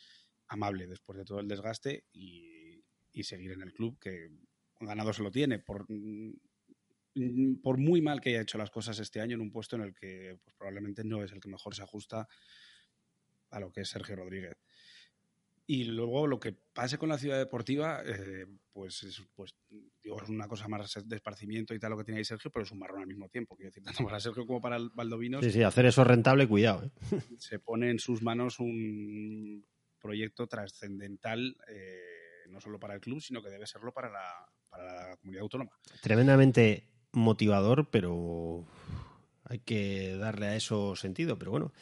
amable 0.48 0.86
después 0.86 1.18
de 1.18 1.24
todo 1.24 1.40
el 1.40 1.48
desgaste 1.48 2.04
y, 2.12 2.82
seguir 3.20 3.50
en 3.50 3.62
el 3.62 3.72
club 3.72 3.98
que 3.98 4.30
ganado 4.78 5.12
se 5.12 5.24
lo 5.24 5.32
tiene 5.32 5.58
por 5.58 5.86
mm, 5.88 6.34
por 7.62 7.78
muy 7.78 8.00
mal 8.00 8.20
que 8.20 8.30
haya 8.30 8.42
hecho 8.42 8.58
las 8.58 8.70
cosas 8.70 8.98
este 8.98 9.20
año 9.20 9.34
en 9.34 9.40
un 9.40 9.50
puesto 9.50 9.76
en 9.76 9.82
el 9.82 9.94
que 9.94 10.38
pues, 10.44 10.54
probablemente 10.56 11.02
no 11.04 11.24
es 11.24 11.32
el 11.32 11.40
que 11.40 11.48
mejor 11.48 11.74
se 11.74 11.82
ajusta 11.82 12.28
a 13.50 13.60
lo 13.60 13.72
que 13.72 13.80
es 13.80 13.88
Sergio 13.88 14.16
Rodríguez. 14.16 14.56
Y 15.70 15.84
luego 15.84 16.26
lo 16.26 16.40
que 16.40 16.54
pase 16.72 16.96
con 16.96 17.10
la 17.10 17.18
ciudad 17.18 17.36
deportiva, 17.36 18.00
eh, 18.02 18.46
pues, 18.72 19.02
es, 19.02 19.22
pues 19.34 19.54
digo, 20.02 20.16
es 20.22 20.30
una 20.30 20.48
cosa 20.48 20.66
más 20.66 20.94
de 21.04 21.14
esparcimiento 21.14 21.74
y 21.74 21.78
tal 21.78 21.90
lo 21.90 21.98
que 21.98 22.04
tiene 22.04 22.18
ahí 22.18 22.24
Sergio, 22.24 22.50
pero 22.50 22.64
es 22.64 22.72
un 22.72 22.78
marrón 22.78 23.02
al 23.02 23.06
mismo 23.06 23.28
tiempo. 23.28 23.54
Quiero 23.54 23.68
decir, 23.68 23.82
tanto 23.82 24.02
para 24.02 24.18
Sergio 24.18 24.46
como 24.46 24.62
para 24.62 24.76
el 24.76 24.88
Valdovinos, 24.94 25.44
Sí, 25.44 25.50
sí, 25.50 25.62
hacer 25.62 25.84
eso 25.84 26.04
rentable, 26.04 26.48
cuidado. 26.48 26.86
¿eh? 26.86 26.90
se 27.38 27.58
pone 27.58 27.90
en 27.90 27.98
sus 27.98 28.22
manos 28.22 28.60
un 28.60 29.62
proyecto 30.00 30.46
trascendental, 30.46 31.54
eh, 31.68 32.46
no 32.48 32.62
solo 32.62 32.80
para 32.80 32.94
el 32.94 33.02
club, 33.02 33.20
sino 33.20 33.42
que 33.42 33.50
debe 33.50 33.66
serlo 33.66 33.92
para 33.92 34.08
la, 34.10 34.50
para 34.70 35.10
la 35.10 35.16
comunidad 35.18 35.42
autónoma. 35.42 35.72
Tremendamente 36.00 36.88
motivador, 37.12 37.90
pero 37.90 38.64
hay 39.44 39.58
que 39.58 40.16
darle 40.16 40.46
a 40.46 40.56
eso 40.56 40.96
sentido. 40.96 41.38
Pero 41.38 41.50
bueno, 41.50 41.74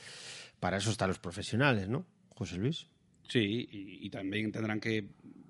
para 0.59 0.79
eso 0.79 0.91
están 0.91 1.07
los 1.07 1.21
profesionales, 1.21 1.89
¿no, 1.89 2.05
José 2.31 2.57
Luis? 2.57 2.89
Sí, 3.29 3.69
y, 3.71 4.07
y 4.07 4.11
también 4.11 4.53
tendrán 4.53 4.81
que 4.81 5.09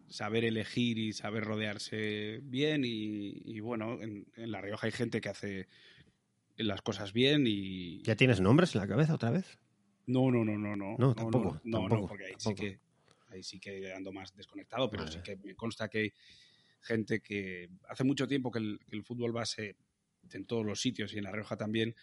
saber 0.09 0.45
elegir 0.45 0.99
y 0.99 1.12
saber 1.12 1.45
rodearse 1.45 2.41
bien. 2.43 2.85
Y, 2.85 3.43
y 3.45 3.61
bueno, 3.61 4.01
en, 4.03 4.27
en 4.37 4.51
La 4.51 4.61
Rioja 4.61 4.87
hay 4.87 4.93
gente 4.93 5.20
que 5.20 5.29
hace 5.29 5.68
las 6.57 6.81
cosas 6.83 7.12
bien 7.12 7.45
y. 7.47 8.03
¿Ya 8.03 8.16
tienes 8.16 8.41
nombres 8.41 8.74
en 8.74 8.81
la 8.81 8.89
cabeza 8.89 9.14
otra 9.14 9.31
vez? 9.31 9.59
No, 10.07 10.31
no, 10.31 10.45
no, 10.45 10.57
no, 10.57 10.77
no. 10.77 10.97
No, 10.99 11.14
tampoco, 11.14 11.61
No, 11.64 11.81
no, 11.83 11.89
tampoco, 11.89 12.09
porque 12.09 12.24
ahí 12.27 12.33
tampoco. 12.33 12.57
sí 12.57 12.62
que 12.62 12.81
ahí 13.29 13.43
sí 13.43 13.59
que 13.59 13.93
ando 13.93 14.12
más 14.12 14.35
desconectado, 14.35 14.89
pero 14.89 15.03
Vale. 15.05 15.16
sí 15.16 15.22
que 15.22 15.37
me 15.37 15.55
consta 15.57 15.89
que 15.89 15.99
hay 15.99 16.12
gente 16.81 17.20
que 17.20 17.68
hace 17.89 18.05
mucho 18.05 18.27
tiempo 18.29 18.51
que 18.53 18.61
el, 18.61 18.79
que 18.89 18.95
el 18.97 19.03
fútbol 19.03 19.33
base 19.33 19.77
en 20.33 20.47
todos 20.47 20.64
los 20.64 20.81
sitios 20.81 21.12
y 21.12 21.18
en 21.18 21.24
La 21.24 21.33
Rioja 21.33 21.57
también 21.57 21.95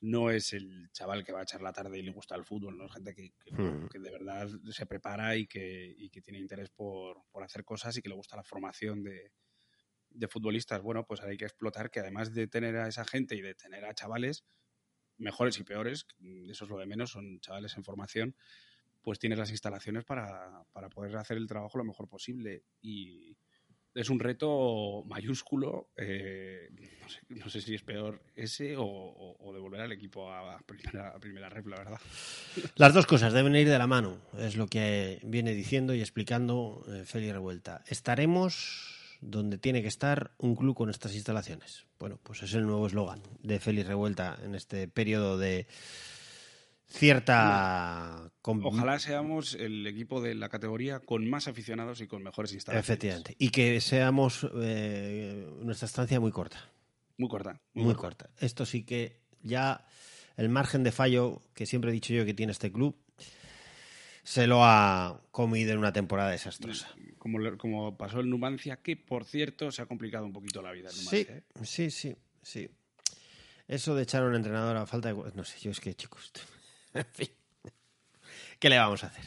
no 0.00 0.30
es 0.30 0.52
el 0.52 0.90
chaval 0.92 1.24
que 1.24 1.32
va 1.32 1.40
a 1.40 1.42
echar 1.44 1.62
la 1.62 1.72
tarde 1.72 1.98
y 1.98 2.02
le 2.02 2.12
gusta 2.12 2.34
el 2.36 2.44
fútbol, 2.44 2.76
¿no? 2.76 2.86
Es 2.86 2.92
gente 2.92 3.14
que, 3.14 3.32
que- 3.44 3.52
Hmm. 3.52 3.88
que 3.88 3.98
de 3.98 4.10
verdad 4.10 4.48
se 4.70 4.86
prepara 4.86 5.36
y 5.36 5.46
que, 5.46 5.94
y 5.96 6.10
que 6.10 6.20
tiene 6.20 6.38
interés 6.38 6.70
por, 6.70 7.22
por 7.30 7.42
hacer 7.42 7.64
cosas 7.64 7.96
y 7.96 8.02
que 8.02 8.08
le 8.08 8.14
gusta 8.14 8.36
la 8.36 8.44
formación 8.44 9.02
de, 9.02 9.32
de 10.10 10.28
futbolistas. 10.28 10.82
Bueno, 10.82 11.04
pues 11.06 11.20
hay 11.22 11.36
que 11.36 11.44
explotar 11.46 11.90
que 11.90 12.00
además 12.00 12.34
de 12.34 12.46
tener 12.46 12.76
a 12.76 12.88
esa 12.88 13.04
gente 13.04 13.34
y 13.36 13.40
de 13.40 13.54
tener 13.54 13.84
a 13.84 13.94
chavales 13.94 14.44
mejores 15.18 15.58
y 15.58 15.64
peores, 15.64 16.06
eso 16.48 16.64
es 16.64 16.70
lo 16.70 16.78
de 16.78 16.86
menos, 16.86 17.10
son 17.12 17.40
chavales 17.40 17.74
en 17.76 17.84
formación, 17.84 18.36
pues 19.02 19.18
tienes 19.18 19.38
las 19.38 19.50
instalaciones 19.50 20.04
para, 20.04 20.64
para 20.72 20.90
poder 20.90 21.16
hacer 21.16 21.38
el 21.38 21.46
trabajo 21.46 21.78
lo 21.78 21.84
mejor 21.84 22.06
posible. 22.08 22.64
Y, 22.82 23.36
es 23.96 24.10
un 24.10 24.20
reto 24.20 25.02
mayúsculo. 25.06 25.88
eh, 25.96 26.68
no, 27.28 27.48
sé, 27.48 27.60
si 27.60 27.74
es 27.74 27.82
peor 27.82 28.20
ese 28.34 28.76
o, 28.76 28.84
o- 28.84 29.36
o 29.40 29.52
devolver 29.52 29.80
al 29.80 29.92
equipo 29.92 30.30
a 30.32 30.58
primera, 30.66 31.08
a 31.10 31.18
primera 31.18 31.48
rep, 31.48 31.66
la 31.66 31.76
verdad. 31.78 32.00
Las 32.76 32.94
dos 32.94 33.06
cosas 33.06 33.32
deben 33.32 33.54
ir 33.56 33.68
de 33.68 33.78
la 33.78 33.86
mano, 33.86 34.18
es 34.38 34.56
lo 34.56 34.66
que 34.66 35.20
viene 35.22 35.52
diciendo 35.54 35.94
y 35.94 36.00
explicando 36.00 36.84
eh, 36.88 37.04
Félix 37.04 37.32
Revuelta. 37.32 37.82
Estaremos 37.88 39.16
donde 39.20 39.56
tiene 39.58 39.82
que 39.82 39.88
estar 39.88 40.32
un 40.38 40.54
club 40.56 40.76
con 40.76 40.90
estas 40.90 41.14
instalaciones. 41.14 41.86
Bueno, 41.98 42.18
pues 42.22 42.42
es 42.42 42.52
el 42.54 42.66
nuevo 42.66 42.86
eslogan 42.86 43.22
de 43.42 43.58
Félix 43.60 43.86
Revuelta 43.88 44.38
en 44.44 44.54
este 44.54 44.88
periodo 44.88 45.38
de 45.38 45.66
cierta... 46.88 48.30
Ojalá 48.42 48.98
seamos 49.00 49.54
el 49.54 49.86
equipo 49.88 50.20
de 50.20 50.34
la 50.36 50.48
categoría 50.48 51.00
con 51.00 51.28
más 51.28 51.48
aficionados 51.48 52.00
y 52.00 52.06
con 52.06 52.22
mejores 52.22 52.52
instalaciones. 52.52 52.88
Efectivamente. 52.88 53.34
Y 53.38 53.50
que 53.50 53.80
seamos 53.80 54.46
eh, 54.60 55.48
nuestra 55.62 55.86
estancia 55.86 56.20
muy 56.20 56.30
corta. 56.30 56.70
Muy 57.18 57.28
corta. 57.28 57.60
Muy 57.74 57.94
corta. 57.94 58.30
Esto 58.38 58.64
sí 58.66 58.84
que 58.84 59.20
ya 59.42 59.84
el 60.36 60.48
margen 60.48 60.84
de 60.84 60.92
fallo 60.92 61.42
que 61.54 61.66
siempre 61.66 61.90
he 61.90 61.92
dicho 61.94 62.12
yo 62.14 62.24
que 62.24 62.34
tiene 62.34 62.52
este 62.52 62.70
club 62.70 62.96
se 64.22 64.46
lo 64.46 64.64
ha 64.64 65.20
comido 65.30 65.72
en 65.72 65.78
una 65.78 65.92
temporada 65.92 66.30
desastrosa. 66.30 66.88
Como, 67.18 67.38
le- 67.40 67.56
como 67.56 67.96
pasó 67.96 68.20
en 68.20 68.30
Numancia, 68.30 68.76
que 68.76 68.96
por 68.96 69.24
cierto 69.24 69.70
se 69.72 69.82
ha 69.82 69.86
complicado 69.86 70.24
un 70.26 70.32
poquito 70.32 70.62
la 70.62 70.72
vida 70.72 70.90
Sí. 70.90 71.26
¿eh? 71.28 71.42
sí, 71.64 71.90
sí, 71.90 72.14
sí. 72.42 72.68
Eso 73.68 73.94
de 73.96 74.02
echar 74.04 74.22
a 74.22 74.26
un 74.26 74.34
entrenador 74.36 74.76
a 74.76 74.86
falta 74.86 75.12
de... 75.12 75.32
No 75.34 75.44
sé, 75.44 75.58
yo 75.60 75.70
es 75.72 75.80
que, 75.80 75.94
chicos... 75.94 76.30
En 77.04 77.06
fin. 77.12 77.28
¿Qué 78.58 78.70
le 78.70 78.78
vamos 78.78 79.04
a 79.04 79.08
hacer? 79.08 79.24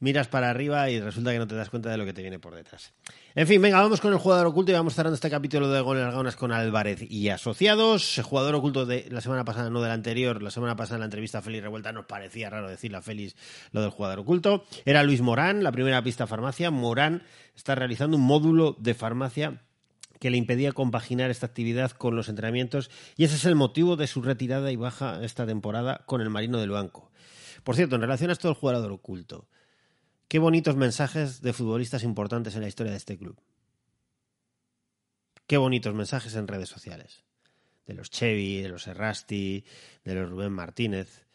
Miras 0.00 0.28
para 0.28 0.50
arriba 0.50 0.90
y 0.90 1.00
resulta 1.00 1.32
que 1.32 1.38
no 1.38 1.46
te 1.46 1.54
das 1.54 1.70
cuenta 1.70 1.90
de 1.90 1.96
lo 1.96 2.04
que 2.04 2.12
te 2.12 2.20
viene 2.20 2.38
por 2.38 2.54
detrás. 2.54 2.92
En 3.34 3.46
fin, 3.46 3.62
venga, 3.62 3.80
vamos 3.80 4.00
con 4.00 4.12
el 4.12 4.18
jugador 4.18 4.46
oculto 4.46 4.70
y 4.70 4.74
vamos 4.74 4.94
cerrando 4.94 5.14
este 5.14 5.30
capítulo 5.30 5.70
de 5.70 5.80
Goles 5.80 6.12
Gaunas 6.12 6.36
con 6.36 6.52
Álvarez 6.52 7.00
y 7.08 7.28
asociados. 7.28 8.18
El 8.18 8.24
jugador 8.24 8.54
oculto 8.54 8.86
de 8.86 9.06
la 9.10 9.20
semana 9.20 9.44
pasada, 9.44 9.70
no 9.70 9.80
del 9.80 9.92
anterior, 9.92 10.42
la 10.42 10.50
semana 10.50 10.76
pasada 10.76 10.96
en 10.96 11.00
la 11.00 11.06
entrevista 11.06 11.38
a 11.38 11.42
Félix 11.42 11.62
Revuelta 11.62 11.92
nos 11.92 12.06
parecía 12.06 12.50
raro 12.50 12.68
decirle 12.68 12.98
a 12.98 13.02
Félix 13.02 13.36
lo 13.72 13.80
del 13.82 13.90
jugador 13.90 14.18
oculto. 14.18 14.64
Era 14.84 15.02
Luis 15.02 15.20
Morán, 15.20 15.62
la 15.62 15.72
primera 15.72 16.02
pista 16.02 16.26
farmacia. 16.26 16.70
Morán 16.70 17.22
está 17.54 17.74
realizando 17.74 18.16
un 18.16 18.24
módulo 18.24 18.76
de 18.78 18.94
farmacia 18.94 19.62
que 20.24 20.30
le 20.30 20.38
impedía 20.38 20.72
compaginar 20.72 21.30
esta 21.30 21.44
actividad 21.44 21.90
con 21.90 22.16
los 22.16 22.30
entrenamientos 22.30 22.90
y 23.14 23.24
ese 23.24 23.34
es 23.34 23.44
el 23.44 23.56
motivo 23.56 23.96
de 23.96 24.06
su 24.06 24.22
retirada 24.22 24.72
y 24.72 24.76
baja 24.76 25.22
esta 25.22 25.44
temporada 25.44 26.02
con 26.06 26.22
el 26.22 26.30
Marino 26.30 26.58
del 26.58 26.70
Banco. 26.70 27.12
Por 27.62 27.76
cierto, 27.76 27.96
en 27.96 28.00
relación 28.00 28.30
a 28.30 28.32
esto 28.32 28.48
del 28.48 28.56
jugador 28.56 28.90
oculto, 28.90 29.50
qué 30.26 30.38
bonitos 30.38 30.76
mensajes 30.76 31.42
de 31.42 31.52
futbolistas 31.52 32.04
importantes 32.04 32.54
en 32.54 32.62
la 32.62 32.68
historia 32.68 32.92
de 32.92 32.96
este 32.96 33.18
club. 33.18 33.38
Qué 35.46 35.58
bonitos 35.58 35.92
mensajes 35.92 36.34
en 36.36 36.48
redes 36.48 36.70
sociales. 36.70 37.22
De 37.84 37.92
los 37.92 38.08
Chevy, 38.08 38.62
de 38.62 38.70
los 38.70 38.86
Errasti, 38.86 39.66
de 40.06 40.14
los 40.14 40.30
Rubén 40.30 40.52
Martínez. 40.52 41.26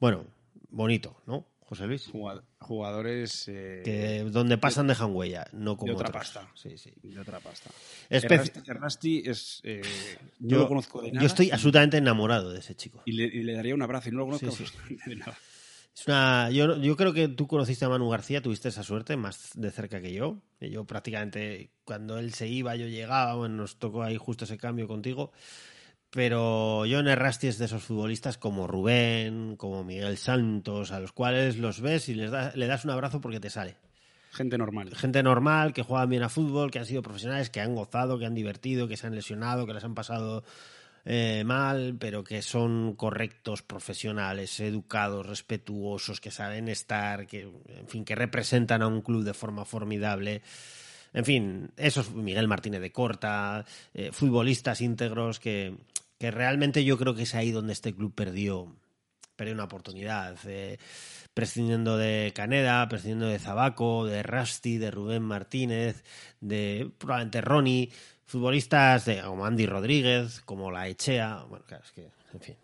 Bueno, 0.00 0.26
bonito, 0.68 1.22
¿no, 1.26 1.46
José 1.72 1.86
Luis? 1.86 2.06
Jugad- 2.12 2.42
Jugadores 2.58 3.48
eh, 3.48 3.80
Que 3.82 4.24
donde 4.30 4.58
pasan 4.58 4.86
dejan 4.88 5.14
huella, 5.14 5.46
no 5.52 5.76
como 5.78 5.94
otra 5.94 6.08
otros. 6.10 6.22
pasta. 6.32 6.50
Sí, 6.54 6.76
sí. 6.76 6.92
de 7.02 7.18
otra 7.18 7.40
pasta. 7.40 7.70
Espe- 8.10 8.34
Errasti, 8.34 8.60
Errasti 8.70 9.22
es. 9.24 9.60
eh, 9.64 9.80
yo, 10.38 10.48
Yo, 10.48 10.58
lo 10.58 10.68
conozco 10.68 11.00
de 11.00 11.12
nada. 11.12 11.22
yo 11.22 11.26
estoy 11.26 11.50
absolutamente 11.50 11.96
enamorado 11.96 12.52
de 12.52 12.58
ese 12.58 12.74
chico. 12.74 13.02
Y 13.06 13.12
le, 13.12 13.24
y 13.24 13.42
le 13.42 13.54
daría 13.54 13.74
un 13.74 13.80
abrazo 13.82 14.10
y 14.10 14.12
no 14.12 14.18
lo 14.18 14.26
conozco 14.26 14.50
Sí, 14.50 14.64
sí. 14.88 14.96
de 15.06 15.16
nada. 15.16 15.36
Es 15.96 16.06
una, 16.06 16.50
yo, 16.50 16.76
yo 16.78 16.96
creo 16.96 17.12
que 17.12 17.28
tú 17.28 17.46
conociste 17.46 17.84
a 17.84 17.88
Manu 17.88 18.08
García, 18.08 18.40
tuviste 18.42 18.68
esa 18.68 18.82
suerte 18.82 19.16
más 19.16 19.50
de 19.54 19.70
cerca 19.70 20.00
que 20.00 20.12
yo. 20.12 20.42
Yo 20.60 20.84
prácticamente, 20.84 21.70
cuando 21.84 22.18
él 22.18 22.32
se 22.34 22.48
iba, 22.48 22.76
yo 22.76 22.86
llegaba, 22.86 23.34
bueno, 23.34 23.56
nos 23.56 23.78
tocó 23.78 24.02
ahí 24.02 24.16
justo 24.16 24.44
ese 24.44 24.56
cambio 24.56 24.86
contigo. 24.88 25.32
Pero 26.12 26.84
yo 26.84 26.98
en 26.98 27.08
Errasti 27.08 27.46
es 27.46 27.56
de 27.56 27.64
esos 27.64 27.82
futbolistas 27.82 28.36
como 28.36 28.66
Rubén, 28.66 29.56
como 29.56 29.82
Miguel 29.82 30.18
Santos, 30.18 30.92
a 30.92 31.00
los 31.00 31.12
cuales 31.12 31.56
los 31.56 31.80
ves 31.80 32.10
y 32.10 32.14
les 32.14 32.30
das, 32.30 32.54
le 32.54 32.66
das 32.66 32.84
un 32.84 32.90
abrazo 32.90 33.22
porque 33.22 33.40
te 33.40 33.48
sale. 33.48 33.76
Gente 34.30 34.58
normal. 34.58 34.94
Gente 34.94 35.22
normal, 35.22 35.72
que 35.72 35.82
juegan 35.82 36.10
bien 36.10 36.22
a 36.22 36.28
fútbol, 36.28 36.70
que 36.70 36.78
han 36.78 36.84
sido 36.84 37.00
profesionales, 37.00 37.48
que 37.48 37.62
han 37.62 37.74
gozado, 37.74 38.18
que 38.18 38.26
han 38.26 38.34
divertido, 38.34 38.88
que 38.88 38.98
se 38.98 39.06
han 39.06 39.14
lesionado, 39.14 39.66
que 39.66 39.72
les 39.72 39.84
han 39.84 39.94
pasado 39.94 40.44
eh, 41.06 41.44
mal, 41.46 41.96
pero 41.98 42.22
que 42.22 42.42
son 42.42 42.94
correctos, 42.94 43.62
profesionales, 43.62 44.60
educados, 44.60 45.26
respetuosos, 45.26 46.20
que 46.20 46.30
saben 46.30 46.68
estar, 46.68 47.26
que, 47.26 47.48
en 47.68 47.88
fin, 47.88 48.04
que 48.04 48.14
representan 48.14 48.82
a 48.82 48.86
un 48.86 49.00
club 49.00 49.24
de 49.24 49.32
forma 49.32 49.64
formidable. 49.64 50.42
En 51.14 51.24
fin, 51.24 51.70
esos 51.78 52.12
Miguel 52.12 52.48
Martínez 52.48 52.82
de 52.82 52.92
Corta, 52.92 53.64
eh, 53.94 54.10
futbolistas 54.12 54.80
íntegros 54.80 55.40
que, 55.40 55.74
que 56.22 56.30
realmente 56.30 56.84
yo 56.84 56.98
creo 56.98 57.16
que 57.16 57.24
es 57.24 57.34
ahí 57.34 57.50
donde 57.50 57.72
este 57.72 57.92
club 57.96 58.14
perdió, 58.14 58.72
perdió 59.34 59.54
una 59.54 59.64
oportunidad. 59.64 60.36
eh, 60.46 60.78
prescindiendo 61.34 61.96
de 61.96 62.30
Caneda, 62.32 62.88
prescindiendo 62.88 63.26
de 63.26 63.40
Zabaco, 63.40 64.06
de 64.06 64.22
Rusty, 64.22 64.78
de 64.78 64.92
Rubén 64.92 65.24
Martínez, 65.24 66.04
de 66.40 66.88
probablemente 66.96 67.40
Ronnie, 67.40 67.90
futbolistas 68.24 69.04
de, 69.04 69.20
como 69.20 69.44
Andy 69.44 69.66
Rodríguez, 69.66 70.42
como 70.42 70.70
La 70.70 70.86
Echea. 70.86 71.42
Bueno, 71.48 71.64
claro, 71.66 71.82
es 71.84 71.90
que, 71.90 72.08
en 72.34 72.40
fin, 72.40 72.56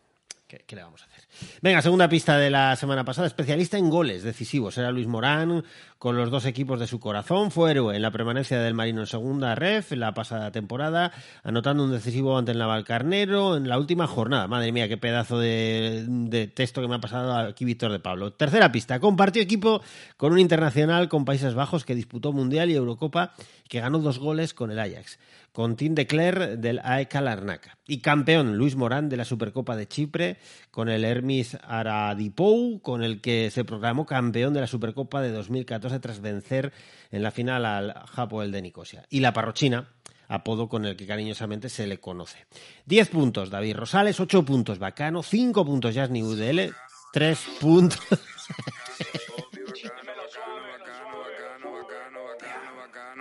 ¿qué, 0.47 0.63
qué 0.65 0.77
le 0.77 0.85
vamos 0.85 1.03
a 1.03 1.07
hacer? 1.07 1.25
Venga, 1.61 1.83
segunda 1.83 2.09
pista 2.09 2.39
de 2.39 2.51
la 2.51 2.77
semana 2.77 3.05
pasada, 3.05 3.27
especialista 3.27 3.77
en 3.77 3.91
goles 3.91 4.23
decisivos. 4.23 4.79
Era 4.79 4.93
Luis 4.93 5.09
Morán, 5.09 5.65
con 5.99 6.16
los 6.16 6.30
dos 6.30 6.46
equipos 6.46 6.78
de 6.78 6.86
su 6.86 7.01
corazón. 7.01 7.51
Fue 7.51 7.72
héroe 7.72 7.96
en 7.96 8.03
la 8.03 8.11
permanencia 8.11 8.61
del 8.61 8.74
Marino 8.74 9.01
en 9.01 9.07
segunda 9.07 9.55
ref 9.55 9.92
en 9.92 10.01
la 10.01 10.14
pasada 10.14 10.53
temporada, 10.53 11.12
anotando 11.42 11.84
un 11.84 11.90
decisivo 11.90 12.38
ante 12.38 12.53
el 12.53 12.59
Navalcarnero 12.59 13.57
en 13.57 13.68
la 13.68 13.78
última 13.78 14.07
jornada. 14.07 14.46
Madre 14.46 14.72
mía, 14.72 14.88
qué 14.88 14.96
pedazo 14.96 15.38
de, 15.38 16.53
texto 16.55 16.80
que 16.80 16.88
me 16.88 16.94
ha 16.94 17.01
pasado 17.01 17.36
aquí 17.36 17.64
Víctor 17.64 17.92
de 17.92 17.99
Pablo. 17.99 18.32
Tercera 18.32 18.70
pista, 18.70 19.01
compartió 19.01 19.42
equipo 19.42 19.82
con 20.16 20.32
un 20.32 20.38
internacional 20.38 21.09
con 21.09 21.24
Países 21.24 21.55
Bajos 21.55 21.84
que 21.84 21.94
disputó 21.94 22.32
Mundial 22.32 22.70
y 22.70 22.74
Eurocopa, 22.74 23.32
que 23.68 23.80
ganó 23.80 23.99
dos 23.99 24.18
goles 24.18 24.55
con 24.55 24.70
el 24.70 24.78
Ajax. 24.78 25.18
Con 25.53 25.74
Tim 25.74 25.94
de 25.94 26.07
Cler 26.07 26.59
del 26.59 26.78
AEK 26.84 27.14
Larnaca. 27.14 27.78
Y 27.88 27.99
campeón 27.99 28.57
Luis 28.59 28.76
Morán 28.76 29.09
de 29.09 29.16
la 29.16 29.24
Supercopa 29.24 29.74
de 29.74 29.88
Chipre 29.88 30.36
con 30.70 30.88
el 30.88 31.05
Hermis 31.05 31.57
Aradipou, 31.62 32.80
con 32.80 33.03
el 33.03 33.20
que 33.20 33.51
se 33.51 33.64
proclamó 33.64 34.07
campeón 34.07 34.55
de 34.55 34.61
la 34.61 34.66
Supercopa 34.68 35.20
de 35.20 35.32
2014 35.32 35.88
tras 36.01 36.20
vencer 36.20 36.72
en 37.11 37.22
la 37.22 37.30
final 37.30 37.64
al 37.64 37.95
Hapoel 38.14 38.53
de 38.53 38.62
Nicosia. 38.62 39.05
Y 39.09 39.20
la 39.20 39.32
Parrochina, 39.32 39.89
apodo 40.28 40.68
con 40.68 40.84
el 40.84 40.97
que 40.97 41.07
cariñosamente 41.07 41.68
se 41.68 41.86
le 41.86 41.99
conoce. 41.99 42.47
10 42.86 43.09
puntos 43.09 43.51
David 43.51 43.76
Rosales, 43.76 44.20
8 44.20 44.45
puntos 44.45 44.78
Bacano, 44.78 45.22
5 45.22 45.64
puntos 45.64 45.95
Jasny 45.95 46.22
UDL, 46.22 46.74
3 47.12 47.39
puntos... 47.61 47.99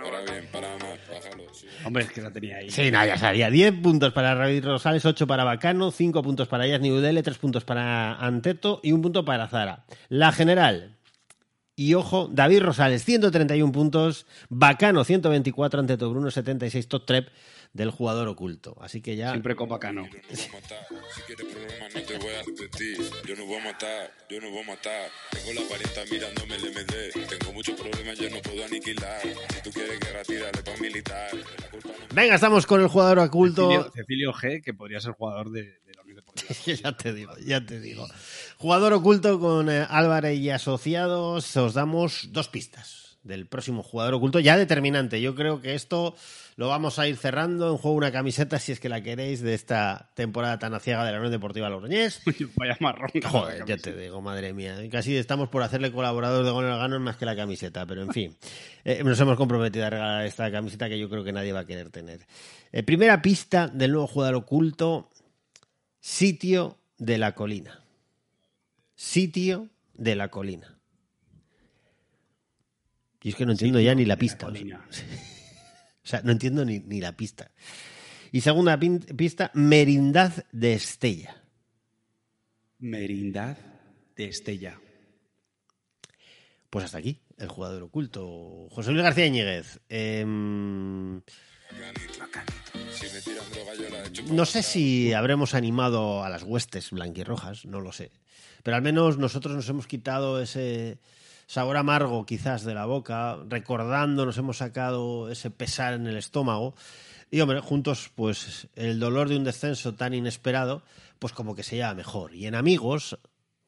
Ahora 0.00 0.20
bien, 0.20 0.46
para 0.52 0.68
más, 0.74 0.98
bájalo. 1.10 1.52
sí. 1.52 1.66
Hombre, 1.84 2.04
es 2.04 2.12
que 2.12 2.20
la 2.22 2.30
tenía 2.30 2.58
ahí. 2.58 2.70
Sí, 2.70 2.90
nada, 2.90 3.06
ya 3.06 3.18
salía. 3.18 3.50
10 3.50 3.80
puntos 3.82 4.12
para 4.12 4.34
David 4.34 4.64
Rosales, 4.64 5.04
8 5.04 5.26
para 5.26 5.44
Bacano, 5.44 5.90
5 5.90 6.22
puntos 6.22 6.48
para 6.48 6.66
Yasni 6.66 6.92
Udele, 6.92 7.22
3 7.22 7.38
puntos 7.38 7.64
para 7.64 8.14
Anteto 8.14 8.80
y 8.82 8.92
un 8.92 9.02
punto 9.02 9.24
para 9.24 9.48
Zara. 9.48 9.84
La 10.08 10.30
general. 10.32 10.97
Y 11.78 11.94
ojo, 11.94 12.28
David 12.32 12.62
Rosales, 12.62 13.04
131 13.04 13.70
puntos, 13.70 14.26
Bacano, 14.48 15.04
124, 15.04 15.78
Anteto 15.78 16.10
Bruno, 16.10 16.28
76, 16.28 16.88
top 16.88 17.06
trep 17.06 17.28
del 17.72 17.92
jugador 17.92 18.26
oculto. 18.26 18.76
Así 18.80 19.00
que 19.00 19.14
ya... 19.14 19.30
Siempre 19.30 19.54
con 19.54 19.68
bacano. 19.68 20.02
Yo 20.02 20.18
no 20.18 20.26
voy 20.26 20.48
a 20.48 20.60
matar. 20.60 20.86
Si 21.14 21.20
quieres 21.22 21.46
problemas, 21.54 21.94
no 21.94 22.02
te 22.02 22.18
voy 22.18 22.34
a 22.34 22.42
repetir. 22.42 22.98
Yo 23.28 23.36
no 23.36 23.46
voy 23.46 23.56
a 23.58 23.64
matar, 23.64 24.10
yo 24.28 24.40
no 24.40 24.50
voy 24.50 24.62
a 24.62 24.66
matar. 24.66 25.08
Tengo 25.30 25.60
la 25.60 25.68
parienta 25.68 26.00
mirándome 26.10 26.54
el 26.56 26.62
MD. 26.72 27.38
Tengo 27.38 27.52
muchos 27.52 27.80
problemas, 27.80 28.18
yo 28.18 28.28
no 28.28 28.42
puedo 28.42 28.64
aniquilar. 28.64 29.22
Si 29.22 29.62
tú 29.62 29.70
quieres 29.70 30.00
guerra, 30.00 30.22
tírale 30.24 30.60
pa' 30.64 30.76
militar. 30.80 31.30
Venga, 32.12 32.34
estamos 32.34 32.66
con 32.66 32.80
el 32.80 32.88
jugador 32.88 33.20
oculto. 33.20 33.68
Cecilio, 33.70 33.92
Cecilio 33.92 34.32
G, 34.32 34.64
que 34.64 34.74
podría 34.74 34.98
ser 34.98 35.12
jugador 35.12 35.52
de, 35.52 35.62
de 35.62 35.94
la 35.94 36.02
Unión 36.02 36.16
Deportiva. 36.16 36.37
ya 36.82 36.92
te 36.96 37.12
digo, 37.12 37.32
ya 37.44 37.64
te 37.64 37.80
digo. 37.80 38.06
Jugador 38.56 38.92
oculto 38.92 39.38
con 39.40 39.70
eh, 39.70 39.86
Álvarez 39.88 40.38
y 40.38 40.50
asociados. 40.50 41.56
Os 41.56 41.74
damos 41.74 42.28
dos 42.32 42.48
pistas 42.48 43.08
del 43.22 43.46
próximo 43.46 43.82
jugador 43.82 44.14
oculto, 44.14 44.40
ya 44.40 44.56
determinante. 44.56 45.20
Yo 45.20 45.34
creo 45.34 45.60
que 45.60 45.74
esto 45.74 46.14
lo 46.56 46.68
vamos 46.68 46.98
a 46.98 47.06
ir 47.06 47.16
cerrando 47.16 47.70
en 47.70 47.76
juego 47.76 47.96
una 47.96 48.10
camiseta, 48.10 48.58
si 48.58 48.72
es 48.72 48.80
que 48.80 48.88
la 48.88 49.02
queréis, 49.02 49.42
de 49.42 49.54
esta 49.54 50.10
temporada 50.14 50.58
tan 50.58 50.74
aciaga 50.74 51.04
de 51.04 51.12
la 51.12 51.18
Unión 51.18 51.32
Deportiva 51.32 51.68
Logroñés. 51.68 52.22
Vaya 52.56 52.76
marrón. 52.80 53.10
Joder, 53.22 53.64
ya 53.66 53.76
te 53.76 53.94
digo, 53.94 54.20
madre 54.20 54.52
mía. 54.52 54.76
Casi 54.90 55.16
estamos 55.16 55.48
por 55.50 55.62
hacerle 55.62 55.92
colaborador 55.92 56.44
de 56.44 56.50
Gol 56.50 56.64
Ganos 56.64 57.00
más 57.00 57.16
que 57.16 57.26
la 57.26 57.36
camiseta, 57.36 57.86
pero 57.86 58.02
en 58.02 58.12
fin. 58.12 58.36
Eh, 58.84 59.02
nos 59.04 59.20
hemos 59.20 59.36
comprometido 59.36 59.86
a 59.86 59.90
regalar 59.90 60.26
esta 60.26 60.50
camiseta 60.50 60.88
que 60.88 60.98
yo 60.98 61.08
creo 61.08 61.22
que 61.22 61.32
nadie 61.32 61.52
va 61.52 61.60
a 61.60 61.66
querer 61.66 61.90
tener. 61.90 62.26
Eh, 62.72 62.82
primera 62.82 63.20
pista 63.22 63.68
del 63.68 63.92
nuevo 63.92 64.06
jugador 64.06 64.36
oculto: 64.36 65.10
sitio 66.00 66.78
de 66.98 67.18
la 67.18 67.34
colina. 67.34 67.84
Sitio 68.94 69.68
de 69.94 70.16
la 70.16 70.28
colina. 70.28 70.78
Y 73.22 73.30
es 73.30 73.34
que 73.34 73.46
no 73.46 73.52
entiendo 73.52 73.80
ya 73.80 73.94
ni 73.94 74.04
la 74.04 74.16
pista. 74.16 74.46
colina. 74.46 74.86
sea, 76.08 76.22
no 76.22 76.32
entiendo 76.32 76.64
ni, 76.64 76.80
ni 76.80 77.00
la 77.00 77.16
pista. 77.16 77.50
Y 78.32 78.40
segunda 78.40 78.78
pista, 78.78 79.50
Merindad 79.54 80.32
de 80.52 80.74
Estella. 80.74 81.42
Merindad 82.78 83.56
de 84.16 84.24
Estella. 84.24 84.80
Pues 86.70 86.84
hasta 86.84 86.98
aquí, 86.98 87.20
el 87.38 87.48
jugador 87.48 87.82
oculto. 87.82 88.68
José 88.70 88.92
Luis 88.92 89.02
García 89.02 89.26
Íñiguez. 89.26 89.80
em, 89.88 91.20
no 94.30 94.44
sé 94.44 94.62
si 94.62 95.12
habremos 95.12 95.54
animado 95.54 96.24
a 96.24 96.28
las 96.28 96.42
huestes 96.42 96.90
blanquirrojas, 96.90 97.64
no 97.64 97.80
lo 97.80 97.92
sé. 97.92 98.10
Pero 98.62 98.76
al 98.76 98.82
menos 98.82 99.18
nosotros 99.18 99.54
nos 99.54 99.68
hemos 99.68 99.86
quitado 99.86 100.40
ese 100.40 100.98
sabor 101.46 101.76
amargo 101.76 102.26
quizás 102.26 102.64
de 102.64 102.74
la 102.74 102.86
boca, 102.86 103.38
recordando, 103.48 104.26
nos 104.26 104.38
hemos 104.38 104.58
sacado 104.58 105.30
ese 105.30 105.50
pesar 105.50 105.94
en 105.94 106.06
el 106.06 106.16
estómago. 106.16 106.74
Y 107.30 107.40
hombre, 107.40 107.60
juntos, 107.60 108.10
pues 108.14 108.68
el 108.74 109.00
dolor 109.00 109.28
de 109.28 109.36
un 109.36 109.44
descenso 109.44 109.94
tan 109.94 110.14
inesperado, 110.14 110.82
pues 111.18 111.32
como 111.32 111.54
que 111.54 111.62
se 111.62 111.76
lleva 111.76 111.94
mejor. 111.94 112.34
Y 112.34 112.46
en 112.46 112.54
amigos, 112.54 113.18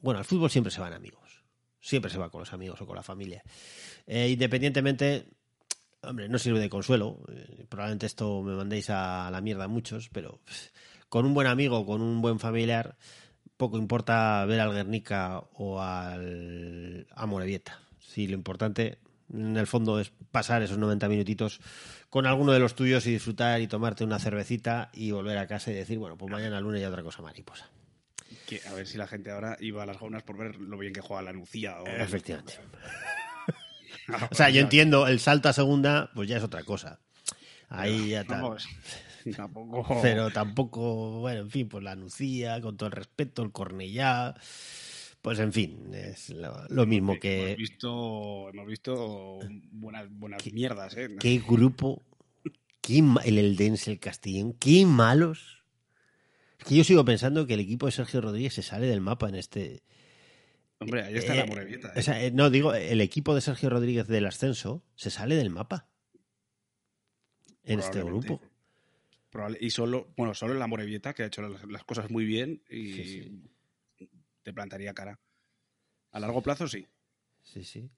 bueno, 0.01 0.19
al 0.19 0.25
fútbol 0.25 0.51
siempre 0.51 0.71
se 0.71 0.81
van 0.81 0.93
amigos. 0.93 1.45
Siempre 1.81 2.11
se 2.11 2.19
va 2.19 2.31
con 2.31 2.41
los 2.41 2.53
amigos 2.53 2.81
o 2.81 2.87
con 2.87 2.97
la 2.97 3.03
familia. 3.03 3.43
Eh, 4.07 4.29
independientemente, 4.29 5.27
hombre, 6.03 6.29
no 6.29 6.39
sirve 6.39 6.61
de 6.61 6.71
consuelo. 6.71 7.19
Eh, 7.33 7.67
probablemente 7.69 8.07
esto 8.07 8.43
me 8.43 8.55
mandéis 8.55 8.91
a 8.91 9.31
la 9.31 9.41
mierda 9.41 9.65
a 9.65 9.69
muchos, 9.69 10.09
pero 10.11 10.41
con 11.09 11.27
un 11.27 11.35
buen 11.35 11.47
amigo, 11.47 11.85
con 11.87 12.03
un 12.03 12.23
buen 12.23 12.39
familiar, 12.39 12.97
poco 13.57 13.77
importa 13.79 14.45
ver 14.47 14.61
al 14.61 14.73
Guernica 14.73 15.43
o 15.55 15.81
al 15.81 17.07
Amorebieta. 17.15 17.81
Sí, 17.99 18.27
lo 18.27 18.35
importante 18.35 18.99
en 19.33 19.57
el 19.57 19.67
fondo 19.67 20.01
es 20.01 20.13
pasar 20.31 20.63
esos 20.63 20.79
90 20.79 21.09
minutitos 21.09 21.61
con 22.09 22.27
alguno 22.27 22.53
de 22.53 22.59
los 22.59 22.75
tuyos 22.75 23.07
y 23.07 23.13
disfrutar 23.13 23.61
y 23.61 23.69
tomarte 23.69 24.03
una 24.05 24.19
cervecita 24.19 24.91
y 24.93 25.13
volver 25.13 25.39
a 25.39 25.47
casa 25.47 25.71
y 25.71 25.75
decir, 25.75 25.99
bueno, 25.99 26.17
pues 26.17 26.31
mañana 26.31 26.61
lunes 26.61 26.81
ya 26.81 26.89
otra 26.89 27.03
cosa 27.03 27.23
mariposa. 27.23 27.69
Que, 28.47 28.61
a 28.69 28.75
ver 28.75 28.87
si 28.87 28.99
la 28.99 29.07
gente 29.07 29.31
ahora 29.31 29.57
iba 29.61 29.83
a 29.83 29.87
las 29.87 30.01
gaunas 30.01 30.23
por 30.23 30.37
ver 30.37 30.57
lo 30.57 30.79
bien 30.79 30.93
que 30.93 31.01
juega 31.01 31.23
la 31.23 31.33
Lucía. 31.33 31.81
O... 31.81 31.87
Efectivamente. 31.87 32.55
O 34.31 34.35
sea, 34.35 34.51
yo 34.51 34.61
entiendo, 34.61 35.07
el 35.07 35.21
salto 35.21 35.49
a 35.49 35.53
segunda, 35.53 36.11
pues 36.15 36.29
ya 36.29 36.37
es 36.37 36.43
otra 36.43 36.63
cosa. 36.65 37.01
Ahí 37.69 38.11
ya 38.11 38.23
está. 38.23 38.43
Tampoco. 39.37 39.99
Pero 40.03 40.31
tampoco, 40.31 41.21
bueno, 41.21 41.41
en 41.41 41.51
fin, 41.51 41.69
pues 41.69 41.85
la 41.85 41.95
Nucía, 41.95 42.61
con 42.61 42.77
todo 42.77 42.89
el 42.89 42.93
respeto, 42.93 43.43
el 43.43 43.53
Cornellá. 43.53 44.35
Pues 45.23 45.39
en 45.39 45.53
fin, 45.53 45.91
es 45.93 46.31
lo, 46.31 46.65
lo 46.69 46.87
mismo 46.87 47.13
Hemos 47.13 47.21
que. 47.21 47.55
visto, 47.57 48.49
hemos 48.49 48.67
visto 48.67 49.41
buenas, 49.71 50.07
buenas 50.11 50.53
mierdas, 50.53 50.97
¿eh? 50.97 51.09
Qué 51.21 51.43
grupo. 51.47 52.03
Qué 52.81 53.05
el 53.25 53.39
Eldense, 53.39 53.91
el 53.93 54.01
Castellón. 54.01 54.55
Qué 54.55 54.87
malos. 54.87 55.63
Es 56.59 56.65
que 56.65 56.77
yo 56.77 56.85
sigo 56.85 57.05
pensando 57.05 57.47
que 57.47 57.55
el 57.55 57.61
equipo 57.61 57.87
de 57.87 57.93
Sergio 57.93 58.23
Rodríguez 58.23 58.55
se 58.55 58.63
sale 58.63 58.87
del 58.87 59.03
mapa 59.03 59.29
en 59.29 59.35
este. 59.35 59.83
Hombre, 60.81 61.03
ahí 61.05 61.17
está 61.17 61.35
Eh, 61.35 61.37
la 61.37 61.47
Morevieta. 61.47 61.89
¿eh? 61.95 61.99
o 61.99 62.03
sea, 62.03 62.23
eh, 62.25 62.31
no, 62.31 62.49
digo, 62.51 62.75
el 62.75 63.01
equipo 63.03 63.35
de 63.35 63.43
Sergio 63.43 63.69
Rodríguez 63.71 64.07
del 64.09 64.27
ascenso 64.27 64.83
se 64.97 65.11
sale 65.11 65.37
del 65.37 65.51
mapa. 65.51 65.87
En 67.65 67.81
este 67.81 68.03
grupo. 68.03 68.41
Probable- 69.31 69.59
y 69.61 69.71
solo, 69.71 70.13
bueno, 70.17 70.35
solo 70.35 70.55
la 70.55 70.67
Morevieta, 70.67 71.13
que 71.13 71.23
ha 71.23 71.27
hecho 71.27 71.43
las, 71.43 71.63
las 71.65 71.85
cosas 71.85 72.11
muy 72.11 72.25
bien 72.25 72.63
y 72.69 72.93
Sí, 72.95 73.43
te 74.43 74.53
plantaría 74.53 74.95
cara. 74.95 75.21
A 76.13 76.19
largo 76.19 76.43
plazo, 76.43 76.67
sí. 76.67 76.89
Sí, 77.43 77.63
sí. 77.63 77.89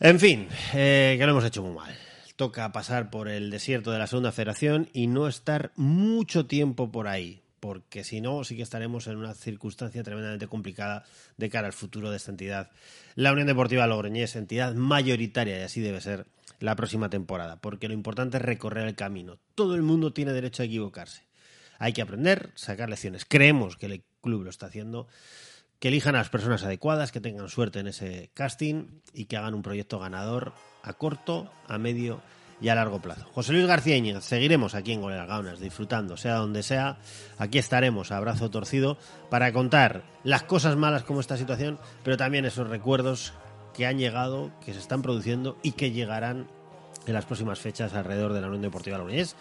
En 0.00 0.18
fin, 0.18 0.48
eh, 0.74 1.14
que 1.18 1.24
lo 1.26 1.32
hemos 1.32 1.44
hecho 1.44 1.62
muy 1.62 1.74
mal. 1.74 1.96
Toca 2.36 2.72
pasar 2.72 3.10
por 3.10 3.28
el 3.28 3.50
desierto 3.50 3.92
de 3.92 3.98
la 3.98 4.08
segunda 4.08 4.32
federación 4.32 4.88
y 4.92 5.06
no 5.06 5.28
estar 5.28 5.72
mucho 5.76 6.46
tiempo 6.46 6.90
por 6.90 7.06
ahí, 7.06 7.43
porque 7.64 8.04
si 8.04 8.20
no, 8.20 8.44
sí 8.44 8.56
que 8.56 8.62
estaremos 8.62 9.06
en 9.06 9.16
una 9.16 9.32
circunstancia 9.32 10.02
tremendamente 10.02 10.48
complicada 10.48 11.02
de 11.38 11.48
cara 11.48 11.66
al 11.66 11.72
futuro 11.72 12.10
de 12.10 12.18
esta 12.18 12.30
entidad. 12.30 12.70
La 13.14 13.32
Unión 13.32 13.46
Deportiva 13.46 13.86
Logroñés, 13.86 14.36
entidad 14.36 14.74
mayoritaria, 14.74 15.58
y 15.58 15.62
así 15.62 15.80
debe 15.80 16.02
ser 16.02 16.26
la 16.60 16.76
próxima 16.76 17.08
temporada, 17.08 17.56
porque 17.56 17.88
lo 17.88 17.94
importante 17.94 18.36
es 18.36 18.42
recorrer 18.42 18.86
el 18.86 18.94
camino. 18.94 19.38
Todo 19.54 19.76
el 19.76 19.80
mundo 19.80 20.12
tiene 20.12 20.34
derecho 20.34 20.62
a 20.62 20.66
equivocarse. 20.66 21.22
Hay 21.78 21.94
que 21.94 22.02
aprender, 22.02 22.50
sacar 22.54 22.90
lecciones. 22.90 23.24
Creemos 23.24 23.78
que 23.78 23.86
el 23.86 24.04
club 24.20 24.42
lo 24.42 24.50
está 24.50 24.66
haciendo 24.66 25.08
que 25.78 25.88
elijan 25.88 26.16
a 26.16 26.18
las 26.18 26.28
personas 26.28 26.64
adecuadas, 26.64 27.12
que 27.12 27.22
tengan 27.22 27.48
suerte 27.48 27.78
en 27.78 27.86
ese 27.86 28.28
casting 28.34 29.00
y 29.14 29.24
que 29.24 29.38
hagan 29.38 29.54
un 29.54 29.62
proyecto 29.62 29.98
ganador 29.98 30.52
a 30.82 30.92
corto, 30.92 31.50
a 31.66 31.78
medio 31.78 32.20
y 32.64 32.70
a 32.70 32.74
largo 32.74 32.98
plazo. 32.98 33.26
José 33.34 33.52
Luis 33.52 33.66
García 33.66 33.94
Íñiguez, 33.94 34.24
seguiremos 34.24 34.74
aquí 34.74 34.92
en 34.92 35.02
Goleras 35.02 35.28
Gaunas, 35.28 35.60
disfrutando, 35.60 36.16
sea 36.16 36.36
donde 36.36 36.62
sea. 36.62 36.96
Aquí 37.36 37.58
estaremos, 37.58 38.10
abrazo 38.10 38.50
torcido, 38.50 38.96
para 39.28 39.52
contar 39.52 40.02
las 40.22 40.44
cosas 40.44 40.74
malas 40.74 41.02
como 41.04 41.20
esta 41.20 41.36
situación, 41.36 41.78
pero 42.02 42.16
también 42.16 42.46
esos 42.46 42.66
recuerdos 42.70 43.34
que 43.74 43.84
han 43.86 43.98
llegado, 43.98 44.50
que 44.64 44.72
se 44.72 44.78
están 44.78 45.02
produciendo 45.02 45.58
y 45.62 45.72
que 45.72 45.90
llegarán 45.90 46.46
en 47.06 47.12
las 47.12 47.26
próximas 47.26 47.58
fechas 47.58 47.92
alrededor 47.92 48.32
de 48.32 48.40
la 48.40 48.46
Unión 48.46 48.62
Deportiva 48.62 48.96
Logroñés, 48.96 49.36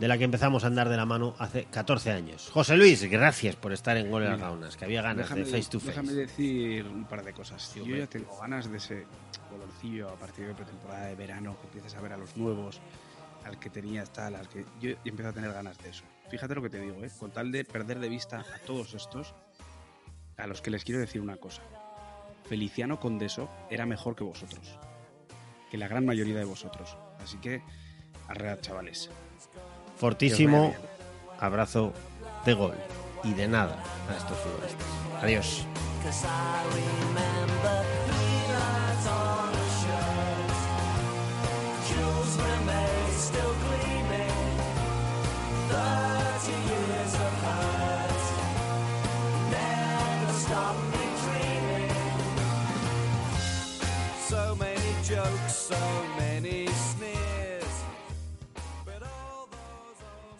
de 0.00 0.08
la 0.08 0.16
que 0.16 0.24
empezamos 0.24 0.64
a 0.64 0.68
andar 0.68 0.88
de 0.88 0.96
la 0.96 1.04
mano 1.04 1.34
hace 1.38 1.66
14 1.66 2.10
años. 2.10 2.48
José 2.50 2.74
Luis, 2.74 3.04
gracias 3.04 3.54
por 3.54 3.74
estar 3.74 3.98
en 3.98 4.10
Goleras 4.10 4.38
Mira, 4.38 4.48
Gaunas, 4.48 4.76
que 4.78 4.86
había 4.86 5.02
ganas 5.02 5.28
déjame, 5.28 5.44
de 5.44 5.50
face 5.50 5.70
to 5.70 5.78
face. 5.78 5.90
déjame 5.90 6.12
decir 6.14 6.86
un 6.86 7.04
par 7.04 7.22
de 7.22 7.34
cosas. 7.34 7.74
Yo 7.74 7.84
ya 7.84 8.06
tengo 8.06 8.34
ganas 8.40 8.70
de 8.70 8.78
ese 8.78 9.06
colorcillo 9.50 10.08
a 10.08 10.14
partir 10.16 10.46
de 10.46 10.54
pretemporada 10.54 11.04
de 11.04 11.16
verano, 11.16 11.54
que 11.60 11.66
empieces 11.66 11.94
a 11.96 12.00
ver 12.00 12.14
a 12.14 12.16
los 12.16 12.34
nuevos, 12.34 12.80
al 13.44 13.58
que 13.58 13.68
tenías 13.68 14.10
tal, 14.10 14.36
al 14.36 14.48
que 14.48 14.64
yo 14.80 14.92
empiezo 15.04 15.28
a 15.28 15.32
tener 15.34 15.52
ganas 15.52 15.76
de 15.76 15.90
eso. 15.90 16.04
Fíjate 16.30 16.54
lo 16.54 16.62
que 16.62 16.70
te 16.70 16.80
digo, 16.80 17.04
¿eh? 17.04 17.10
con 17.18 17.30
tal 17.30 17.52
de 17.52 17.66
perder 17.66 17.98
de 17.98 18.08
vista 18.08 18.40
a 18.40 18.58
todos 18.64 18.94
estos, 18.94 19.34
a 20.38 20.46
los 20.46 20.62
que 20.62 20.70
les 20.70 20.82
quiero 20.82 20.98
decir 20.98 21.20
una 21.20 21.36
cosa. 21.36 21.60
Feliciano 22.48 22.98
Condeso 22.98 23.50
era 23.68 23.84
mejor 23.84 24.16
que 24.16 24.24
vosotros, 24.24 24.78
que 25.70 25.76
la 25.76 25.88
gran 25.88 26.06
mayoría 26.06 26.38
de 26.38 26.44
vosotros. 26.46 26.96
Así 27.22 27.36
que, 27.36 27.62
arread, 28.28 28.60
chavales. 28.60 29.10
Fortísimo 30.00 30.74
abrazo 31.38 31.92
de 32.46 32.54
gol 32.54 32.74
y 33.22 33.34
de 33.34 33.46
nada 33.46 33.76
a 34.08 34.16
estos 34.16 34.38
futbolistas. 34.38 34.86
Adiós. 35.22 35.66